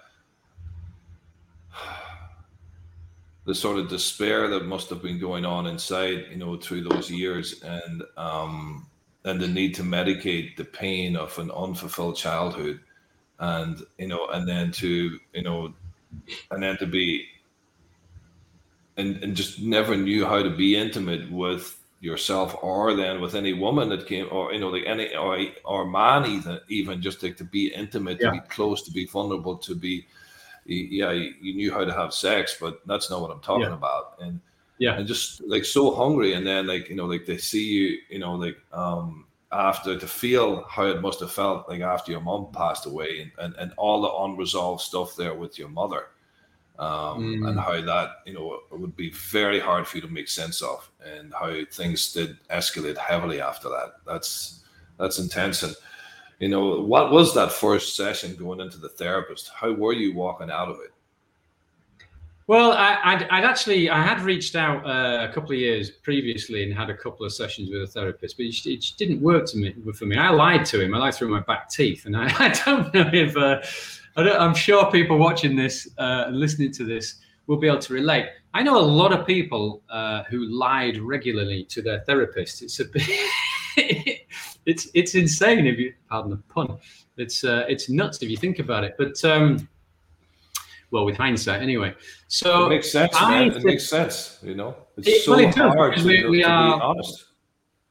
the 3.46 3.54
sort 3.54 3.78
of 3.78 3.88
despair 3.88 4.48
that 4.48 4.66
must 4.66 4.90
have 4.90 5.00
been 5.00 5.20
going 5.20 5.44
on 5.44 5.66
inside, 5.66 6.26
you 6.30 6.36
know, 6.36 6.56
through 6.56 6.82
those 6.82 7.08
years, 7.10 7.62
and 7.62 8.02
um, 8.16 8.86
and 9.24 9.40
the 9.40 9.46
need 9.46 9.74
to 9.76 9.82
medicate 9.82 10.56
the 10.56 10.64
pain 10.64 11.16
of 11.16 11.38
an 11.38 11.50
unfulfilled 11.52 12.16
childhood, 12.16 12.80
and 13.38 13.82
you 13.98 14.08
know, 14.08 14.26
and 14.28 14.48
then 14.48 14.72
to 14.72 15.20
you 15.32 15.42
know, 15.42 15.72
and 16.50 16.62
then 16.62 16.76
to 16.78 16.86
be 16.86 17.26
and, 18.96 19.22
and 19.22 19.36
just 19.36 19.60
never 19.60 19.96
knew 19.96 20.24
how 20.24 20.42
to 20.42 20.50
be 20.50 20.76
intimate 20.76 21.30
with 21.30 21.78
yourself 22.00 22.54
or 22.62 22.94
then 22.94 23.20
with 23.20 23.34
any 23.34 23.52
woman 23.52 23.88
that 23.88 24.06
came 24.06 24.28
or 24.30 24.52
you 24.52 24.60
know 24.60 24.68
like 24.68 24.84
any 24.86 25.14
or 25.16 25.38
or 25.64 25.86
man 25.86 26.26
even 26.26 26.60
even 26.68 27.00
just 27.00 27.22
like 27.22 27.36
to 27.36 27.44
be 27.44 27.68
intimate 27.68 28.18
yeah. 28.20 28.30
to 28.30 28.32
be 28.32 28.40
close 28.48 28.82
to 28.82 28.90
be 28.90 29.06
vulnerable 29.06 29.56
to 29.56 29.74
be 29.74 30.06
yeah 30.66 31.10
you 31.12 31.54
knew 31.54 31.72
how 31.72 31.84
to 31.84 31.92
have 31.92 32.12
sex 32.12 32.56
but 32.60 32.86
that's 32.86 33.10
not 33.10 33.20
what 33.20 33.30
i'm 33.30 33.40
talking 33.40 33.62
yeah. 33.62 33.72
about 33.74 34.16
and 34.20 34.40
yeah 34.78 34.98
and 34.98 35.06
just 35.06 35.40
like 35.46 35.64
so 35.64 35.94
hungry 35.94 36.34
and 36.34 36.46
then 36.46 36.66
like 36.66 36.88
you 36.90 36.94
know 36.94 37.06
like 37.06 37.24
they 37.24 37.38
see 37.38 37.64
you 37.64 37.98
you 38.10 38.18
know 38.18 38.34
like 38.34 38.58
um 38.72 39.24
after 39.52 39.98
to 39.98 40.06
feel 40.06 40.64
how 40.68 40.84
it 40.84 41.00
must 41.00 41.20
have 41.20 41.32
felt 41.32 41.68
like 41.68 41.80
after 41.80 42.12
your 42.12 42.20
mom 42.20 42.50
passed 42.52 42.84
away 42.84 43.20
and, 43.20 43.30
and, 43.38 43.54
and 43.56 43.72
all 43.78 44.02
the 44.02 44.24
unresolved 44.24 44.82
stuff 44.82 45.16
there 45.16 45.34
with 45.34 45.58
your 45.58 45.68
mother 45.68 46.08
um, 46.78 47.40
mm. 47.40 47.48
and 47.48 47.58
how 47.58 47.80
that 47.80 48.10
you 48.26 48.34
know 48.34 48.60
would 48.70 48.96
be 48.96 49.10
very 49.10 49.60
hard 49.60 49.86
for 49.86 49.96
you 49.96 50.02
to 50.02 50.08
make 50.08 50.28
sense 50.28 50.62
of, 50.62 50.90
and 51.04 51.32
how 51.32 51.54
things 51.72 52.12
did 52.12 52.38
escalate 52.48 52.98
heavily 52.98 53.40
after 53.40 53.68
that. 53.68 53.94
That's 54.06 54.64
that's 54.98 55.18
intense. 55.18 55.62
And 55.62 55.74
you 56.38 56.48
know, 56.48 56.82
what 56.82 57.10
was 57.10 57.34
that 57.34 57.52
first 57.52 57.96
session 57.96 58.36
going 58.36 58.60
into 58.60 58.78
the 58.78 58.90
therapist? 58.90 59.50
How 59.54 59.72
were 59.72 59.94
you 59.94 60.14
walking 60.14 60.50
out 60.50 60.68
of 60.68 60.76
it? 60.80 60.92
Well, 62.48 62.72
I, 62.72 63.14
would 63.14 63.44
actually 63.44 63.90
I 63.90 64.00
had 64.00 64.20
reached 64.20 64.54
out 64.54 64.86
uh, 64.86 65.26
a 65.28 65.32
couple 65.32 65.50
of 65.50 65.58
years 65.58 65.90
previously 65.90 66.62
and 66.62 66.72
had 66.72 66.90
a 66.90 66.96
couple 66.96 67.26
of 67.26 67.32
sessions 67.32 67.70
with 67.70 67.82
a 67.82 67.86
therapist, 67.88 68.36
but 68.36 68.46
it, 68.46 68.66
it 68.66 68.84
didn't 68.96 69.20
work 69.20 69.52
me 69.54 69.74
for 69.94 70.06
me. 70.06 70.16
I 70.16 70.30
lied 70.30 70.64
to 70.66 70.80
him. 70.80 70.94
I 70.94 70.98
lied 70.98 71.14
through 71.14 71.28
my 71.28 71.40
back 71.40 71.68
teeth, 71.68 72.06
and 72.06 72.16
I, 72.16 72.26
I 72.38 72.48
don't 72.50 72.94
know 72.94 73.10
if 73.12 73.36
uh, 73.36 73.60
I 74.16 74.44
am 74.44 74.54
sure 74.54 74.90
people 74.92 75.18
watching 75.18 75.56
this 75.56 75.88
uh, 75.98 76.24
and 76.28 76.38
listening 76.38 76.70
to 76.72 76.84
this 76.84 77.16
will 77.48 77.56
be 77.56 77.66
able 77.66 77.80
to 77.80 77.92
relate. 77.92 78.26
I 78.54 78.62
know 78.62 78.78
a 78.78 78.80
lot 78.80 79.12
of 79.12 79.26
people 79.26 79.82
uh, 79.90 80.22
who 80.24 80.46
lied 80.46 80.98
regularly 80.98 81.64
to 81.64 81.82
their 81.82 82.00
therapist. 82.00 82.62
It's 82.62 82.78
a 82.78 82.84
bit, 82.84 83.02
it's 84.66 84.88
it's 84.94 85.16
insane 85.16 85.66
if 85.66 85.78
you 85.78 85.94
pardon 86.08 86.30
the 86.30 86.36
pun. 86.48 86.78
It's 87.16 87.42
uh, 87.42 87.64
it's 87.68 87.88
nuts 87.88 88.22
if 88.22 88.30
you 88.30 88.36
think 88.36 88.60
about 88.60 88.84
it. 88.84 88.94
But 88.96 89.22
um, 89.24 89.68
well, 90.90 91.04
with 91.04 91.16
hindsight, 91.16 91.62
anyway. 91.62 91.94
So 92.28 92.66
it 92.66 92.70
makes 92.70 92.92
sense, 92.92 93.20
man. 93.20 93.48
It 93.48 93.64
makes 93.64 93.88
sense. 93.88 94.38
You 94.42 94.54
know, 94.54 94.76
it's 94.96 95.08
it, 95.08 95.22
so 95.22 95.32
well, 95.32 95.40
it 95.40 95.54
hard 95.54 95.96
to, 95.96 96.04
we, 96.04 96.28
we 96.28 96.42
to 96.42 96.48
are, 96.48 96.76
be 96.76 96.82
honest 96.82 97.26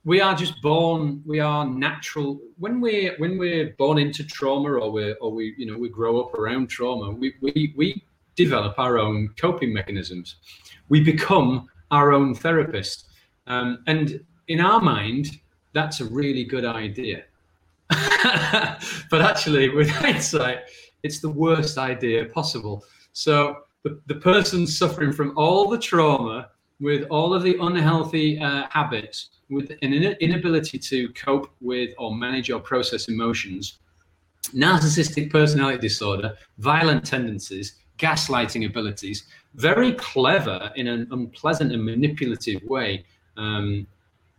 we 0.05 0.21
are 0.21 0.35
just 0.35 0.61
born 0.61 1.21
we 1.25 1.39
are 1.39 1.65
natural 1.65 2.39
when 2.57 2.79
we 2.79 3.11
when 3.17 3.37
we're 3.37 3.75
born 3.77 3.97
into 3.97 4.23
trauma 4.23 4.69
or 4.69 4.91
we 4.91 5.13
or 5.13 5.31
we 5.31 5.53
you 5.57 5.65
know 5.65 5.77
we 5.77 5.89
grow 5.89 6.21
up 6.21 6.33
around 6.35 6.69
trauma 6.69 7.11
we 7.11 7.33
we, 7.41 7.73
we 7.75 8.01
develop 8.35 8.77
our 8.77 8.97
own 8.97 9.27
coping 9.37 9.73
mechanisms 9.73 10.35
we 10.89 11.01
become 11.01 11.67
our 11.91 12.13
own 12.13 12.33
therapist 12.33 13.07
um, 13.47 13.79
and 13.87 14.23
in 14.47 14.61
our 14.61 14.79
mind 14.79 15.39
that's 15.73 15.99
a 15.99 16.05
really 16.05 16.43
good 16.43 16.65
idea 16.65 17.23
but 17.89 19.21
actually 19.21 19.69
with 19.69 19.89
hindsight 20.03 20.59
it's 21.05 21.19
the 21.19 21.33
worst 21.45 21.77
idea 21.77 22.25
possible 22.39 22.83
so 23.13 23.35
the, 23.83 24.01
the 24.07 24.15
person 24.15 24.65
suffering 24.65 25.13
from 25.13 25.37
all 25.37 25.69
the 25.69 25.77
trauma 25.77 26.49
with 26.79 27.07
all 27.09 27.33
of 27.33 27.43
the 27.43 27.55
unhealthy 27.61 28.39
uh, 28.39 28.67
habits 28.69 29.29
with 29.49 29.71
an 29.81 29.93
inability 29.93 30.77
to 30.77 31.09
cope 31.09 31.49
with 31.61 31.91
or 31.97 32.13
manage 32.13 32.49
or 32.49 32.59
process 32.59 33.07
emotions, 33.07 33.77
narcissistic 34.53 35.31
personality 35.31 35.79
disorder, 35.79 36.35
violent 36.57 37.05
tendencies, 37.05 37.75
gaslighting 37.97 38.65
abilities, 38.65 39.25
very 39.53 39.93
clever 39.93 40.71
in 40.75 40.87
an 40.87 41.07
unpleasant 41.11 41.71
and 41.71 41.83
manipulative 41.83 42.61
way. 42.63 43.05
Um, 43.37 43.87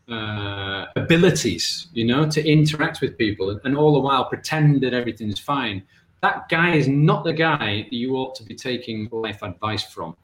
uh, 0.09 0.87
abilities, 0.95 1.89
you 1.93 2.05
know, 2.05 2.31
to 2.31 2.49
interact 2.49 3.01
with 3.01 3.19
people 3.19 3.51
and, 3.51 3.61
and 3.65 3.77
all 3.77 3.93
the 3.93 3.99
while 3.99 4.25
pretend 4.25 4.81
that 4.81 4.95
everything's 4.95 5.41
fine. 5.41 5.83
That 6.23 6.49
guy 6.49 6.75
is 6.75 6.89
not 6.89 7.25
the 7.25 7.33
guy 7.33 7.83
that 7.83 7.93
you 7.93 8.17
ought 8.17 8.35
to 8.37 8.43
be 8.43 8.55
taking 8.55 9.09
life 9.13 9.43
advice 9.43 9.85
from. 9.85 10.17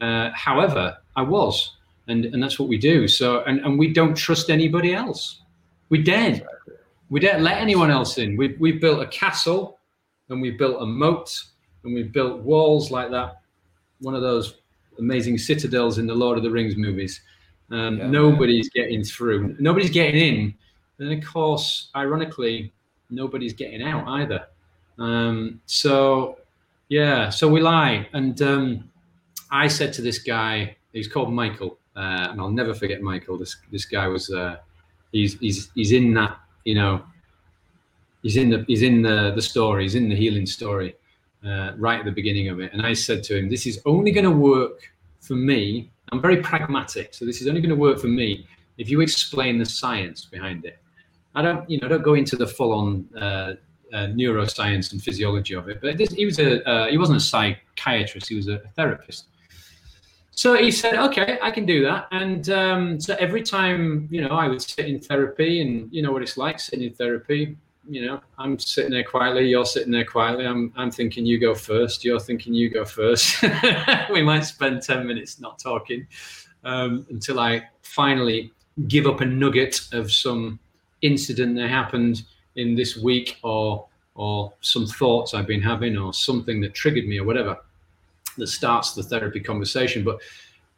Uh, 0.00 0.30
however, 0.34 0.96
I 1.16 1.22
was 1.22 1.78
and 2.08 2.24
and 2.24 2.42
that's 2.42 2.58
what 2.58 2.68
we 2.68 2.78
do. 2.78 3.06
So 3.06 3.42
and 3.44 3.60
and 3.60 3.78
we 3.78 3.92
don't 3.92 4.16
trust 4.16 4.50
anybody 4.50 4.94
else. 4.94 5.42
We 5.90 6.02
daren't. 6.02 6.42
We 7.10 7.20
don't 7.20 7.42
let 7.42 7.58
anyone 7.58 7.90
else 7.90 8.18
in. 8.18 8.36
We 8.36 8.56
we 8.58 8.72
built 8.72 9.00
a 9.00 9.06
castle, 9.06 9.78
and 10.28 10.42
we 10.42 10.50
built 10.50 10.82
a 10.82 10.86
moat, 10.86 11.42
and 11.84 11.94
we 11.94 12.02
built 12.02 12.40
walls 12.40 12.90
like 12.90 13.10
that. 13.10 13.40
One 14.00 14.14
of 14.14 14.22
those 14.22 14.56
amazing 14.98 15.38
citadels 15.38 15.98
in 15.98 16.06
the 16.06 16.14
Lord 16.14 16.36
of 16.36 16.44
the 16.44 16.50
Rings 16.50 16.76
movies. 16.76 17.20
Um, 17.70 17.98
yeah, 17.98 18.06
nobody's 18.08 18.68
getting 18.70 19.04
through. 19.04 19.56
Nobody's 19.60 19.90
getting 19.90 20.20
in. 20.20 20.54
And 20.98 21.12
of 21.12 21.28
course, 21.28 21.90
ironically, 21.94 22.72
nobody's 23.10 23.52
getting 23.52 23.82
out 23.82 24.08
either. 24.08 24.46
Um, 24.98 25.60
so, 25.66 26.38
yeah, 26.88 27.30
so 27.30 27.48
we 27.48 27.60
lie. 27.60 28.08
And 28.12 28.40
um, 28.42 28.90
I 29.50 29.68
said 29.68 29.92
to 29.94 30.02
this 30.02 30.18
guy, 30.18 30.76
he's 30.92 31.08
called 31.08 31.32
Michael, 31.32 31.78
uh, 31.96 32.28
and 32.30 32.40
I'll 32.40 32.50
never 32.50 32.74
forget 32.74 33.00
Michael. 33.02 33.38
This 33.38 33.56
this 33.70 33.84
guy 33.84 34.06
was 34.08 34.30
uh, 34.30 34.56
he's 35.12 35.38
he's 35.38 35.70
he's 35.74 35.92
in 35.92 36.14
that 36.14 36.38
you 36.64 36.74
know 36.74 37.02
he's 38.22 38.36
in 38.36 38.50
the 38.50 38.64
he's 38.66 38.82
in 38.82 39.02
the 39.02 39.32
the 39.34 39.42
story. 39.42 39.84
He's 39.84 39.94
in 39.94 40.08
the 40.08 40.16
healing 40.16 40.46
story 40.46 40.96
uh, 41.44 41.72
right 41.76 41.98
at 42.00 42.04
the 42.04 42.12
beginning 42.12 42.48
of 42.48 42.60
it. 42.60 42.72
And 42.72 42.84
I 42.84 42.92
said 42.92 43.22
to 43.24 43.38
him, 43.38 43.48
"This 43.48 43.66
is 43.66 43.80
only 43.86 44.10
going 44.10 44.24
to 44.24 44.30
work 44.30 44.90
for 45.20 45.34
me. 45.34 45.90
I'm 46.10 46.20
very 46.20 46.38
pragmatic, 46.38 47.14
so 47.14 47.24
this 47.24 47.40
is 47.40 47.48
only 47.48 47.60
going 47.60 47.70
to 47.70 47.76
work 47.76 47.98
for 47.98 48.08
me 48.08 48.46
if 48.78 48.88
you 48.90 49.00
explain 49.00 49.58
the 49.58 49.66
science 49.66 50.24
behind 50.24 50.64
it. 50.64 50.78
I 51.34 51.42
don't 51.42 51.68
you 51.70 51.78
know 51.80 51.88
don't 51.88 52.02
go 52.02 52.14
into 52.14 52.36
the 52.36 52.46
full 52.46 52.72
on." 52.72 53.08
Uh, 53.90 54.06
neuroscience 54.08 54.92
and 54.92 55.02
physiology 55.02 55.54
of 55.54 55.66
it, 55.70 55.80
but 55.80 55.96
this, 55.96 56.10
he 56.10 56.26
was 56.26 56.38
a 56.38 56.62
uh, 56.68 56.88
he 56.88 56.98
wasn't 56.98 57.16
a 57.16 57.20
psychiatrist; 57.20 58.28
he 58.28 58.34
was 58.34 58.46
a 58.46 58.58
therapist. 58.76 59.28
So 60.38 60.54
he 60.54 60.70
said, 60.70 60.94
okay, 60.94 61.36
I 61.42 61.50
can 61.50 61.66
do 61.66 61.82
that. 61.82 62.06
And 62.12 62.48
um, 62.50 63.00
so 63.00 63.16
every 63.18 63.42
time, 63.42 64.06
you 64.08 64.20
know, 64.20 64.36
I 64.36 64.46
would 64.46 64.62
sit 64.62 64.86
in 64.86 65.00
therapy 65.00 65.62
and 65.62 65.92
you 65.92 66.00
know 66.00 66.12
what 66.12 66.22
it's 66.22 66.36
like 66.36 66.60
sitting 66.60 66.86
in 66.86 66.94
therapy. 66.94 67.56
You 67.88 68.06
know, 68.06 68.20
I'm 68.38 68.56
sitting 68.56 68.92
there 68.92 69.02
quietly, 69.02 69.48
you're 69.48 69.64
sitting 69.64 69.90
there 69.90 70.04
quietly. 70.04 70.46
I'm, 70.46 70.72
I'm 70.76 70.92
thinking 70.92 71.26
you 71.26 71.40
go 71.40 71.56
first, 71.56 72.04
you're 72.04 72.20
thinking 72.20 72.54
you 72.54 72.70
go 72.70 72.84
first. 72.84 73.42
we 74.12 74.22
might 74.22 74.44
spend 74.44 74.80
10 74.80 75.08
minutes 75.08 75.40
not 75.40 75.58
talking 75.58 76.06
um, 76.62 77.04
until 77.10 77.40
I 77.40 77.68
finally 77.82 78.52
give 78.86 79.08
up 79.08 79.20
a 79.20 79.24
nugget 79.24 79.88
of 79.90 80.12
some 80.12 80.60
incident 81.02 81.56
that 81.56 81.68
happened 81.68 82.22
in 82.58 82.74
this 82.74 82.96
week 82.96 83.38
or 83.42 83.86
or 84.14 84.52
some 84.60 84.86
thoughts 84.86 85.32
I've 85.32 85.46
been 85.46 85.62
having 85.62 85.96
or 85.96 86.12
something 86.12 86.60
that 86.62 86.74
triggered 86.74 87.06
me 87.06 87.18
or 87.18 87.24
whatever 87.24 87.56
that 88.36 88.48
starts 88.48 88.94
the 88.94 89.02
therapy 89.02 89.40
conversation. 89.40 90.02
But 90.04 90.18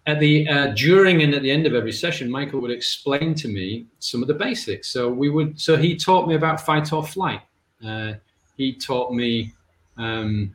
at 0.07 0.21
the 0.21 0.49
uh, 0.49 0.67
during 0.69 1.23
and 1.23 1.35
at 1.35 1.43
the 1.43 1.51
end 1.51 1.67
of 1.67 1.75
every 1.75 1.93
session, 1.93 2.31
Michael 2.31 2.61
would 2.61 2.71
explain 2.71 3.35
to 3.37 3.49
me 3.49 3.87
some 3.99 4.23
of 4.23 4.29
the 4.29 4.35
basics. 4.35 4.89
So 4.89 5.09
we 5.09 5.31
would. 5.31 5.61
So 5.61 5.77
he 5.77 5.97
taught 5.97 6.29
me 6.29 6.35
about 6.35 6.61
fight 6.61 6.93
or 6.93 7.05
flight. 7.05 7.43
Uh, 7.85 8.15
he 8.57 8.75
taught 8.75 9.13
me 9.15 9.53
um, 9.97 10.55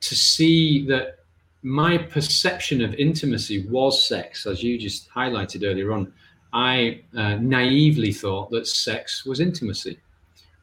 to 0.00 0.14
see 0.14 0.86
that 0.86 1.20
my 1.62 1.98
perception 1.98 2.82
of 2.82 2.94
intimacy 2.94 3.66
was 3.68 4.06
sex, 4.06 4.46
as 4.46 4.62
you 4.62 4.78
just 4.78 5.10
highlighted 5.10 5.68
earlier 5.68 5.92
on. 5.92 6.12
I 6.52 7.02
uh, 7.14 7.34
naively 7.34 8.12
thought 8.12 8.50
that 8.50 8.66
sex 8.66 9.26
was 9.26 9.40
intimacy, 9.40 9.98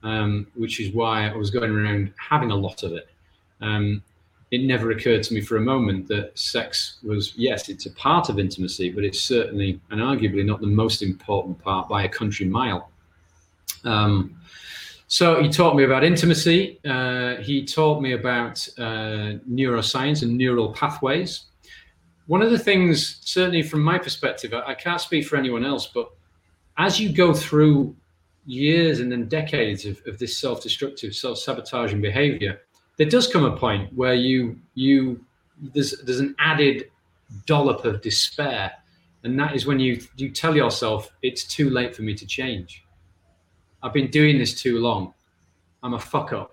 um, 0.04 0.48
which 0.56 0.80
is 0.80 0.94
why 0.94 1.28
I 1.28 1.36
was 1.36 1.50
going 1.50 1.72
around 1.72 2.14
having 2.18 2.52
a 2.52 2.56
lot 2.56 2.84
of 2.84 2.94
it. 2.94 3.10
Um, 3.62 4.04
it 4.52 4.62
never 4.62 4.92
occurred 4.92 5.24
to 5.24 5.34
me 5.34 5.42
for 5.42 5.58
a 5.58 5.62
moment 5.62 6.08
that 6.10 6.38
sex 6.38 7.00
was, 7.02 7.34
yes, 7.36 7.70
it's 7.70 7.88
a 7.88 7.92
part 7.94 8.30
of 8.30 8.38
intimacy, 8.38 8.92
but 8.92 9.04
it's 9.04 9.20
certainly 9.20 9.80
and 9.90 10.00
arguably 10.00 10.46
not 10.46 10.62
the 10.62 10.68
most 10.68 11.02
important 11.02 11.58
part 11.58 11.90
by 11.90 12.04
a 12.04 12.10
country 12.10 12.46
mile. 12.46 12.92
Um, 13.84 14.38
so 15.08 15.42
he 15.42 15.50
taught 15.50 15.76
me 15.76 15.84
about 15.84 16.04
intimacy. 16.04 16.80
Uh, 16.86 17.36
he 17.38 17.66
taught 17.66 18.02
me 18.02 18.14
about 18.14 18.68
uh, 18.78 19.40
neuroscience 19.50 20.22
and 20.22 20.38
neural 20.38 20.72
pathways. 20.74 21.46
One 22.28 22.42
of 22.42 22.52
the 22.52 22.60
things, 22.60 23.20
certainly 23.22 23.64
from 23.64 23.82
my 23.82 23.98
perspective, 23.98 24.54
I, 24.54 24.62
I 24.68 24.74
can't 24.76 25.02
speak 25.02 25.26
for 25.26 25.36
anyone 25.36 25.66
else, 25.66 25.88
but 25.88 26.12
as 26.78 27.00
you 27.00 27.12
go 27.12 27.34
through 27.34 27.96
years 28.46 29.00
and 29.00 29.12
then 29.12 29.28
decades 29.28 29.86
of, 29.86 30.02
of 30.06 30.20
this 30.20 30.38
self-destructive, 30.38 31.16
self-sabotaging 31.16 32.02
behavior, 32.02 32.60
there 32.98 33.10
does 33.10 33.28
come 33.28 33.46
a 33.46 33.56
point 33.56 33.92
where 33.94 34.14
you 34.14 34.60
you 34.76 35.24
there's 35.74 35.92
there's 36.04 36.20
an 36.20 36.36
added 36.40 36.90
dollop 37.46 37.86
of 37.86 38.02
despair, 38.02 38.72
and 39.24 39.40
that 39.40 39.56
is 39.56 39.66
when 39.66 39.80
you 39.80 40.02
you 40.18 40.30
tell 40.30 40.56
yourself 40.56 41.10
it's 41.22 41.44
too 41.44 41.70
late 41.70 41.96
for 41.96 42.04
me 42.04 42.14
to 42.16 42.26
change. 42.26 42.84
I've 43.82 43.94
been 43.94 44.10
doing 44.10 44.38
this 44.38 44.62
too 44.62 44.80
long. 44.80 45.14
I'm 45.82 45.96
a 45.96 46.00
fuck 46.00 46.34
up. 46.34 46.52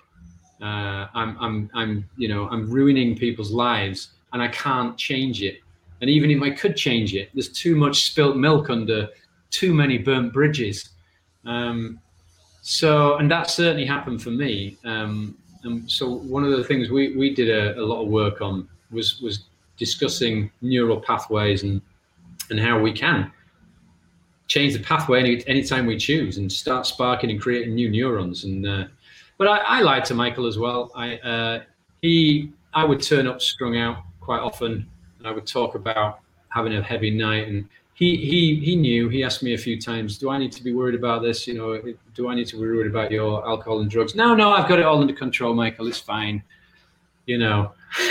Uh, 0.60 1.06
I'm 1.14 1.36
I'm 1.38 1.70
I'm 1.74 2.08
you 2.16 2.28
know 2.28 2.48
I'm 2.48 2.70
ruining 2.70 3.16
people's 3.16 3.50
lives, 3.50 4.10
and 4.32 4.42
I 4.42 4.48
can't 4.48 4.96
change 4.96 5.42
it. 5.42 5.60
And 6.00 6.08
even 6.08 6.30
if 6.30 6.42
I 6.42 6.50
could 6.50 6.76
change 6.76 7.14
it, 7.14 7.28
there's 7.34 7.50
too 7.50 7.76
much 7.76 8.04
spilt 8.04 8.36
milk 8.36 8.70
under 8.70 9.08
too 9.50 9.74
many 9.74 9.98
burnt 9.98 10.32
bridges. 10.32 10.90
Um, 11.44 12.00
so, 12.62 13.16
and 13.16 13.30
that 13.30 13.50
certainly 13.50 13.86
happened 13.86 14.22
for 14.22 14.30
me. 14.30 14.76
Um, 14.84 15.36
and 15.64 15.90
so 15.90 16.08
one 16.08 16.44
of 16.44 16.50
the 16.50 16.64
things 16.64 16.90
we, 16.90 17.16
we 17.16 17.34
did 17.34 17.48
a, 17.48 17.78
a 17.78 17.84
lot 17.84 18.02
of 18.02 18.08
work 18.08 18.40
on 18.40 18.68
was 18.90 19.20
was 19.20 19.44
discussing 19.76 20.50
neural 20.60 21.00
pathways 21.00 21.62
and 21.62 21.80
and 22.50 22.58
how 22.58 22.78
we 22.78 22.92
can 22.92 23.32
change 24.50 24.72
the 24.72 24.80
pathway 24.80 25.20
any 25.20 25.46
anytime 25.46 25.86
we 25.86 25.96
choose 25.96 26.36
and 26.38 26.50
start 26.50 26.84
sparking 26.84 27.30
and 27.30 27.40
creating 27.40 27.74
new 27.74 27.88
neurons. 27.88 28.44
And 28.44 28.66
uh, 28.66 28.84
but 29.38 29.46
I, 29.46 29.58
I 29.58 29.80
lied 29.80 30.04
to 30.06 30.14
Michael 30.14 30.46
as 30.46 30.58
well. 30.58 30.90
I 30.94 31.16
uh, 31.18 31.62
he 32.02 32.52
I 32.74 32.84
would 32.84 33.00
turn 33.00 33.26
up 33.26 33.40
strung 33.40 33.76
out 33.76 33.98
quite 34.20 34.40
often. 34.40 34.86
And 35.18 35.26
I 35.26 35.32
would 35.32 35.46
talk 35.46 35.74
about 35.74 36.20
having 36.48 36.74
a 36.74 36.82
heavy 36.82 37.10
night 37.10 37.46
and 37.48 37.68
he 38.00 38.16
he 38.16 38.56
he 38.56 38.76
knew. 38.76 39.10
He 39.10 39.22
asked 39.22 39.42
me 39.42 39.52
a 39.52 39.58
few 39.58 39.78
times, 39.78 40.16
"Do 40.16 40.30
I 40.30 40.38
need 40.38 40.52
to 40.52 40.64
be 40.64 40.72
worried 40.72 40.94
about 40.94 41.20
this? 41.22 41.46
You 41.46 41.54
know, 41.54 41.94
do 42.14 42.30
I 42.30 42.34
need 42.34 42.46
to 42.46 42.56
be 42.56 42.62
worried 42.62 42.90
about 42.90 43.12
your 43.12 43.46
alcohol 43.46 43.80
and 43.80 43.90
drugs?" 43.90 44.14
No, 44.14 44.34
no, 44.34 44.50
I've 44.52 44.66
got 44.66 44.78
it 44.78 44.86
all 44.86 45.02
under 45.02 45.12
control, 45.12 45.52
Michael. 45.52 45.86
It's 45.86 45.98
fine. 45.98 46.42
You 47.26 47.36
know, 47.36 47.72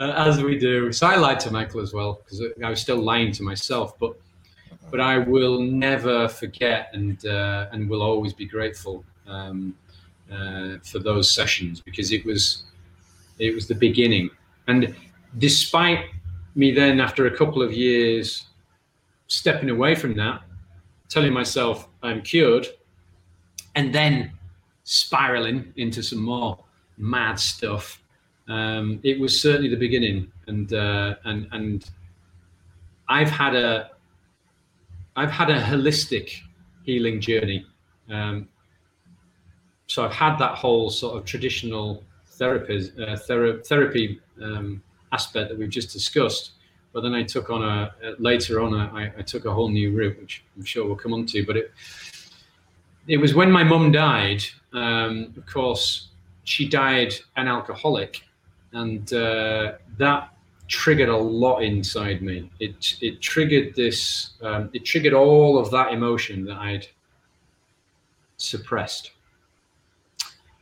as 0.00 0.42
we 0.42 0.58
do. 0.58 0.92
So 0.92 1.06
I 1.06 1.14
lied 1.14 1.38
to 1.40 1.52
Michael 1.52 1.80
as 1.80 1.94
well 1.94 2.20
because 2.24 2.42
I 2.62 2.68
was 2.68 2.80
still 2.80 3.00
lying 3.00 3.30
to 3.32 3.44
myself. 3.44 3.96
But 3.96 4.16
but 4.90 5.00
I 5.00 5.18
will 5.18 5.60
never 5.60 6.26
forget 6.26 6.90
and 6.94 7.24
uh, 7.26 7.68
and 7.70 7.88
will 7.88 8.02
always 8.02 8.32
be 8.32 8.44
grateful 8.44 9.04
um, 9.28 9.72
uh, 10.32 10.78
for 10.82 10.98
those 10.98 11.30
sessions 11.30 11.80
because 11.80 12.10
it 12.10 12.24
was 12.26 12.64
it 13.38 13.54
was 13.54 13.68
the 13.68 13.76
beginning. 13.76 14.30
And 14.66 14.96
despite 15.38 16.06
me 16.56 16.72
then 16.72 17.00
after 17.00 17.26
a 17.26 17.36
couple 17.36 17.62
of 17.62 17.72
years 17.72 18.47
stepping 19.28 19.70
away 19.70 19.94
from 19.94 20.16
that, 20.16 20.42
telling 21.08 21.32
myself 21.32 21.88
I'm 22.02 22.22
cured, 22.22 22.66
and 23.74 23.94
then 23.94 24.32
spiraling 24.84 25.72
into 25.76 26.02
some 26.02 26.22
more 26.22 26.58
mad 26.96 27.38
stuff. 27.38 28.02
Um, 28.48 29.00
it 29.02 29.20
was 29.20 29.40
certainly 29.40 29.68
the 29.68 29.76
beginning, 29.76 30.32
and 30.46 30.72
uh, 30.72 31.14
and 31.24 31.46
and 31.52 31.90
I've 33.08 33.30
had 33.30 33.54
a 33.54 33.90
I've 35.16 35.30
had 35.30 35.50
a 35.50 35.60
holistic 35.60 36.40
healing 36.84 37.20
journey. 37.20 37.66
Um, 38.10 38.48
so 39.86 40.04
I've 40.04 40.14
had 40.14 40.38
that 40.38 40.54
whole 40.54 40.90
sort 40.90 41.16
of 41.16 41.24
traditional 41.24 42.02
therapy 42.26 42.90
uh, 42.98 43.16
thera- 43.16 43.66
therapy 43.66 44.20
um, 44.42 44.82
aspect 45.12 45.50
that 45.50 45.58
we've 45.58 45.70
just 45.70 45.92
discussed, 45.92 46.52
but 46.92 47.02
then 47.02 47.14
I 47.14 47.22
took 47.22 47.50
on 47.50 47.62
a 47.62 47.92
later 48.18 48.60
on 48.60 48.74
I, 48.74 49.12
I 49.18 49.22
took 49.22 49.44
a 49.44 49.52
whole 49.52 49.68
new 49.68 49.92
route, 49.96 50.18
which 50.20 50.44
I'm 50.56 50.64
sure 50.64 50.86
we'll 50.86 50.96
come 50.96 51.12
on 51.12 51.26
to. 51.26 51.44
But 51.44 51.56
it 51.56 51.72
it 53.06 53.16
was 53.18 53.34
when 53.34 53.50
my 53.50 53.64
mum 53.64 53.92
died. 53.92 54.44
Um, 54.72 55.32
of 55.36 55.46
course, 55.46 56.08
she 56.44 56.68
died 56.68 57.14
an 57.36 57.48
alcoholic, 57.48 58.22
and 58.72 59.12
uh, 59.12 59.72
that 59.96 60.30
triggered 60.68 61.08
a 61.08 61.16
lot 61.16 61.60
inside 61.60 62.22
me. 62.22 62.50
It 62.60 62.96
it 63.00 63.20
triggered 63.20 63.74
this. 63.74 64.30
Um, 64.42 64.70
it 64.72 64.84
triggered 64.84 65.14
all 65.14 65.58
of 65.58 65.70
that 65.70 65.92
emotion 65.92 66.44
that 66.46 66.58
I'd 66.58 66.86
suppressed. 68.36 69.12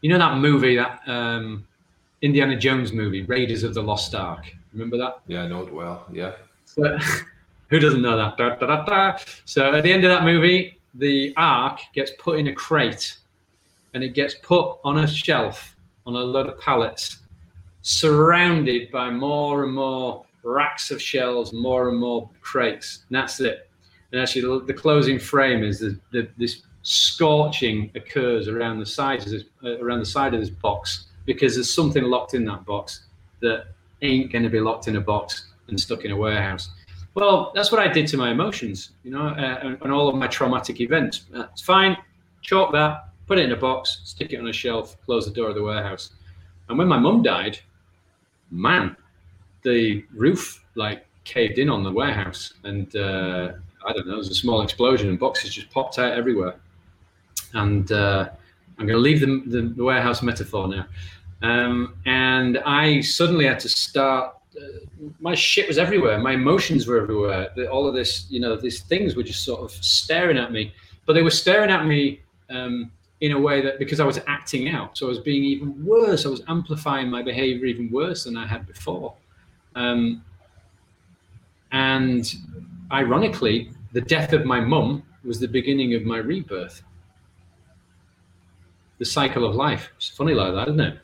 You 0.01 0.11
know 0.11 0.19
that 0.19 0.39
movie 0.39 0.77
that 0.77 1.01
um, 1.07 1.67
Indiana 2.23 2.57
Jones 2.57 2.93
movie, 2.93 3.23
Raiders 3.23 3.63
of 3.63 3.75
the 3.75 3.83
Lost 3.83 4.15
Ark. 4.15 4.56
Remember 4.77 4.99
that? 4.99 5.21
Yeah, 5.27 5.45
I 5.45 5.49
know 5.49 5.63
it 5.63 5.73
well. 5.73 6.07
Yeah. 6.13 6.35
So, 6.67 6.99
who 7.71 7.79
doesn't 7.79 8.03
know 8.03 8.17
that? 8.19 8.37
Da, 8.37 8.57
da, 8.57 8.85
da, 8.85 9.19
so 9.47 9.75
at 9.75 9.83
the 9.83 9.93
end 9.93 10.05
of 10.05 10.11
that 10.11 10.23
movie, 10.23 10.79
the 10.95 11.33
ark 11.39 11.81
gets 11.95 12.13
put 12.19 12.39
in 12.39 12.49
a 12.49 12.53
crate 12.53 13.17
and 13.95 14.05
it 14.05 14.11
gets 14.11 14.35
put 14.43 14.77
on 14.85 14.99
a 14.99 15.07
shelf 15.07 15.75
on 16.05 16.15
a 16.15 16.19
load 16.19 16.47
of 16.47 16.61
pallets, 16.61 17.21
surrounded 17.81 18.91
by 18.93 19.11
more 19.11 19.65
and 19.65 19.73
more 19.73 20.27
racks 20.43 20.91
of 20.91 21.01
shells, 21.01 21.55
more 21.55 21.89
and 21.89 21.99
more 21.99 22.29
crates. 22.43 23.05
And 23.09 23.17
that's 23.17 23.41
it. 23.41 23.71
And 24.13 24.21
actually, 24.21 24.67
the, 24.67 24.75
closing 24.75 25.19
frame 25.19 25.65
is 25.65 25.81
the, 25.81 25.99
the, 26.13 26.29
this 26.37 26.63
scorching 26.83 27.91
occurs 27.95 28.47
around 28.47 28.79
the 28.79 28.87
sides 28.87 29.33
uh, 29.65 29.79
around 29.79 30.01
the 30.01 30.07
side 30.07 30.35
of 30.35 30.41
this 30.41 30.51
box 30.51 31.07
because 31.25 31.55
there's 31.55 31.73
something 31.73 32.05
locked 32.05 32.35
in 32.35 32.45
that 32.45 32.65
box 32.67 33.07
that 33.41 33.69
ain't 34.03 34.33
going 34.33 34.45
to 34.45 34.51
be 34.51 34.61
locked 34.61 34.89
in 34.89 34.97
a 34.97 35.01
box 35.01 35.47
and 35.69 35.79
stuck 35.79 36.05
in 36.05 36.11
a 36.11 36.17
warehouse. 36.17 36.71
Well, 37.15 37.51
that's 37.55 37.73
what 37.73 37.81
I 37.81 37.89
did 37.89 38.07
to 38.09 38.19
my 38.19 38.31
emotions, 38.31 38.91
you 39.03 39.11
know, 39.11 39.29
uh, 39.29 39.77
and 39.81 39.93
all 39.93 40.09
of 40.09 40.15
my 40.17 40.27
traumatic 40.27 40.81
events. 40.81 41.25
That's 41.31 41.63
fine. 41.63 41.97
Chalk 42.43 42.73
that, 42.73 43.09
put 43.27 43.39
it 43.39 43.47
in 43.47 43.53
a 43.53 43.57
box, 43.57 44.01
stick 44.05 44.33
it 44.33 44.39
on 44.39 44.49
a 44.49 44.53
shelf, 44.53 44.97
close 45.05 45.25
the 45.25 45.33
door 45.33 45.49
of 45.49 45.55
the 45.55 45.63
warehouse. 45.63 46.11
And 46.69 46.79
when 46.79 46.89
my 46.89 46.99
mum 46.99 47.23
died, 47.23 47.59
man, 48.51 48.97
the 49.63 50.05
roof 50.15 50.63
like 50.75 51.07
caved 51.25 51.59
in 51.59 51.71
on 51.71 51.83
the 51.83 51.91
warehouse, 51.91 52.55
and 52.65 52.95
uh, 52.95 53.53
I 53.87 53.93
don't 53.93 54.07
know, 54.07 54.13
there 54.13 54.17
was 54.19 54.31
a 54.31 54.35
small 54.35 54.63
explosion, 54.63 55.09
and 55.09 55.19
boxes 55.19 55.55
just 55.55 55.71
popped 55.71 55.99
out 55.99 56.13
everywhere. 56.13 56.57
And 57.55 57.91
uh, 57.91 58.29
I'm 58.79 58.87
going 58.87 58.97
to 58.97 59.03
leave 59.03 59.21
the, 59.21 59.43
the, 59.47 59.69
the, 59.69 59.85
warehouse 59.85 60.23
metaphor 60.23 60.69
now. 60.69 60.87
Um, 61.47 61.95
and 62.07 62.59
I 62.59 63.01
suddenly 63.01 63.47
had 63.47 63.61
to 63.61 63.69
start. 63.69 64.35
Uh, 64.57 65.11
my 65.21 65.35
shit 65.35 65.69
was 65.69 65.79
everywhere. 65.79 66.19
My 66.19 66.33
emotions 66.33 66.87
were 66.87 67.01
everywhere. 67.01 67.51
The, 67.55 67.71
all 67.71 67.87
of 67.87 67.95
this, 67.95 68.27
you 68.31 68.41
know, 68.41 68.57
these 68.57 68.81
things 68.83 69.15
were 69.15 69.23
just 69.23 69.45
sort 69.45 69.61
of 69.61 69.71
staring 69.71 70.39
at 70.39 70.51
me. 70.51 70.73
But 71.05 71.13
they 71.13 71.23
were 71.23 71.31
staring 71.31 71.71
at 71.71 71.87
me 71.87 72.21
um, 72.51 72.91
in 73.21 73.33
a 73.33 73.39
way 73.39 73.61
that 73.61 73.79
because 73.79 74.01
I 74.01 74.05
was 74.05 74.19
acting 74.27 74.69
out, 74.69 74.99
so 74.99 75.07
I 75.07 75.09
was 75.09 75.21
being 75.21 75.45
even 75.45 75.85
worse. 75.85 76.27
I 76.27 76.31
was 76.31 76.43
amplifying 76.49 77.09
my 77.11 77.23
behavior 77.23 77.67
even 77.67 77.91
worse 77.93 78.25
than 78.25 78.37
I 78.37 78.47
had 78.47 78.67
before. 78.67 79.15
Um, 79.77 80.25
and 81.71 82.35
ironically, 82.91 83.71
the 83.93 84.01
death 84.01 84.33
of 84.33 84.45
my 84.45 84.61
mum 84.61 85.05
was 85.25 85.39
the 85.39 85.49
beginning 85.49 85.95
of 85.95 86.03
my 86.05 86.19
rebirth. 86.19 86.83
The 88.99 89.05
cycle 89.05 89.45
of 89.45 89.55
life. 89.55 89.91
It's 89.97 90.09
funny 90.09 90.35
like 90.35 90.55
that, 90.55 90.69
isn't 90.69 90.81
it? 90.81 90.99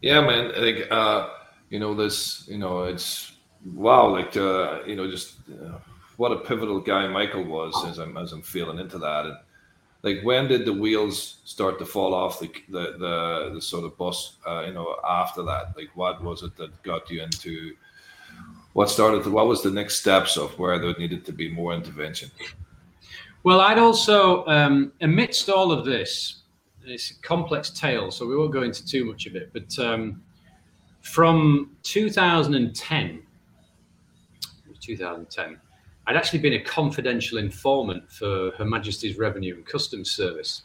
Yeah, 0.00 0.20
man. 0.20 0.52
Like, 0.56 0.90
uh, 0.90 1.28
you 1.68 1.78
know, 1.78 1.94
this, 1.94 2.46
you 2.48 2.58
know, 2.58 2.84
it's 2.84 3.32
wow. 3.74 4.08
Like, 4.08 4.36
uh, 4.36 4.80
you 4.86 4.96
know, 4.96 5.10
just 5.10 5.36
uh, 5.50 5.78
what 6.16 6.32
a 6.32 6.36
pivotal 6.36 6.80
guy 6.80 7.06
Michael 7.06 7.44
was 7.44 7.74
as 7.86 7.98
I'm 7.98 8.16
as 8.16 8.32
I'm 8.32 8.42
feeling 8.42 8.78
into 8.78 8.98
that. 8.98 9.26
And 9.26 9.36
like, 10.02 10.22
when 10.22 10.48
did 10.48 10.64
the 10.64 10.72
wheels 10.72 11.40
start 11.44 11.78
to 11.78 11.86
fall 11.86 12.14
off 12.14 12.40
the 12.40 12.50
the 12.68 12.96
the, 12.98 13.50
the 13.54 13.62
sort 13.62 13.84
of 13.84 13.96
bus? 13.98 14.36
Uh, 14.46 14.64
you 14.66 14.72
know, 14.72 14.96
after 15.06 15.42
that, 15.42 15.76
like, 15.76 15.90
what 15.94 16.22
was 16.22 16.42
it 16.42 16.56
that 16.56 16.82
got 16.82 17.10
you 17.10 17.22
into? 17.22 17.74
What 18.72 18.88
started? 18.88 19.26
what 19.26 19.48
was 19.48 19.62
the 19.62 19.70
next 19.70 19.96
steps 19.96 20.36
of 20.36 20.56
where 20.58 20.78
there 20.78 20.94
needed 20.96 21.26
to 21.26 21.32
be 21.32 21.50
more 21.50 21.74
intervention? 21.74 22.30
Well, 23.42 23.60
I'd 23.60 23.78
also, 23.78 24.46
um, 24.46 24.92
amidst 25.00 25.48
all 25.48 25.72
of 25.72 25.84
this, 25.84 26.39
it's 26.84 27.10
a 27.10 27.14
complex 27.22 27.70
tale, 27.70 28.10
so 28.10 28.26
we 28.26 28.36
won't 28.36 28.52
go 28.52 28.62
into 28.62 28.84
too 28.84 29.04
much 29.04 29.26
of 29.26 29.36
it. 29.36 29.50
But 29.52 29.78
um, 29.78 30.22
from 31.02 31.76
2010, 31.82 33.22
2010, 34.80 35.60
I'd 36.06 36.16
actually 36.16 36.38
been 36.40 36.54
a 36.54 36.60
confidential 36.60 37.38
informant 37.38 38.10
for 38.10 38.50
Her 38.52 38.64
Majesty's 38.64 39.18
Revenue 39.18 39.54
and 39.54 39.66
Customs 39.66 40.10
Service. 40.10 40.62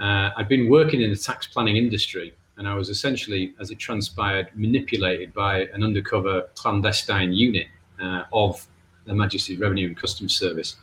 Uh, 0.00 0.30
I'd 0.36 0.48
been 0.48 0.68
working 0.68 1.00
in 1.02 1.10
the 1.10 1.16
tax 1.16 1.46
planning 1.46 1.76
industry, 1.76 2.34
and 2.56 2.66
I 2.66 2.74
was 2.74 2.88
essentially, 2.88 3.54
as 3.60 3.70
it 3.70 3.78
transpired, 3.78 4.48
manipulated 4.54 5.32
by 5.32 5.66
an 5.74 5.82
undercover 5.82 6.48
clandestine 6.54 7.32
unit 7.32 7.66
uh, 8.02 8.24
of 8.32 8.66
Her 9.06 9.14
Majesty's 9.14 9.58
Revenue 9.58 9.88
and 9.88 9.96
Customs 9.96 10.36
Service, 10.36 10.76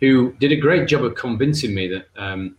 who 0.00 0.32
did 0.40 0.52
a 0.52 0.56
great 0.56 0.86
job 0.88 1.04
of 1.04 1.14
convincing 1.14 1.74
me 1.74 1.88
that 1.88 2.06
um, 2.16 2.56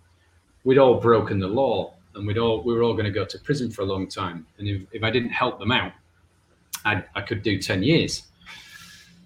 we'd 0.66 0.78
all 0.78 1.00
broken 1.00 1.40
the 1.40 1.48
law 1.48 1.94
and 2.16 2.28
we'd 2.28 2.38
all 2.38 2.62
we 2.64 2.74
were 2.74 2.84
all 2.84 2.94
going 2.94 3.06
to 3.06 3.12
go 3.12 3.24
to 3.24 3.40
prison 3.40 3.72
for 3.72 3.84
a 3.84 3.86
long 3.86 4.08
time. 4.08 4.46
And 4.58 4.68
if, 4.68 4.82
if 4.92 5.04
I 5.04 5.12
didn't 5.12 5.30
help 5.30 5.60
them 5.60 5.72
out, 5.72 5.94
i 6.84 7.04
I 7.16 7.22
could 7.22 7.42
do 7.42 7.62
10 7.62 7.84
years. 7.84 8.24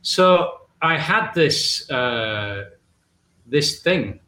So 0.03 0.59
I 0.81 0.97
had 0.97 1.33
this 1.33 1.89
uh, 1.89 2.65
this 3.47 3.81
thing, 3.81 4.19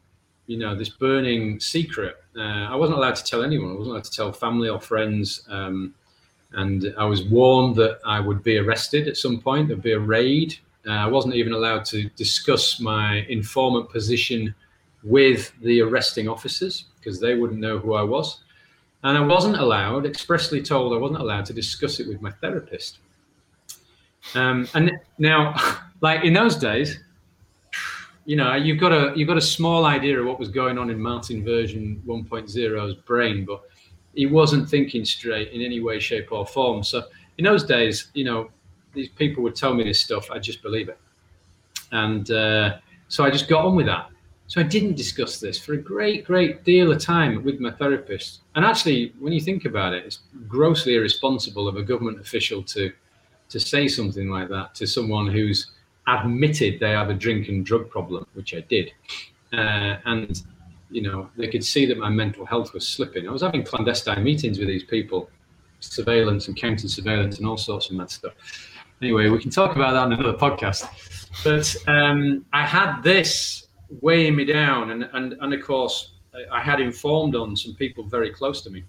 you 0.47 0.57
know, 0.57 0.76
this 0.76 0.89
burning 0.89 1.59
secret. 1.59 2.18
Uh, 2.36 2.68
I 2.74 2.76
wasn't 2.76 2.97
allowed 2.97 3.16
to 3.16 3.24
tell 3.24 3.43
anyone. 3.43 3.72
I 3.72 3.74
wasn't 3.74 3.91
allowed 3.91 4.03
to 4.05 4.12
tell 4.12 4.32
family 4.32 4.70
or 4.70 4.80
friends. 4.80 5.45
Um, 5.49 5.93
and 6.53 6.93
I 6.97 7.05
was 7.05 7.24
warned 7.24 7.76
that 7.78 7.99
I 8.05 8.20
would 8.20 8.43
be 8.43 8.57
arrested 8.57 9.07
at 9.07 9.16
some 9.16 9.39
point. 9.39 9.70
There'd 9.70 9.82
be 9.82 9.93
a 9.93 9.99
raid. 9.99 10.57
Uh, 10.86 10.91
I 10.91 11.07
wasn't 11.07 11.36
even 11.36 11.53
allowed 11.53 11.86
to 11.86 12.09
discuss 12.09 12.80
my 12.80 13.26
informant 13.30 13.89
position 13.89 14.53
with 15.04 15.52
the 15.62 15.82
arresting 15.82 16.28
officers 16.28 16.86
because 16.99 17.20
they 17.20 17.36
wouldn't 17.36 17.60
know 17.60 17.80
who 17.80 17.93
I 17.93 18.04
was. 18.04 18.41
And 19.04 19.18
I 19.18 19.22
wasn't 19.22 19.58
allowed, 19.58 20.06
expressly 20.06 20.62
told 20.62 20.93
I 20.93 20.97
wasn't 20.97 21.22
allowed 21.22 21.45
to 21.45 21.54
discuss 21.54 21.99
it 21.99 22.08
with 22.08 22.22
my 22.22 22.30
therapist. 22.30 22.99
Um, 24.36 24.68
and 24.74 24.91
now, 25.18 25.56
like 26.02 26.24
in 26.24 26.34
those 26.34 26.56
days, 26.56 26.99
you 28.26 28.36
know, 28.36 28.56
you've 28.56 28.80
got 28.80 28.91
a 28.91 29.14
you've 29.16 29.28
got 29.28 29.38
a 29.38 29.41
small 29.41 29.86
idea 29.86 30.20
of 30.20 30.28
what 30.28 30.39
was 30.39 30.49
going 30.49 30.78
on 30.78 30.89
in 30.89 30.99
Martin 30.99 31.43
version 31.43 32.02
1.0's 32.06 32.93
brain, 33.06 33.45
but 33.45 33.64
he 34.14 34.28
wasn't 34.28 34.70
thinking 34.70 35.04
straight 35.06 35.52
in 35.52 35.62
any 35.62 35.80
way, 35.80 35.99
shape, 35.99 36.32
or 36.32 36.45
form. 36.45 36.84
So 36.84 37.04
in 37.39 37.45
those 37.45 37.64
days, 37.64 38.12
you 38.14 38.24
know, 38.24 38.52
these 38.93 39.10
people 39.10 39.41
would 39.43 39.56
tell 39.56 39.74
me 39.74 39.84
this 39.84 40.02
stuff, 40.02 40.30
I 40.30 40.38
just 40.38 40.62
believe 40.62 40.89
it, 40.89 40.99
and 41.91 42.30
uh, 42.30 42.78
so 43.08 43.24
I 43.24 43.32
just 43.32 43.47
got 43.47 43.66
on 43.66 43.76
with 43.76 43.88
that. 43.88 44.10
So 44.52 44.60
I 44.60 44.66
didn't 44.66 44.95
discuss 44.95 45.39
this 45.39 45.58
for 45.58 45.76
a 45.76 45.78
great, 45.78 46.26
great 46.26 46.66
deal 46.66 46.91
of 46.91 46.99
time 46.99 47.41
with 47.41 47.62
my 47.62 47.72
therapist. 47.72 48.41
And 48.54 48.66
actually, 48.66 49.14
when 49.18 49.32
you 49.32 49.39
think 49.39 49.64
about 49.64 49.93
it, 49.93 50.06
it's 50.06 50.20
grossly 50.49 50.95
irresponsible 50.95 51.70
of 51.70 51.78
a 51.78 51.84
government 51.84 52.20
official 52.20 52.62
to 52.64 52.91
to 53.47 53.60
say 53.62 53.88
something 53.88 54.30
like 54.30 54.49
that 54.49 54.76
to 54.76 54.86
someone 54.86 55.28
who's 55.28 55.72
admitted 56.06 56.82
they 56.82 56.89
have 56.91 57.10
a 57.10 57.14
drink 57.14 57.47
and 57.47 57.66
drug 57.66 57.89
problem, 57.89 58.28
which 58.34 58.54
I 58.54 58.60
did. 58.60 58.91
Uh, 59.54 59.95
and 60.04 60.43
you 60.89 61.02
know, 61.02 61.30
they 61.38 61.47
could 61.47 61.64
see 61.64 61.86
that 61.86 61.97
my 61.97 62.10
mental 62.10 62.45
health 62.45 62.74
was 62.74 62.86
slipping. 62.86 63.30
I 63.30 63.32
was 63.32 63.43
having 63.43 63.64
clandestine 63.64 64.22
meetings 64.22 64.60
with 64.60 64.68
these 64.68 64.84
people, 64.84 65.30
surveillance 65.80 66.49
and 66.49 66.58
counter 66.58 66.89
surveillance 66.89 67.38
and 67.38 67.47
all 67.47 67.58
sorts 67.58 67.89
of 67.89 67.95
mad 67.95 68.12
stuff. 68.12 68.34
Anyway, 69.02 69.30
we 69.30 69.39
can 69.39 69.49
talk 69.49 69.78
about 69.78 69.93
that 69.93 70.08
in 70.08 70.20
another 70.20 70.38
podcast. 70.38 70.84
But 71.45 71.74
um, 71.89 72.43
I 72.52 72.66
had 72.66 73.02
this 73.02 73.61
weighing 74.00 74.36
me 74.36 74.46
down. 74.46 74.92
And, 74.92 75.10
and, 75.14 75.36
and 75.42 75.54
of 75.54 75.64
course, 75.64 76.12
I 76.52 76.62
had 76.62 76.80
informed 76.80 77.36
on 77.36 77.56
some 77.56 77.76
people 77.76 78.04
very 78.04 78.32
close 78.32 78.62
to 78.62 78.70
me. 78.70 78.84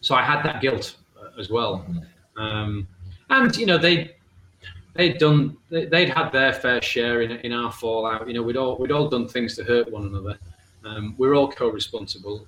So 0.00 0.14
I 0.14 0.22
had 0.22 0.42
that 0.44 0.60
guilt 0.60 0.96
uh, 1.20 1.40
as 1.40 1.50
well. 1.50 1.84
Um, 2.36 2.86
and, 3.30 3.56
you 3.56 3.66
know, 3.66 3.78
they, 3.78 4.14
they'd 4.94 5.18
done, 5.18 5.56
they, 5.70 5.86
would 5.86 6.08
had 6.08 6.30
their 6.30 6.52
fair 6.52 6.80
share 6.80 7.22
in, 7.22 7.32
in 7.32 7.52
our 7.52 7.72
fallout. 7.72 8.28
You 8.28 8.34
know, 8.34 8.42
we'd 8.42 8.56
all, 8.56 8.76
we'd 8.78 8.92
all 8.92 9.08
done 9.08 9.26
things 9.26 9.56
to 9.56 9.64
hurt 9.64 9.90
one 9.90 10.04
another. 10.04 10.38
Um, 10.84 11.14
we're 11.18 11.34
all 11.34 11.50
co-responsible. 11.50 12.46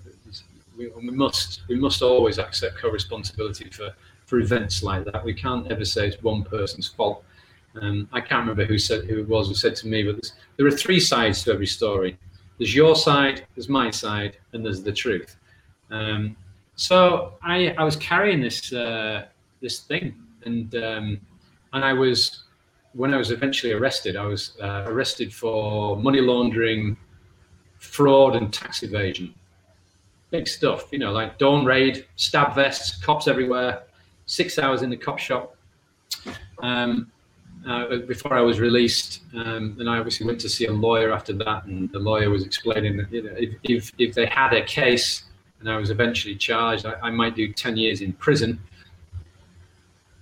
We, 0.77 0.89
we 0.89 1.11
must, 1.11 1.63
we 1.69 1.75
must 1.75 2.03
always 2.03 2.39
accept 2.39 2.79
co-responsibility 2.79 3.69
for, 3.71 3.93
for 4.27 4.39
events 4.39 4.85
like 4.85 5.05
that. 5.07 5.25
We 5.25 5.35
can't 5.35 5.71
ever 5.73 5.85
say 5.85 6.07
it's 6.07 6.23
one 6.23 6.45
person's 6.45 6.87
fault. 6.87 7.25
Um, 7.81 8.09
I 8.12 8.21
can't 8.21 8.41
remember 8.41 8.64
who 8.64 8.79
said 8.79 9.05
who 9.05 9.21
it 9.21 9.29
was 9.29 9.49
who 9.49 9.55
said 9.55 9.77
to 9.77 9.87
me, 9.87 10.03
but 10.03 10.33
there 10.57 10.66
are 10.66 10.71
three 10.71 11.01
sides 11.01 11.45
to 11.45 11.53
every 11.53 11.66
story. 11.66 12.19
There's 12.59 12.75
your 12.75 12.97
side, 12.97 13.47
there's 13.55 13.69
my 13.69 13.91
side, 13.91 14.37
and 14.53 14.64
there's 14.64 14.83
the 14.83 14.93
truth. 14.93 15.37
Um, 15.91 16.37
so 16.75 17.35
I, 17.43 17.75
I 17.79 17.85
was 17.85 17.97
carrying 17.97 18.41
this 18.41 18.73
uh, 18.73 19.27
this 19.61 19.81
thing, 19.81 20.14
and 20.45 20.75
um, 20.75 21.21
and 21.73 21.85
I 21.85 21.93
was 21.93 22.45
when 22.95 23.14
I 23.14 23.16
was 23.16 23.31
eventually 23.31 23.73
arrested, 23.73 24.16
I 24.16 24.25
was 24.25 24.57
uh, 24.62 24.85
arrested 24.87 25.33
for 25.33 25.97
money 25.97 26.21
laundering, 26.21 26.97
fraud, 27.77 28.35
and 28.35 28.53
tax 28.53 28.83
evasion. 28.83 29.35
Big 30.31 30.49
stuff, 30.49 30.89
you 30.91 30.99
know, 30.99 31.12
like 31.12 31.39
dawn 31.39 31.64
raid, 31.64 32.07
stab 32.16 32.55
vests, 32.55 33.03
cops 33.03 33.29
everywhere, 33.29 33.83
six 34.27 34.59
hours 34.59 34.83
in 34.83 34.91
the 34.91 34.97
cop 34.97 35.19
shop. 35.19 35.57
Um, 36.62 37.11
uh, 37.67 37.97
before 38.07 38.35
I 38.35 38.41
was 38.41 38.61
released, 38.61 39.23
um, 39.35 39.77
and 39.79 39.89
I 39.89 39.99
obviously 39.99 40.27
went 40.27 40.41
to 40.41 40.49
see 40.49 40.67
a 40.67 40.73
lawyer 40.73 41.13
after 41.13 41.33
that, 41.35 41.65
and 41.65 41.91
the 41.93 41.99
lawyer 41.99 42.31
was 42.31 42.45
explaining 42.45 42.97
that 42.99 43.13
you 43.13 43.23
know, 43.23 43.35
if, 43.37 43.55
if, 43.65 43.93
if 43.99 44.15
they 44.15 44.27
had 44.27 44.53
a 44.53 44.65
case 44.65 45.25
and 45.61 45.69
I 45.69 45.77
was 45.77 45.91
eventually 45.91 46.37
charged, 46.37 46.87
I, 46.87 46.95
I 47.03 47.11
might 47.11 47.35
do 47.35 47.53
10 47.53 47.77
years 47.77 48.01
in 48.01 48.13
prison. 48.15 48.61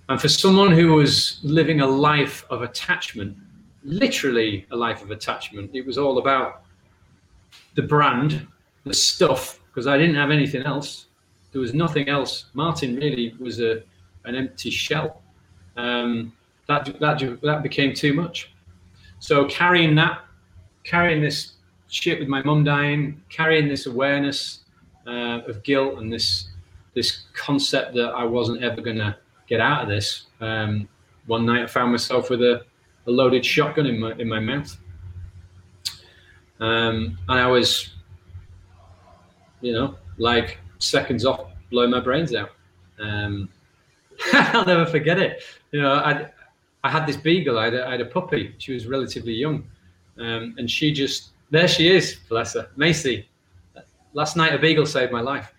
And 0.09 0.19
for 0.19 0.29
someone 0.29 0.71
who 0.71 0.93
was 0.93 1.39
living 1.43 1.81
a 1.81 1.87
life 1.87 2.45
of 2.49 2.61
attachment, 2.61 3.37
literally 3.83 4.65
a 4.71 4.75
life 4.75 5.01
of 5.01 5.11
attachment, 5.11 5.71
it 5.73 5.85
was 5.85 5.97
all 5.97 6.17
about 6.17 6.63
the 7.75 7.81
brand, 7.81 8.47
the 8.85 8.93
stuff, 8.93 9.59
because 9.67 9.85
I 9.85 9.97
didn't 9.97 10.15
have 10.15 10.31
anything 10.31 10.63
else. 10.63 11.07
There 11.51 11.61
was 11.61 11.73
nothing 11.73 12.09
else. 12.09 12.45
Martin 12.53 12.95
really 12.95 13.35
was 13.39 13.59
a 13.59 13.83
an 14.25 14.35
empty 14.35 14.69
shell. 14.69 15.21
Um, 15.77 16.33
that 16.67 16.99
that 16.99 17.39
that 17.41 17.63
became 17.63 17.93
too 17.93 18.13
much. 18.13 18.51
So 19.19 19.45
carrying 19.45 19.95
that, 19.95 20.21
carrying 20.83 21.21
this 21.21 21.53
shit 21.87 22.19
with 22.19 22.27
my 22.27 22.43
mum 22.43 22.63
dying, 22.63 23.21
carrying 23.29 23.67
this 23.67 23.85
awareness 23.85 24.59
uh, 25.07 25.41
of 25.47 25.63
guilt 25.63 25.99
and 25.99 26.11
this 26.11 26.49
this 26.93 27.23
concept 27.33 27.93
that 27.95 28.09
I 28.09 28.23
wasn't 28.23 28.63
ever 28.63 28.81
gonna 28.81 29.17
get 29.47 29.59
out 29.59 29.83
of 29.83 29.89
this. 29.89 30.25
Um, 30.41 30.87
one 31.25 31.45
night 31.45 31.63
I 31.63 31.67
found 31.67 31.91
myself 31.91 32.29
with 32.29 32.41
a, 32.41 32.63
a 33.05 33.11
loaded 33.11 33.45
shotgun 33.45 33.85
in 33.85 33.99
my 33.99 34.11
in 34.13 34.27
my 34.27 34.39
mouth, 34.39 34.77
um, 36.59 37.17
and 37.29 37.39
I 37.39 37.47
was, 37.47 37.93
you 39.61 39.73
know, 39.73 39.95
like 40.17 40.59
seconds 40.79 41.25
off 41.25 41.51
blowing 41.69 41.91
my 41.91 41.99
brains 41.99 42.33
out. 42.33 42.51
Um, 42.99 43.49
I'll 44.33 44.65
never 44.65 44.85
forget 44.85 45.19
it. 45.19 45.43
You 45.71 45.81
know, 45.81 45.93
I 45.93 46.29
I 46.87 46.89
had 46.89 47.05
this 47.05 47.17
beagle. 47.17 47.59
I 47.59 47.65
had 47.65 47.73
a, 47.73 47.85
I 47.85 47.91
had 47.91 48.01
a 48.01 48.05
puppy. 48.05 48.55
She 48.59 48.73
was 48.73 48.87
relatively 48.87 49.33
young, 49.33 49.65
um, 50.17 50.55
and 50.57 50.71
she 50.71 50.93
just 50.93 51.31
there 51.49 51.67
she 51.67 51.89
is, 51.93 52.15
bless 52.29 52.53
her, 52.53 52.69
Macy. 52.77 53.27
Last 54.13 54.37
night 54.37 54.53
a 54.53 54.57
beagle 54.57 54.85
saved 54.85 55.11
my 55.11 55.19
life, 55.19 55.53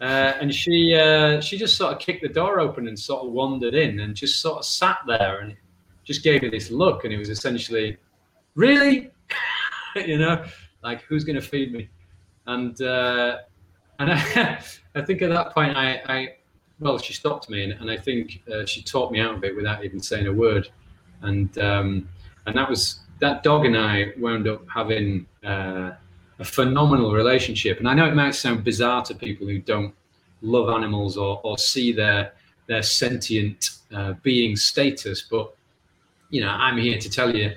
uh, 0.00 0.34
and 0.40 0.54
she 0.54 0.94
uh, 0.94 1.40
she 1.40 1.58
just 1.58 1.76
sort 1.76 1.92
of 1.94 1.98
kicked 1.98 2.22
the 2.22 2.28
door 2.28 2.60
open 2.60 2.86
and 2.86 2.96
sort 2.96 3.24
of 3.24 3.32
wandered 3.32 3.74
in 3.74 3.98
and 3.98 4.14
just 4.14 4.40
sort 4.40 4.58
of 4.58 4.64
sat 4.64 4.98
there 5.08 5.40
and 5.40 5.56
just 6.04 6.22
gave 6.22 6.42
me 6.42 6.48
this 6.48 6.70
look, 6.70 7.04
and 7.04 7.12
it 7.12 7.18
was 7.18 7.28
essentially, 7.28 7.96
really, 8.54 9.10
you 9.96 10.16
know, 10.16 10.44
like 10.84 11.02
who's 11.02 11.24
going 11.24 11.40
to 11.40 11.42
feed 11.42 11.72
me, 11.72 11.88
and 12.46 12.80
uh, 12.82 13.38
and 13.98 14.12
I, 14.12 14.62
I 14.94 15.02
think 15.02 15.22
at 15.22 15.30
that 15.30 15.52
point 15.52 15.76
I, 15.76 16.00
I 16.06 16.28
well, 16.80 16.98
she 16.98 17.12
stopped 17.12 17.50
me, 17.50 17.64
and, 17.64 17.72
and 17.72 17.90
I 17.90 17.96
think 17.96 18.42
uh, 18.52 18.64
she 18.64 18.82
talked 18.82 19.12
me 19.12 19.20
out 19.20 19.34
of 19.34 19.44
it 19.44 19.56
without 19.56 19.84
even 19.84 20.00
saying 20.00 20.26
a 20.26 20.32
word, 20.32 20.68
and 21.22 21.56
um, 21.58 22.08
and 22.46 22.56
that 22.56 22.68
was 22.68 23.00
that 23.20 23.42
dog 23.42 23.66
and 23.66 23.76
I 23.76 24.12
wound 24.18 24.46
up 24.46 24.62
having 24.72 25.26
uh, 25.44 25.92
a 26.38 26.44
phenomenal 26.44 27.12
relationship. 27.12 27.78
And 27.78 27.88
I 27.88 27.94
know 27.94 28.06
it 28.06 28.14
might 28.14 28.34
sound 28.34 28.62
bizarre 28.62 29.04
to 29.06 29.14
people 29.14 29.46
who 29.46 29.58
don't 29.58 29.92
love 30.40 30.68
animals 30.68 31.16
or, 31.16 31.40
or 31.42 31.58
see 31.58 31.92
their 31.92 32.32
their 32.66 32.82
sentient 32.82 33.70
uh, 33.92 34.12
being 34.22 34.54
status, 34.54 35.22
but 35.22 35.54
you 36.30 36.42
know, 36.42 36.50
I'm 36.50 36.76
here 36.76 36.98
to 36.98 37.10
tell 37.10 37.34
you 37.34 37.52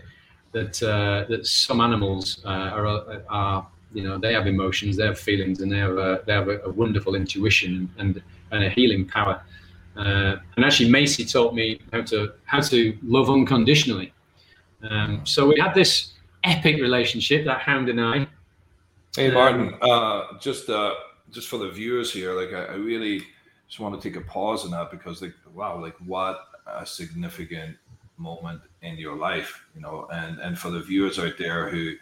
that 0.54 0.82
uh, 0.82 1.26
that 1.30 1.46
some 1.46 1.82
animals 1.82 2.42
uh, 2.46 2.48
are, 2.48 3.22
are 3.30 3.68
you 3.94 4.04
know 4.04 4.18
they 4.18 4.34
have 4.34 4.48
emotions, 4.48 4.98
they 4.98 5.06
have 5.06 5.20
feelings, 5.20 5.62
and 5.62 5.72
they 5.72 5.78
have 5.78 5.98
a, 5.98 6.24
they 6.26 6.34
have 6.34 6.48
a, 6.48 6.60
a 6.62 6.70
wonderful 6.70 7.16
intuition 7.16 7.76
and 7.76 7.90
and 7.98 8.22
a 8.52 8.70
healing 8.70 9.08
power. 9.08 9.42
Uh, 9.96 10.38
and 10.56 10.66
actually, 10.66 10.90
Macy 10.90 11.26
taught 11.26 11.54
me 11.54 11.80
how 11.92 12.02
to 12.02 12.34
how 12.46 12.62
to 12.62 12.98
love 13.04 13.30
unconditionally. 13.30 14.14
Um, 14.90 15.26
so 15.26 15.48
we 15.48 15.60
had 15.60 15.74
this 15.74 16.14
epic 16.44 16.78
relationship, 16.78 17.46
that 17.46 17.60
hound 17.60 17.90
and 17.90 18.02
I. 18.02 18.28
Hey 19.16 19.32
Martin, 19.32 19.74
uh, 19.82 20.38
just 20.40 20.70
uh, 20.70 20.94
just 21.30 21.50
for 21.50 21.58
the 21.58 21.70
viewers 21.70 22.14
here, 22.14 22.34
like 22.34 22.54
I, 22.54 22.74
I, 22.74 22.76
really 22.76 23.24
just 23.68 23.80
want 23.80 24.00
to 24.00 24.10
take 24.10 24.18
a 24.18 24.26
pause 24.26 24.64
on 24.64 24.72
that 24.72 24.90
because 24.90 25.22
like 25.22 25.34
wow, 25.54 25.80
like 25.80 25.96
what 26.06 26.40
a 26.66 26.86
significant 26.86 27.76
moment 28.18 28.62
in 28.82 28.98
your 28.98 29.18
life, 29.18 29.66
you 29.76 29.82
know, 29.82 30.08
and 30.14 30.40
and 30.40 30.58
for 30.58 30.72
the 30.72 30.80
viewers 30.80 31.20
out 31.20 31.38
there 31.38 31.70
who 31.70 31.96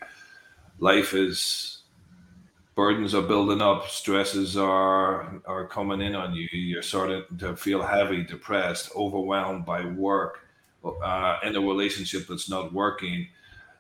life 0.80 1.16
is 1.16 1.79
burdens 2.80 3.14
are 3.14 3.22
building 3.34 3.62
up, 3.62 3.90
stresses 3.90 4.56
are 4.56 5.42
are 5.46 5.68
coming 5.68 6.00
in 6.00 6.16
on 6.16 6.34
you. 6.34 6.48
You're 6.54 6.82
starting 6.94 7.24
to 7.40 7.54
feel 7.58 7.82
heavy, 7.82 8.24
depressed, 8.24 8.86
overwhelmed 8.96 9.66
by 9.66 9.82
work, 9.84 10.48
uh, 11.04 11.40
in 11.44 11.58
a 11.58 11.60
relationship 11.74 12.22
that's 12.30 12.50
not 12.50 12.72
working. 12.72 13.28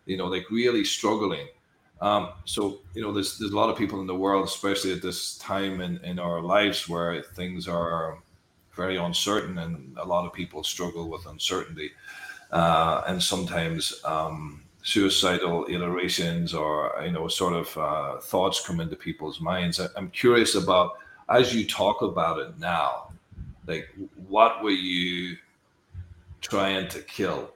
You 0.05 0.17
know, 0.17 0.27
like 0.35 0.51
really 0.51 0.83
struggling. 0.83 1.47
Um, 2.01 2.23
so 2.43 2.81
you 2.93 3.01
know, 3.01 3.13
there's 3.13 3.37
there's 3.37 3.53
a 3.53 3.61
lot 3.61 3.69
of 3.69 3.77
people 3.77 4.01
in 4.01 4.07
the 4.07 4.21
world, 4.25 4.43
especially 4.45 4.91
at 4.91 5.01
this 5.01 5.37
time 5.37 5.79
in 5.79 5.93
in 6.03 6.19
our 6.19 6.41
lives, 6.41 6.89
where 6.89 7.23
things 7.39 7.69
are 7.69 8.19
very 8.75 8.97
uncertain, 8.97 9.59
and 9.59 9.97
a 9.97 10.05
lot 10.13 10.25
of 10.27 10.33
people 10.33 10.61
struggle 10.75 11.05
with 11.13 11.25
uncertainty, 11.25 11.91
uh, 12.51 13.03
and 13.07 13.23
sometimes. 13.23 14.01
Um, 14.03 14.68
suicidal 14.81 15.65
iterations 15.69 16.53
or 16.53 16.93
you 17.03 17.11
know 17.11 17.27
sort 17.27 17.53
of 17.53 17.77
uh, 17.77 18.19
thoughts 18.19 18.65
come 18.65 18.79
into 18.79 18.95
people's 18.95 19.41
minds. 19.41 19.79
I'm 19.95 20.09
curious 20.11 20.55
about 20.55 20.93
as 21.29 21.53
you 21.53 21.65
talk 21.65 22.01
about 22.01 22.39
it 22.39 22.57
now 22.59 23.09
like 23.67 23.87
what 24.27 24.63
were 24.63 24.71
you 24.71 25.37
trying 26.41 26.87
to 26.87 26.99
kill 27.01 27.51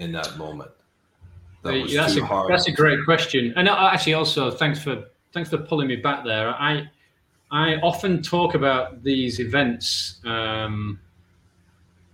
in 0.00 0.10
that 0.10 0.36
moment 0.36 0.72
that 1.64 1.82
was 1.82 1.94
that's, 1.94 2.16
a, 2.16 2.24
hard. 2.24 2.50
that's 2.50 2.68
a 2.68 2.72
great 2.72 3.04
question. 3.04 3.54
And 3.56 3.68
actually 3.68 4.14
also 4.14 4.50
thanks 4.50 4.82
for 4.82 5.04
thanks 5.32 5.50
for 5.50 5.58
pulling 5.58 5.88
me 5.88 5.96
back 5.96 6.24
there. 6.24 6.50
I 6.50 6.88
i 7.50 7.76
often 7.76 8.22
talk 8.22 8.54
about 8.54 9.02
these 9.02 9.40
events 9.40 10.20
um, 10.24 11.00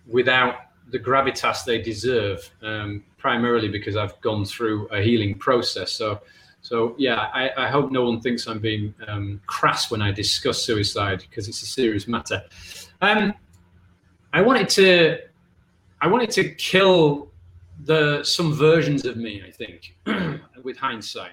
without 0.07 0.70
the 0.91 0.99
gravitas 0.99 1.65
they 1.65 1.81
deserve, 1.81 2.51
um, 2.63 3.05
primarily 3.19 3.69
because 3.69 3.97
I've 3.97 4.21
gone 4.21 4.45
through 4.45 4.87
a 4.89 5.01
healing 5.01 5.35
process. 5.39 5.93
So, 5.93 6.21
so 6.63 6.95
yeah, 6.99 7.29
I, 7.33 7.51
I 7.57 7.69
hope 7.69 7.91
no 7.91 8.05
one 8.05 8.21
thinks 8.21 8.47
I'm 8.47 8.59
being 8.59 8.95
um, 9.07 9.41
crass 9.47 9.91
when 9.91 10.03
I 10.03 10.11
discuss 10.13 10.63
suicide 10.63 11.25
because 11.29 11.49
it's 11.49 11.63
a 11.63 11.67
serious 11.67 12.09
matter. 12.09 12.43
Um, 13.01 13.35
I 14.33 14.43
wanted 14.43 14.69
to, 14.71 15.19
I 16.01 16.07
wanted 16.07 16.31
to 16.31 16.51
kill 16.55 17.31
the 17.85 18.23
some 18.23 18.53
versions 18.53 19.05
of 19.05 19.17
me. 19.17 19.43
I 19.47 19.51
think, 19.51 19.97
with 20.63 20.77
hindsight, 20.77 21.33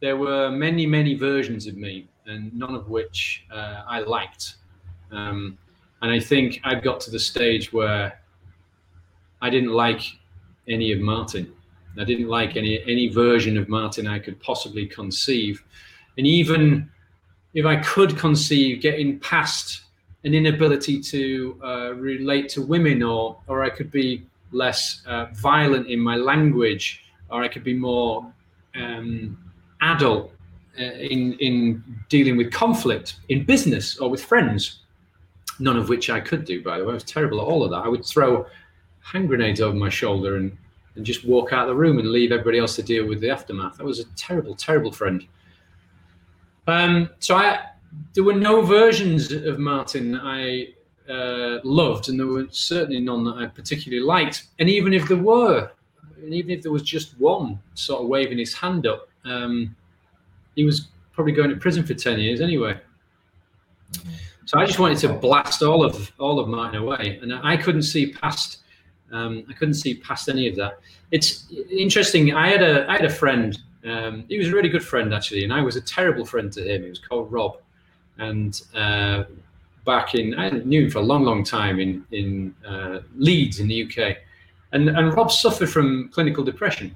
there 0.00 0.16
were 0.16 0.50
many, 0.50 0.86
many 0.86 1.14
versions 1.14 1.66
of 1.66 1.76
me, 1.76 2.08
and 2.26 2.52
none 2.54 2.74
of 2.74 2.88
which 2.88 3.44
uh, 3.50 3.82
I 3.86 4.00
liked. 4.00 4.56
Um, 5.10 5.58
and 6.02 6.10
I 6.10 6.20
think 6.20 6.60
I've 6.64 6.82
got 6.82 7.00
to 7.00 7.10
the 7.10 7.18
stage 7.18 7.72
where 7.72 8.17
I 9.40 9.50
didn't 9.50 9.72
like 9.72 10.02
any 10.66 10.92
of 10.92 11.00
Martin. 11.00 11.52
I 11.98 12.04
didn't 12.04 12.28
like 12.28 12.56
any 12.56 12.82
any 12.82 13.08
version 13.08 13.56
of 13.56 13.68
Martin 13.68 14.06
I 14.06 14.18
could 14.18 14.40
possibly 14.40 14.86
conceive, 14.86 15.62
and 16.16 16.26
even 16.26 16.90
if 17.54 17.66
I 17.66 17.76
could 17.76 18.16
conceive 18.16 18.80
getting 18.80 19.18
past 19.20 19.82
an 20.24 20.34
inability 20.34 21.00
to 21.00 21.60
uh, 21.64 21.94
relate 21.94 22.48
to 22.50 22.62
women, 22.62 23.02
or 23.02 23.38
or 23.46 23.64
I 23.64 23.70
could 23.70 23.90
be 23.90 24.26
less 24.52 25.02
uh, 25.06 25.26
violent 25.34 25.88
in 25.88 25.98
my 25.98 26.16
language, 26.16 27.04
or 27.30 27.42
I 27.42 27.48
could 27.48 27.64
be 27.64 27.74
more 27.74 28.32
um, 28.76 29.36
adult 29.80 30.32
uh, 30.78 30.82
in 30.82 31.34
in 31.34 31.82
dealing 32.08 32.36
with 32.36 32.52
conflict 32.52 33.16
in 33.28 33.44
business 33.44 33.98
or 33.98 34.08
with 34.10 34.22
friends. 34.22 34.80
None 35.60 35.76
of 35.76 35.88
which 35.88 36.08
I 36.08 36.20
could 36.20 36.44
do, 36.44 36.62
by 36.62 36.78
the 36.78 36.84
way. 36.84 36.92
I 36.92 36.94
was 36.94 37.02
terrible 37.02 37.40
at 37.40 37.44
all 37.44 37.64
of 37.64 37.70
that. 37.72 37.78
I 37.84 37.88
would 37.88 38.04
throw 38.04 38.46
hand 39.12 39.28
grenades 39.28 39.60
over 39.60 39.76
my 39.76 39.88
shoulder 39.88 40.36
and, 40.36 40.56
and 40.94 41.06
just 41.06 41.24
walk 41.24 41.52
out 41.52 41.62
of 41.62 41.68
the 41.68 41.74
room 41.74 41.98
and 41.98 42.10
leave 42.10 42.32
everybody 42.32 42.58
else 42.58 42.76
to 42.76 42.82
deal 42.82 43.06
with 43.06 43.20
the 43.20 43.30
aftermath. 43.30 43.80
I 43.80 43.84
was 43.84 44.00
a 44.00 44.04
terrible, 44.16 44.54
terrible 44.54 44.92
friend. 44.92 45.26
Um, 46.66 47.08
so 47.18 47.34
I, 47.34 47.60
there 48.14 48.24
were 48.24 48.34
no 48.34 48.60
versions 48.60 49.32
of 49.32 49.58
Martin 49.58 50.14
I 50.16 50.68
uh, 51.08 51.60
loved, 51.64 52.10
and 52.10 52.20
there 52.20 52.26
were 52.26 52.46
certainly 52.50 53.00
none 53.00 53.24
that 53.24 53.36
I 53.36 53.46
particularly 53.46 54.04
liked. 54.04 54.48
And 54.58 54.68
even 54.68 54.92
if 54.92 55.08
there 55.08 55.16
were, 55.16 55.70
and 56.22 56.34
even 56.34 56.50
if 56.50 56.62
there 56.62 56.72
was 56.72 56.82
just 56.82 57.18
one 57.18 57.58
sort 57.74 58.02
of 58.02 58.08
waving 58.08 58.38
his 58.38 58.52
hand 58.52 58.86
up, 58.86 59.08
um, 59.24 59.74
he 60.54 60.64
was 60.64 60.88
probably 61.12 61.32
going 61.32 61.48
to 61.48 61.56
prison 61.56 61.84
for 61.86 61.94
ten 61.94 62.18
years 62.18 62.40
anyway. 62.42 62.78
So 64.44 64.58
I 64.58 64.66
just 64.66 64.78
wanted 64.78 64.98
to 64.98 65.12
blast 65.14 65.62
all 65.62 65.84
of 65.84 66.12
all 66.18 66.38
of 66.38 66.48
Martin 66.48 66.82
away, 66.82 67.18
and 67.22 67.32
I 67.32 67.56
couldn't 67.56 67.84
see 67.84 68.12
past 68.12 68.58
um, 69.12 69.44
I 69.48 69.52
couldn't 69.54 69.74
see 69.74 69.94
past 69.94 70.28
any 70.28 70.48
of 70.48 70.56
that. 70.56 70.80
It's 71.10 71.46
interesting. 71.70 72.34
I 72.34 72.48
had 72.48 72.62
a 72.62 72.88
I 72.90 72.92
had 72.92 73.04
a 73.04 73.10
friend. 73.10 73.58
Um, 73.84 74.24
he 74.28 74.38
was 74.38 74.48
a 74.48 74.52
really 74.52 74.68
good 74.68 74.84
friend 74.84 75.14
actually, 75.14 75.44
and 75.44 75.52
I 75.52 75.62
was 75.62 75.76
a 75.76 75.80
terrible 75.80 76.24
friend 76.24 76.52
to 76.52 76.62
him. 76.62 76.82
He 76.82 76.88
was 76.88 76.98
called 76.98 77.32
Rob, 77.32 77.58
and 78.18 78.60
uh, 78.74 79.24
back 79.84 80.14
in 80.14 80.38
I 80.38 80.50
knew 80.50 80.84
him 80.84 80.90
for 80.90 80.98
a 80.98 81.02
long, 81.02 81.24
long 81.24 81.44
time 81.44 81.80
in 81.80 82.04
in 82.12 82.54
uh, 82.66 83.00
Leeds 83.16 83.60
in 83.60 83.68
the 83.68 83.84
UK, 83.84 84.18
and 84.72 84.88
and 84.88 85.14
Rob 85.14 85.30
suffered 85.30 85.70
from 85.70 86.10
clinical 86.10 86.44
depression, 86.44 86.94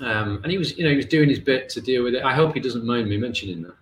um, 0.00 0.40
and 0.42 0.52
he 0.52 0.58
was 0.58 0.76
you 0.78 0.84
know 0.84 0.90
he 0.90 0.96
was 0.96 1.06
doing 1.06 1.28
his 1.28 1.40
bit 1.40 1.68
to 1.70 1.80
deal 1.80 2.04
with 2.04 2.14
it. 2.14 2.22
I 2.22 2.34
hope 2.34 2.54
he 2.54 2.60
doesn't 2.60 2.84
mind 2.84 3.08
me 3.08 3.16
mentioning 3.16 3.62
that. 3.62 3.76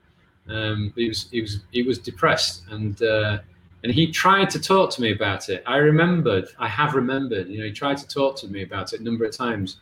Um, 0.55 0.93
he 0.97 1.09
was 1.09 1.29
he 1.31 1.43
was 1.43 1.61
he 1.71 1.83
was 1.83 1.99
depressed 1.99 2.63
and. 2.71 3.03
Uh, 3.03 3.39
and 3.83 3.93
he 3.93 4.11
tried 4.11 4.51
to 4.51 4.61
talk 4.61 4.91
to 4.93 5.03
me 5.03 5.13
about 5.13 5.49
it. 5.49 5.63
I 5.67 5.77
remembered, 5.77 6.49
I 6.59 6.69
have 6.69 6.95
remembered, 6.95 7.49
you 7.49 7.59
know, 7.59 7.65
he 7.65 7.73
tried 7.73 7.97
to 7.99 8.07
talk 8.09 8.37
to 8.41 8.49
me 8.49 8.63
about 8.63 8.93
it 8.93 9.01
a 9.01 9.03
number 9.03 9.25
of 9.25 9.37
times. 9.37 9.79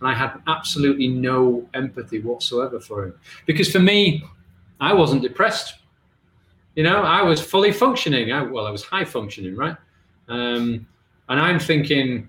And 0.00 0.08
I 0.08 0.14
had 0.14 0.40
absolutely 0.46 1.08
no 1.08 1.68
empathy 1.74 2.20
whatsoever 2.20 2.80
for 2.80 3.04
him. 3.04 3.14
Because 3.46 3.70
for 3.70 3.80
me, 3.80 4.24
I 4.80 4.94
wasn't 4.94 5.22
depressed. 5.22 5.74
You 6.74 6.84
know, 6.84 7.02
I 7.02 7.22
was 7.22 7.40
fully 7.40 7.72
functioning. 7.72 8.32
I, 8.32 8.42
well, 8.42 8.66
I 8.66 8.70
was 8.70 8.82
high 8.82 9.04
functioning, 9.04 9.56
right? 9.56 9.76
Um, 10.28 10.86
and 11.28 11.40
I'm 11.40 11.58
thinking, 11.58 12.28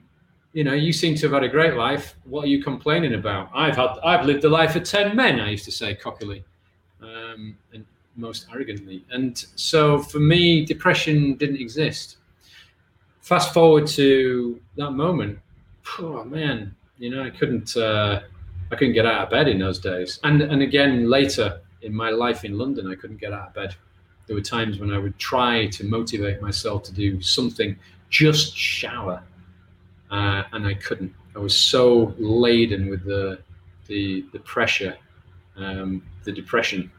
you 0.53 0.63
know, 0.65 0.73
you 0.73 0.91
seem 0.91 1.15
to 1.15 1.27
have 1.27 1.33
had 1.33 1.43
a 1.43 1.47
great 1.47 1.75
life. 1.75 2.15
What 2.25 2.43
are 2.43 2.47
you 2.47 2.61
complaining 2.61 3.13
about? 3.13 3.49
I've 3.53 3.77
had, 3.77 3.91
I've 4.03 4.25
lived 4.25 4.41
the 4.41 4.49
life 4.49 4.75
of 4.75 4.83
ten 4.83 5.15
men. 5.15 5.39
I 5.39 5.51
used 5.51 5.65
to 5.65 5.71
say 5.71 5.95
cockily, 5.95 6.43
um, 7.01 7.55
and 7.73 7.85
most 8.21 8.47
arrogantly. 8.53 9.03
And 9.11 9.37
so 9.55 9.99
for 9.99 10.19
me, 10.19 10.65
depression 10.65 11.35
didn't 11.35 11.59
exist. 11.59 12.17
Fast 13.21 13.53
forward 13.53 13.87
to 13.87 14.59
that 14.77 14.91
moment, 14.91 15.39
oh 15.99 16.23
man, 16.23 16.75
you 16.97 17.09
know, 17.09 17.23
I 17.23 17.29
couldn't, 17.29 17.75
uh, 17.75 18.21
I 18.71 18.75
couldn't 18.75 18.93
get 18.93 19.05
out 19.05 19.23
of 19.23 19.29
bed 19.29 19.47
in 19.47 19.59
those 19.59 19.79
days. 19.79 20.19
And 20.23 20.41
and 20.41 20.61
again 20.61 21.09
later 21.09 21.61
in 21.81 21.93
my 21.93 22.09
life 22.09 22.45
in 22.45 22.57
London, 22.57 22.89
I 22.91 22.95
couldn't 22.95 23.19
get 23.19 23.33
out 23.33 23.49
of 23.49 23.53
bed. 23.53 23.75
There 24.27 24.35
were 24.35 24.41
times 24.41 24.79
when 24.79 24.93
I 24.93 24.97
would 24.97 25.17
try 25.17 25.67
to 25.67 25.83
motivate 25.83 26.41
myself 26.41 26.83
to 26.83 26.93
do 26.93 27.21
something, 27.21 27.77
just 28.09 28.55
shower, 28.55 29.21
uh, 30.09 30.43
and 30.53 30.65
I 30.65 30.75
couldn't. 30.75 31.13
I 31.35 31.39
was 31.39 31.57
so 31.57 32.13
laden 32.17 32.89
with 32.89 33.03
the 33.03 33.39
the, 33.87 34.25
the 34.31 34.39
pressure, 34.39 34.95
um, 35.57 36.01
the 36.23 36.31
depression, 36.31 36.89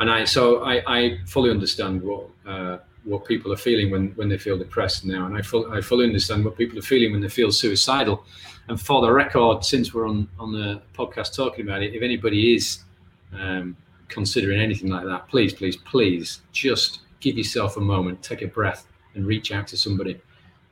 and 0.00 0.10
I 0.10 0.24
so 0.24 0.62
I, 0.62 0.82
I 0.86 1.18
fully 1.26 1.50
understand 1.50 2.02
what 2.02 2.28
uh, 2.46 2.78
what 3.04 3.24
people 3.24 3.52
are 3.52 3.56
feeling 3.56 3.90
when, 3.90 4.08
when 4.16 4.28
they 4.28 4.36
feel 4.36 4.58
depressed 4.58 5.04
now, 5.04 5.26
and 5.26 5.36
I, 5.36 5.40
full, 5.40 5.72
I 5.72 5.80
fully 5.80 6.04
understand 6.04 6.44
what 6.44 6.58
people 6.58 6.78
are 6.78 6.82
feeling 6.82 7.12
when 7.12 7.22
they 7.22 7.28
feel 7.28 7.50
suicidal. 7.50 8.24
And 8.68 8.78
for 8.78 9.00
the 9.00 9.10
record, 9.10 9.64
since 9.64 9.94
we're 9.94 10.06
on 10.06 10.28
on 10.38 10.52
the 10.52 10.82
podcast 10.94 11.34
talking 11.34 11.64
about 11.66 11.82
it, 11.82 11.94
if 11.94 12.02
anybody 12.02 12.54
is 12.54 12.80
um, 13.32 13.76
considering 14.08 14.60
anything 14.60 14.90
like 14.90 15.04
that, 15.06 15.28
please, 15.28 15.52
please, 15.52 15.76
please, 15.76 16.40
just 16.52 17.00
give 17.20 17.36
yourself 17.36 17.76
a 17.76 17.80
moment, 17.80 18.22
take 18.22 18.42
a 18.42 18.46
breath, 18.46 18.86
and 19.14 19.26
reach 19.26 19.52
out 19.52 19.66
to 19.68 19.76
somebody, 19.76 20.20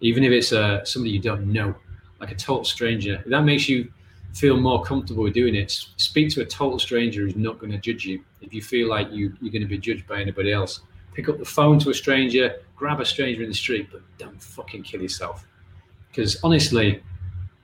even 0.00 0.22
if 0.24 0.32
it's 0.32 0.52
uh, 0.52 0.84
somebody 0.84 1.10
you 1.10 1.20
don't 1.20 1.50
know, 1.50 1.74
like 2.20 2.30
a 2.30 2.34
total 2.34 2.64
stranger. 2.64 3.14
If 3.24 3.30
that 3.30 3.42
makes 3.42 3.68
you 3.68 3.90
feel 4.36 4.58
more 4.58 4.82
comfortable 4.84 5.24
with 5.24 5.32
doing 5.32 5.54
it, 5.54 5.70
speak 5.96 6.28
to 6.30 6.42
a 6.42 6.44
total 6.44 6.78
stranger 6.78 7.22
who's 7.22 7.36
not 7.36 7.58
going 7.58 7.72
to 7.72 7.78
judge 7.78 8.04
you. 8.04 8.22
If 8.42 8.52
you 8.52 8.60
feel 8.60 8.86
like 8.86 9.10
you, 9.10 9.34
you're 9.40 9.50
going 9.50 9.62
to 9.62 9.68
be 9.68 9.78
judged 9.78 10.06
by 10.06 10.20
anybody 10.20 10.52
else, 10.52 10.80
pick 11.14 11.30
up 11.30 11.38
the 11.38 11.44
phone 11.44 11.78
to 11.80 11.90
a 11.90 11.94
stranger, 11.94 12.60
grab 12.76 13.00
a 13.00 13.04
stranger 13.04 13.42
in 13.42 13.48
the 13.48 13.54
street, 13.54 13.88
but 13.90 14.02
don't 14.18 14.40
fucking 14.42 14.82
kill 14.82 15.00
yourself. 15.00 15.46
Because 16.08 16.36
honestly, 16.44 17.02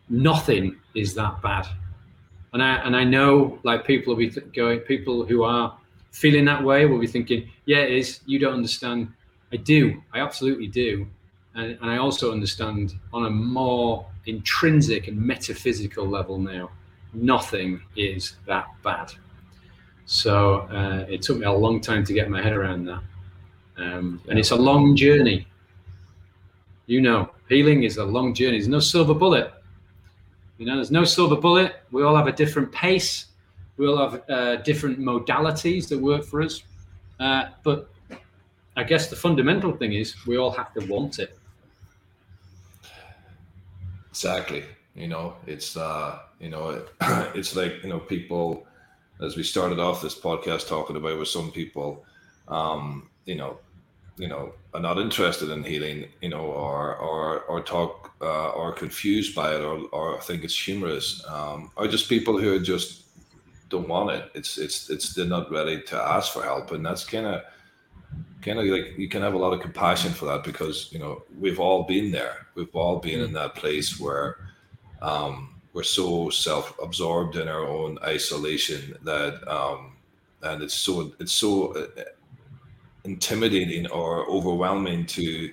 nothing 0.09 0.77
is 0.95 1.15
that 1.15 1.43
bad. 1.43 1.67
And 2.55 2.63
I 2.63 2.77
and 2.77 2.97
I 2.97 3.05
know 3.05 3.59
like 3.65 3.87
people 3.87 4.15
will 4.15 4.19
be 4.19 4.29
going, 4.29 4.81
people 4.81 5.27
who 5.27 5.43
are 5.43 5.77
feeling 6.11 6.45
that 6.47 6.63
way 6.63 6.87
will 6.87 6.99
be 6.99 7.07
thinking, 7.07 7.51
yeah, 7.67 7.79
it 7.79 7.93
is. 7.93 8.21
You 8.27 8.39
don't 8.39 8.55
understand. 8.55 9.13
I 9.53 9.57
do. 9.57 10.03
I 10.13 10.21
absolutely 10.21 10.69
do. 10.69 11.07
And, 11.55 11.79
and 11.81 11.91
I 11.91 11.99
also 11.99 12.33
understand 12.33 12.95
on 13.13 13.27
a 13.27 13.31
more 13.31 14.07
intrinsic 14.27 15.09
and 15.09 15.17
metaphysical 15.17 16.07
level 16.07 16.39
now, 16.39 16.71
nothing 17.13 17.81
is 17.97 18.37
that 18.47 18.67
bad. 18.83 19.13
So 20.07 20.61
uh, 20.71 21.07
it 21.09 21.23
took 21.23 21.39
me 21.39 21.47
a 21.47 21.53
long 21.53 21.81
time 21.81 22.05
to 22.05 22.13
get 22.13 22.29
my 22.29 22.43
head 22.43 22.53
around 22.53 22.87
that. 22.87 23.03
Um, 23.77 24.21
and 24.29 24.39
it's 24.39 24.51
a 24.51 24.57
long 24.57 24.97
journey. 24.97 25.47
You 26.87 27.01
know, 27.01 27.31
healing 27.49 27.85
is 27.85 27.97
a 27.97 28.05
long 28.05 28.35
journey. 28.35 28.59
There's 28.59 28.69
no 28.69 28.81
silver 28.81 29.15
bullet. 29.15 29.53
You 30.59 30.67
know, 30.67 30.77
there's 30.77 30.91
no 30.91 31.05
silver 31.05 31.37
bullet. 31.37 31.77
We 31.91 32.03
all 32.03 32.17
have 32.17 32.27
a 32.27 32.33
different 32.33 32.71
pace. 32.73 33.27
We 33.77 33.87
all 33.87 33.99
have 33.99 34.23
uh, 34.29 34.57
different 34.57 34.99
modalities 34.99 35.89
that 35.89 35.99
work 35.99 36.25
for 36.25 36.43
us. 36.43 36.63
Uh, 37.19 37.45
but 37.63 37.89
I 38.77 38.85
guess 38.85 39.09
the 39.09 39.17
fundamental 39.17 39.73
thing 39.73 39.93
is 39.93 40.15
we 40.27 40.37
all 40.37 40.51
have 40.51 40.73
to 40.75 40.87
want 40.87 41.19
it. 41.19 41.39
Exactly. 44.13 44.65
You 44.95 45.09
know, 45.09 45.37
it's 45.47 45.77
uh, 45.77 46.19
you 46.39 46.51
know, 46.51 46.85
it's 47.35 47.57
like 47.57 47.83
you 47.83 47.89
know, 47.89 47.99
people 47.99 48.67
as 49.23 49.37
we 49.37 49.43
started 49.43 49.79
off 49.79 50.03
this 50.03 50.19
podcast 50.19 50.69
talking 50.69 50.97
about 50.97 51.19
with 51.19 51.29
some 51.29 51.51
people, 51.51 52.05
um, 52.49 53.09
you 53.25 53.37
know, 53.37 53.59
you 54.19 54.29
know, 54.29 54.53
are 54.75 54.81
not 54.81 54.99
interested 54.99 55.49
in 55.51 55.65
healing, 55.65 56.09
you 56.21 56.29
know, 56.29 56.45
or 56.45 56.97
or 56.97 57.41
or 57.45 57.63
talk 57.63 58.13
uh, 58.21 58.51
or 58.51 58.73
confused 58.73 59.35
by 59.35 59.55
it, 59.55 59.63
or 59.63 59.79
or 59.93 60.21
think 60.21 60.45
it's 60.45 60.59
humorous, 60.59 61.25
um, 61.29 61.71
or 61.77 61.89
just 61.89 62.11
people 62.11 62.39
who 62.39 62.61
just 62.61 63.05
don't 63.71 63.89
want 63.89 64.11
it. 64.11 64.31
It's 64.35 64.59
it's 64.59 64.91
it's 64.91 65.15
they're 65.15 65.27
not 65.27 65.51
ready 65.51 65.81
to 65.83 65.97
ask 65.97 66.33
for 66.33 66.43
help, 66.43 66.73
and 66.73 66.85
that's 66.85 67.05
kind 67.05 67.27
of 67.27 67.43
kind 68.43 68.59
of 68.59 68.67
like 68.67 68.99
you 68.99 69.09
can 69.09 69.23
have 69.23 69.35
a 69.35 69.39
lot 69.39 69.53
of 69.53 69.61
compassion 69.61 70.13
for 70.13 70.27
that 70.27 70.45
because 70.45 70.93
you 70.93 70.99
know 70.99 71.23
we've 71.39 71.61
all 71.61 71.85
been 71.85 72.11
there. 72.11 72.47
We've 72.55 72.75
all 72.75 72.99
been 72.99 73.21
in 73.21 73.33
that 73.35 73.55
place 73.55 73.99
where 73.99 74.37
um, 75.01 75.61
we're 75.73 75.83
so 75.83 76.29
self-absorbed 76.31 77.37
in 77.37 77.49
our 77.49 77.67
own 77.67 77.99
isolation 78.05 78.97
that 79.05 79.47
um, 79.49 79.97
and 80.43 80.63
it's 80.63 80.75
so 80.75 81.13
it's 81.21 81.33
so 81.33 81.73
uh, 81.75 82.03
intimidating 83.05 83.87
or 83.89 84.29
overwhelming 84.29 85.07
to 85.07 85.53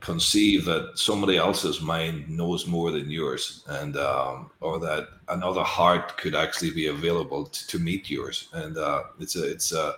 conceive 0.00 0.64
that 0.64 0.98
somebody 0.98 1.36
else's 1.36 1.80
mind 1.80 2.28
knows 2.28 2.66
more 2.66 2.90
than 2.90 3.08
yours 3.08 3.62
and 3.68 3.96
um, 3.96 4.50
or 4.60 4.80
that 4.80 5.06
another 5.28 5.62
heart 5.62 6.16
could 6.16 6.34
actually 6.34 6.70
be 6.70 6.88
available 6.88 7.44
to, 7.46 7.66
to 7.68 7.78
meet 7.78 8.10
yours 8.10 8.48
and 8.54 8.78
uh, 8.78 9.04
it's 9.20 9.36
a 9.36 9.44
it's 9.48 9.72
a 9.72 9.94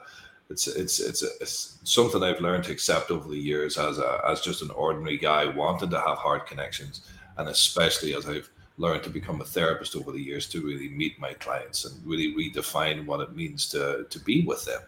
it's 0.50 0.66
it's 0.66 1.00
it's, 1.00 1.22
a, 1.22 1.28
it's 1.40 1.78
something 1.84 2.22
I've 2.22 2.40
learned 2.40 2.64
to 2.64 2.72
accept 2.72 3.10
over 3.10 3.28
the 3.28 3.38
years 3.38 3.78
as 3.78 3.98
a 3.98 4.20
as 4.28 4.40
just 4.40 4.62
an 4.62 4.70
ordinary 4.70 5.16
guy 5.16 5.46
wanting 5.46 5.90
to 5.90 6.00
have 6.00 6.18
hard 6.18 6.46
connections 6.46 7.08
and 7.38 7.48
especially 7.48 8.14
as 8.14 8.28
I've 8.28 8.50
learned 8.76 9.04
to 9.04 9.10
become 9.10 9.40
a 9.40 9.44
therapist 9.44 9.96
over 9.96 10.12
the 10.12 10.20
years 10.20 10.48
to 10.48 10.60
really 10.60 10.88
meet 10.88 11.18
my 11.18 11.32
clients 11.34 11.84
and 11.84 12.06
really 12.06 12.34
redefine 12.34 13.06
what 13.06 13.20
it 13.20 13.34
means 13.34 13.68
to 13.70 14.06
to 14.10 14.18
be 14.20 14.44
with 14.44 14.64
them 14.64 14.82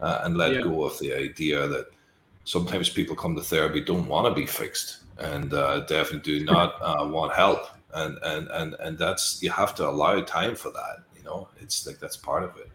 uh, 0.00 0.20
and 0.22 0.36
let 0.36 0.52
yeah. 0.52 0.62
go 0.62 0.84
of 0.84 0.98
the 0.98 1.12
idea 1.12 1.66
that 1.68 1.86
sometimes 2.44 2.88
people 2.88 3.14
come 3.14 3.36
to 3.36 3.42
therapy 3.42 3.80
don't 3.80 4.08
want 4.08 4.26
to 4.26 4.40
be 4.40 4.46
fixed 4.46 5.00
and 5.18 5.52
uh, 5.52 5.80
definitely 5.80 6.38
do 6.38 6.44
not 6.52 6.76
uh, 6.80 7.06
want 7.06 7.32
help 7.34 7.68
and 7.94 8.18
and 8.22 8.48
and 8.48 8.74
and 8.80 8.98
that's 8.98 9.42
you 9.42 9.50
have 9.50 9.74
to 9.74 9.86
allow 9.86 10.18
time 10.22 10.54
for 10.54 10.70
that 10.70 11.04
you 11.14 11.22
know? 11.24 11.48
It's 11.60 11.86
like 11.86 11.98
that's 11.98 12.16
part 12.16 12.42
of 12.42 12.56
it. 12.56 12.70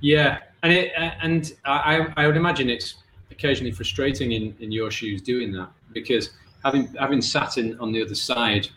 Yeah 0.00 0.40
and 0.62 0.72
it 0.72 0.92
uh, 0.96 1.10
and 1.22 1.54
i 1.64 2.06
i 2.16 2.26
would 2.26 2.36
imagine 2.36 2.68
it's 2.68 2.96
occasionally 3.30 3.72
frustrating 3.72 4.32
in 4.32 4.54
in 4.60 4.70
your 4.70 4.90
shoes 4.90 5.22
doing 5.22 5.52
that 5.52 5.70
because 5.92 6.30
having 6.64 6.86
having 6.94 7.20
sat 7.20 7.58
in 7.58 7.78
on 7.80 7.92
the 7.92 8.02
other 8.02 8.14
side 8.14 8.68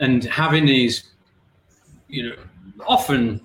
and 0.00 0.24
having 0.24 0.66
these 0.66 1.10
you 2.08 2.28
know 2.28 2.36
often 2.86 3.40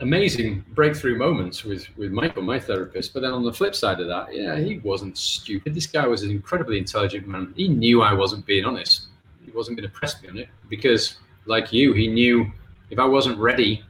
amazing 0.00 0.64
breakthrough 0.74 1.16
moments 1.16 1.64
with 1.64 1.86
with 1.96 2.12
Michael, 2.12 2.42
my 2.42 2.58
therapist. 2.58 3.14
But 3.14 3.20
then 3.20 3.32
on 3.32 3.44
the 3.44 3.52
flip 3.52 3.74
side 3.74 4.00
of 4.00 4.08
that, 4.08 4.34
yeah, 4.34 4.58
he 4.58 4.78
wasn't 4.78 5.16
stupid. 5.16 5.74
This 5.74 5.86
guy 5.86 6.06
was 6.06 6.22
an 6.22 6.30
incredibly 6.30 6.78
intelligent 6.78 7.26
man. 7.26 7.52
He 7.56 7.68
knew 7.68 8.02
I 8.02 8.12
wasn't 8.12 8.44
being 8.46 8.64
honest. 8.64 9.06
He 9.44 9.50
wasn't 9.52 9.78
going 9.78 9.88
to 9.88 9.94
press 9.94 10.20
me 10.22 10.28
on 10.28 10.38
it 10.38 10.48
because, 10.68 11.18
like 11.46 11.72
you, 11.72 11.92
he 11.92 12.08
knew 12.08 12.50
if 12.90 12.98
I 12.98 13.04
wasn't 13.04 13.38
ready 13.38 13.84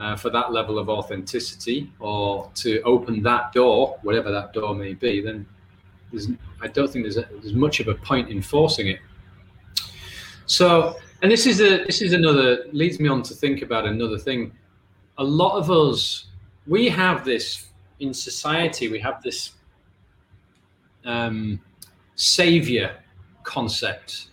uh, 0.00 0.16
for 0.16 0.30
that 0.30 0.52
level 0.52 0.78
of 0.78 0.88
authenticity 0.88 1.90
or 2.00 2.50
to 2.54 2.80
open 2.82 3.22
that 3.22 3.52
door, 3.52 3.98
whatever 4.02 4.30
that 4.30 4.52
door 4.52 4.74
may 4.74 4.94
be, 4.94 5.20
then 5.20 5.46
I 6.62 6.68
don't 6.68 6.90
think 6.90 7.04
there's, 7.04 7.16
a, 7.16 7.28
there's 7.40 7.54
much 7.54 7.80
of 7.80 7.88
a 7.88 7.94
point 7.94 8.28
in 8.28 8.42
forcing 8.42 8.88
it. 8.88 9.00
So, 10.46 10.96
and 11.22 11.30
this 11.30 11.46
is 11.46 11.60
a 11.60 11.84
this 11.84 12.02
is 12.02 12.12
another 12.12 12.66
leads 12.72 13.00
me 13.00 13.08
on 13.08 13.22
to 13.22 13.34
think 13.34 13.62
about 13.62 13.86
another 13.86 14.18
thing 14.18 14.52
a 15.18 15.24
lot 15.24 15.56
of 15.56 15.70
us, 15.70 16.26
we 16.66 16.88
have 16.88 17.24
this 17.24 17.68
in 18.00 18.12
society, 18.12 18.88
we 18.88 18.98
have 19.00 19.22
this 19.22 19.52
um, 21.04 21.60
savior 22.16 22.96
concept. 23.42 24.28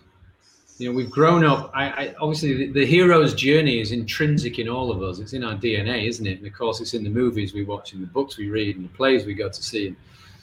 You 0.82 0.90
know, 0.90 0.96
we've 0.96 1.10
grown 1.10 1.44
up. 1.44 1.70
I, 1.72 1.84
I 1.90 2.14
obviously 2.20 2.56
the, 2.56 2.72
the, 2.72 2.84
hero's 2.84 3.34
journey 3.34 3.80
is 3.80 3.92
intrinsic 3.92 4.58
in 4.58 4.68
all 4.68 4.90
of 4.90 5.00
us. 5.00 5.20
It's 5.20 5.32
in 5.32 5.44
our 5.44 5.54
DNA, 5.54 6.08
isn't 6.08 6.26
it? 6.26 6.38
And 6.38 6.46
of 6.46 6.52
course, 6.54 6.80
it's 6.80 6.92
in 6.92 7.04
the 7.04 7.10
movies 7.10 7.54
we 7.54 7.62
watch, 7.62 7.92
in 7.92 8.00
the 8.00 8.06
books 8.08 8.36
we 8.36 8.50
read, 8.50 8.74
and 8.74 8.84
the 8.84 8.88
plays 8.88 9.24
we 9.24 9.32
go 9.32 9.48
to 9.48 9.62
see, 9.62 9.86
and 9.86 9.96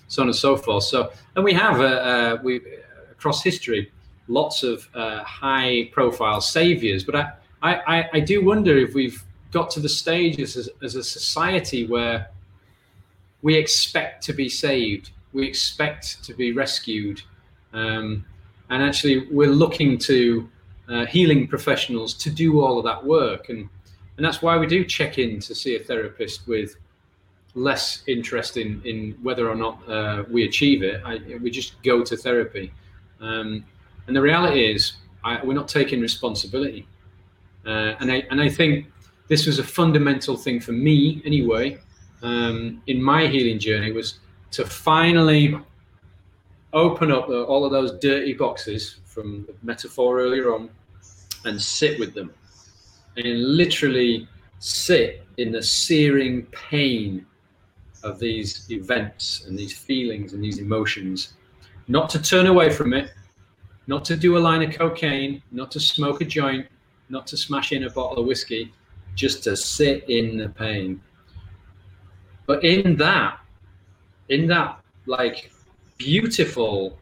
so 0.07 0.21
on 0.21 0.29
and 0.29 0.35
so 0.35 0.55
forth. 0.55 0.85
So, 0.85 1.11
and 1.35 1.43
we 1.43 1.51
have 1.51 1.81
uh, 1.81 1.83
uh, 1.83 2.37
we 2.41 2.61
across 3.11 3.43
history 3.43 3.91
lots 4.29 4.63
of 4.63 4.87
uh, 4.93 5.23
high-profile 5.23 6.39
saviors, 6.39 7.03
but 7.03 7.15
I, 7.15 7.33
I, 7.61 8.09
I 8.13 8.19
do 8.21 8.45
wonder 8.45 8.77
if 8.77 8.93
we've 8.93 9.21
got 9.51 9.69
to 9.71 9.81
the 9.81 9.89
stage 9.89 10.39
as 10.39 10.55
a, 10.55 10.85
as 10.85 10.95
a 10.95 11.03
society 11.03 11.85
where 11.85 12.29
we 13.41 13.55
expect 13.55 14.23
to 14.25 14.33
be 14.33 14.47
saved, 14.47 15.11
we 15.33 15.45
expect 15.45 16.23
to 16.23 16.33
be 16.33 16.53
rescued, 16.53 17.21
um, 17.73 18.23
and 18.70 18.84
actually 18.84 19.28
we're 19.32 19.49
looking 19.49 19.97
to 19.97 20.49
uh, 20.89 21.05
healing 21.05 21.47
professionals 21.47 22.13
to 22.15 22.30
do 22.30 22.61
all 22.61 22.78
of 22.78 22.84
that 22.86 23.03
work, 23.03 23.49
and 23.49 23.70
and 24.17 24.26
that's 24.26 24.41
why 24.41 24.57
we 24.57 24.67
do 24.67 24.84
check 24.84 25.17
in 25.17 25.39
to 25.39 25.55
see 25.55 25.76
a 25.76 25.80
therapist 25.80 26.47
with 26.47 26.76
less 27.55 28.03
interest 28.07 28.57
in 28.57 28.82
in 28.86 29.17
whether 29.22 29.49
or 29.49 29.55
not 29.55 29.88
uh, 29.89 30.24
we 30.30 30.45
achieve 30.45 30.84
it. 30.84 31.01
I, 31.05 31.20
we 31.41 31.49
just 31.51 31.82
go 31.84 32.03
to 32.03 32.17
therapy, 32.17 32.72
um, 33.22 33.65
and 34.07 34.15
the 34.15 34.22
reality 34.22 34.72
is 34.74 34.93
I, 35.24 35.43
we're 35.43 35.53
not 35.53 35.67
taking 35.67 36.01
responsibility, 36.01 36.88
uh, 37.65 37.95
and 37.99 38.11
I 38.11 38.24
and 38.32 38.41
I 38.41 38.49
think 38.49 38.88
this 39.28 39.45
was 39.45 39.59
a 39.59 39.63
fundamental 39.63 40.36
thing 40.36 40.59
for 40.59 40.72
me 40.72 41.22
anyway 41.24 41.80
um, 42.22 42.82
in 42.88 43.01
my 43.01 43.28
healing 43.28 43.59
journey 43.59 43.91
was 43.91 44.20
to 44.51 44.65
finally 44.65 45.57
open 46.74 47.11
up 47.11 47.30
all 47.30 47.65
of 47.65 47.72
those 47.72 47.93
dirty 47.99 48.34
boxes 48.34 48.97
from 49.05 49.45
the 49.45 49.53
metaphor 49.63 50.20
earlier 50.20 50.53
on 50.53 50.70
and 51.45 51.59
sit 51.61 51.99
with 51.99 52.13
them 52.13 52.32
and 53.17 53.57
literally 53.57 54.28
sit 54.59 55.26
in 55.38 55.51
the 55.51 55.63
searing 55.63 56.43
pain 56.47 57.26
of 58.03 58.20
these 58.20 58.70
events 58.72 59.45
and 59.45 59.57
these 59.57 59.74
feelings 59.78 60.34
and 60.34 60.43
these 60.43 60.59
emotions 60.59 61.34
not 61.88 62.09
to 62.09 62.22
turn 62.22 62.45
away 62.45 62.70
from 62.70 62.93
it 62.93 63.09
not 63.89 64.05
to 64.05 64.15
do 64.15 64.38
a 64.38 64.39
line 64.39 64.61
of 64.61 64.72
cocaine, 64.72 65.41
not 65.51 65.72
to 65.72 65.80
smoke 65.80 66.22
a 66.22 66.26
joint, 66.26 66.67
not 67.09 67.26
to 67.26 67.36
smash 67.36 67.72
in 67.72 67.86
a 67.86 67.89
bottle 67.89 68.20
of 68.20 68.28
whiskey, 68.28 68.72
just 69.15 69.43
to 69.43 69.57
sit 69.57 70.07
in 70.07 70.38
the 70.38 70.47
pain. 70.47 71.01
But 72.45 72.63
in 72.63 72.95
that, 72.97 73.39
in 74.30 74.45
that 74.45 74.80
like 75.07 75.51
beautiful, 76.00 76.97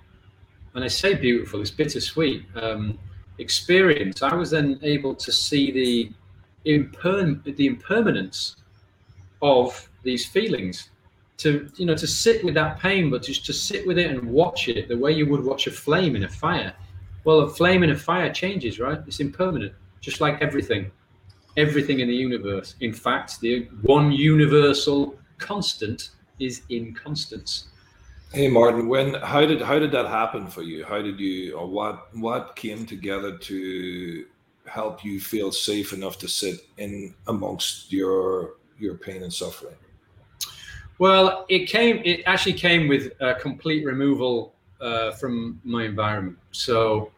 and 0.73 0.83
I 0.83 0.87
say 0.89 1.13
beautiful, 1.13 1.61
it's 1.61 1.71
bittersweet 1.71 2.43
um, 2.55 2.99
experience, 3.37 4.21
I 4.21 4.35
was 4.35 4.51
then 4.51 4.79
able 4.83 5.15
to 5.15 5.31
see 5.31 5.71
the 5.71 6.11
imper- 6.69 7.55
the 7.55 7.67
impermanence 7.67 8.57
of 9.41 9.89
these 10.03 10.25
feelings. 10.25 10.89
To 11.37 11.69
you 11.77 11.85
know, 11.85 11.95
to 11.95 12.07
sit 12.07 12.43
with 12.43 12.55
that 12.55 12.79
pain, 12.79 13.11
but 13.11 13.21
just 13.21 13.45
to 13.45 13.53
sit 13.53 13.85
with 13.85 13.99
it 13.99 14.09
and 14.09 14.23
watch 14.27 14.67
it 14.67 14.87
the 14.87 14.97
way 14.97 15.11
you 15.11 15.27
would 15.27 15.43
watch 15.43 15.67
a 15.67 15.71
flame 15.71 16.15
in 16.15 16.23
a 16.23 16.29
fire. 16.29 16.73
Well, 17.23 17.41
a 17.41 17.49
flame 17.49 17.83
in 17.83 17.91
a 17.91 17.95
fire 17.95 18.33
changes, 18.33 18.79
right? 18.79 18.99
It's 19.05 19.19
impermanent, 19.19 19.73
just 20.01 20.19
like 20.19 20.41
everything, 20.41 20.89
everything 21.55 21.99
in 21.99 22.07
the 22.07 22.15
universe. 22.15 22.73
In 22.79 22.91
fact, 22.91 23.39
the 23.39 23.67
one 23.83 24.11
universal 24.11 25.15
constant 25.37 26.09
is 26.39 26.63
inconstance. 26.69 27.67
Hey 28.33 28.49
Martin, 28.49 28.87
when 28.89 29.13
how 29.15 29.45
did 29.45 29.61
how 29.61 29.79
did 29.79 29.91
that 29.91 30.07
happen 30.07 30.47
for 30.47 30.61
you? 30.61 30.83
How 30.83 31.01
did 31.01 31.19
you 31.19 31.55
or 31.55 31.65
what 31.65 32.15
what 32.15 32.55
came 32.55 32.85
together 32.85 33.37
to 33.37 34.25
help 34.65 35.03
you 35.03 35.19
feel 35.19 35.51
safe 35.51 35.93
enough 35.93 36.17
to 36.19 36.27
sit 36.27 36.67
in 36.77 37.15
amongst 37.27 37.91
your 37.91 38.55
your 38.77 38.95
pain 38.95 39.23
and 39.23 39.33
suffering? 39.33 39.75
Well, 40.99 41.45
it 41.47 41.67
came. 41.67 42.01
It 42.03 42.23
actually 42.25 42.53
came 42.53 42.87
with 42.87 43.13
a 43.21 43.35
complete 43.35 43.85
removal 43.85 44.53
uh, 44.81 45.11
from 45.11 45.61
my 45.63 45.85
environment. 45.85 46.37
So, 46.51 47.11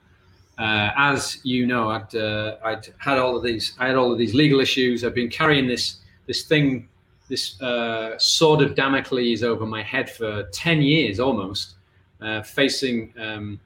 uh, 0.58 0.92
as 0.96 1.40
you 1.44 1.66
know, 1.66 1.90
I'd 1.90 2.14
uh, 2.14 2.58
I'd 2.64 2.88
had 3.00 3.18
all 3.18 3.36
of 3.36 3.44
these. 3.44 3.74
I 3.80 3.88
had 3.88 3.96
all 3.96 4.12
of 4.12 4.18
these 4.18 4.36
legal 4.36 4.60
issues. 4.60 5.04
I've 5.04 5.16
been 5.16 5.30
carrying 5.30 5.68
this 5.68 6.02
this 6.28 6.44
thing, 6.44 6.88
this 7.30 7.62
uh, 7.62 8.18
sword 8.18 8.62
of 8.62 8.76
Damocles 8.76 9.44
over 9.44 9.66
my 9.66 9.84
head 9.84 10.10
for 10.10 10.44
ten 10.52 10.82
years 10.82 11.20
almost, 11.20 11.76
uh, 12.22 12.42
facing 12.42 13.14
um, 13.20 13.60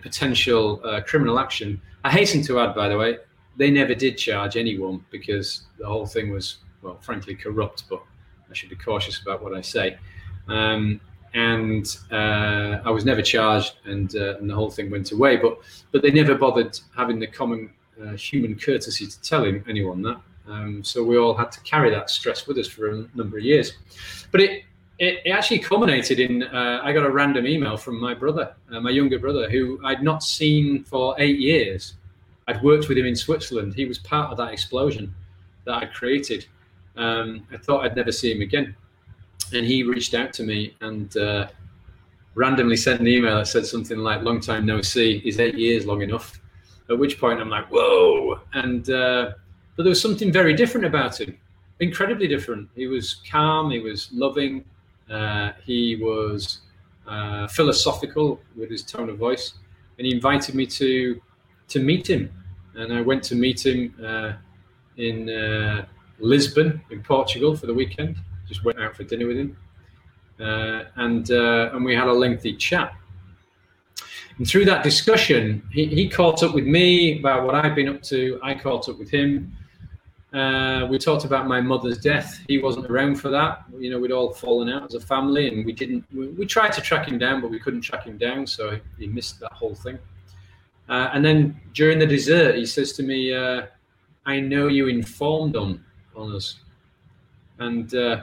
potential 0.00 0.80
uh, 0.84 1.00
criminal 1.00 1.38
action. 1.38 1.80
I 2.04 2.10
hasten 2.10 2.42
to 2.42 2.60
add, 2.60 2.74
by 2.74 2.88
the 2.88 2.96
way, 2.96 3.18
they 3.56 3.70
never 3.70 3.94
did 3.94 4.16
charge 4.16 4.56
anyone 4.56 5.04
because 5.10 5.62
the 5.78 5.86
whole 5.86 6.06
thing 6.06 6.30
was, 6.30 6.58
well, 6.82 6.98
frankly, 7.00 7.34
corrupt. 7.34 7.84
But 7.90 8.02
I 8.50 8.54
should 8.54 8.70
be 8.70 8.76
cautious 8.76 9.20
about 9.20 9.42
what 9.42 9.52
I 9.52 9.60
say. 9.60 9.98
Um, 10.48 11.00
and 11.34 11.96
uh, 12.10 12.80
I 12.84 12.90
was 12.90 13.04
never 13.04 13.22
charged, 13.22 13.76
and, 13.84 14.14
uh, 14.14 14.36
and 14.38 14.50
the 14.50 14.54
whole 14.54 14.70
thing 14.70 14.90
went 14.90 15.12
away. 15.12 15.36
But 15.36 15.58
but 15.90 16.02
they 16.02 16.10
never 16.10 16.34
bothered 16.34 16.78
having 16.96 17.18
the 17.18 17.26
common 17.26 17.70
uh, 18.00 18.12
human 18.12 18.58
courtesy 18.58 19.06
to 19.06 19.20
tell 19.22 19.44
anyone 19.44 20.02
that. 20.02 20.20
Um, 20.48 20.82
so 20.82 21.04
we 21.04 21.16
all 21.18 21.34
had 21.34 21.52
to 21.52 21.60
carry 21.60 21.90
that 21.90 22.10
stress 22.10 22.46
with 22.46 22.58
us 22.58 22.66
for 22.66 22.90
a 22.90 23.04
number 23.14 23.38
of 23.38 23.44
years. 23.44 23.72
But 24.30 24.40
it 24.40 24.64
it, 24.98 25.20
it 25.24 25.30
actually 25.30 25.58
culminated 25.58 26.20
in 26.20 26.44
uh, 26.44 26.80
I 26.82 26.92
got 26.92 27.04
a 27.04 27.10
random 27.10 27.46
email 27.46 27.76
from 27.76 28.00
my 28.00 28.14
brother, 28.14 28.54
uh, 28.70 28.80
my 28.80 28.90
younger 28.90 29.18
brother, 29.18 29.50
who 29.50 29.80
I'd 29.84 30.02
not 30.02 30.22
seen 30.22 30.84
for 30.84 31.16
eight 31.18 31.38
years. 31.38 31.94
I'd 32.46 32.62
worked 32.62 32.88
with 32.88 32.98
him 32.98 33.06
in 33.06 33.16
Switzerland. 33.16 33.74
He 33.74 33.84
was 33.84 33.98
part 33.98 34.30
of 34.30 34.36
that 34.38 34.52
explosion 34.52 35.12
that 35.64 35.74
I 35.74 35.86
created. 35.86 36.46
Um, 36.96 37.46
I 37.52 37.56
thought 37.56 37.84
I'd 37.84 37.96
never 37.96 38.12
see 38.12 38.32
him 38.32 38.42
again, 38.42 38.76
and 39.52 39.66
he 39.66 39.82
reached 39.82 40.14
out 40.14 40.32
to 40.34 40.44
me 40.44 40.76
and 40.80 41.16
uh, 41.16 41.48
randomly 42.34 42.76
sent 42.76 43.00
an 43.00 43.08
email 43.08 43.38
that 43.38 43.46
said 43.46 43.66
something 43.66 43.98
like 43.98 44.22
"Long 44.22 44.40
time 44.40 44.66
no 44.66 44.82
see. 44.82 45.20
Is 45.24 45.40
eight 45.40 45.56
years 45.56 45.84
long 45.84 46.02
enough?" 46.02 46.40
At 46.90 46.98
which 46.98 47.18
point 47.18 47.40
I'm 47.40 47.48
like, 47.48 47.66
"Whoa!" 47.72 48.40
And 48.52 48.88
uh, 48.90 49.32
but 49.76 49.84
there 49.84 49.90
was 49.90 50.00
something 50.00 50.30
very 50.32 50.54
different 50.54 50.86
about 50.86 51.20
him, 51.20 51.36
incredibly 51.80 52.28
different. 52.28 52.68
He 52.74 52.86
was 52.86 53.22
calm. 53.30 53.70
He 53.70 53.80
was 53.80 54.10
loving. 54.12 54.64
Uh, 55.10 55.52
he 55.64 55.96
was 55.96 56.58
uh, 57.06 57.46
philosophical 57.48 58.40
with 58.56 58.70
his 58.70 58.82
tone 58.82 59.08
of 59.08 59.18
voice, 59.18 59.54
and 59.98 60.06
he 60.06 60.12
invited 60.12 60.54
me 60.54 60.66
to 60.66 61.20
to 61.68 61.80
meet 61.80 62.08
him. 62.08 62.30
And 62.74 62.92
I 62.92 63.00
went 63.00 63.22
to 63.24 63.34
meet 63.34 63.64
him 63.64 63.94
uh, 64.04 64.32
in 64.96 65.28
uh, 65.28 65.84
Lisbon, 66.18 66.80
in 66.90 67.02
Portugal, 67.02 67.56
for 67.56 67.66
the 67.66 67.74
weekend. 67.74 68.16
Just 68.48 68.64
went 68.64 68.80
out 68.80 68.96
for 68.96 69.04
dinner 69.04 69.26
with 69.26 69.38
him, 69.38 69.56
uh, 70.40 70.84
and 70.96 71.30
uh, 71.30 71.70
and 71.72 71.84
we 71.84 71.94
had 71.94 72.08
a 72.08 72.12
lengthy 72.12 72.56
chat. 72.56 72.94
And 74.38 74.48
through 74.48 74.64
that 74.64 74.82
discussion, 74.82 75.62
he, 75.70 75.86
he 75.86 76.08
caught 76.08 76.42
up 76.42 76.54
with 76.54 76.66
me 76.66 77.18
about 77.18 77.44
what 77.44 77.54
I've 77.54 77.74
been 77.74 77.88
up 77.88 78.02
to. 78.04 78.40
I 78.42 78.54
caught 78.54 78.88
up 78.88 78.98
with 78.98 79.10
him 79.10 79.52
uh, 80.32 80.86
we 80.90 80.98
talked 80.98 81.24
about 81.24 81.46
my 81.46 81.60
mother's 81.60 81.98
death. 81.98 82.40
He 82.48 82.58
wasn't 82.58 82.86
around 82.90 83.16
for 83.16 83.28
that. 83.28 83.64
You 83.78 83.90
know, 83.90 83.98
we'd 83.98 84.12
all 84.12 84.32
fallen 84.32 84.70
out 84.70 84.84
as 84.84 84.94
a 84.94 85.00
family, 85.00 85.48
and 85.48 85.64
we 85.66 85.72
didn't. 85.72 86.04
We, 86.12 86.28
we 86.28 86.46
tried 86.46 86.72
to 86.72 86.80
track 86.80 87.06
him 87.06 87.18
down, 87.18 87.42
but 87.42 87.50
we 87.50 87.58
couldn't 87.58 87.82
track 87.82 88.04
him 88.04 88.16
down, 88.16 88.46
so 88.46 88.78
he 88.98 89.06
missed 89.06 89.40
that 89.40 89.52
whole 89.52 89.74
thing. 89.74 89.98
Uh, 90.88 91.10
and 91.12 91.24
then 91.24 91.60
during 91.74 91.98
the 91.98 92.06
dessert, 92.06 92.54
he 92.54 92.64
says 92.64 92.92
to 92.94 93.02
me, 93.02 93.34
uh, 93.34 93.66
"I 94.24 94.40
know 94.40 94.68
you 94.68 94.88
informed 94.88 95.54
on 95.54 95.84
on 96.16 96.34
us," 96.34 96.60
and 97.58 97.94
uh, 97.94 98.22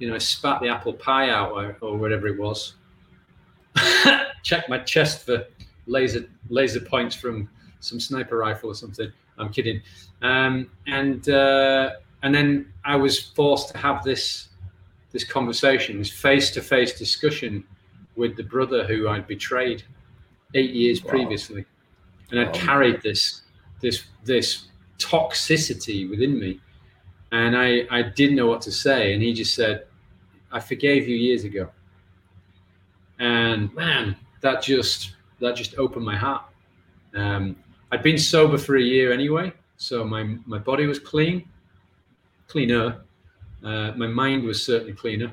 you 0.00 0.08
know, 0.08 0.16
I 0.16 0.18
spat 0.18 0.60
the 0.60 0.68
apple 0.68 0.92
pie 0.92 1.30
out 1.30 1.52
or, 1.52 1.76
or 1.80 1.96
whatever 1.96 2.26
it 2.26 2.38
was. 2.38 2.74
Checked 4.42 4.68
my 4.68 4.78
chest 4.80 5.24
for 5.24 5.46
laser 5.86 6.28
laser 6.48 6.80
points 6.80 7.14
from 7.14 7.48
some 7.78 8.00
sniper 8.00 8.38
rifle 8.38 8.70
or 8.70 8.74
something. 8.74 9.12
I'm 9.38 9.52
kidding. 9.52 9.82
Um, 10.22 10.70
and 10.86 11.28
uh, 11.28 11.90
and 12.22 12.34
then 12.34 12.72
I 12.84 12.96
was 12.96 13.20
forced 13.20 13.70
to 13.70 13.78
have 13.78 14.02
this 14.04 14.48
this 15.12 15.24
conversation, 15.24 15.98
this 15.98 16.10
face 16.10 16.50
to 16.52 16.62
face 16.62 16.98
discussion 16.98 17.64
with 18.16 18.36
the 18.36 18.42
brother 18.42 18.84
who 18.84 19.08
I'd 19.08 19.26
betrayed 19.26 19.82
eight 20.54 20.70
years 20.70 21.02
wow. 21.04 21.10
previously, 21.10 21.64
and 22.30 22.40
I'd 22.40 22.46
wow. 22.46 22.52
carried 22.52 23.02
this 23.02 23.42
this 23.80 24.04
this 24.24 24.66
toxicity 24.98 26.08
within 26.08 26.38
me, 26.38 26.60
and 27.32 27.56
I 27.56 27.86
I 27.90 28.02
didn't 28.02 28.36
know 28.36 28.46
what 28.46 28.62
to 28.62 28.72
say, 28.72 29.12
and 29.12 29.22
he 29.22 29.32
just 29.32 29.54
said, 29.54 29.86
"I 30.50 30.60
forgave 30.60 31.08
you 31.08 31.16
years 31.16 31.44
ago," 31.44 31.70
and 33.18 33.72
man, 33.74 34.16
that 34.40 34.62
just 34.62 35.14
that 35.40 35.56
just 35.56 35.74
opened 35.76 36.04
my 36.04 36.16
heart. 36.16 36.44
Um, 37.14 37.56
I'd 37.94 38.02
been 38.02 38.18
sober 38.18 38.58
for 38.58 38.76
a 38.76 38.82
year 38.82 39.12
anyway, 39.12 39.52
so 39.76 40.04
my 40.04 40.24
my 40.46 40.58
body 40.58 40.86
was 40.86 40.98
clean, 40.98 41.48
cleaner. 42.48 43.02
Uh, 43.62 43.92
my 43.92 44.08
mind 44.08 44.42
was 44.42 44.60
certainly 44.60 44.94
cleaner, 44.94 45.32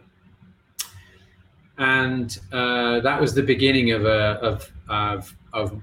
and 1.80 2.38
uh, 2.52 3.00
that 3.00 3.20
was 3.20 3.34
the 3.34 3.42
beginning 3.42 3.94
of 3.94 4.06
a 4.06 4.38
of 4.50 4.72
of, 4.88 5.36
of 5.54 5.82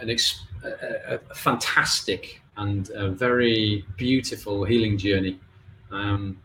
an 0.00 0.08
ex- 0.08 0.46
a, 0.64 1.16
a 1.16 1.34
fantastic 1.34 2.40
and 2.56 2.88
a 2.94 3.10
very 3.10 3.84
beautiful 3.98 4.64
healing 4.64 4.96
journey. 4.96 5.38
Um, 5.90 6.40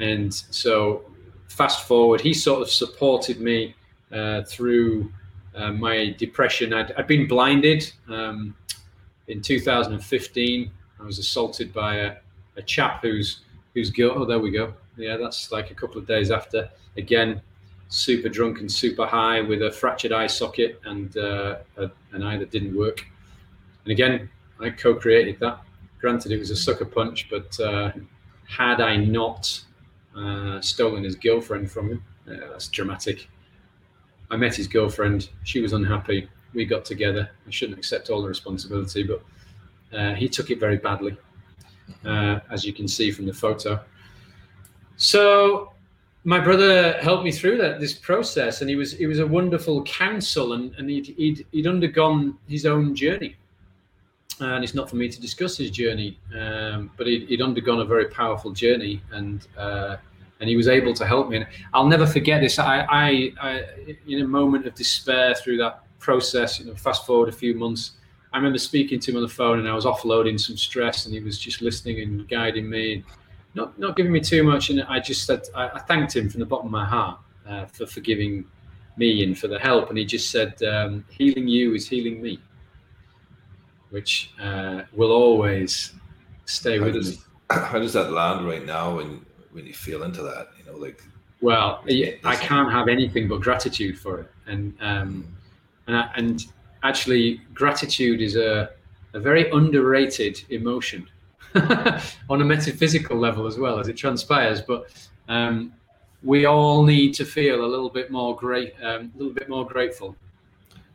and 0.00 0.34
so, 0.34 1.10
fast 1.48 1.88
forward, 1.88 2.20
he 2.20 2.34
sort 2.34 2.60
of 2.60 2.68
supported 2.68 3.40
me 3.40 3.74
uh, 4.12 4.42
through 4.42 5.10
uh, 5.54 5.72
my 5.72 6.14
depression. 6.18 6.74
I'd, 6.74 6.92
I'd 6.92 7.06
been 7.06 7.26
blinded. 7.26 7.90
Um, 8.06 8.54
in 9.32 9.40
2015, 9.40 10.70
I 11.00 11.02
was 11.02 11.18
assaulted 11.18 11.72
by 11.72 11.96
a, 11.96 12.16
a 12.56 12.62
chap 12.62 13.00
who's 13.02 13.40
who's 13.74 13.90
guilty. 13.90 14.16
Oh, 14.18 14.24
there 14.26 14.38
we 14.38 14.50
go. 14.50 14.74
Yeah, 14.98 15.16
that's 15.16 15.50
like 15.50 15.70
a 15.70 15.74
couple 15.74 15.98
of 15.98 16.06
days 16.06 16.30
after. 16.30 16.70
Again, 16.98 17.40
super 17.88 18.28
drunk 18.28 18.60
and 18.60 18.70
super 18.70 19.06
high 19.06 19.40
with 19.40 19.62
a 19.62 19.72
fractured 19.72 20.12
eye 20.12 20.26
socket 20.26 20.80
and 20.84 21.16
uh, 21.16 21.56
a, 21.78 21.90
an 22.12 22.22
eye 22.22 22.36
that 22.36 22.50
didn't 22.50 22.76
work. 22.76 23.06
And 23.84 23.92
again, 23.92 24.28
I 24.60 24.68
co-created 24.68 25.40
that. 25.40 25.60
Granted, 25.98 26.32
it 26.32 26.38
was 26.38 26.50
a 26.50 26.56
sucker 26.56 26.84
punch, 26.84 27.30
but 27.30 27.58
uh, 27.58 27.92
had 28.46 28.82
I 28.82 28.96
not 28.96 29.64
uh, 30.14 30.60
stolen 30.60 31.04
his 31.04 31.14
girlfriend 31.14 31.70
from 31.70 31.88
him, 31.88 32.04
that's 32.26 32.68
dramatic. 32.68 33.28
I 34.30 34.36
met 34.36 34.54
his 34.54 34.68
girlfriend. 34.68 35.30
She 35.44 35.60
was 35.60 35.72
unhappy 35.72 36.28
we 36.54 36.64
got 36.64 36.84
together. 36.84 37.30
I 37.46 37.50
shouldn't 37.50 37.78
accept 37.78 38.10
all 38.10 38.22
the 38.22 38.28
responsibility, 38.28 39.02
but 39.02 39.22
uh, 39.96 40.14
he 40.14 40.28
took 40.28 40.50
it 40.50 40.58
very 40.58 40.76
badly, 40.76 41.16
uh, 42.04 42.40
as 42.50 42.64
you 42.64 42.72
can 42.72 42.88
see 42.88 43.10
from 43.10 43.26
the 43.26 43.34
photo. 43.34 43.80
So 44.96 45.72
my 46.24 46.38
brother 46.38 46.92
helped 47.00 47.24
me 47.24 47.32
through 47.32 47.58
that 47.58 47.80
this 47.80 47.92
process, 47.92 48.60
and 48.60 48.70
he 48.70 48.76
was 48.76 48.92
he 48.92 49.06
was 49.06 49.18
a 49.18 49.26
wonderful 49.26 49.82
counsel, 49.84 50.52
and, 50.52 50.74
and 50.76 50.88
he'd, 50.88 51.06
he'd, 51.16 51.46
he'd 51.52 51.66
undergone 51.66 52.38
his 52.48 52.66
own 52.66 52.94
journey. 52.94 53.36
And 54.40 54.64
it's 54.64 54.74
not 54.74 54.90
for 54.90 54.96
me 54.96 55.08
to 55.08 55.20
discuss 55.20 55.56
his 55.56 55.70
journey, 55.70 56.18
um, 56.36 56.90
but 56.96 57.06
he'd, 57.06 57.28
he'd, 57.28 57.42
undergone 57.42 57.80
a 57.80 57.84
very 57.84 58.06
powerful 58.06 58.50
journey, 58.50 59.00
and 59.12 59.46
uh, 59.56 59.96
and 60.40 60.48
he 60.48 60.56
was 60.56 60.68
able 60.68 60.94
to 60.94 61.06
help 61.06 61.28
me. 61.28 61.36
And 61.38 61.46
I'll 61.72 61.86
never 61.86 62.06
forget 62.06 62.40
this. 62.40 62.58
I, 62.58 62.80
I, 62.90 63.32
I, 63.40 63.64
in 64.08 64.22
a 64.22 64.26
moment 64.26 64.66
of 64.66 64.74
despair 64.74 65.34
through 65.34 65.58
that 65.58 65.84
process. 66.02 66.60
You 66.60 66.66
know, 66.66 66.74
fast 66.74 67.06
forward 67.06 67.28
a 67.28 67.32
few 67.32 67.54
months. 67.54 67.92
I 68.32 68.38
remember 68.38 68.58
speaking 68.58 68.98
to 69.00 69.10
him 69.10 69.16
on 69.16 69.22
the 69.22 69.28
phone, 69.28 69.58
and 69.58 69.68
I 69.68 69.74
was 69.74 69.84
offloading 69.84 70.38
some 70.40 70.56
stress, 70.56 71.06
and 71.06 71.14
he 71.14 71.20
was 71.20 71.38
just 71.38 71.62
listening 71.62 72.00
and 72.00 72.28
guiding 72.28 72.68
me, 72.68 73.04
not 73.54 73.78
not 73.78 73.96
giving 73.96 74.12
me 74.12 74.20
too 74.20 74.42
much. 74.42 74.70
And 74.70 74.82
I 74.82 75.00
just 75.00 75.24
said, 75.26 75.42
I, 75.54 75.68
I 75.68 75.78
thanked 75.80 76.14
him 76.16 76.28
from 76.28 76.40
the 76.40 76.46
bottom 76.46 76.66
of 76.66 76.72
my 76.72 76.84
heart 76.84 77.18
uh, 77.48 77.66
for 77.66 77.86
forgiving 77.86 78.44
me 78.96 79.22
and 79.24 79.38
for 79.38 79.48
the 79.48 79.58
help. 79.58 79.88
And 79.88 79.98
he 79.98 80.04
just 80.04 80.30
said, 80.30 80.62
um, 80.62 81.04
"Healing 81.10 81.48
you 81.48 81.74
is 81.74 81.88
healing 81.88 82.22
me," 82.22 82.40
which 83.90 84.32
uh, 84.40 84.82
will 84.92 85.12
always 85.12 85.92
stay 86.46 86.78
How 86.78 86.84
with 86.84 86.94
does, 86.94 87.18
me. 87.18 87.22
how 87.50 87.78
does 87.78 87.92
that 87.92 88.12
land 88.12 88.46
right 88.46 88.64
now 88.64 88.96
when 88.96 89.24
when 89.52 89.66
you 89.66 89.74
feel 89.74 90.02
into 90.04 90.22
that? 90.22 90.48
You 90.58 90.64
know, 90.72 90.78
like 90.78 91.02
Well, 91.42 91.84
I 92.24 92.36
can't 92.36 92.70
have 92.72 92.88
anything 92.88 93.28
but 93.28 93.40
gratitude 93.42 93.98
for 93.98 94.20
it, 94.20 94.30
and 94.46 94.74
um, 94.80 95.26
and 95.86 95.96
I, 95.96 96.10
and 96.16 96.44
actually, 96.82 97.40
gratitude 97.54 98.20
is 98.20 98.36
a 98.36 98.70
a 99.14 99.20
very 99.20 99.50
underrated 99.50 100.42
emotion 100.48 101.06
on 101.54 102.40
a 102.40 102.44
metaphysical 102.44 103.16
level 103.16 103.46
as 103.46 103.58
well 103.58 103.78
as 103.78 103.88
it 103.88 103.96
transpires. 103.96 104.62
But 104.62 104.86
um, 105.28 105.72
we 106.22 106.46
all 106.46 106.84
need 106.84 107.14
to 107.14 107.24
feel 107.24 107.64
a 107.64 107.66
little 107.66 107.90
bit 107.90 108.10
more 108.10 108.34
great, 108.36 108.74
um, 108.82 109.12
a 109.14 109.18
little 109.18 109.34
bit 109.34 109.48
more 109.48 109.66
grateful. 109.66 110.16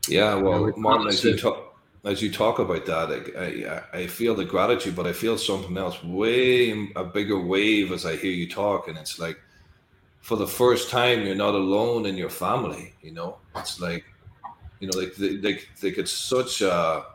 Yeah, 0.08 0.36
well, 0.36 0.64
with 0.64 0.78
Martin, 0.78 1.08
as 1.08 1.24
you 1.24 1.38
talk 1.38 1.64
as 2.06 2.22
you 2.22 2.32
talk 2.32 2.60
about 2.60 2.86
that, 2.86 3.10
I, 3.38 3.98
I 3.98 4.04
I 4.04 4.08
feel 4.08 4.36
the 4.36 4.46
gratitude, 4.46 4.96
but 4.96 5.06
I 5.06 5.14
feel 5.14 5.38
something 5.38 5.78
else, 5.78 6.02
way 6.04 6.90
a 6.96 7.04
bigger 7.04 7.40
wave 7.40 7.92
as 7.92 8.06
I 8.06 8.16
hear 8.16 8.32
you 8.32 8.50
talk, 8.50 8.88
and 8.88 8.98
it's 8.98 9.20
like 9.20 9.38
for 10.22 10.38
the 10.38 10.48
first 10.48 10.90
time 10.90 11.26
you're 11.26 11.36
not 11.36 11.56
alone 11.56 12.06
in 12.06 12.16
your 12.16 12.30
family. 12.30 12.94
You 13.02 13.12
know, 13.12 13.38
it's 13.58 13.82
like 13.82 14.06
you 14.80 14.88
know, 14.88 14.98
like 14.98 15.14
like 15.20 15.44
like, 15.44 15.70
like 15.84 15.98
it's 15.98 16.12
such 16.12 16.62
a 16.62 17.06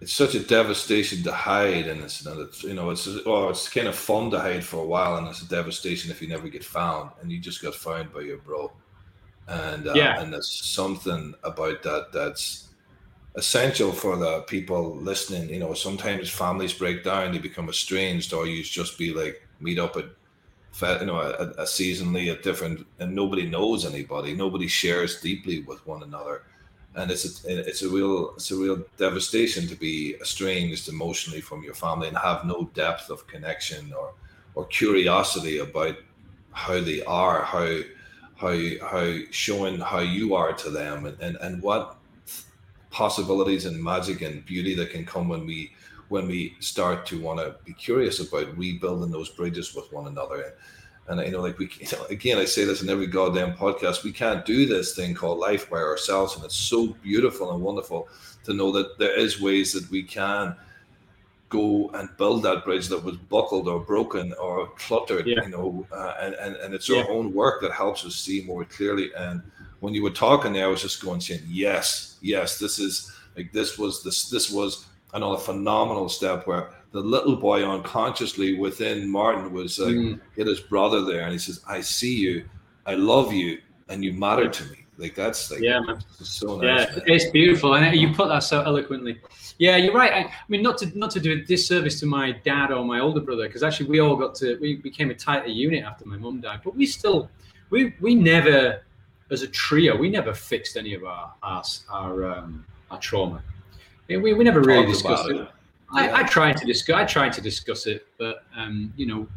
it's 0.00 0.12
such 0.12 0.34
a 0.34 0.40
devastation 0.40 1.22
to 1.22 1.32
hide, 1.32 1.86
and 1.86 2.02
it's 2.02 2.24
not 2.24 2.38
it's, 2.38 2.62
you 2.62 2.74
know 2.74 2.90
it's 2.90 3.08
oh 3.26 3.48
it's 3.48 3.68
kind 3.68 3.88
of 3.88 3.94
fun 3.94 4.30
to 4.30 4.40
hide 4.40 4.64
for 4.64 4.82
a 4.82 4.86
while, 4.86 5.16
and 5.16 5.28
it's 5.28 5.42
a 5.42 5.48
devastation 5.48 6.10
if 6.10 6.20
you 6.20 6.28
never 6.28 6.48
get 6.48 6.64
found, 6.64 7.10
and 7.20 7.30
you 7.32 7.38
just 7.40 7.62
got 7.62 7.74
found 7.74 8.12
by 8.12 8.20
your 8.20 8.38
bro 8.38 8.72
and 9.48 9.88
uh, 9.88 9.94
Yeah. 9.94 10.14
and 10.16 10.32
there's 10.32 10.50
something 10.50 11.34
about 11.44 11.82
that 11.82 12.12
that's 12.12 12.70
essential 13.36 13.92
for 13.92 14.16
the 14.16 14.42
people 14.42 14.96
listening 14.96 15.48
you 15.50 15.58
know 15.58 15.74
sometimes 15.74 16.30
families 16.30 16.72
break 16.72 17.04
down 17.04 17.32
they 17.32 17.38
become 17.38 17.68
estranged 17.68 18.32
or 18.32 18.46
you 18.46 18.62
just 18.62 18.98
be 18.98 19.12
like 19.12 19.42
meet 19.60 19.78
up 19.78 19.96
at 19.96 20.06
you 20.82 21.06
know 21.06 21.20
a, 21.20 21.62
a 21.62 21.64
seasonally 21.64 22.32
at 22.32 22.42
different 22.42 22.86
and 22.98 23.14
nobody 23.14 23.48
knows 23.48 23.84
anybody. 23.84 24.34
Nobody 24.34 24.66
shares 24.66 25.20
deeply 25.20 25.62
with 25.62 25.86
one 25.86 26.02
another. 26.02 26.42
And 26.96 27.10
it's 27.10 27.44
a, 27.44 27.68
it's 27.68 27.82
a 27.82 27.88
real 27.88 28.34
it's 28.34 28.50
a 28.50 28.56
real 28.56 28.84
devastation 28.96 29.66
to 29.68 29.74
be 29.74 30.16
estranged 30.20 30.88
emotionally 30.88 31.40
from 31.40 31.62
your 31.62 31.74
family 31.74 32.08
and 32.08 32.16
have 32.16 32.44
no 32.44 32.70
depth 32.74 33.10
of 33.10 33.26
connection 33.26 33.92
or 33.92 34.14
or 34.54 34.64
curiosity 34.66 35.58
about 35.58 35.96
how 36.52 36.80
they 36.80 37.02
are 37.04 37.42
how 37.42 37.80
how 38.36 38.56
how 38.88 39.18
showing 39.30 39.80
how 39.80 39.98
you 39.98 40.34
are 40.34 40.52
to 40.52 40.70
them 40.70 41.06
and, 41.06 41.20
and 41.20 41.36
and 41.40 41.62
what 41.62 41.96
possibilities 42.90 43.66
and 43.66 43.82
magic 43.82 44.22
and 44.22 44.46
beauty 44.46 44.72
that 44.74 44.90
can 44.90 45.04
come 45.04 45.28
when 45.28 45.44
we 45.44 45.72
when 46.14 46.26
we 46.28 46.54
start 46.60 47.04
to 47.06 47.20
want 47.20 47.38
to 47.40 47.56
be 47.64 47.72
curious 47.88 48.16
about 48.20 48.56
rebuilding 48.56 49.10
those 49.10 49.28
bridges 49.38 49.74
with 49.74 49.92
one 49.92 50.06
another 50.06 50.54
and 51.08 51.20
you 51.26 51.32
know 51.32 51.42
like 51.46 51.58
we 51.58 51.68
you 51.80 51.86
know, 51.92 52.04
again 52.18 52.38
i 52.38 52.44
say 52.44 52.64
this 52.64 52.82
in 52.82 52.88
every 52.88 53.08
goddamn 53.18 53.52
podcast 53.64 54.04
we 54.04 54.12
can't 54.22 54.46
do 54.46 54.64
this 54.64 54.94
thing 54.94 55.12
called 55.20 55.38
life 55.38 55.68
by 55.68 55.76
ourselves 55.92 56.36
and 56.36 56.44
it's 56.44 56.54
so 56.74 56.86
beautiful 57.02 57.46
and 57.52 57.60
wonderful 57.68 58.00
to 58.44 58.52
know 58.54 58.70
that 58.70 58.88
there 58.98 59.16
is 59.24 59.40
ways 59.40 59.72
that 59.72 59.86
we 59.90 60.02
can 60.02 60.54
go 61.48 61.90
and 61.94 62.08
build 62.16 62.42
that 62.42 62.64
bridge 62.64 62.86
that 62.88 63.02
was 63.08 63.16
buckled 63.16 63.66
or 63.68 63.78
broken 63.80 64.32
or 64.34 64.68
cluttered 64.84 65.26
Yeah. 65.26 65.42
you 65.44 65.50
know 65.56 65.86
uh, 65.92 66.14
and, 66.24 66.34
and 66.44 66.52
and 66.62 66.70
it's 66.76 66.88
Yeah. 66.88 67.02
our 67.02 67.10
own 67.10 67.26
work 67.42 67.60
that 67.62 67.72
helps 67.72 68.00
us 68.08 68.14
see 68.14 68.38
more 68.50 68.64
clearly 68.76 69.06
and 69.26 69.42
when 69.82 69.92
you 69.96 70.02
were 70.06 70.16
talking 70.26 70.52
there 70.52 70.64
i 70.68 70.72
was 70.76 70.82
just 70.88 71.02
going 71.06 71.20
saying 71.20 71.42
yes 71.46 72.16
yes 72.22 72.48
this 72.62 72.78
is 72.78 72.94
like 73.36 73.48
this 73.58 73.70
was 73.82 74.02
this 74.06 74.18
this 74.34 74.46
was 74.58 74.86
another 75.14 75.38
phenomenal 75.38 76.08
step 76.08 76.46
where 76.46 76.70
the 76.92 77.00
little 77.00 77.36
boy 77.36 77.64
unconsciously 77.68 78.58
within 78.58 79.08
martin 79.08 79.52
was 79.52 79.78
like 79.78 79.94
Mm. 79.94 80.20
hit 80.36 80.46
his 80.46 80.60
brother 80.60 81.00
there 81.04 81.22
and 81.22 81.32
he 81.32 81.38
says 81.38 81.60
i 81.66 81.80
see 81.80 82.14
you 82.16 82.44
i 82.86 82.94
love 82.94 83.32
you 83.32 83.58
and 83.88 84.04
you 84.04 84.12
matter 84.12 84.48
to 84.48 84.64
me 84.72 84.78
like 84.98 85.14
that's 85.16 85.50
like 85.50 85.60
Yeah, 85.60 85.80
man. 85.80 85.98
it's 86.20 86.30
so 86.30 86.62
Yeah, 86.62 86.74
nice 86.76 86.96
man. 86.96 87.04
it's 87.06 87.30
beautiful, 87.30 87.74
and 87.74 87.96
you 87.96 88.12
put 88.14 88.28
that 88.28 88.44
so 88.44 88.60
eloquently. 88.62 89.18
Yeah, 89.58 89.76
you're 89.76 89.92
right. 89.92 90.12
I, 90.12 90.18
I 90.18 90.32
mean, 90.48 90.62
not 90.62 90.78
to 90.78 90.86
not 90.96 91.10
to 91.16 91.20
do 91.20 91.32
a 91.32 91.36
disservice 91.52 91.98
to 92.00 92.06
my 92.06 92.30
dad 92.30 92.70
or 92.70 92.84
my 92.84 93.00
older 93.00 93.20
brother, 93.20 93.44
because 93.48 93.64
actually 93.64 93.88
we 93.90 93.98
all 93.98 94.14
got 94.14 94.36
to 94.36 94.56
we 94.60 94.76
became 94.76 95.10
a 95.10 95.14
tighter 95.14 95.48
unit 95.48 95.82
after 95.84 96.04
my 96.06 96.16
mum 96.16 96.40
died. 96.40 96.60
But 96.62 96.76
we 96.76 96.86
still 96.86 97.28
we 97.70 97.92
we 98.00 98.14
never, 98.14 98.84
as 99.32 99.42
a 99.42 99.48
trio, 99.48 99.96
we 99.96 100.08
never 100.10 100.32
fixed 100.32 100.76
any 100.76 100.94
of 100.94 101.02
our 101.02 101.34
our 101.42 101.64
our, 101.90 102.14
um, 102.32 102.64
our 102.92 103.00
trauma. 103.00 103.42
Yeah, 104.08 104.18
We, 104.18 104.34
we 104.34 104.44
never 104.44 104.60
really 104.60 104.86
discussed 104.86 105.28
it. 105.30 105.36
it. 105.36 105.48
I, 105.92 106.06
Yeah. 106.06 106.16
I 106.16 106.22
tried 106.24 106.56
to 106.58 106.66
discuss. 106.66 106.96
I 106.96 107.04
tried 107.04 107.32
to 107.34 107.40
discuss 107.40 107.86
it, 107.86 108.06
but 108.18 108.44
um, 108.56 108.92
you 108.96 109.06
know, 109.06 109.28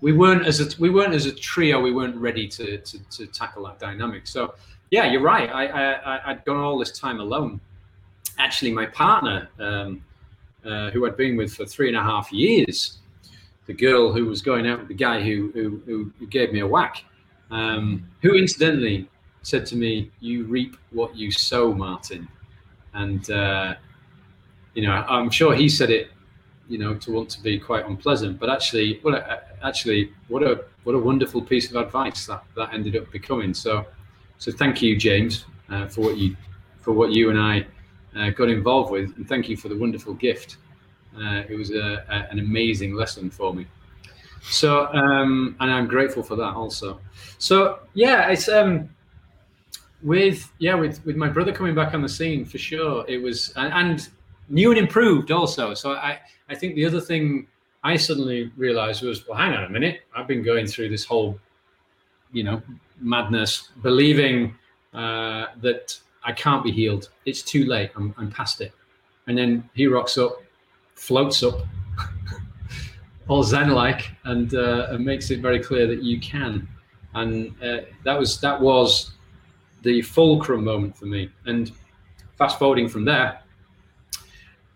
we 0.00 0.12
weren't 0.12 0.46
as 0.46 0.60
a 0.60 0.80
we 0.80 0.90
weren't 0.90 1.14
as 1.14 1.26
a 1.26 1.32
trio. 1.32 1.80
We 1.80 1.92
weren't 1.92 2.16
ready 2.16 2.46
to 2.48 2.78
to, 2.78 2.98
to 3.10 3.26
tackle 3.26 3.64
that 3.66 3.78
dynamic. 3.78 4.26
So 4.26 4.54
yeah, 4.90 5.06
you're 5.10 5.22
right. 5.22 5.48
I, 5.50 5.66
I 5.66 6.30
I'd 6.30 6.44
gone 6.44 6.58
all 6.58 6.78
this 6.78 6.98
time 6.98 7.20
alone. 7.20 7.60
Actually, 8.38 8.72
my 8.72 8.86
partner, 8.86 9.48
um, 9.60 10.04
uh, 10.64 10.90
who 10.90 11.06
I'd 11.06 11.16
been 11.16 11.36
with 11.36 11.54
for 11.54 11.64
three 11.64 11.88
and 11.88 11.96
a 11.96 12.02
half 12.02 12.32
years, 12.32 12.98
the 13.66 13.72
girl 13.72 14.12
who 14.12 14.26
was 14.26 14.42
going 14.42 14.66
out 14.66 14.80
with 14.80 14.88
the 14.88 14.94
guy 14.94 15.22
who 15.22 15.50
who, 15.52 15.82
who, 15.86 16.12
who 16.18 16.26
gave 16.26 16.52
me 16.52 16.60
a 16.60 16.66
whack, 16.66 17.04
um, 17.50 18.06
who 18.22 18.34
incidentally 18.34 19.08
said 19.42 19.64
to 19.66 19.76
me, 19.76 20.10
"You 20.20 20.44
reap 20.44 20.76
what 20.90 21.16
you 21.16 21.30
sow, 21.30 21.72
Martin," 21.72 22.28
and 22.94 23.30
uh, 23.30 23.74
you 24.74 24.82
know, 24.86 24.92
I'm 24.92 25.30
sure 25.30 25.54
he 25.54 25.68
said 25.68 25.90
it, 25.90 26.10
you 26.68 26.78
know, 26.78 26.94
to 26.94 27.12
want 27.12 27.30
to 27.30 27.42
be 27.42 27.58
quite 27.58 27.86
unpleasant, 27.86 28.38
but 28.38 28.50
actually, 28.50 28.98
what 29.02 29.14
a, 29.14 29.42
actually, 29.62 30.12
what 30.28 30.42
a 30.42 30.64
what 30.84 30.94
a 30.94 30.98
wonderful 30.98 31.42
piece 31.42 31.70
of 31.70 31.76
advice 31.76 32.26
that 32.26 32.42
that 32.56 32.72
ended 32.72 32.96
up 32.96 33.10
becoming. 33.10 33.54
So, 33.54 33.86
so 34.38 34.52
thank 34.52 34.82
you, 34.82 34.96
James, 34.96 35.44
uh, 35.70 35.88
for 35.88 36.00
what 36.02 36.16
you 36.16 36.36
for 36.80 36.92
what 36.92 37.12
you 37.12 37.30
and 37.30 37.38
I 37.38 37.66
uh, 38.16 38.30
got 38.30 38.48
involved 38.48 38.90
with, 38.90 39.16
and 39.16 39.28
thank 39.28 39.48
you 39.48 39.56
for 39.56 39.68
the 39.68 39.76
wonderful 39.76 40.14
gift. 40.14 40.58
Uh, 41.16 41.42
it 41.48 41.56
was 41.56 41.70
a, 41.70 42.04
a, 42.08 42.32
an 42.32 42.40
amazing 42.40 42.94
lesson 42.94 43.30
for 43.30 43.54
me. 43.54 43.66
So, 44.42 44.86
um, 44.88 45.56
and 45.60 45.70
I'm 45.70 45.86
grateful 45.86 46.22
for 46.22 46.36
that 46.36 46.54
also. 46.54 47.00
So, 47.38 47.78
yeah, 47.94 48.28
it's 48.28 48.48
um, 48.48 48.90
with 50.04 50.52
yeah, 50.58 50.74
with 50.74 51.04
with 51.04 51.16
my 51.16 51.28
brother 51.28 51.52
coming 51.52 51.74
back 51.74 51.94
on 51.94 52.02
the 52.02 52.08
scene 52.08 52.44
for 52.44 52.58
sure. 52.58 53.04
It 53.08 53.18
was 53.18 53.52
and, 53.56 53.72
and 53.72 54.08
new 54.48 54.70
and 54.70 54.78
improved 54.78 55.32
also. 55.32 55.74
So 55.74 55.92
I 55.92 56.20
I 56.48 56.54
think 56.54 56.76
the 56.76 56.84
other 56.84 57.00
thing 57.00 57.48
I 57.84 57.96
suddenly 57.96 58.50
realized 58.56 59.02
was, 59.02 59.28
well, 59.28 59.36
hang 59.36 59.52
on 59.52 59.64
a 59.64 59.68
minute, 59.68 60.00
I've 60.16 60.26
been 60.26 60.42
going 60.42 60.66
through 60.66 60.88
this 60.88 61.04
whole, 61.04 61.38
you 62.32 62.42
know, 62.42 62.62
madness, 62.98 63.68
believing 63.82 64.54
uh, 64.94 65.46
that 65.60 65.98
I 66.24 66.32
can't 66.32 66.64
be 66.64 66.72
healed. 66.72 67.10
It's 67.26 67.42
too 67.42 67.66
late. 67.66 67.90
I'm, 67.94 68.14
I'm 68.16 68.30
past 68.30 68.62
it. 68.62 68.72
And 69.26 69.36
then 69.36 69.68
he 69.74 69.86
rocks 69.86 70.16
up, 70.16 70.42
floats 70.94 71.42
up, 71.42 71.58
all 73.28 73.42
zen-like, 73.42 74.10
and, 74.24 74.54
uh, 74.54 74.86
and 74.90 75.04
makes 75.04 75.30
it 75.30 75.40
very 75.40 75.60
clear 75.60 75.86
that 75.86 76.02
you 76.02 76.18
can. 76.20 76.66
And 77.14 77.54
uh, 77.62 77.82
that 78.04 78.18
was 78.18 78.40
that 78.40 78.60
was 78.60 79.13
the 79.84 80.02
fulcrum 80.02 80.64
moment 80.64 80.96
for 80.96 81.06
me. 81.06 81.30
And 81.46 81.70
fast 82.36 82.58
forwarding 82.58 82.88
from 82.88 83.04
there, 83.04 83.40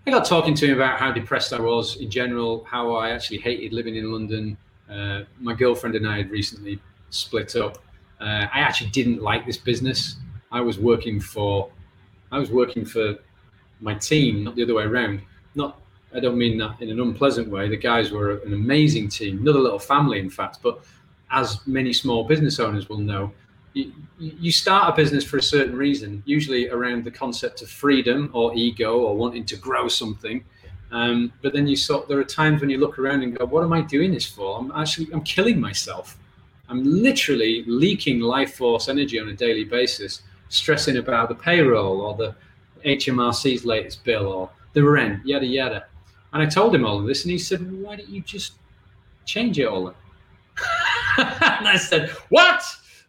I 0.07 0.11
got 0.11 0.25
talking 0.25 0.55
to 0.55 0.67
him 0.67 0.77
about 0.77 0.99
how 0.99 1.13
depressed 1.13 1.53
I 1.53 1.61
was 1.61 1.97
in 1.97 2.11
general, 2.11 2.65
how 2.65 2.95
I 2.95 3.11
actually 3.11 3.39
hated 3.39 3.73
living 3.73 3.97
in 3.97 4.13
London. 4.13 4.57
Uh, 4.89 5.25
my 5.41 5.55
girlfriend 5.55 5.97
and 5.97 6.09
I 6.09 6.19
had 6.19 6.31
recently 6.31 6.79
split 7.11 7.57
up. 7.57 7.79
Uh, 8.21 8.47
I 8.53 8.61
actually 8.61 8.91
didn't 8.91 9.23
like 9.23 9.45
this 9.45 9.59
business. 9.59 10.17
I 10.51 10.61
was 10.61 10.79
working 10.79 11.21
for, 11.21 11.71
I 12.33 12.39
was 12.39 12.51
working 12.51 12.85
for 12.85 13.17
my 13.81 13.95
team, 13.95 14.45
not 14.45 14.57
the 14.57 14.63
other 14.63 14.75
way 14.75 14.85
around. 14.85 15.21
Not, 15.55 15.81
I 16.15 16.21
don't 16.21 16.39
mean 16.39 16.57
that 16.59 16.81
in 16.81 16.91
an 16.91 17.01
unpleasant 17.01 17.49
way. 17.49 17.69
The 17.69 17.77
guys 17.77 18.11
were 18.11 18.39
an 18.39 18.55
amazing 18.55 19.09
team, 19.09 19.39
another 19.39 19.61
little 19.61 19.79
family, 19.79 20.21
in 20.21 20.31
fact. 20.31 20.61
But 20.63 20.81
as 21.31 21.67
many 21.67 21.93
small 21.93 22.25
business 22.25 22.59
owners 22.59 22.89
will 22.89 22.99
know, 22.99 23.31
you, 24.19 24.53
start 24.53 24.93
a 24.93 24.97
business 24.97 25.25
for 25.25 25.37
a 25.37 25.43
certain 25.43 25.77
reason, 25.77 26.23
usually 26.27 26.69
around 26.69 27.05
the 27.05 27.11
concept 27.11 27.63
of 27.63 27.71
freedom 27.71 28.31
or 28.33 28.55
ego 28.55 28.99
or 28.99 29.17
wanting 29.17 29.45
to 29.47 29.57
grow 29.57 29.89
something. 29.89 30.45
Um, 30.91 31.33
but 31.43 31.53
then 31.53 31.67
you 31.67 31.77
sort 31.77 32.09
there 32.09 32.19
are 32.19 32.25
times 32.25 32.61
when 32.61 32.71
you 32.71 32.79
look 32.79 32.99
around 32.99 33.23
and 33.23 33.37
go, 33.37 33.45
what 33.45 33.63
am 33.63 33.73
I 33.73 33.83
doing 33.83 34.13
this 34.13 34.27
for? 34.27 34.59
I'm 34.59 34.73
actually 34.73 35.09
I'm 35.13 35.23
killing 35.23 35.61
myself. 35.61 36.19
I'm 36.69 36.83
literally 36.85 37.65
leaking 37.67 38.21
life 38.21 38.55
force 38.57 38.89
energy 38.89 39.19
on 39.21 39.29
a 39.29 39.35
daily 39.35 39.65
basis 39.65 40.23
stressing 40.49 40.97
about 40.97 41.29
the 41.29 41.35
payroll 41.35 42.01
or 42.01 42.15
the 42.15 42.35
HMRC's 42.85 43.65
latest 43.65 44.05
bill 44.05 44.27
or 44.27 44.51
the 44.73 44.83
rent, 44.83 45.27
yada 45.27 45.47
yada. 45.47 45.87
And 46.33 46.43
I 46.43 46.47
told 46.47 46.75
him 46.75 46.85
all 46.85 46.99
of 46.99 47.07
this, 47.07 47.25
and 47.25 47.33
he 47.33 47.39
said, 47.39 47.61
"Why 47.83 47.97
don't 47.97 48.09
you 48.09 48.21
just 48.21 48.55
change 49.25 49.59
it 49.59 49.67
all?" 49.67 49.89
and 51.19 51.69
I 51.69 51.77
said, 51.77 52.11
"What? 52.29 52.63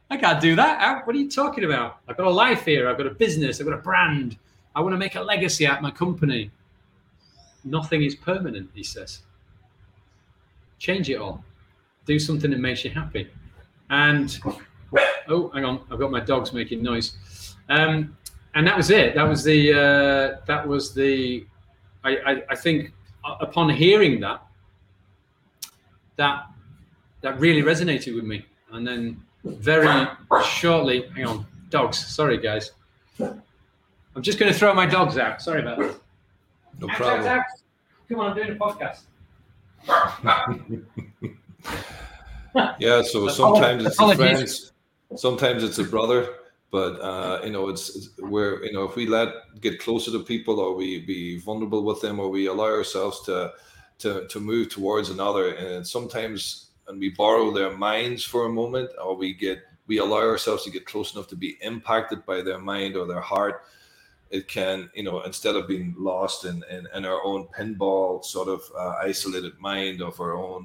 I 0.10 0.18
can't 0.18 0.42
do 0.42 0.56
that. 0.56 1.06
What 1.06 1.16
are 1.16 1.20
you 1.20 1.30
talking 1.30 1.64
about? 1.64 2.00
I've 2.08 2.18
got 2.18 2.26
a 2.26 2.32
life 2.32 2.66
here. 2.66 2.90
I've 2.90 2.98
got 2.98 3.08
a 3.08 3.12
business. 3.12 3.60
I've 3.60 3.68
got 3.68 3.76
a 3.76 3.82
brand. 3.82 4.38
I 4.76 4.82
want 4.82 4.94
to 4.94 4.98
make 4.98 5.16
a 5.16 5.22
legacy 5.22 5.66
at 5.66 5.82
my 5.82 5.92
company. 5.92 6.52
Nothing 7.64 8.04
is 8.04 8.16
permanent," 8.16 8.70
he 8.74 8.84
says. 8.84 9.22
Change 10.80 11.10
it 11.10 11.18
all. 11.18 11.44
Do 12.06 12.18
something 12.18 12.50
that 12.52 12.60
makes 12.60 12.84
you 12.84 12.90
happy. 12.90 13.30
And 13.90 14.40
oh, 15.28 15.50
hang 15.54 15.66
on, 15.66 15.82
I've 15.92 16.00
got 16.00 16.10
my 16.10 16.22
dogs 16.22 16.54
making 16.54 16.82
noise. 16.82 17.56
Um, 17.68 18.18
and 18.56 18.66
that 18.66 18.76
was 18.76 18.90
it. 18.90 19.14
That 19.16 19.28
was 19.28 19.44
the. 19.44 19.74
Uh, 19.74 20.42
that 20.48 20.68
was 20.68 20.94
the. 20.94 21.46
I, 22.04 22.18
I, 22.18 22.44
I 22.50 22.56
think 22.56 22.94
upon 23.24 23.70
hearing 23.70 24.20
that, 24.22 24.42
that 26.16 26.48
that 27.22 27.40
really 27.40 27.62
resonated 27.62 28.16
with 28.16 28.24
me. 28.24 28.46
And 28.72 28.88
then 28.88 29.22
very 29.44 30.08
shortly, 30.44 31.08
hang 31.16 31.26
on, 31.26 31.46
dogs. 31.70 31.98
Sorry, 31.98 32.38
guys. 32.38 32.72
I'm 33.20 34.22
just 34.22 34.40
going 34.40 34.52
to 34.52 34.58
throw 34.58 34.74
my 34.74 34.86
dogs 34.86 35.18
out. 35.18 35.42
Sorry 35.42 35.62
about 35.62 35.80
that. 35.80 35.96
No 36.80 36.88
problem. 36.88 37.44
Come 38.08 38.20
on, 38.20 38.32
I'm 38.32 38.36
doing 38.36 38.52
a 38.52 38.56
podcast. 38.56 39.02
yeah, 42.80 43.02
so 43.02 43.28
sometimes 43.28 43.86
it's 43.86 44.00
a 44.00 44.16
friend, 44.16 44.50
sometimes 45.16 45.64
it's 45.64 45.78
a 45.78 45.84
brother, 45.84 46.36
but 46.72 47.00
uh, 47.02 47.42
you 47.44 47.52
know, 47.52 47.70
it's, 47.70 47.96
it's 47.96 48.10
where 48.20 48.64
you 48.66 48.74
know 48.74 48.84
if 48.84 48.96
we 48.96 49.08
let 49.08 49.30
get 49.62 49.80
closer 49.80 50.12
to 50.12 50.20
people, 50.20 50.60
or 50.60 50.76
we 50.76 51.00
be 51.00 51.40
vulnerable 51.40 51.84
with 51.84 52.02
them, 52.02 52.20
or 52.20 52.30
we 52.30 52.48
allow 52.48 52.66
ourselves 52.66 53.22
to 53.22 53.54
to 54.00 54.28
to 54.28 54.40
move 54.40 54.70
towards 54.70 55.10
another, 55.10 55.54
and 55.54 55.86
sometimes 55.86 56.69
and 56.90 57.00
we 57.00 57.10
borrow 57.10 57.52
their 57.52 57.72
minds 57.78 58.24
for 58.24 58.46
a 58.46 58.50
moment, 58.50 58.90
or 59.02 59.16
we 59.16 59.34
get 59.34 59.60
we 59.88 60.00
allow 60.00 60.18
ourselves 60.18 60.64
to 60.64 60.72
get 60.72 60.86
close 60.86 61.14
enough 61.14 61.28
to 61.28 61.36
be 61.36 61.58
impacted 61.62 62.26
by 62.26 62.42
their 62.42 62.60
mind 62.60 62.96
or 62.96 63.08
their 63.08 63.22
heart 63.22 63.64
it 64.30 64.48
can 64.48 64.90
you 64.94 65.02
know 65.02 65.22
instead 65.22 65.56
of 65.56 65.68
being 65.68 65.96
lost 65.98 66.46
in 66.46 66.64
in, 66.70 66.88
in 66.94 67.06
our 67.06 67.24
own 67.24 67.48
pinball 67.48 68.24
sort 68.24 68.48
of 68.48 68.62
uh, 68.78 68.94
isolated 69.02 69.54
mind 69.60 70.02
of 70.02 70.20
our 70.20 70.36
own 70.36 70.64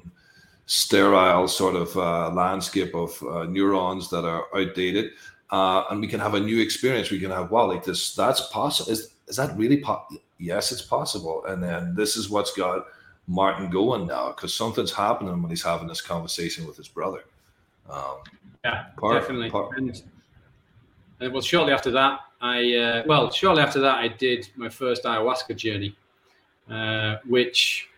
sterile 0.67 1.47
sort 1.47 1.75
of 1.75 1.95
uh, 1.97 2.29
landscape 2.29 2.93
of 2.93 3.21
uh, 3.23 3.43
neurons 3.45 4.09
that 4.09 4.25
are 4.25 4.45
outdated 4.55 5.11
uh, 5.51 5.83
and 5.89 6.01
we 6.01 6.07
can 6.07 6.19
have 6.19 6.33
a 6.33 6.39
new 6.39 6.59
experience. 6.59 7.11
We 7.11 7.19
can 7.19 7.31
have 7.31 7.51
wow 7.51 7.67
like 7.67 7.83
this 7.83 8.15
that's 8.15 8.41
possible 8.49 8.91
is, 8.91 9.11
is 9.27 9.35
that 9.37 9.55
really 9.57 9.77
possible 9.77 10.21
yes 10.37 10.71
it's 10.71 10.81
possible. 10.81 11.43
And 11.47 11.63
then 11.63 11.95
this 11.95 12.17
is 12.17 12.29
what's 12.29 12.53
got 12.53 12.85
martin 13.27 13.69
going 13.69 14.05
now 14.05 14.29
because 14.29 14.53
something's 14.53 14.91
happening 14.91 15.41
when 15.41 15.49
he's 15.49 15.63
having 15.63 15.87
this 15.87 16.01
conversation 16.01 16.65
with 16.67 16.77
his 16.77 16.87
brother 16.87 17.25
um, 17.89 18.17
yeah 18.63 18.85
part, 18.97 19.19
definitely 19.19 19.49
part, 19.49 19.77
and, 19.77 20.01
and 21.19 21.33
well 21.33 21.41
shortly 21.41 21.73
after 21.73 21.91
that 21.91 22.19
i 22.41 22.73
uh, 22.75 23.03
well 23.07 23.31
shortly 23.31 23.61
after 23.61 23.79
that 23.79 23.97
i 23.97 24.07
did 24.07 24.47
my 24.55 24.69
first 24.69 25.03
ayahuasca 25.03 25.55
journey 25.55 25.95
uh, 26.69 27.17
which 27.27 27.89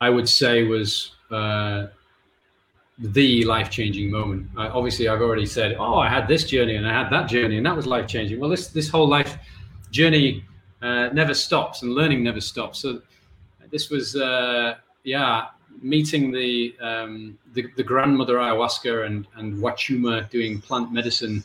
i 0.00 0.10
would 0.10 0.28
say 0.28 0.64
was 0.64 1.12
uh, 1.30 1.86
the 3.00 3.44
life 3.44 3.70
changing 3.70 4.10
moment. 4.10 4.46
Uh, 4.56 4.70
obviously, 4.74 5.08
I've 5.08 5.22
already 5.22 5.46
said, 5.46 5.76
oh, 5.78 5.98
I 5.98 6.08
had 6.08 6.28
this 6.28 6.44
journey 6.44 6.76
and 6.76 6.86
I 6.86 6.92
had 6.92 7.10
that 7.10 7.28
journey, 7.28 7.56
and 7.56 7.64
that 7.64 7.74
was 7.74 7.86
life 7.86 8.06
changing. 8.06 8.38
Well, 8.38 8.50
this 8.50 8.68
this 8.68 8.88
whole 8.88 9.08
life 9.08 9.38
journey 9.90 10.44
uh, 10.82 11.08
never 11.12 11.34
stops, 11.34 11.82
and 11.82 11.94
learning 11.94 12.22
never 12.22 12.40
stops. 12.40 12.80
So 12.80 13.00
this 13.70 13.90
was, 13.90 14.16
uh, 14.16 14.76
yeah, 15.04 15.46
meeting 15.82 16.30
the, 16.30 16.74
um, 16.80 17.38
the, 17.54 17.66
the 17.76 17.82
grandmother 17.82 18.36
ayahuasca 18.36 19.06
and 19.06 19.26
and 19.36 19.54
Wachuma 19.62 20.28
doing 20.30 20.60
plant 20.60 20.92
medicine 20.92 21.42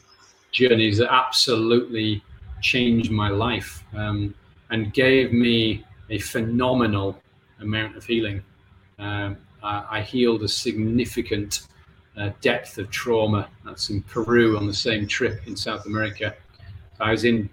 journeys 0.51 0.97
that 0.97 1.13
absolutely 1.13 2.23
changed 2.61 3.11
my 3.11 3.29
life 3.29 3.83
um, 3.93 4.33
and 4.71 4.93
gave 4.93 5.31
me 5.31 5.83
a 6.09 6.19
phenomenal 6.19 7.21
amount 7.59 7.95
of 7.95 8.05
healing. 8.05 8.41
Um, 8.99 9.37
I 9.61 10.01
healed 10.01 10.43
a 10.43 10.47
significant 10.47 11.67
uh, 12.17 12.29
depth 12.41 12.77
of 12.77 12.89
trauma. 12.91 13.49
That's 13.65 13.89
in 13.89 14.03
Peru 14.03 14.57
on 14.57 14.67
the 14.67 14.73
same 14.73 15.07
trip 15.07 15.47
in 15.47 15.55
South 15.55 15.87
America. 15.87 16.35
I 16.99 17.11
was 17.11 17.25
in 17.25 17.49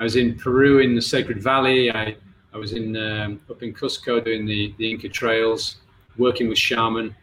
I 0.00 0.04
was 0.04 0.14
in 0.14 0.36
Peru 0.36 0.78
in 0.78 0.94
the 0.94 1.02
Sacred 1.02 1.42
Valley. 1.42 1.90
I 1.90 2.16
I 2.52 2.56
was 2.56 2.72
in 2.72 2.96
um, 2.96 3.40
up 3.50 3.62
in 3.62 3.74
Cusco 3.74 4.24
doing 4.24 4.46
the, 4.46 4.74
the 4.78 4.90
Inca 4.90 5.08
trails, 5.08 5.76
working 6.16 6.48
with 6.48 6.58
shaman, 6.58 7.14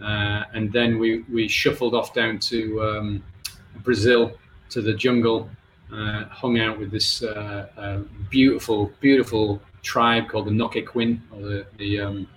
uh, 0.00 0.44
and 0.52 0.72
then 0.72 0.98
we 0.98 1.24
we 1.32 1.48
shuffled 1.48 1.94
off 1.94 2.12
down 2.12 2.38
to 2.40 2.82
um, 2.82 3.24
Brazil 3.82 4.32
to 4.70 4.82
the 4.82 4.94
jungle, 4.94 5.48
uh, 5.92 6.24
hung 6.24 6.58
out 6.58 6.78
with 6.78 6.90
this 6.90 7.22
uh, 7.22 7.68
uh 7.76 7.98
beautiful 8.30 8.92
beautiful 9.00 9.60
tribe 9.82 10.28
called 10.28 10.46
the 10.46 10.50
Noquequin, 10.50 11.20
or 11.32 11.40
the 11.40 11.66
the 11.78 12.00
um, 12.00 12.28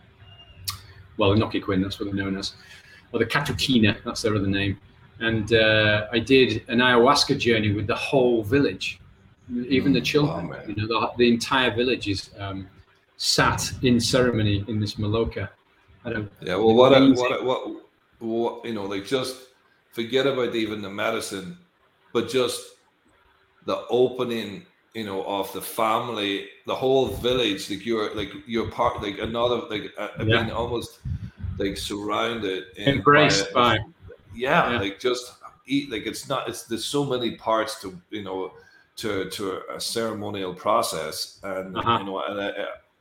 well, 1.18 1.34
the 1.34 1.44
Noquequin, 1.44 1.82
that's 1.82 2.00
what 2.00 2.06
they're 2.06 2.24
known 2.24 2.38
as, 2.38 2.54
or 3.12 3.20
the 3.20 3.26
Catuquina, 3.26 3.98
that's 4.04 4.22
their 4.22 4.36
other 4.36 4.48
name. 4.48 4.80
And 5.20 5.52
uh, 5.54 6.08
I 6.12 6.20
did 6.20 6.64
an 6.68 6.78
ayahuasca 6.80 7.40
journey 7.40 7.74
with 7.74 7.88
the 7.88 7.96
whole 7.96 8.44
village, 8.44 9.00
even 9.50 9.94
the 9.94 10.02
mm. 10.02 10.06
children. 10.06 10.52
Oh, 10.54 10.68
you 10.68 10.76
know, 10.76 10.88
the, 10.88 11.12
the, 11.18 11.30
entire 11.30 11.74
village 11.74 12.08
is 12.08 12.30
um, 12.40 12.68
sat 13.18 13.72
in 13.84 14.00
ceremony 14.00 14.64
in 14.68 14.80
this 14.80 14.96
maloca. 14.96 15.50
yeah, 16.06 16.56
well, 16.56 16.74
what, 16.74 16.94
a, 16.94 17.14
what, 17.14 17.42
a, 17.42 17.44
what, 17.44 17.84
what, 18.20 18.66
you 18.66 18.74
know, 18.74 18.86
like 18.86 19.06
just 19.06 19.36
forget 19.92 20.28
about 20.28 20.56
even 20.56 20.82
the 20.82 20.90
medicine, 20.90 21.58
but 22.14 22.30
just 22.30 22.62
the 23.66 23.86
opening 23.90 24.66
you 24.94 25.06
know 25.06 25.24
of 25.26 25.52
the 25.54 25.62
family 25.62 26.48
the 26.66 26.74
whole 26.74 27.08
village 27.08 27.70
like 27.70 27.86
you're 27.86 28.16
like 28.16 28.32
you're 28.48 28.72
part 28.72 29.00
like 29.04 29.20
another 29.20 29.58
like 29.70 29.94
uh, 29.98 30.08
i 30.18 30.24
yeah. 30.24 30.42
mean 30.42 30.52
almost 30.52 31.00
like 31.60 31.78
surrounded 31.78 32.64
embraced 32.78 33.54
by, 33.54 33.78
by 33.78 33.84
yeah, 34.34 34.72
yeah, 34.72 34.80
like 34.80 35.00
just 35.00 35.34
eat 35.66 35.92
like 35.92 36.06
it's 36.06 36.30
not 36.30 36.48
it's 36.48 36.64
there's 36.64 36.86
so 36.86 37.04
many 37.04 37.36
parts 37.36 37.82
to 37.82 38.00
you 38.10 38.24
know 38.24 38.52
to 38.98 39.30
to 39.30 39.62
a 39.74 39.80
ceremonial 39.80 40.54
process 40.54 41.40
and 41.44 41.78
uh-huh. 41.78 41.98
you 42.00 42.06
know 42.06 42.24
and 42.24 42.40
uh, 42.40 42.52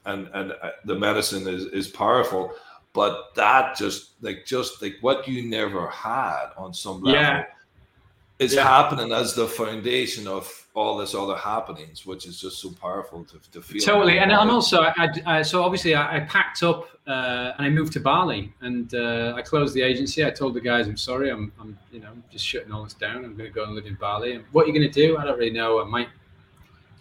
and 0.05 0.29
and 0.35 0.53
uh, 0.63 0.71
the 0.85 0.95
medicine 0.95 1.49
is 1.49 1.65
is 1.67 1.89
powerful 1.89 2.53
but 2.93 3.35
that 3.35 3.77
just 3.77 4.13
like 4.23 4.45
just 4.47 4.81
like 4.81 4.97
what 5.01 5.27
you 5.27 5.43
never 5.43 5.89
had 5.89 6.47
on 6.57 6.73
some 6.73 7.03
level 7.03 7.21
yeah. 7.21 7.45
Is 8.39 8.55
yeah. 8.55 8.65
happening 8.65 9.13
as 9.13 9.35
the 9.35 9.47
foundation 9.47 10.27
of 10.29 10.67
all 10.75 10.99
this 10.99 11.15
other 11.15 11.37
happenings, 11.37 12.05
which 12.05 12.27
is 12.27 12.39
just 12.39 12.59
so 12.59 12.71
powerful 12.71 13.25
to, 13.25 13.41
to 13.51 13.63
feel. 13.63 13.81
Totally, 13.81 14.19
and, 14.19 14.31
and 14.31 14.51
also, 14.51 14.83
I, 14.83 15.09
I, 15.25 15.43
so 15.43 15.63
obviously, 15.63 15.95
I, 15.95 16.19
I 16.19 16.21
packed 16.21 16.63
up 16.63 16.87
uh, 17.07 17.53
and 17.57 17.67
I 17.67 17.71
moved 17.71 17.95
to 17.95 18.01
Bali, 18.01 18.53
and 18.61 18.95
uh, 18.95 19.33
I 19.35 19.43
closed 19.43 19.75
the 19.75 19.81
agency. 19.81 20.25
I 20.25 20.31
told 20.31 20.53
the 20.53 20.61
guys, 20.61 20.87
"I'm 20.87 20.99
sorry, 20.99 21.31
I'm, 21.31 21.51
I'm, 21.59 21.79
you 21.91 22.01
know, 22.01 22.13
just 22.31 22.45
shutting 22.45 22.73
all 22.73 22.85
this 22.85 22.93
down. 22.93 23.25
I'm 23.25 23.37
going 23.37 23.51
to 23.51 23.55
go 23.55 23.65
and 23.65 23.75
live 23.75 23.87
in 23.87 23.95
Bali." 23.95 24.35
And 24.35 24.45
what 24.53 24.65
are 24.65 24.67
you 24.69 24.75
going 24.75 24.91
to 24.91 25.07
do? 25.07 25.17
I 25.17 25.25
don't 25.25 25.39
really 25.39 25.51
know. 25.51 25.81
I 25.81 25.85
might, 25.85 26.09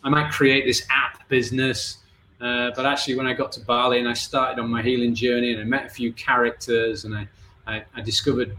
I 0.06 0.10
might 0.10 0.32
create 0.32 0.66
this 0.66 0.86
app 0.90 1.28
business. 1.28 1.98
Uh, 2.40 2.72
but 2.76 2.86
actually, 2.86 3.16
when 3.16 3.28
I 3.28 3.34
got 3.34 3.52
to 3.54 3.62
Bali 3.62 4.00
and 4.00 4.08
I 4.08 4.14
started 4.14 4.62
on 4.62 4.70
my 4.70 4.82
healing 4.82 5.14
journey, 5.14 5.52
and 5.52 5.60
I 5.60 5.66
met 5.66 5.86
a 5.86 5.90
few 5.90 6.14
characters, 6.14 7.04
and 7.04 7.14
I, 7.14 7.28
I, 7.68 7.84
I 7.94 8.02
discovered 8.02 8.58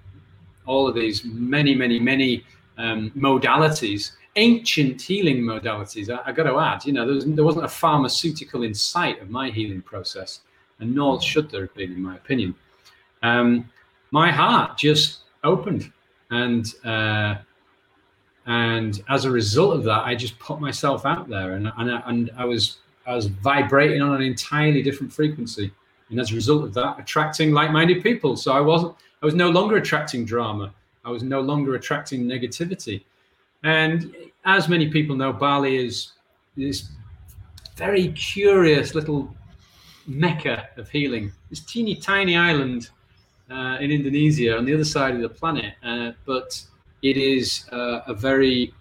all 0.67 0.87
of 0.89 0.95
these 0.95 1.25
many, 1.25 1.75
many, 1.75 1.99
many 1.99 2.45
um, 2.79 3.11
modalities 3.17 4.13
ancient 4.37 5.01
healing 5.01 5.39
modalities. 5.39 6.11
I, 6.11 6.31
I 6.31 6.33
got 6.33 6.45
to 6.45 6.59
add, 6.59 6.85
you 6.85 6.93
know, 6.93 7.05
there, 7.05 7.15
was, 7.15 7.25
there 7.27 7.45
wasn't 7.45 7.65
a 7.65 7.69
pharmaceutical 7.69 8.63
in 8.63 8.75
sight 8.75 9.21
of 9.21 9.31
my 9.31 9.51
healing 9.51 9.83
process, 9.83 10.41
and 10.79 10.95
nor 10.95 11.21
should 11.21 11.51
there 11.51 11.63
have 11.63 11.75
been, 11.75 11.93
in 11.93 12.03
my 12.03 12.17
opinion. 12.17 12.55
Um, 13.23 13.69
my 14.11 14.31
heart 14.31 14.79
just 14.79 15.21
opened, 15.43 15.91
and 16.31 16.73
uh, 16.85 17.37
and 18.47 19.03
as 19.09 19.25
a 19.25 19.31
result 19.31 19.75
of 19.77 19.85
that, 19.85 20.05
I 20.05 20.15
just 20.15 20.39
put 20.39 20.61
myself 20.61 21.05
out 21.05 21.29
there, 21.29 21.55
and 21.55 21.73
and, 21.79 22.03
and 22.07 22.31
I 22.37 22.45
was 22.45 22.79
I 23.07 23.15
was 23.15 23.27
vibrating 23.27 24.03
on 24.03 24.15
an 24.15 24.23
entirely 24.23 24.83
different 24.83 25.13
frequency, 25.13 25.73
and 26.11 26.21
as 26.21 26.31
a 26.31 26.35
result 26.35 26.63
of 26.63 26.75
that, 26.75 27.01
attracting 27.01 27.53
like-minded 27.53 28.03
people. 28.03 28.37
So 28.37 28.53
I 28.53 28.61
wasn't 28.61 28.95
I 29.23 29.27
was 29.27 29.35
no 29.35 29.49
longer 29.51 29.77
attracting 29.77 30.25
drama. 30.25 30.73
I 31.07 31.11
was 31.11 31.23
no 31.23 31.41
longer 31.41 31.77
attracting 31.77 32.25
negativity. 32.25 33.05
And 33.63 34.15
as 34.45 34.69
many 34.69 34.91
people 34.91 35.15
know, 35.15 35.33
Bali 35.33 35.87
is 35.87 36.13
this 36.57 36.89
very 37.77 38.09
curious 38.09 38.95
little 38.95 39.33
mecca 40.09 40.69
of 40.77 40.91
healing. 40.91 41.33
This 41.49 41.61
teeny 41.61 41.95
tiny 41.95 42.37
island 42.37 42.91
uh, 43.51 43.79
in 43.81 43.93
Indonesia 43.93 44.57
on 44.57 44.65
the 44.65 44.75
other 44.75 44.85
side 44.85 45.15
of 45.15 45.21
the 45.21 45.29
planet, 45.29 45.75
uh, 45.85 46.13
but 46.25 46.61
it 47.03 47.17
is 47.17 47.67
uh, 47.71 48.01
a 48.07 48.15
very 48.15 48.75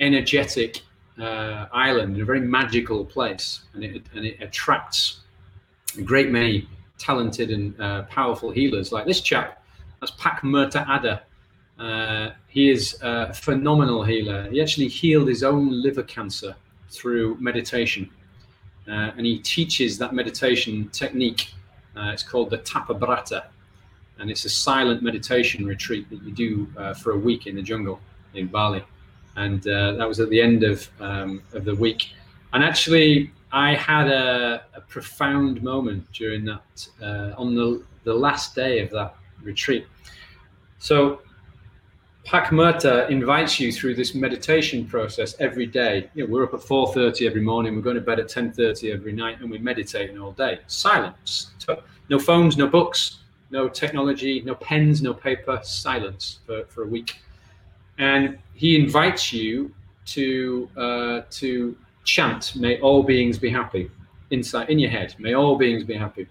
energetic 0.00 0.82
uh, 1.20 1.66
island, 1.72 2.20
a 2.20 2.24
very 2.24 2.40
magical 2.40 3.04
place, 3.04 3.60
and 3.74 3.84
it 3.84 4.02
and 4.14 4.24
it 4.24 4.40
attracts 4.40 5.20
a 5.96 6.02
great 6.02 6.30
many 6.30 6.68
talented 6.98 7.50
and 7.50 7.80
uh, 7.80 8.02
powerful 8.04 8.50
healers 8.50 8.90
like 8.92 9.06
this 9.06 9.20
chap. 9.20 9.59
That's 10.00 10.12
Pak 10.12 10.42
Merta 10.42 10.82
Ada. 10.88 11.22
Uh, 11.78 12.34
he 12.48 12.70
is 12.70 12.98
a 13.02 13.32
phenomenal 13.32 14.02
healer. 14.02 14.50
He 14.50 14.60
actually 14.60 14.88
healed 14.88 15.28
his 15.28 15.42
own 15.42 15.82
liver 15.82 16.02
cancer 16.02 16.54
through 16.90 17.36
meditation, 17.40 18.10
uh, 18.88 19.12
and 19.16 19.24
he 19.24 19.38
teaches 19.38 19.98
that 19.98 20.14
meditation 20.14 20.88
technique. 20.88 21.52
Uh, 21.96 22.10
it's 22.12 22.22
called 22.22 22.50
the 22.50 22.58
Tapa 22.58 22.94
Brata, 22.94 23.44
and 24.18 24.30
it's 24.30 24.44
a 24.44 24.50
silent 24.50 25.02
meditation 25.02 25.64
retreat 25.64 26.08
that 26.10 26.22
you 26.22 26.32
do 26.32 26.68
uh, 26.76 26.94
for 26.94 27.12
a 27.12 27.18
week 27.18 27.46
in 27.46 27.56
the 27.56 27.62
jungle 27.62 28.00
in 28.34 28.46
Bali 28.46 28.84
and 29.36 29.66
uh, 29.66 29.92
that 29.92 30.06
was 30.06 30.20
at 30.20 30.28
the 30.30 30.40
end 30.40 30.62
of 30.62 30.88
um, 31.00 31.42
of 31.52 31.64
the 31.64 31.74
week. 31.74 32.10
And 32.52 32.64
actually, 32.64 33.30
I 33.52 33.74
had 33.74 34.08
a, 34.08 34.64
a 34.74 34.80
profound 34.80 35.62
moment 35.62 36.10
during 36.12 36.44
that 36.46 36.88
uh, 37.02 37.32
on 37.36 37.54
the 37.54 37.82
the 38.04 38.14
last 38.14 38.54
day 38.54 38.80
of 38.80 38.90
that 38.90 39.14
retreat. 39.42 39.86
So, 40.78 41.20
Pak 42.24 42.50
Merta 42.50 43.08
invites 43.10 43.58
you 43.58 43.72
through 43.72 43.94
this 43.94 44.14
meditation 44.14 44.86
process 44.86 45.34
every 45.40 45.66
day. 45.66 46.10
You 46.14 46.24
know, 46.24 46.32
we're 46.32 46.44
up 46.44 46.54
at 46.54 46.60
4:30 46.60 47.26
every 47.26 47.40
morning. 47.40 47.74
We're 47.74 47.82
going 47.82 47.96
to 47.96 48.02
bed 48.02 48.20
at 48.20 48.28
10:30 48.28 48.92
every 48.92 49.12
night, 49.12 49.40
and 49.40 49.50
we're 49.50 49.60
meditating 49.60 50.18
all 50.18 50.32
day. 50.32 50.60
Silence. 50.66 51.52
No 52.08 52.18
phones, 52.18 52.56
no 52.56 52.66
books, 52.66 53.20
no 53.50 53.68
technology, 53.68 54.42
no 54.42 54.54
pens, 54.54 55.00
no 55.00 55.14
paper. 55.14 55.60
Silence 55.62 56.40
for, 56.46 56.64
for 56.66 56.82
a 56.82 56.86
week 56.86 57.16
and 58.00 58.38
he 58.54 58.76
invites 58.76 59.32
you 59.32 59.72
to 60.06 60.68
uh, 60.76 61.20
to 61.30 61.76
chant, 62.02 62.56
"May 62.56 62.80
all 62.80 63.02
beings 63.02 63.38
be 63.38 63.50
happy," 63.50 63.90
inside 64.30 64.70
in 64.70 64.78
your 64.78 64.90
head. 64.90 65.14
May 65.18 65.34
all 65.34 65.56
beings 65.56 65.84
be 65.84 65.94
happy. 65.94 66.26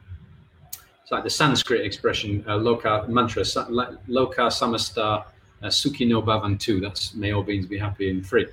It's 1.10 1.11
like 1.11 1.23
the 1.23 1.30
Sanskrit 1.31 1.84
expression, 1.84 2.45
uh, 2.48 2.52
loka 2.52 3.07
mantra, 3.07 3.41
loka 3.41 4.45
samasta 4.52 5.26
uh, 5.64 5.68
bhavantu. 5.68 6.80
That's 6.80 7.15
may 7.15 7.34
all 7.34 7.41
beings 7.41 7.65
be 7.65 7.80
happy 7.80 8.11
and 8.11 8.23
free. 8.23 8.45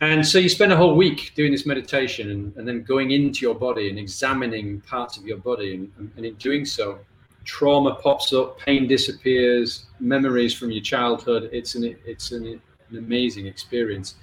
And 0.00 0.24
so 0.24 0.38
you 0.38 0.48
spend 0.48 0.72
a 0.72 0.76
whole 0.76 0.94
week 0.94 1.32
doing 1.34 1.50
this 1.50 1.66
meditation 1.66 2.30
and, 2.30 2.56
and 2.56 2.68
then 2.68 2.84
going 2.84 3.10
into 3.10 3.40
your 3.40 3.56
body 3.56 3.90
and 3.90 3.98
examining 3.98 4.82
parts 4.82 5.16
of 5.16 5.26
your 5.26 5.38
body. 5.38 5.74
And, 5.74 6.12
and 6.16 6.24
in 6.24 6.34
doing 6.34 6.64
so, 6.64 7.00
trauma 7.42 7.96
pops 7.96 8.32
up, 8.32 8.60
pain 8.60 8.86
disappears, 8.86 9.86
memories 9.98 10.54
from 10.54 10.70
your 10.70 10.84
childhood. 10.84 11.50
It's 11.52 11.74
an 11.74 11.96
it's 12.06 12.30
an, 12.30 12.46
an 12.90 12.98
amazing 12.98 13.46
experience. 13.48 14.14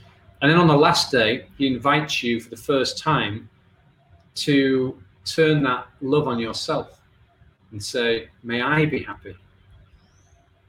And 0.41 0.49
then 0.49 0.57
on 0.57 0.68
the 0.68 0.78
last 0.78 1.12
day, 1.12 1.48
he 1.57 1.68
invites 1.68 2.24
you 2.24 2.40
for 2.40 2.49
the 2.49 2.64
first 2.72 2.98
time 2.98 3.49
to 4.36 4.98
turn 5.26 5.64
that 5.64 5.88
love 5.99 6.30
on 6.30 6.40
yourself 6.40 7.02
and 7.76 7.84
say, 7.84 8.30
"May 8.41 8.61
I 8.61 8.85
be 8.85 8.99
happy." 9.03 9.35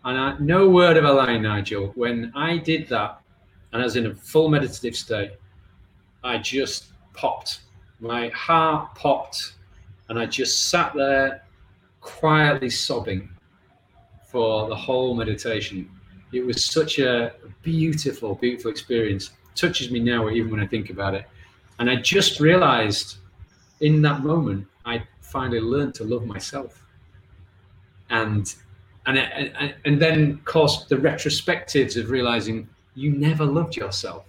And 0.04 0.18
I, 0.18 0.36
no 0.40 0.68
word 0.68 0.96
of 0.96 1.04
a 1.04 1.12
lie, 1.12 1.38
Nigel. 1.38 1.92
When 1.94 2.32
I 2.34 2.58
did 2.58 2.88
that, 2.88 3.20
and 3.72 3.80
I 3.80 3.84
was 3.84 3.94
in 3.94 4.06
a 4.06 4.14
full 4.14 4.48
meditative 4.48 4.96
state, 4.96 5.30
I 6.24 6.38
just 6.38 6.86
popped. 7.12 7.60
My 8.00 8.28
heart 8.30 8.96
popped, 8.96 9.54
and 10.08 10.18
I 10.18 10.26
just 10.26 10.68
sat 10.68 10.94
there 10.94 11.44
quietly 12.00 12.70
sobbing 12.70 13.28
for 14.26 14.68
the 14.68 14.74
whole 14.74 15.14
meditation. 15.14 15.88
It 16.32 16.44
was 16.44 16.64
such 16.64 16.98
a 16.98 17.34
beautiful, 17.62 18.34
beautiful 18.34 18.72
experience. 18.72 19.30
It 19.52 19.56
touches 19.56 19.92
me 19.92 20.00
now, 20.00 20.28
even 20.28 20.50
when 20.50 20.60
I 20.60 20.66
think 20.66 20.90
about 20.90 21.14
it. 21.14 21.24
And 21.78 21.88
I 21.88 21.96
just 21.96 22.40
realized 22.40 23.18
in 23.80 24.02
that 24.02 24.24
moment, 24.24 24.66
I 24.84 25.04
finally 25.20 25.60
learned 25.60 25.94
to 25.96 26.04
love 26.04 26.26
myself. 26.26 26.85
And 28.10 28.54
and 29.06 29.18
and, 29.18 29.74
and 29.84 30.00
then, 30.00 30.38
course, 30.44 30.84
the 30.84 30.96
retrospectives 30.96 32.00
of 32.00 32.10
realizing 32.10 32.68
you 32.94 33.10
never 33.10 33.44
loved 33.44 33.76
yourself 33.76 34.24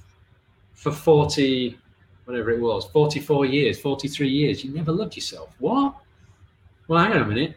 for 0.73 0.91
40, 0.91 1.77
whatever 2.25 2.51
it 2.51 2.59
was, 2.59 2.85
44 2.87 3.45
years, 3.45 3.79
43 3.79 4.27
years. 4.27 4.63
You 4.63 4.73
never 4.73 4.91
loved 4.91 5.15
yourself. 5.15 5.49
What? 5.59 5.95
Well, 6.87 7.03
hang 7.03 7.13
on 7.13 7.21
a 7.21 7.25
minute 7.25 7.55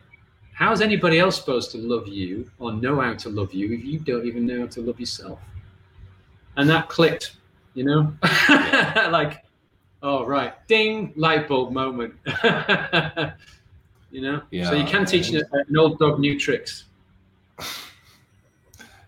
how's 0.61 0.83
anybody 0.83 1.19
else 1.19 1.37
supposed 1.37 1.71
to 1.71 1.79
love 1.79 2.07
you 2.07 2.49
or 2.59 2.71
know 2.75 3.01
how 3.01 3.15
to 3.15 3.31
love 3.31 3.55
you 3.55 3.73
if 3.73 3.83
you 3.83 3.99
don't 3.99 4.27
even 4.27 4.45
know 4.47 4.61
how 4.61 4.67
to 4.67 4.83
love 4.83 5.01
yourself? 5.01 5.39
And 6.59 6.69
that 6.69 6.91
clicked, 6.91 7.37
you 7.73 7.85
know, 7.85 8.13
like, 9.11 9.43
oh 10.03 10.27
right, 10.27 10.53
ding, 10.69 11.15
light 11.17 11.49
bulb 11.49 11.73
moment. 11.73 12.15
you 14.11 14.21
know, 14.21 14.43
yeah, 14.51 14.69
so 14.69 14.75
you 14.75 14.85
can 14.85 15.05
teach 15.05 15.31
an, 15.31 15.43
an 15.53 15.77
old 15.77 15.99
dog 15.99 16.19
new 16.19 16.39
tricks. 16.39 16.85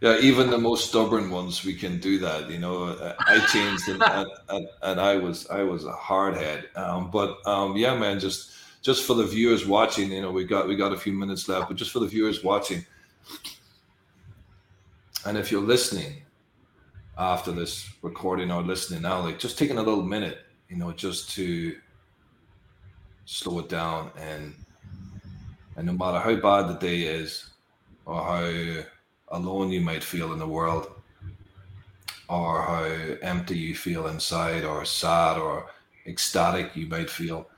Yeah, 0.02 0.18
even 0.18 0.50
the 0.50 0.58
most 0.58 0.88
stubborn 0.88 1.30
ones, 1.30 1.64
we 1.64 1.74
can 1.74 2.00
do 2.00 2.18
that. 2.18 2.50
You 2.50 2.58
know, 2.58 3.14
I 3.20 3.38
changed 3.46 3.88
and, 3.88 4.02
and, 4.48 4.68
and 4.82 5.00
I 5.00 5.14
was 5.14 5.46
I 5.48 5.62
was 5.62 5.84
a 5.84 5.92
hardhead. 5.92 6.76
Um, 6.76 7.08
but 7.08 7.38
um, 7.46 7.76
yeah, 7.76 7.96
man, 7.96 8.18
just 8.18 8.50
just 8.82 9.06
for 9.06 9.14
the 9.14 9.24
viewers 9.24 9.64
watching, 9.64 10.10
you 10.10 10.20
know, 10.20 10.32
we 10.32 10.42
got 10.42 10.66
we 10.66 10.74
got 10.74 10.92
a 10.92 10.96
few 10.96 11.12
minutes 11.12 11.48
left, 11.48 11.68
but 11.68 11.76
just 11.76 11.92
for 11.92 12.00
the 12.00 12.08
viewers 12.08 12.42
watching, 12.42 12.84
and 15.24 15.38
if 15.38 15.52
you're 15.52 15.62
listening 15.62 16.22
after 17.16 17.52
this 17.52 17.88
recording 18.02 18.50
or 18.50 18.60
listening 18.60 19.02
now, 19.02 19.20
like 19.20 19.38
just 19.38 19.56
taking 19.56 19.78
a 19.78 19.82
little 19.82 20.02
minute, 20.02 20.38
you 20.68 20.76
know, 20.76 20.90
just 20.90 21.30
to 21.36 21.76
slow 23.24 23.60
it 23.60 23.68
down 23.68 24.10
and 24.18 24.52
and 25.76 25.86
no 25.86 25.92
matter 25.92 26.18
how 26.18 26.34
bad 26.36 26.68
the 26.68 26.78
day 26.78 27.02
is 27.02 27.50
or 28.04 28.22
how 28.22 29.36
alone 29.36 29.70
you 29.70 29.80
might 29.80 30.04
feel 30.04 30.32
in 30.32 30.38
the 30.38 30.46
world 30.46 30.92
or 32.28 32.62
how 32.62 32.84
empty 33.22 33.56
you 33.56 33.74
feel 33.74 34.06
inside 34.06 34.64
or 34.64 34.84
sad 34.84 35.38
or 35.38 35.70
ecstatic 36.06 36.74
you 36.76 36.86
might 36.86 37.10
feel 37.10 37.48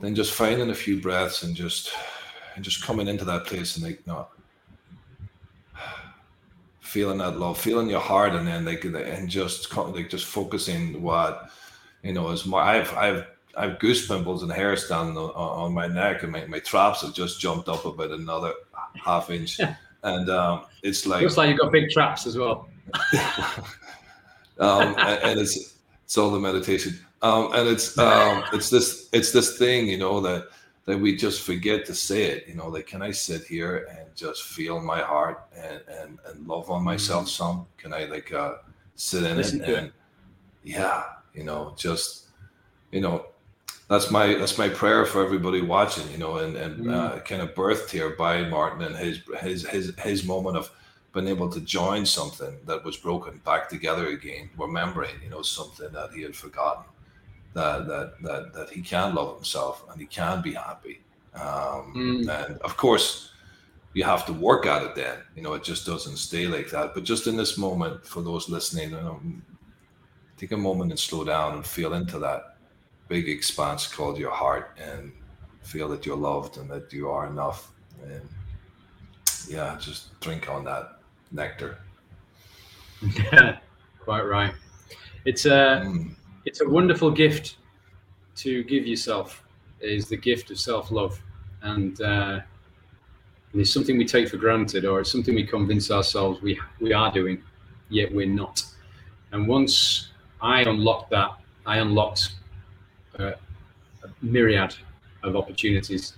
then 0.00 0.14
just 0.14 0.32
finding 0.32 0.70
a 0.70 0.74
few 0.74 1.00
breaths 1.00 1.42
and 1.42 1.54
just 1.54 1.92
and 2.54 2.64
just 2.64 2.84
coming 2.84 3.08
into 3.08 3.24
that 3.24 3.46
place 3.46 3.76
and 3.76 3.84
like 3.84 4.06
no 4.06 4.26
feeling 6.80 7.18
that 7.18 7.38
love 7.38 7.58
feeling 7.58 7.88
your 7.88 8.00
heart 8.00 8.34
and 8.34 8.46
then 8.46 8.64
like 8.64 8.84
and 8.84 9.28
just 9.28 9.74
like 9.76 10.08
just 10.08 10.26
focusing 10.26 11.02
what 11.02 11.50
you 12.02 12.12
know 12.12 12.30
is 12.30 12.46
more 12.46 12.60
i've 12.60 12.94
i've 12.96 13.26
i've 13.56 13.78
goose 13.78 14.06
pimples 14.06 14.42
and 14.42 14.52
hair 14.52 14.76
standing 14.76 15.16
on, 15.16 15.30
on 15.30 15.72
my 15.72 15.86
neck 15.86 16.22
and 16.22 16.32
my, 16.32 16.44
my 16.46 16.58
traps 16.58 17.02
have 17.02 17.14
just 17.14 17.40
jumped 17.40 17.68
up 17.68 17.84
about 17.84 18.10
another 18.10 18.52
half 18.94 19.30
inch 19.30 19.60
and 20.02 20.30
um 20.30 20.64
it's 20.82 21.06
like 21.06 21.22
looks 21.22 21.36
like 21.36 21.48
you've 21.48 21.58
got 21.58 21.72
big 21.72 21.90
traps 21.90 22.26
as 22.26 22.36
well 22.36 22.68
um 24.58 24.94
and, 24.98 25.40
it's 25.40 25.74
it's 26.04 26.18
all 26.18 26.30
the 26.30 26.38
meditation 26.38 26.98
um, 27.24 27.54
and 27.54 27.66
it's 27.68 27.96
um, 27.96 28.44
it's 28.52 28.68
this 28.68 29.08
it's 29.12 29.32
this 29.32 29.56
thing, 29.56 29.88
you 29.88 29.96
know, 29.96 30.20
that 30.20 30.48
that 30.84 31.00
we 31.00 31.16
just 31.16 31.40
forget 31.40 31.86
to 31.86 31.94
say 31.94 32.24
it. 32.24 32.46
You 32.46 32.54
know, 32.54 32.68
like, 32.68 32.86
can 32.86 33.00
I 33.00 33.12
sit 33.12 33.44
here 33.44 33.88
and 33.90 34.14
just 34.14 34.42
feel 34.42 34.78
my 34.78 35.00
heart 35.00 35.42
and 35.56 35.80
and, 35.88 36.18
and 36.26 36.46
love 36.46 36.70
on 36.70 36.84
myself 36.84 37.22
mm-hmm. 37.22 37.44
some? 37.44 37.66
Can 37.78 37.94
I 37.94 38.04
like 38.04 38.32
uh, 38.32 38.56
sit 38.94 39.24
in 39.24 39.38
Listen 39.38 39.62
it 39.62 39.68
and 39.70 39.86
it. 39.86 39.92
yeah, 40.64 41.04
you 41.32 41.44
know, 41.44 41.74
just 41.78 42.26
you 42.92 43.00
know, 43.00 43.24
that's 43.88 44.10
my 44.10 44.34
that's 44.34 44.56
my 44.56 44.68
prayer 44.68 45.04
for 45.04 45.24
everybody 45.24 45.60
watching. 45.60 46.10
You 46.10 46.18
know, 46.18 46.38
and 46.38 46.56
and 46.56 46.86
mm. 46.86 46.94
uh, 46.94 47.20
kind 47.20 47.42
of 47.42 47.54
birthed 47.54 47.90
here 47.90 48.10
by 48.10 48.42
Martin 48.48 48.82
and 48.82 48.96
his 48.96 49.20
his 49.40 49.66
his 49.68 49.92
his 49.98 50.24
moment 50.24 50.56
of 50.56 50.70
being 51.12 51.28
able 51.28 51.48
to 51.48 51.60
join 51.60 52.04
something 52.04 52.56
that 52.66 52.84
was 52.84 52.96
broken 52.96 53.40
back 53.44 53.68
together 53.68 54.08
again, 54.08 54.50
remembering 54.56 55.14
you 55.22 55.30
know 55.30 55.42
something 55.42 55.90
that 55.92 56.10
he 56.12 56.22
had 56.22 56.34
forgotten 56.34 56.84
that 57.52 57.86
that 57.86 58.22
that 58.22 58.52
that 58.54 58.70
he 58.70 58.80
can 58.80 59.14
love 59.14 59.34
himself 59.34 59.84
and 59.90 60.00
he 60.00 60.06
can 60.06 60.40
be 60.40 60.54
happy. 60.54 61.00
Um, 61.34 61.92
mm. 61.94 62.46
And 62.46 62.58
of 62.62 62.76
course, 62.76 63.32
you 63.92 64.04
have 64.04 64.24
to 64.26 64.32
work 64.32 64.66
at 64.66 64.82
it. 64.82 64.94
Then 64.94 65.18
you 65.36 65.42
know 65.42 65.52
it 65.52 65.62
just 65.62 65.84
doesn't 65.84 66.16
stay 66.16 66.46
like 66.46 66.70
that. 66.70 66.94
But 66.94 67.04
just 67.04 67.26
in 67.26 67.36
this 67.36 67.58
moment, 67.58 68.06
for 68.06 68.22
those 68.22 68.48
listening, 68.48 68.90
you 68.90 68.96
know, 68.96 69.20
take 70.38 70.52
a 70.52 70.56
moment 70.56 70.90
and 70.90 70.98
slow 70.98 71.22
down 71.24 71.54
and 71.54 71.66
feel 71.66 71.92
into 71.92 72.18
that 72.20 72.53
big 73.08 73.28
expanse 73.28 73.86
called 73.86 74.18
your 74.18 74.30
heart, 74.30 74.76
and 74.78 75.12
feel 75.62 75.88
that 75.88 76.04
you're 76.04 76.16
loved 76.16 76.58
and 76.58 76.68
that 76.70 76.92
you 76.92 77.10
are 77.10 77.26
enough. 77.26 77.72
And 78.02 78.28
yeah, 79.48 79.76
just 79.80 80.18
drink 80.20 80.48
on 80.48 80.64
that 80.64 80.98
nectar. 81.32 81.78
Yeah, 83.02 83.58
quite 84.00 84.22
right. 84.22 84.52
It's 85.24 85.46
a. 85.46 85.82
Mm 85.84 86.16
it's 86.44 86.60
a 86.60 86.68
wonderful 86.68 87.10
gift 87.10 87.56
to 88.36 88.64
give 88.64 88.86
yourself 88.86 89.44
is 89.80 90.08
the 90.08 90.16
gift 90.16 90.50
of 90.50 90.58
self-love 90.58 91.20
and, 91.62 92.00
uh, 92.00 92.40
it's 93.56 93.70
something 93.70 93.96
we 93.96 94.04
take 94.04 94.28
for 94.28 94.36
granted 94.36 94.84
or 94.84 95.00
it's 95.00 95.12
something 95.12 95.32
we 95.32 95.46
convince 95.46 95.88
ourselves 95.90 96.42
we 96.42 96.58
we 96.80 96.92
are 96.92 97.12
doing 97.12 97.40
yet 97.88 98.12
we're 98.12 98.26
not 98.26 98.64
And 99.30 99.46
once 99.46 100.10
I 100.40 100.62
unlocked 100.62 101.10
that, 101.10 101.30
I 101.64 101.78
unlocked 101.78 102.34
a 103.18 103.34
myriad 104.22 104.74
of 105.22 105.36
opportunities. 105.36 106.14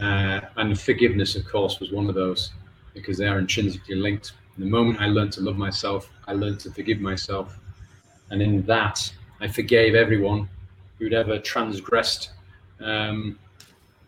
Uh, 0.00 0.40
and 0.56 0.78
forgiveness, 0.78 1.36
of 1.36 1.44
course, 1.46 1.80
was 1.80 1.92
one 1.92 2.08
of 2.08 2.14
those 2.14 2.52
because 2.94 3.18
they 3.18 3.26
are 3.26 3.38
intrinsically 3.38 3.96
linked. 3.96 4.32
the 4.58 4.66
moment 4.66 5.00
I 5.00 5.06
learned 5.06 5.32
to 5.32 5.40
love 5.40 5.56
myself, 5.56 6.10
I 6.26 6.32
learned 6.32 6.60
to 6.60 6.70
forgive 6.70 7.00
myself. 7.00 7.58
And 8.30 8.42
in 8.42 8.62
that, 8.66 9.12
I 9.40 9.48
forgave 9.48 9.94
everyone 9.94 10.48
who'd 10.98 11.14
ever 11.14 11.38
transgressed 11.38 12.30
um, 12.80 13.38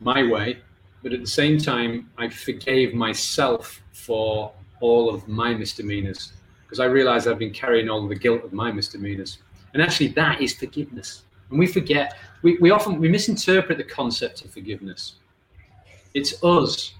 my 0.00 0.22
way. 0.22 0.58
But 1.02 1.12
at 1.12 1.20
the 1.20 1.26
same 1.26 1.58
time, 1.58 2.10
I 2.18 2.28
forgave 2.28 2.94
myself 2.94 3.82
for 3.92 4.52
all 4.80 5.12
of 5.12 5.26
my 5.26 5.54
misdemeanors 5.54 6.32
because 6.64 6.80
I 6.80 6.86
realized 6.86 7.28
I've 7.28 7.38
been 7.38 7.52
carrying 7.52 7.88
all 7.88 8.06
the 8.06 8.14
guilt 8.14 8.44
of 8.44 8.52
my 8.52 8.70
misdemeanors. 8.72 9.38
And 9.74 9.82
actually, 9.82 10.08
that 10.08 10.40
is 10.40 10.54
forgiveness. 10.54 11.22
And 11.52 11.58
we 11.58 11.66
forget, 11.66 12.16
we, 12.40 12.56
we 12.58 12.70
often 12.70 12.98
we 12.98 13.10
misinterpret 13.10 13.76
the 13.76 13.84
concept 13.84 14.42
of 14.42 14.50
forgiveness. 14.50 15.16
It's 16.14 16.42
us 16.42 16.94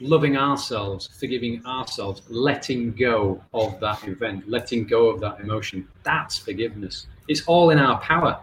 loving 0.00 0.36
ourselves, 0.36 1.08
forgiving 1.18 1.64
ourselves, 1.64 2.20
letting 2.28 2.92
go 2.92 3.42
of 3.54 3.80
that 3.80 4.06
event, 4.06 4.46
letting 4.50 4.84
go 4.84 5.08
of 5.08 5.18
that 5.22 5.40
emotion. 5.40 5.88
That's 6.02 6.36
forgiveness. 6.36 7.06
It's 7.26 7.40
all 7.46 7.70
in 7.70 7.78
our 7.78 7.98
power. 8.00 8.38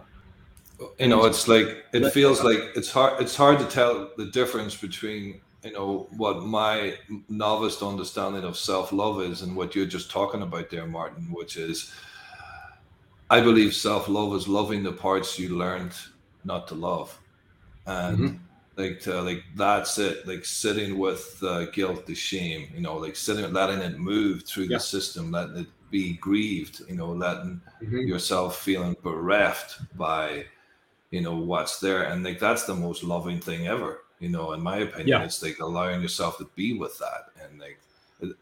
You 0.98 1.10
know, 1.10 1.26
it's 1.26 1.48
like 1.48 1.86
it 1.94 2.10
feels 2.10 2.44
like 2.44 2.58
it's 2.76 2.90
hard. 2.90 3.22
It's 3.22 3.36
hard 3.36 3.60
to 3.60 3.66
tell 3.68 4.10
the 4.18 4.26
difference 4.26 4.76
between 4.76 5.40
you 5.64 5.72
know 5.72 6.08
what 6.18 6.42
my 6.42 6.96
novice 7.30 7.80
understanding 7.84 8.44
of 8.44 8.58
self-love 8.58 9.22
is 9.22 9.44
and 9.44 9.56
what 9.56 9.76
you're 9.76 9.86
just 9.86 10.10
talking 10.10 10.42
about 10.42 10.72
there, 10.72 10.88
Martin, 10.88 11.32
which 11.32 11.58
is 11.58 11.94
I 13.34 13.42
believe 13.42 13.74
self 13.74 14.08
love 14.08 14.36
is 14.36 14.48
loving 14.48 14.84
the 14.84 14.92
parts 14.92 15.40
you 15.40 15.58
learned 15.58 15.96
not 16.44 16.68
to 16.68 16.76
love, 16.76 17.20
and 17.88 18.18
mm-hmm. 18.20 18.36
like 18.76 19.00
to, 19.02 19.22
like 19.24 19.44
that's 19.56 19.98
it. 19.98 20.28
Like 20.28 20.46
sitting 20.46 21.00
with 21.00 21.42
uh, 21.42 21.66
guilt, 21.72 22.06
the 22.06 22.14
shame, 22.14 22.70
you 22.76 22.82
know, 22.82 22.96
like 22.96 23.16
sitting, 23.16 23.52
letting 23.52 23.80
it 23.80 23.98
move 23.98 24.44
through 24.44 24.66
yeah. 24.66 24.78
the 24.78 24.82
system, 24.82 25.32
letting 25.32 25.58
it 25.58 25.68
be 25.90 26.14
grieved, 26.14 26.84
you 26.88 26.96
know, 26.96 27.12
letting 27.12 27.60
mm-hmm. 27.82 28.02
yourself 28.02 28.60
feeling 28.60 28.96
bereft 29.02 29.80
by, 29.98 30.46
you 31.10 31.22
know, 31.22 31.36
what's 31.36 31.80
there, 31.80 32.04
and 32.04 32.24
like 32.24 32.38
that's 32.38 32.66
the 32.66 32.76
most 32.76 33.04
loving 33.04 33.40
thing 33.40 33.66
ever. 33.68 34.02
You 34.20 34.30
know, 34.30 34.52
in 34.52 34.62
my 34.62 34.78
opinion, 34.78 35.08
yeah. 35.08 35.24
it's 35.24 35.42
like 35.42 35.58
allowing 35.58 36.04
yourself 36.04 36.38
to 36.38 36.48
be 36.56 36.78
with 36.78 37.00
that, 37.00 37.32
and 37.44 37.60
like 37.60 37.80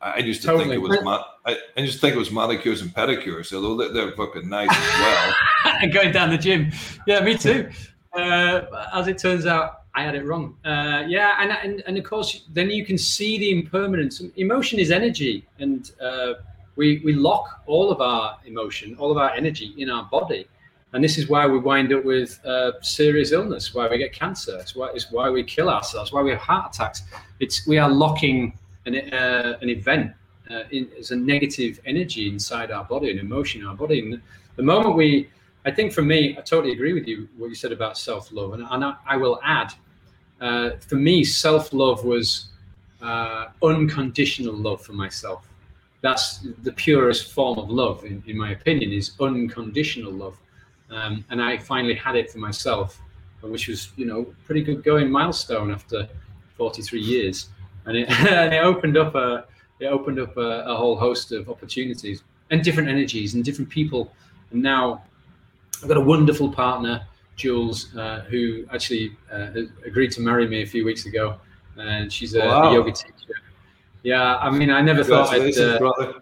I 0.02 0.20
used 0.20 0.41
to 0.41 0.48
totally. 0.48 0.76
think 0.76 0.76
it 0.76 0.90
was 0.90 1.03
ma- 1.03 1.24
I, 1.45 1.58
I 1.78 1.82
used 1.82 1.95
to 1.95 1.99
think 1.99 2.16
it 2.16 2.20
was 2.20 2.32
manicures 2.32 2.82
and 2.82 2.94
pedicures, 2.94 3.53
although 3.53 3.78
they're, 3.78 3.94
they're 3.94 4.16
fucking 4.16 4.48
nice 4.48 4.70
as 4.72 4.99
well. 4.99 5.36
and 5.82 5.94
going 5.99 6.12
down 6.12 6.30
the 6.30 6.38
gym, 6.38 6.72
yeah, 7.08 7.22
me 7.22 7.38
too. 7.38 7.70
Uh, 8.14 8.62
as 8.94 9.08
it 9.08 9.18
turns 9.18 9.45
out, 9.45 9.84
I 9.94 10.03
had 10.03 10.16
it 10.16 10.26
wrong. 10.26 10.56
Uh, 10.64 11.03
yeah, 11.08 11.38
and, 11.40 11.52
and 11.52 11.84
and 11.88 11.98
of 11.98 12.03
course, 12.03 12.44
then 12.53 12.70
you 12.70 12.86
can 12.86 12.98
see 12.98 13.38
the 13.40 13.52
impermanence. 13.52 14.22
Emotion 14.36 14.80
is 14.80 14.91
energy, 14.91 15.45
and 15.60 15.91
uh, 16.02 16.34
we 16.76 17.02
we 17.03 17.14
lock 17.14 17.62
all 17.66 17.91
of 17.91 18.02
our 18.02 18.38
emotion, 18.45 18.95
all 18.99 19.12
of 19.12 19.18
our 19.18 19.32
energy 19.32 19.74
in 19.78 19.90
our 19.90 20.03
body, 20.06 20.48
and 20.94 21.03
this 21.03 21.18
is 21.18 21.30
why 21.30 21.45
we 21.48 21.58
wind 21.58 21.94
up 21.94 22.03
with 22.03 22.40
uh, 22.45 22.74
serious 22.82 23.32
illness, 23.32 23.74
why 23.74 23.88
we 23.88 23.98
get 23.98 24.14
cancer. 24.14 24.58
It's 24.60 24.76
why 24.76 24.91
it's 24.94 25.12
why 25.12 25.30
we 25.30 25.44
kill 25.44 25.70
ourselves, 25.70 26.12
why 26.12 26.22
we 26.22 26.32
have 26.32 26.40
heart 26.40 26.76
attacks. 26.76 27.03
It's 27.40 27.66
we 27.68 27.78
are 27.78 27.90
locking 27.90 28.58
an, 28.86 28.95
uh, 29.14 29.58
an 29.62 29.70
event 29.70 30.14
uh, 30.49 30.64
a 31.12 31.16
negative 31.16 31.80
energy 31.86 32.28
inside 32.28 32.72
our 32.72 32.84
body, 32.84 33.12
an 33.12 33.20
emotion 33.20 33.62
in 33.62 33.68
our 33.68 33.76
body. 33.76 33.99
And 33.99 34.22
the 34.56 34.64
moment 34.64 34.95
we, 34.95 35.30
I 35.66 35.72
think 35.72 35.94
for 35.94 36.02
me, 36.02 36.38
I 36.38 36.41
totally 36.41 36.74
agree 36.74 36.94
with 36.94 37.08
you 37.08 37.30
what 37.38 37.48
you 37.48 37.56
said 37.56 37.72
about 37.72 37.98
self 37.98 38.32
love, 38.32 38.53
and, 38.53 38.66
and 38.70 38.84
I, 38.84 38.95
I, 39.06 39.18
will 39.18 39.40
add, 39.44 39.74
uh, 40.40 40.72
for 40.88 40.95
me, 40.95 41.24
self 41.24 41.72
love 41.74 42.03
was 42.03 42.48
uh, 43.02 43.48
unconditional 43.64 44.53
love 44.53 44.82
for 44.82 44.94
myself. 44.94 45.48
That's 46.02 46.40
the 46.64 46.72
purest 46.72 47.32
form 47.32 47.60
of 47.60 47.70
love, 47.70 48.03
in, 48.06 48.24
in 48.26 48.38
my 48.38 48.52
opinion, 48.52 48.91
is 48.91 49.12
unconditional 49.20 50.12
love. 50.12 50.38
Um, 50.90 51.24
and 51.30 51.41
I 51.41 51.58
finally 51.58 51.94
had 51.94 52.16
it 52.16 52.32
for 52.32 52.40
myself, 52.40 52.99
which 53.41 53.68
was, 53.68 53.91
you 53.95 54.06
know, 54.06 54.34
pretty 54.45 54.64
good 54.64 54.84
going 54.84 55.10
milestone 55.10 55.72
after 55.72 56.10
43 56.58 56.99
years 56.99 57.49
and 57.86 57.98
it, 57.98 58.10
and 58.32 58.53
it 58.53 58.64
opened 58.64 58.98
up 58.98 59.16
a 59.16 59.45
it 59.80 59.88
opened 59.88 60.20
up 60.20 60.38
a, 60.38 60.64
a, 60.68 60.76
whole 60.76 60.95
host 60.95 61.32
of 61.32 61.49
opportunities 61.49 62.22
and 62.52 62.64
different 62.64 62.88
energies 62.88 63.34
and 63.34 63.44
different 63.44 63.68
people. 63.68 64.14
And 64.52 64.62
now 64.62 65.03
I've 65.82 65.88
got 65.88 65.98
a 65.98 66.02
wonderful 66.02 66.52
partner, 66.52 67.02
Jules, 67.36 67.95
uh, 67.95 68.20
who 68.30 68.64
actually 68.72 69.18
uh, 69.34 69.49
agreed 69.84 70.12
to 70.12 70.22
marry 70.22 70.48
me 70.48 70.62
a 70.62 70.68
few 70.68 70.86
weeks 70.86 71.08
ago, 71.08 71.40
and 71.78 72.14
she's 72.14 72.36
a, 72.36 72.40
wow. 72.40 72.70
a 72.70 72.74
yoga 72.76 72.91
teacher. 72.91 73.34
Yeah, 74.03 74.38
I 74.38 74.52
mean, 74.52 74.70
I 74.70 74.82
never 74.82 75.03
thought 75.03 75.34
I'd. 75.34 75.58
Uh, 75.58 76.14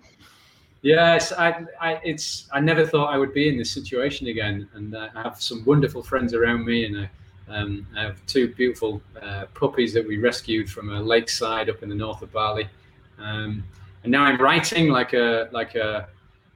Yes, 0.82 1.34
I, 1.34 1.66
I, 1.82 2.00
it's. 2.06 2.48
I 2.54 2.62
never 2.62 2.86
thought 2.86 3.14
I 3.14 3.18
would 3.18 3.34
be 3.34 3.50
in 3.50 3.58
this 3.58 3.70
situation 3.70 4.28
again, 4.28 4.70
and 4.74 4.96
uh, 4.96 5.10
I 5.14 5.24
have 5.24 5.42
some 5.42 5.66
wonderful 5.66 6.02
friends 6.02 6.34
around 6.34 6.66
me, 6.66 6.86
and 6.86 7.10
um, 7.50 7.88
I 7.98 8.04
have 8.04 8.26
two 8.26 8.54
beautiful 8.54 9.02
uh, 9.22 9.46
puppies 9.54 9.94
that 9.94 10.08
we 10.08 10.18
rescued 10.18 10.70
from 10.70 10.90
a 10.90 11.02
lakeside 11.02 11.70
up 11.70 11.84
in 11.84 11.90
the 11.90 11.96
north 11.96 12.22
of 12.22 12.32
Bali, 12.32 12.68
um, 13.18 13.64
and 14.04 14.12
now 14.12 14.24
I'm 14.24 14.40
writing 14.40 14.90
like 14.90 15.14
a 15.14 15.50
like 15.52 15.76
a 15.76 16.08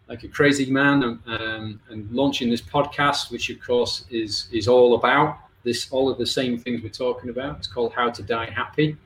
like 0.08 0.24
a 0.24 0.28
crazy 0.28 0.70
man 0.70 1.04
um, 1.04 1.24
um, 1.28 1.80
and 1.90 2.12
launching 2.12 2.50
this 2.50 2.62
podcast, 2.62 3.32
which 3.32 3.50
of 3.50 3.60
course 3.62 4.06
is 4.10 4.48
is 4.52 4.68
all 4.68 4.96
about 4.96 5.40
this 5.64 5.90
all 5.92 6.10
of 6.10 6.18
the 6.18 6.26
same 6.26 6.58
things 6.58 6.82
we're 6.84 6.90
talking 6.90 7.30
about. 7.30 7.58
It's 7.58 7.68
called 7.68 7.94
How 7.94 8.10
to 8.10 8.22
Die 8.22 8.50
Happy. 8.50 8.98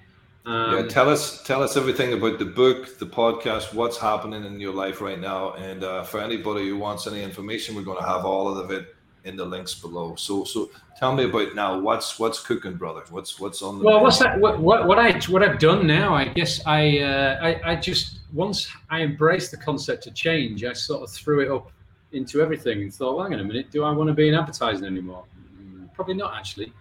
Um, 0.45 0.75
yeah, 0.75 0.87
tell 0.87 1.09
us 1.09 1.43
tell 1.43 1.61
us 1.61 1.77
everything 1.77 2.13
about 2.13 2.39
the 2.39 2.45
book, 2.45 2.97
the 2.99 3.05
podcast, 3.05 3.73
what's 3.73 3.97
happening 3.97 4.45
in 4.45 4.59
your 4.59 4.73
life 4.73 5.01
right 5.01 5.19
now, 5.19 5.53
and 5.53 5.83
uh, 5.83 6.03
for 6.03 6.21
anybody 6.21 6.67
who 6.67 6.77
wants 6.77 7.05
any 7.05 7.21
information, 7.21 7.75
we're 7.75 7.81
going 7.81 7.99
to 7.99 8.07
have 8.07 8.25
all 8.25 8.57
of 8.57 8.71
it 8.71 8.95
in 9.27 9.35
the 9.35 9.45
links 9.45 9.75
below. 9.75 10.15
So 10.15 10.43
so 10.43 10.69
tell 10.97 11.13
me 11.13 11.25
about 11.25 11.53
now. 11.53 11.79
What's 11.79 12.17
what's 12.17 12.39
cooking, 12.39 12.75
brother? 12.75 13.03
What's 13.09 13.39
what's 13.39 13.61
on 13.61 13.79
the 13.79 13.83
well? 13.83 13.95
Menu? 13.95 14.05
What's 14.05 14.19
that? 14.19 14.39
What, 14.39 14.59
what 14.59 14.87
what 14.87 14.97
I 14.97 15.19
what 15.27 15.43
I've 15.43 15.59
done 15.59 15.85
now? 15.85 16.15
I 16.15 16.29
guess 16.29 16.65
I, 16.65 16.99
uh, 16.99 17.39
I 17.41 17.71
I 17.71 17.75
just 17.75 18.19
once 18.33 18.69
I 18.89 19.01
embraced 19.01 19.51
the 19.51 19.57
concept 19.57 20.07
of 20.07 20.15
change, 20.15 20.63
I 20.63 20.73
sort 20.73 21.03
of 21.03 21.09
threw 21.11 21.41
it 21.41 21.51
up 21.51 21.71
into 22.13 22.41
everything 22.41 22.81
and 22.81 22.93
thought, 22.93 23.17
well, 23.17 23.25
hang 23.25 23.33
on 23.33 23.41
a 23.41 23.43
minute, 23.43 23.69
do 23.69 23.83
I 23.83 23.91
want 23.91 24.07
to 24.07 24.13
be 24.13 24.29
in 24.29 24.33
advertising 24.33 24.85
anymore? 24.85 25.25
Mm, 25.61 25.93
probably 25.93 26.13
not 26.13 26.35
actually. 26.35 26.71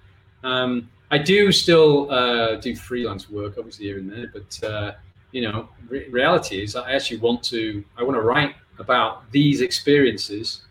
Um, 0.44 0.88
I 1.10 1.18
do 1.18 1.50
still 1.50 2.10
uh, 2.10 2.56
do 2.56 2.76
freelance 2.76 3.28
work, 3.28 3.54
obviously 3.58 3.86
here 3.86 3.98
and 3.98 4.10
there, 4.10 4.30
but 4.32 4.64
uh, 4.64 4.92
you 5.32 5.42
know, 5.42 5.68
re- 5.88 6.08
reality 6.08 6.62
is 6.62 6.76
I 6.76 6.92
actually 6.92 7.18
want 7.18 7.42
to 7.44 7.84
I 7.98 8.02
want 8.04 8.16
to 8.16 8.22
write 8.22 8.54
about 8.78 9.30
these 9.32 9.62
experiences 9.62 10.65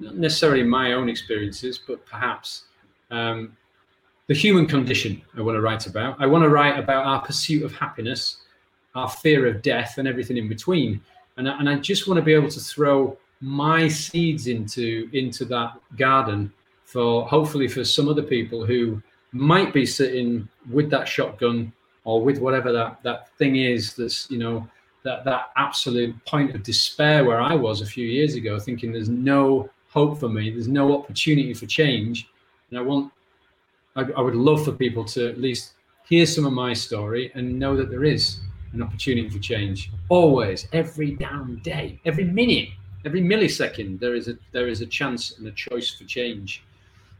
not 0.00 0.16
necessarily 0.16 0.62
my 0.62 0.94
own 0.94 1.08
experiences, 1.08 1.78
but 1.78 2.04
perhaps 2.06 2.64
um, 3.10 3.56
the 4.26 4.34
human 4.34 4.66
condition 4.66 5.22
I 5.36 5.42
want 5.42 5.56
to 5.56 5.60
write 5.60 5.86
about. 5.86 6.16
I 6.18 6.26
want 6.26 6.44
to 6.44 6.48
write 6.48 6.78
about 6.78 7.06
our 7.06 7.20
pursuit 7.20 7.62
of 7.62 7.74
happiness, 7.74 8.38
our 8.94 9.08
fear 9.08 9.46
of 9.46 9.62
death, 9.62 9.98
and 9.98 10.08
everything 10.08 10.36
in 10.36 10.48
between. 10.48 11.00
And, 11.36 11.48
and 11.48 11.68
I 11.68 11.76
just 11.76 12.08
want 12.08 12.18
to 12.18 12.22
be 12.22 12.34
able 12.34 12.50
to 12.50 12.60
throw 12.60 13.16
my 13.40 13.88
seeds 13.88 14.48
into 14.48 15.08
into 15.14 15.46
that 15.46 15.72
garden 15.96 16.52
for 16.84 17.26
hopefully 17.26 17.68
for 17.68 17.84
some 17.84 18.08
other 18.08 18.22
people 18.22 18.66
who 18.66 19.02
might 19.32 19.72
be 19.72 19.86
sitting 19.86 20.46
with 20.70 20.90
that 20.90 21.08
shotgun 21.08 21.72
or 22.04 22.20
with 22.20 22.38
whatever 22.38 22.70
that 22.70 23.02
that 23.02 23.34
thing 23.38 23.56
is 23.56 23.94
that's 23.94 24.30
you 24.30 24.36
know 24.36 24.68
that 25.02 25.24
that 25.24 25.50
absolute 25.56 26.14
point 26.24 26.54
of 26.54 26.62
despair 26.62 27.24
where 27.24 27.40
I 27.40 27.54
was 27.54 27.80
a 27.80 27.86
few 27.86 28.06
years 28.06 28.34
ago, 28.34 28.58
thinking 28.58 28.92
there's 28.92 29.08
no 29.08 29.70
hope 29.90 30.18
for 30.18 30.28
me. 30.28 30.50
There's 30.50 30.68
no 30.68 30.96
opportunity 30.96 31.52
for 31.52 31.66
change, 31.66 32.28
and 32.70 32.78
I 32.78 32.82
want, 32.82 33.12
I, 33.96 34.02
I 34.16 34.20
would 34.20 34.36
love 34.36 34.64
for 34.64 34.72
people 34.72 35.04
to 35.06 35.28
at 35.28 35.38
least 35.38 35.72
hear 36.08 36.26
some 36.26 36.46
of 36.46 36.52
my 36.52 36.72
story 36.72 37.30
and 37.34 37.58
know 37.58 37.76
that 37.76 37.90
there 37.90 38.04
is 38.04 38.40
an 38.72 38.82
opportunity 38.82 39.28
for 39.28 39.40
change. 39.40 39.90
Always, 40.08 40.68
every 40.72 41.12
damn 41.16 41.56
day, 41.56 42.00
every 42.04 42.24
minute, 42.24 42.68
every 43.04 43.20
millisecond, 43.20 43.98
there 43.98 44.14
is 44.14 44.28
a 44.28 44.38
there 44.52 44.68
is 44.68 44.80
a 44.80 44.86
chance 44.86 45.36
and 45.38 45.46
a 45.46 45.52
choice 45.52 45.90
for 45.90 46.04
change. 46.04 46.62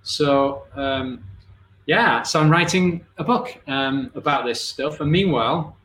So 0.03 0.63
um, 0.75 1.25
yeah, 1.87 2.23
so 2.23 2.41
I'm 2.41 2.51
writing 2.51 3.05
a 3.19 3.25
book 3.25 3.61
um, 3.67 4.13
about 4.15 4.45
this 4.47 4.61
stuff, 4.61 5.01
and 5.01 5.11
meanwhile, 5.11 5.77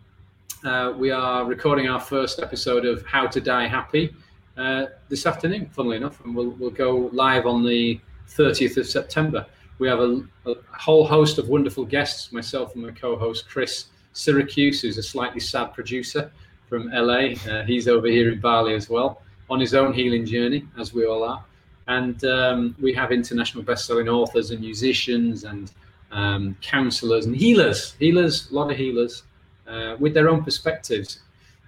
uh, 0.64 0.94
we 0.96 1.10
are 1.10 1.46
recording 1.46 1.88
our 1.88 2.00
first 2.00 2.40
episode 2.40 2.86
of 2.86 3.04
How 3.06 3.26
to 3.26 3.42
Die 3.42 3.68
Happy 3.68 4.14
uh, 4.58 4.86
this 5.10 5.26
afternoon, 5.26 5.70
funnily 5.72 5.98
enough, 5.98 6.24
and 6.24 6.36
we'll, 6.36 6.52
we'll 6.52 6.70
go 6.70 7.10
live 7.14 7.46
on 7.46 7.66
the 7.66 8.00
30th 8.30 8.78
of 8.78 8.88
September. 8.88 9.46
We 9.80 9.88
have 9.88 10.00
a, 10.00 10.24
a 10.46 10.56
whole 10.72 11.06
host 11.06 11.38
of 11.38 11.50
wonderful 11.50 11.86
guests, 11.86 12.32
myself 12.32 12.74
and 12.76 12.84
my 12.86 12.92
co 12.92 13.18
host 13.18 13.48
Chris 13.50 13.86
Syracuse, 14.14 14.82
who's 14.82 14.98
a 14.98 15.04
slightly 15.04 15.42
sad 15.42 15.74
producer 15.74 16.32
from 16.70 16.90
LA. 16.92 17.34
Uh, 17.50 17.64
he's 17.66 17.88
over 17.88 18.08
here 18.08 18.32
in 18.32 18.40
Bali 18.40 18.74
as 18.74 18.90
well. 18.90 19.22
on 19.50 19.60
his 19.60 19.74
own 19.76 19.94
healing 19.94 20.26
journey, 20.26 20.66
as 20.80 20.94
we 20.94 21.06
all 21.06 21.24
are. 21.24 21.44
And 21.88 22.24
um, 22.26 22.76
we 22.82 22.94
have 22.94 23.12
international 23.12 23.64
best-selling 23.64 24.10
authors 24.10 24.50
and 24.52 24.60
musicians 24.60 25.44
and 25.44 25.72
um, 26.12 26.58
counselors 26.62 27.26
and 27.28 27.36
healers, 27.36 27.94
healers, 28.00 28.50
a 28.50 28.56
lot 28.56 28.72
of 28.72 28.78
healers, 28.78 29.24
uh, 29.68 29.96
with 30.00 30.14
their 30.14 30.30
own 30.30 30.44
perspectives. 30.44 31.20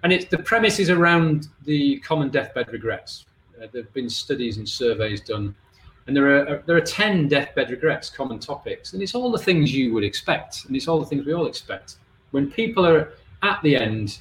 And 0.07 0.13
it's 0.13 0.23
the 0.23 0.38
premise 0.38 0.79
is 0.79 0.89
around 0.89 1.49
the 1.65 1.99
common 1.99 2.29
deathbed 2.29 2.71
regrets. 2.71 3.25
Uh, 3.61 3.67
there 3.73 3.81
have 3.81 3.93
been 3.93 4.09
studies 4.09 4.55
and 4.55 4.65
surveys 4.65 5.19
done, 5.19 5.53
and 6.05 6.15
there 6.15 6.27
are 6.34 6.47
uh, 6.47 6.61
there 6.65 6.77
are 6.77 6.88
ten 7.01 7.27
deathbed 7.27 7.71
regrets, 7.71 8.09
common 8.09 8.39
topics, 8.39 8.93
and 8.93 9.03
it's 9.03 9.13
all 9.13 9.29
the 9.29 9.38
things 9.38 9.73
you 9.73 9.93
would 9.93 10.05
expect, 10.05 10.63
and 10.63 10.77
it's 10.77 10.88
all 10.88 10.97
the 10.97 11.05
things 11.05 11.25
we 11.25 11.34
all 11.34 11.45
expect. 11.45 11.97
When 12.31 12.49
people 12.49 12.88
are 12.88 13.15
at 13.43 13.61
the 13.63 13.75
end, 13.75 14.19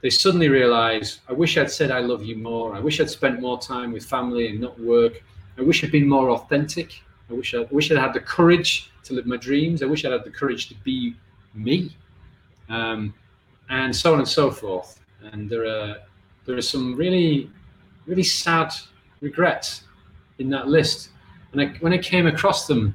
they 0.00 0.08
suddenly 0.08 0.48
realise, 0.48 1.20
I 1.28 1.34
wish 1.34 1.58
I'd 1.58 1.70
said 1.70 1.90
I 1.90 2.00
love 2.00 2.22
you 2.22 2.36
more. 2.36 2.74
I 2.74 2.80
wish 2.80 2.98
I'd 2.98 3.10
spent 3.10 3.42
more 3.42 3.58
time 3.58 3.92
with 3.92 4.06
family 4.06 4.48
and 4.48 4.58
not 4.58 4.80
work. 4.80 5.22
I 5.58 5.60
wish 5.60 5.84
I'd 5.84 5.92
been 5.92 6.08
more 6.08 6.30
authentic. 6.30 7.02
I 7.28 7.34
wish 7.34 7.52
I, 7.52 7.58
I 7.58 7.68
wish 7.70 7.92
I'd 7.92 7.98
had 7.98 8.14
the 8.14 8.20
courage 8.20 8.90
to 9.02 9.12
live 9.12 9.26
my 9.26 9.36
dreams. 9.36 9.82
I 9.82 9.86
wish 9.86 10.06
I'd 10.06 10.12
had 10.12 10.24
the 10.24 10.30
courage 10.30 10.68
to 10.68 10.74
be 10.76 11.14
me, 11.52 11.94
um, 12.70 13.12
and 13.70 13.94
so 13.94 14.12
on 14.12 14.18
and 14.18 14.28
so 14.28 14.50
forth. 14.50 15.00
And 15.32 15.48
there 15.48 15.66
are 15.66 15.96
there 16.44 16.56
are 16.56 16.62
some 16.62 16.94
really 16.94 17.50
really 18.06 18.22
sad 18.22 18.72
regrets 19.20 19.84
in 20.38 20.50
that 20.50 20.68
list. 20.68 21.10
And 21.52 21.60
I, 21.60 21.66
when 21.80 21.92
I 21.92 21.98
came 21.98 22.26
across 22.26 22.66
them, 22.66 22.94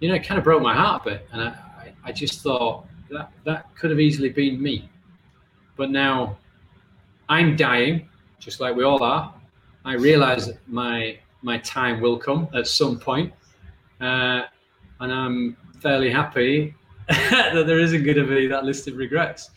you 0.00 0.08
know, 0.08 0.14
it 0.14 0.24
kind 0.24 0.38
of 0.38 0.44
broke 0.44 0.62
my 0.62 0.74
heart 0.74 1.02
a 1.02 1.10
bit. 1.10 1.26
And 1.32 1.42
I, 1.42 1.92
I, 2.04 2.12
just 2.12 2.40
thought 2.42 2.86
that 3.10 3.30
that 3.44 3.74
could 3.76 3.90
have 3.90 4.00
easily 4.00 4.28
been 4.28 4.60
me. 4.60 4.90
But 5.76 5.90
now 5.90 6.36
I'm 7.28 7.56
dying, 7.56 8.08
just 8.38 8.60
like 8.60 8.74
we 8.74 8.84
all 8.84 9.02
are. 9.02 9.32
I 9.84 9.94
realize 9.94 10.46
that 10.46 10.58
my 10.68 11.18
my 11.42 11.58
time 11.58 12.00
will 12.00 12.18
come 12.18 12.48
at 12.54 12.66
some 12.66 12.98
point. 12.98 13.32
Uh, 14.00 14.42
and 15.00 15.12
I'm 15.12 15.56
fairly 15.80 16.10
happy 16.10 16.74
that 17.08 17.66
there 17.66 17.78
isn't 17.78 18.04
going 18.04 18.16
to 18.16 18.26
be 18.26 18.46
that 18.46 18.64
list 18.64 18.88
of 18.88 18.96
regrets 18.96 19.50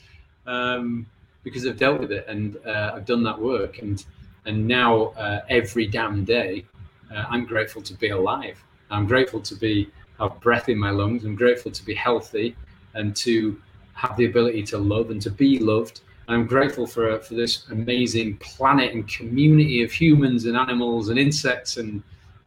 um, 0.47 1.05
because 1.43 1.65
I've 1.67 1.77
dealt 1.77 1.99
with 1.99 2.11
it 2.11 2.25
and 2.27 2.57
uh, 2.65 2.93
I've 2.95 3.05
done 3.05 3.23
that 3.23 3.39
work. 3.39 3.79
And 3.79 4.03
and 4.45 4.67
now 4.67 5.05
uh, 5.17 5.41
every 5.49 5.87
damn 5.87 6.23
day, 6.23 6.65
uh, 7.13 7.25
I'm 7.29 7.45
grateful 7.45 7.81
to 7.81 7.93
be 7.95 8.09
alive. 8.09 8.63
I'm 8.91 9.07
grateful 9.07 9.41
to 9.41 9.55
be 9.55 9.89
have 10.19 10.39
breath 10.39 10.69
in 10.69 10.77
my 10.77 10.91
lungs. 10.91 11.25
I'm 11.25 11.35
grateful 11.35 11.71
to 11.71 11.85
be 11.85 11.93
healthy 11.93 12.55
and 12.93 13.15
to 13.17 13.59
have 13.93 14.15
the 14.17 14.25
ability 14.25 14.63
to 14.63 14.77
love 14.77 15.09
and 15.09 15.21
to 15.21 15.29
be 15.29 15.59
loved. 15.59 16.01
I'm 16.27 16.45
grateful 16.45 16.87
for 16.87 17.19
for 17.19 17.35
this 17.35 17.67
amazing 17.69 18.37
planet 18.37 18.93
and 18.93 19.07
community 19.07 19.83
of 19.83 19.91
humans 19.91 20.45
and 20.45 20.57
animals 20.57 21.09
and 21.09 21.19
insects 21.19 21.77
and 21.77 22.01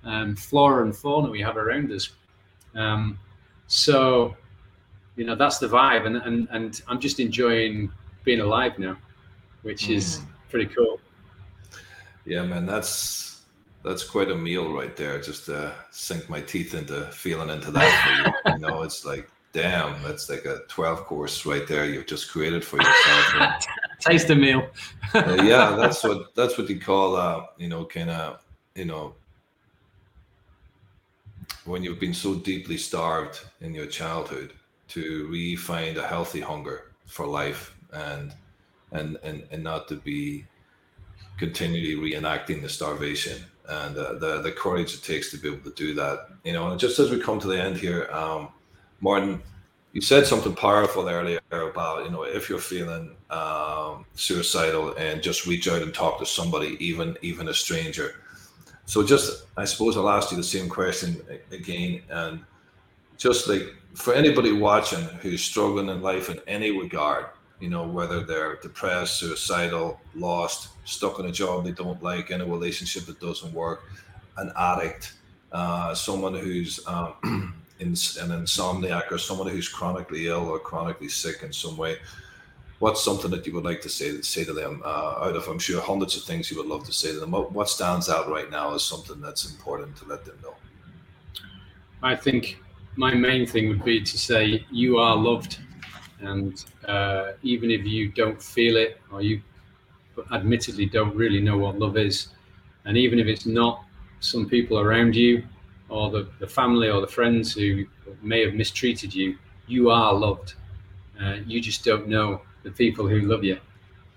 um, 0.05 0.37
flora 0.37 0.85
and 0.85 0.97
fauna 0.97 1.31
we 1.31 1.41
have 1.41 1.57
around 1.57 1.93
us. 1.93 2.11
Um, 2.75 3.19
so, 3.67 4.37
you 5.19 5.25
know, 5.25 5.35
that's 5.35 5.59
the 5.59 5.67
vibe, 5.67 6.07
and 6.07 6.17
and 6.17 6.49
and 6.53 6.81
I'm 6.87 7.01
just 7.01 7.19
enjoying 7.19 7.91
being 8.25 8.41
alive 8.41 8.79
now, 8.79 8.97
which 9.63 9.91
is 9.91 10.19
mm. 10.19 10.27
pretty 10.49 10.73
cool. 10.73 11.01
Yeah, 12.25 12.45
man, 12.45 12.67
that's 12.67 13.43
that's 13.83 14.05
quite 14.05 14.31
a 14.31 14.37
meal 14.37 14.73
right 14.73 14.95
there. 14.97 15.21
Just 15.21 15.47
to 15.47 15.75
sink 15.91 16.31
my 16.31 16.41
teeth 16.41 16.75
into 16.75 17.07
feeling 17.11 17.51
into 17.51 17.73
that. 17.73 18.33
you. 18.47 18.53
you 18.53 18.59
know, 18.61 18.83
it's 18.83 19.05
like 19.05 19.29
damn, 19.53 20.01
that's 20.03 20.29
like 20.31 20.45
a 20.45 20.61
12 20.69 21.05
course 21.05 21.45
right 21.47 21.67
there 21.67 21.87
you've 21.87 22.07
just 22.07 22.31
created 22.31 22.65
for 22.65 22.77
yourself. 22.77 23.67
Taste 24.01 24.31
a 24.31 24.37
meal. 24.37 24.69
uh, 25.15 25.43
yeah, 25.43 25.75
that's 25.81 26.05
what 26.05 26.35
that's 26.37 26.57
what 26.57 26.71
you 26.71 26.81
call 26.81 27.17
uh, 27.17 27.45
you 27.57 27.69
know, 27.69 27.85
kind 27.85 28.11
of, 28.11 28.41
you 28.77 28.85
know, 28.85 29.15
when 31.65 31.83
you've 31.83 31.99
been 31.99 32.15
so 32.15 32.37
deeply 32.37 32.77
starved 32.77 33.41
in 33.61 33.75
your 33.75 33.87
childhood 33.87 34.53
to 34.89 35.27
re-find 35.29 35.97
a 35.97 36.07
healthy 36.07 36.41
hunger 36.41 36.93
for 37.07 37.27
life 37.27 37.75
and 37.93 38.35
and 38.93 39.19
and, 39.23 39.47
and 39.51 39.63
not 39.63 39.89
to 39.89 39.97
be 39.97 40.45
continually 41.39 41.95
reenacting 41.95 42.61
the 42.63 42.69
starvation 42.69 43.45
and 43.69 43.97
uh, 43.97 44.15
the 44.15 44.41
the 44.43 44.53
courage 44.53 44.95
it 44.95 45.03
takes 45.03 45.31
to 45.31 45.37
be 45.37 45.49
able 45.49 45.71
to 45.71 45.77
do 45.77 45.95
that. 45.95 46.29
You 46.45 46.53
know, 46.55 46.71
and 46.71 46.81
just 46.81 46.99
as 46.99 47.11
we 47.11 47.21
come 47.21 47.39
to 47.41 47.49
the 47.49 47.61
end 47.61 47.77
here, 47.77 48.09
um, 48.11 48.49
Martin, 49.01 49.43
you 49.93 50.01
said 50.01 50.27
something 50.27 50.55
powerful 50.55 51.09
earlier 51.09 51.41
about 51.51 52.05
you 52.05 52.11
know 52.11 52.23
if 52.23 52.49
you're 52.49 52.59
feeling 52.59 53.17
um, 53.31 54.07
suicidal 54.15 54.95
and 54.97 55.23
just 55.23 55.47
reach 55.47 55.69
out 55.69 55.83
and 55.83 55.93
talk 55.93 56.19
to 56.19 56.27
somebody, 56.27 56.77
even 56.85 57.17
even 57.23 57.49
a 57.49 57.55
stranger. 57.55 58.23
So 58.87 59.05
just 59.05 59.45
I 59.57 59.67
suppose 59.67 59.97
I'll 59.97 60.09
ask 60.09 60.31
you 60.31 60.37
the 60.37 60.43
same 60.43 60.69
question 60.69 61.23
again, 61.53 62.03
and 62.09 62.41
just 63.19 63.49
like 63.49 63.75
for 63.95 64.15
anybody 64.15 64.53
watching 64.53 65.03
who's 65.21 65.43
struggling 65.43 65.89
in 65.89 66.01
life 66.01 66.31
in 66.31 66.41
any 66.47 66.71
regard, 66.71 67.27
you 67.61 67.69
know, 67.69 67.87
whether 67.87 68.21
they're 68.21 68.57
depressed, 68.57 69.19
suicidal, 69.19 70.01
lost, 70.15 70.69
stuck 70.85 71.19
in 71.19 71.27
a 71.27 71.33
job 71.33 71.65
they 71.65 71.73
don't 71.73 72.01
like, 72.03 72.31
in 72.31 72.41
a 72.41 72.47
relationship 72.47 73.05
that 73.07 73.21
doesn't 73.21 73.53
work, 73.53 73.83
an 74.37 74.53
addict, 74.57 75.15
uh, 75.51 75.93
someone 75.95 76.35
who's 76.35 76.81
um, 76.87 77.15
in, 77.81 77.89
an 77.89 78.31
insomniac, 78.31 79.11
or 79.11 79.19
someone 79.19 79.49
who's 79.49 79.69
chronically 79.69 80.29
ill 80.29 80.49
or 80.49 80.61
chronically 80.61 81.09
sick 81.09 81.43
in 81.43 81.53
some 81.53 81.77
way. 81.77 81.97
What's 82.79 83.03
something 83.03 83.33
that 83.33 83.45
you 83.45 83.53
would 83.55 83.65
like 83.65 83.81
to 83.81 83.89
say 83.89 84.21
say 84.21 84.45
to 84.45 84.53
them? 84.53 84.83
Uh, 84.85 85.25
out 85.25 85.35
of 85.35 85.49
I'm 85.49 85.59
sure 85.59 85.81
hundreds 85.81 86.17
of 86.17 86.23
things 86.23 86.49
you 86.49 86.57
would 86.59 86.67
love 86.67 86.85
to 86.85 86.93
say 86.93 87.13
to 87.13 87.19
them. 87.19 87.33
What, 87.33 87.51
what 87.51 87.69
stands 87.69 88.09
out 88.09 88.29
right 88.29 88.49
now 88.49 88.73
as 88.75 88.85
something 88.85 89.21
that's 89.21 89.51
important 89.51 89.97
to 89.97 90.05
let 90.05 90.25
them 90.25 90.39
know? 90.45 90.55
I 92.05 92.15
think 92.15 92.61
my 92.99 93.15
main 93.15 93.47
thing 93.47 93.69
would 93.69 93.85
be 93.85 94.01
to 94.03 94.19
say 94.19 94.67
you 94.73 94.99
are 94.99 95.15
loved 95.15 95.61
and 96.21 96.65
uh, 96.87 97.33
even 97.43 97.71
if 97.71 97.87
you 97.87 98.09
don't 98.09 98.43
feel 98.43 98.77
it 98.77 99.01
or 99.13 99.23
you 99.23 99.41
admittedly 100.33 100.85
don't 100.85 101.15
really 101.15 101.41
know 101.41 101.57
what 101.57 101.79
love 101.79 101.97
is, 101.97 102.29
and 102.87 102.97
even 102.97 103.21
if 103.21 103.29
it's 103.29 103.47
not 103.47 103.85
some 104.19 104.49
people 104.49 104.81
around 104.81 105.15
you 105.15 105.45
or 105.89 106.11
the, 106.11 106.29
the 106.41 106.47
family 106.47 106.91
or 106.91 107.01
the 107.01 107.07
friends 107.07 107.53
who 107.55 107.87
may 108.21 108.45
have 108.45 108.55
mistreated 108.55 109.15
you, 109.15 109.39
you 109.69 109.91
are 109.91 110.13
loved. 110.13 110.55
Uh, 111.23 111.37
you 111.47 111.61
just 111.61 111.85
don't 111.85 112.09
know 112.09 112.43
the 112.65 112.71
people 112.73 113.07
who 113.07 113.21
love 113.21 113.45
you. 113.45 113.59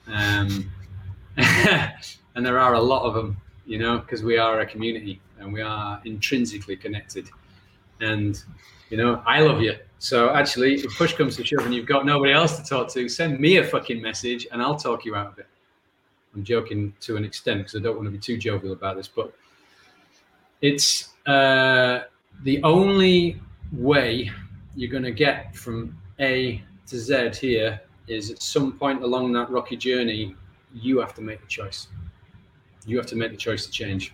Um, 0.08 0.72
and 1.38 2.44
there 2.44 2.58
are 2.58 2.74
a 2.74 2.82
lot 2.82 3.03
of 3.03 3.14
them, 3.14 3.38
you 3.68 3.78
know, 3.78 3.99
because 3.99 4.24
we 4.24 4.40
are 4.40 4.62
a 4.62 4.66
community 4.66 5.22
and 5.40 5.53
we 5.53 5.62
are 5.62 6.02
intrinsically 6.03 6.76
connected. 6.76 7.30
And, 8.02 8.41
you 8.90 8.98
know, 8.98 9.23
I 9.26 9.40
love 9.41 9.61
you. 9.61 9.76
So 9.99 10.32
actually, 10.32 10.76
if 10.76 10.98
push 10.98 11.14
comes 11.14 11.36
to 11.38 11.45
shove 11.45 11.65
and 11.65 11.73
you've 11.73 11.86
got 11.86 12.06
nobody 12.06 12.34
else 12.34 12.57
to 12.57 12.64
talk 12.64 12.91
to, 12.94 13.07
send 13.07 13.40
me 13.40 13.57
a 13.57 13.64
fucking 13.64 14.02
message 14.02 14.48
and 14.52 14.61
I'll 14.61 14.76
talk 14.76 15.06
you 15.06 15.15
out 15.15 15.28
of 15.28 15.38
it. 15.38 15.48
I'm 16.34 16.44
joking 16.44 16.94
to 17.02 17.18
an 17.18 17.23
extent 17.23 17.60
because 17.60 17.76
I 17.76 17.80
don't 17.80 17.95
want 17.95 18.07
to 18.07 18.11
be 18.11 18.18
too 18.18 18.38
jovial 18.38 18.73
about 18.73 18.95
this, 18.95 19.07
but 19.07 19.34
it's 20.61 21.10
uh, 21.28 22.02
the 22.44 22.64
only 22.64 23.40
way 23.72 24.32
you're 24.76 24.91
going 24.91 25.03
to 25.03 25.11
get 25.11 25.56
from 25.56 25.95
A 26.19 26.64
to 26.88 26.98
Z 26.98 27.32
here 27.40 27.80
is 28.07 28.32
at 28.32 28.41
some 28.41 28.73
point 28.73 29.03
along 29.03 29.34
that 29.34 29.49
rocky 29.49 29.78
journey, 29.78 30.36
you 30.73 30.99
have 30.99 31.14
to 31.15 31.22
make 31.22 31.41
the 31.41 31.48
choice. 31.48 31.88
You 32.86 32.98
have 32.98 33.06
to 33.07 33.15
make 33.15 33.32
the 33.32 33.38
choice 33.38 33.65
to 33.65 33.72
change. 33.72 34.14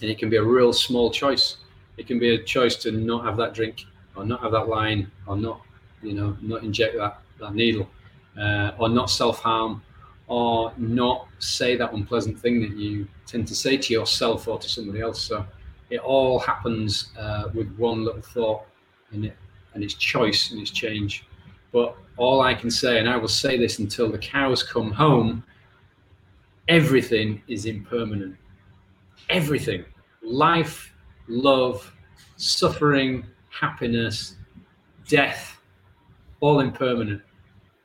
And 0.00 0.10
it 0.10 0.18
can 0.18 0.30
be 0.30 0.36
a 0.36 0.42
real 0.42 0.72
small 0.72 1.10
choice. 1.10 1.58
It 2.00 2.06
can 2.06 2.18
be 2.18 2.34
a 2.34 2.42
choice 2.42 2.76
to 2.76 2.90
not 2.90 3.24
have 3.24 3.36
that 3.36 3.52
drink 3.54 3.84
or 4.16 4.24
not 4.24 4.40
have 4.40 4.52
that 4.52 4.68
line 4.68 5.10
or 5.26 5.36
not 5.36 5.60
you 6.02 6.14
know 6.14 6.36
not 6.40 6.62
inject 6.64 6.96
that 6.96 7.20
that 7.38 7.54
needle 7.54 7.86
uh, 8.40 8.72
or 8.78 8.88
not 8.88 9.10
self-harm 9.10 9.82
or 10.26 10.72
not 10.78 11.28
say 11.40 11.76
that 11.76 11.92
unpleasant 11.92 12.38
thing 12.40 12.62
that 12.62 12.70
you 12.76 13.06
tend 13.26 13.46
to 13.48 13.54
say 13.54 13.76
to 13.76 13.92
yourself 13.92 14.48
or 14.48 14.58
to 14.58 14.68
somebody 14.68 15.00
else. 15.00 15.20
So 15.20 15.44
it 15.90 16.00
all 16.00 16.38
happens 16.38 17.10
uh, 17.18 17.48
with 17.52 17.68
one 17.76 18.04
little 18.04 18.22
thought 18.22 18.62
in 19.12 19.24
it 19.24 19.36
and 19.74 19.84
it's 19.84 19.94
choice 19.94 20.52
and 20.52 20.60
it's 20.60 20.70
change. 20.70 21.26
But 21.72 21.96
all 22.16 22.40
i 22.40 22.52
can 22.52 22.70
say 22.70 22.98
and 22.98 23.08
i 23.08 23.16
will 23.16 23.34
say 23.44 23.56
this 23.56 23.78
until 23.78 24.10
the 24.10 24.18
cows 24.18 24.62
come 24.62 24.90
home 24.90 25.42
everything 26.70 27.42
is 27.48 27.66
impermanent. 27.66 28.36
Everything. 29.28 29.84
Life 30.22 30.94
love 31.30 31.92
suffering 32.36 33.24
happiness, 33.48 34.36
death, 35.08 35.58
all 36.40 36.60
impermanent. 36.60 37.22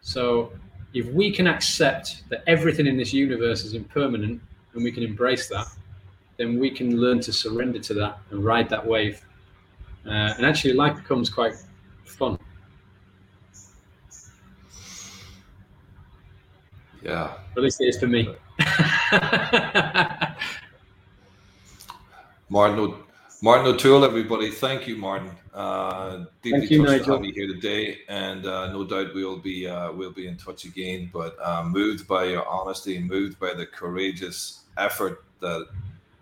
So 0.02 0.52
if 0.94 1.08
we 1.08 1.32
can 1.32 1.48
accept 1.48 2.24
that 2.30 2.44
everything 2.48 2.88
in 2.88 2.98
this 2.98 3.14
universe 3.14 3.64
is 3.64 3.74
impermanent 3.74 4.42
and 4.74 4.84
we 4.84 4.92
can 4.92 5.04
embrace 5.04 5.48
that, 5.50 5.68
then 6.38 6.60
we 6.60 6.70
can 6.70 6.98
learn 7.00 7.20
to 7.22 7.34
surrender 7.34 7.80
to 7.80 7.94
that 7.96 8.20
and 8.30 8.44
ride 8.44 8.70
that 8.70 8.86
wave. 8.86 9.22
Uh, 10.06 10.34
and 10.38 10.46
actually, 10.46 10.74
life 10.74 10.96
becomes 10.96 11.30
quite 11.30 11.56
fun. 12.04 12.38
Yeah. 17.04 17.34
At 17.56 17.64
least 17.64 17.82
it 17.82 17.86
is 17.86 18.00
for 18.00 18.08
me. 18.08 18.36
Martin, 22.50 23.05
Martin 23.46 23.68
O'Toole, 23.68 24.04
everybody. 24.04 24.50
Thank 24.50 24.88
you, 24.88 24.96
Martin. 24.96 25.30
Uh, 25.54 26.26
deeply 26.42 26.62
Thank 26.62 26.72
you, 26.72 26.78
touched 26.80 26.92
Nigel. 26.92 27.06
to 27.06 27.12
have 27.12 27.26
you 27.26 27.32
here 27.32 27.48
today, 27.54 28.00
and 28.10 28.44
uh, 28.44 28.72
no 28.72 28.84
doubt 28.84 29.14
we'll 29.14 29.38
be 29.38 29.68
uh, 29.68 29.92
we'll 29.92 30.12
be 30.12 30.26
in 30.26 30.36
touch 30.36 30.66
again. 30.66 31.12
But 31.14 31.38
uh, 31.40 31.64
moved 31.64 32.08
by 32.08 32.24
your 32.24 32.44
honesty, 32.48 32.98
moved 32.98 33.40
by 33.40 33.54
the 33.54 33.68
courageous 33.68 34.62
effort 34.80 35.26
that 35.42 35.68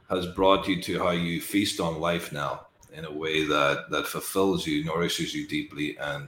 has 0.10 0.26
brought 0.26 0.68
you 0.68 0.82
to 0.82 1.00
how 1.00 1.12
you 1.12 1.40
feast 1.40 1.80
on 1.80 2.02
life 2.02 2.34
now 2.34 2.66
in 2.94 3.06
a 3.06 3.12
way 3.12 3.45
that 3.45 3.90
that 3.90 4.06
fulfills 4.06 4.68
you, 4.68 4.84
nourishes 4.84 5.34
you 5.34 5.48
deeply, 5.48 5.98
and 6.00 6.28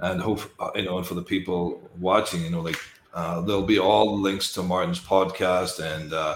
and 0.00 0.20
hope 0.20 0.40
you 0.74 0.82
know, 0.82 0.98
and 0.98 1.06
for 1.06 1.14
the 1.14 1.22
people 1.22 1.88
watching, 2.00 2.42
you 2.42 2.50
know, 2.50 2.62
like 2.62 2.80
uh, 3.14 3.40
there'll 3.42 3.62
be 3.62 3.78
all 3.78 4.18
links 4.18 4.52
to 4.54 4.62
Martin's 4.64 4.98
podcast 4.98 5.78
and 5.78 6.12
uh, 6.12 6.34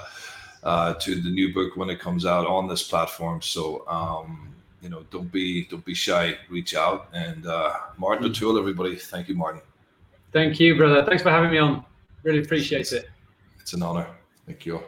uh, 0.63 0.95
to 0.95 1.21
the 1.21 1.31
new 1.31 1.53
book 1.55 1.77
when 1.77 1.91
it 1.91 2.01
comes 2.01 2.27
out 2.27 2.47
on 2.47 2.69
this 2.69 2.83
platform. 2.83 3.43
So 3.43 3.87
um, 3.89 4.55
you 4.81 4.89
know, 4.89 5.05
don't 5.11 5.31
be 5.33 5.65
don't 5.67 5.85
be 5.85 5.95
shy. 5.95 6.37
Reach 6.49 6.75
out 6.75 7.09
and 7.13 7.47
uh, 7.47 7.75
Martin 7.97 8.27
O'Toole, 8.27 8.59
everybody. 8.59 8.97
Thank 8.97 9.29
you, 9.29 9.35
Martin. 9.35 9.61
Thank 10.33 10.61
you, 10.61 10.77
brother. 10.77 11.05
Thanks 11.05 11.23
for 11.23 11.31
having 11.31 11.51
me 11.51 11.59
on. 11.59 11.85
Really 12.23 12.41
appreciate 12.41 12.93
it. 12.93 13.09
It's 13.61 13.73
an 13.73 13.83
honor. 13.83 14.07
Thank 14.47 14.67
you. 14.67 14.83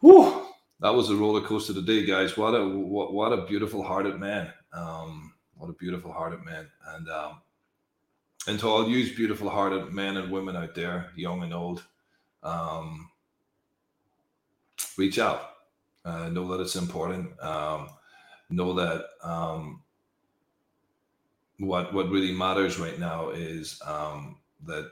Whew. 0.00 0.46
That 0.80 0.94
was 0.94 1.10
a 1.10 1.16
roller 1.16 1.42
coaster 1.42 1.74
today, 1.74 2.04
guys. 2.04 2.36
What 2.36 2.54
a 2.54 2.66
what, 2.66 3.12
what 3.12 3.32
a 3.32 3.44
beautiful 3.44 3.82
hearted 3.82 4.18
man. 4.18 4.52
Um, 4.72 5.34
what 5.56 5.70
a 5.70 5.74
beautiful 5.74 6.12
hearted 6.12 6.44
man. 6.44 6.68
And 6.94 7.08
um, 7.08 7.40
and 8.48 8.58
to 8.60 8.68
all 8.68 8.88
you 8.88 9.14
beautiful 9.14 9.48
hearted 9.48 9.92
men 9.92 10.16
and 10.16 10.32
women 10.32 10.56
out 10.56 10.74
there, 10.74 11.10
young 11.14 11.42
and 11.42 11.54
old, 11.54 11.84
um, 12.42 13.10
reach 14.96 15.18
out. 15.18 15.50
Uh, 16.04 16.28
know 16.28 16.48
that 16.48 16.60
it's 16.60 16.76
important. 16.76 17.40
Um, 17.40 17.88
know 18.50 18.72
that 18.74 19.06
um, 19.22 19.82
what 21.58 21.92
what 21.94 22.10
really 22.10 22.32
matters 22.32 22.78
right 22.78 22.98
now 22.98 23.30
is 23.30 23.80
um, 23.86 24.38
that 24.66 24.90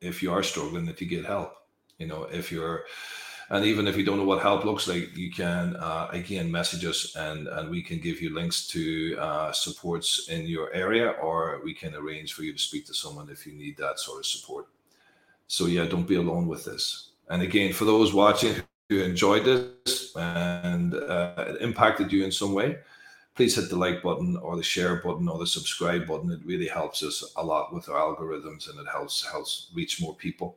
if 0.00 0.22
you 0.22 0.32
are 0.32 0.42
struggling, 0.42 0.86
that 0.86 1.00
you 1.00 1.06
get 1.06 1.24
help. 1.24 1.54
You 1.98 2.06
know, 2.06 2.24
if 2.24 2.50
you're 2.52 2.84
and 3.48 3.64
even 3.64 3.86
if 3.86 3.96
you 3.96 4.04
don't 4.04 4.18
know 4.18 4.24
what 4.24 4.42
help 4.42 4.64
looks 4.64 4.88
like, 4.88 5.16
you 5.16 5.30
can 5.30 5.76
uh, 5.76 6.08
again 6.10 6.50
message 6.50 6.84
us 6.84 7.14
and 7.16 7.48
and 7.48 7.70
we 7.70 7.82
can 7.82 7.98
give 7.98 8.20
you 8.20 8.34
links 8.34 8.66
to 8.68 9.16
uh, 9.18 9.52
supports 9.52 10.28
in 10.28 10.46
your 10.46 10.72
area, 10.72 11.10
or 11.10 11.60
we 11.64 11.74
can 11.74 11.94
arrange 11.94 12.32
for 12.32 12.42
you 12.42 12.52
to 12.52 12.58
speak 12.58 12.86
to 12.86 12.94
someone 12.94 13.30
if 13.30 13.46
you 13.46 13.52
need 13.52 13.76
that 13.76 13.98
sort 13.98 14.18
of 14.18 14.26
support. 14.26 14.66
So 15.46 15.66
yeah, 15.66 15.86
don't 15.86 16.08
be 16.08 16.16
alone 16.16 16.46
with 16.48 16.64
this. 16.64 17.10
And 17.28 17.42
again, 17.42 17.72
for 17.72 17.84
those 17.84 18.12
watching 18.12 18.56
who 18.88 19.00
enjoyed 19.00 19.44
this 19.44 20.14
and 20.16 20.94
uh, 20.94 21.34
it 21.38 21.60
impacted 21.60 22.12
you 22.12 22.24
in 22.24 22.32
some 22.32 22.52
way, 22.52 22.78
please 23.34 23.56
hit 23.56 23.68
the 23.68 23.76
like 23.76 24.02
button 24.02 24.36
or 24.36 24.56
the 24.56 24.62
share 24.62 24.96
button 24.96 25.28
or 25.28 25.38
the 25.38 25.46
subscribe 25.46 26.06
button. 26.06 26.30
It 26.30 26.40
really 26.44 26.68
helps 26.68 27.02
us 27.02 27.32
a 27.36 27.44
lot 27.44 27.74
with 27.74 27.88
our 27.88 27.96
algorithms 27.96 28.70
and 28.70 28.78
it 28.78 28.86
helps 28.90 29.24
helps 29.26 29.70
reach 29.74 30.00
more 30.00 30.14
people. 30.14 30.56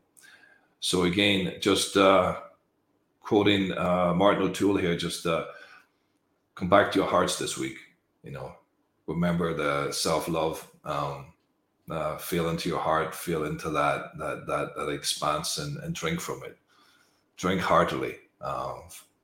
So 0.80 1.04
again, 1.04 1.56
just 1.60 1.98
uh, 1.98 2.38
quoting 3.22 3.78
uh, 3.78 4.14
Martin 4.16 4.44
O'Toole 4.44 4.78
here, 4.78 4.96
just 4.96 5.26
uh, 5.26 5.46
come 6.56 6.70
back 6.70 6.92
to 6.92 7.00
your 7.00 7.08
hearts 7.08 7.38
this 7.38 7.58
week. 7.58 7.78
You 8.24 8.32
know, 8.32 8.54
remember 9.08 9.54
the 9.54 9.92
self 9.92 10.28
love. 10.30 10.66
Um, 10.86 11.34
uh, 11.90 12.18
feel 12.18 12.50
into 12.50 12.70
your 12.70 12.80
heart, 12.80 13.16
feel 13.16 13.46
into 13.46 13.70
that 13.72 14.18
that 14.18 14.46
that 14.48 14.76
that 14.76 14.90
expanse, 14.90 15.58
and, 15.58 15.78
and 15.78 15.96
drink 15.96 16.20
from 16.20 16.44
it. 16.44 16.58
Drink 17.38 17.62
heartily 17.62 18.18
uh, 18.42 18.76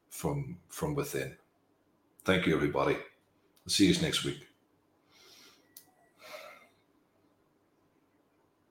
from 0.10 0.58
from 0.70 0.96
within. 0.96 1.36
Thank 2.24 2.46
you, 2.48 2.56
everybody. 2.56 2.98
See 3.68 3.88
you 3.88 4.02
next 4.02 4.24
week. 4.24 4.48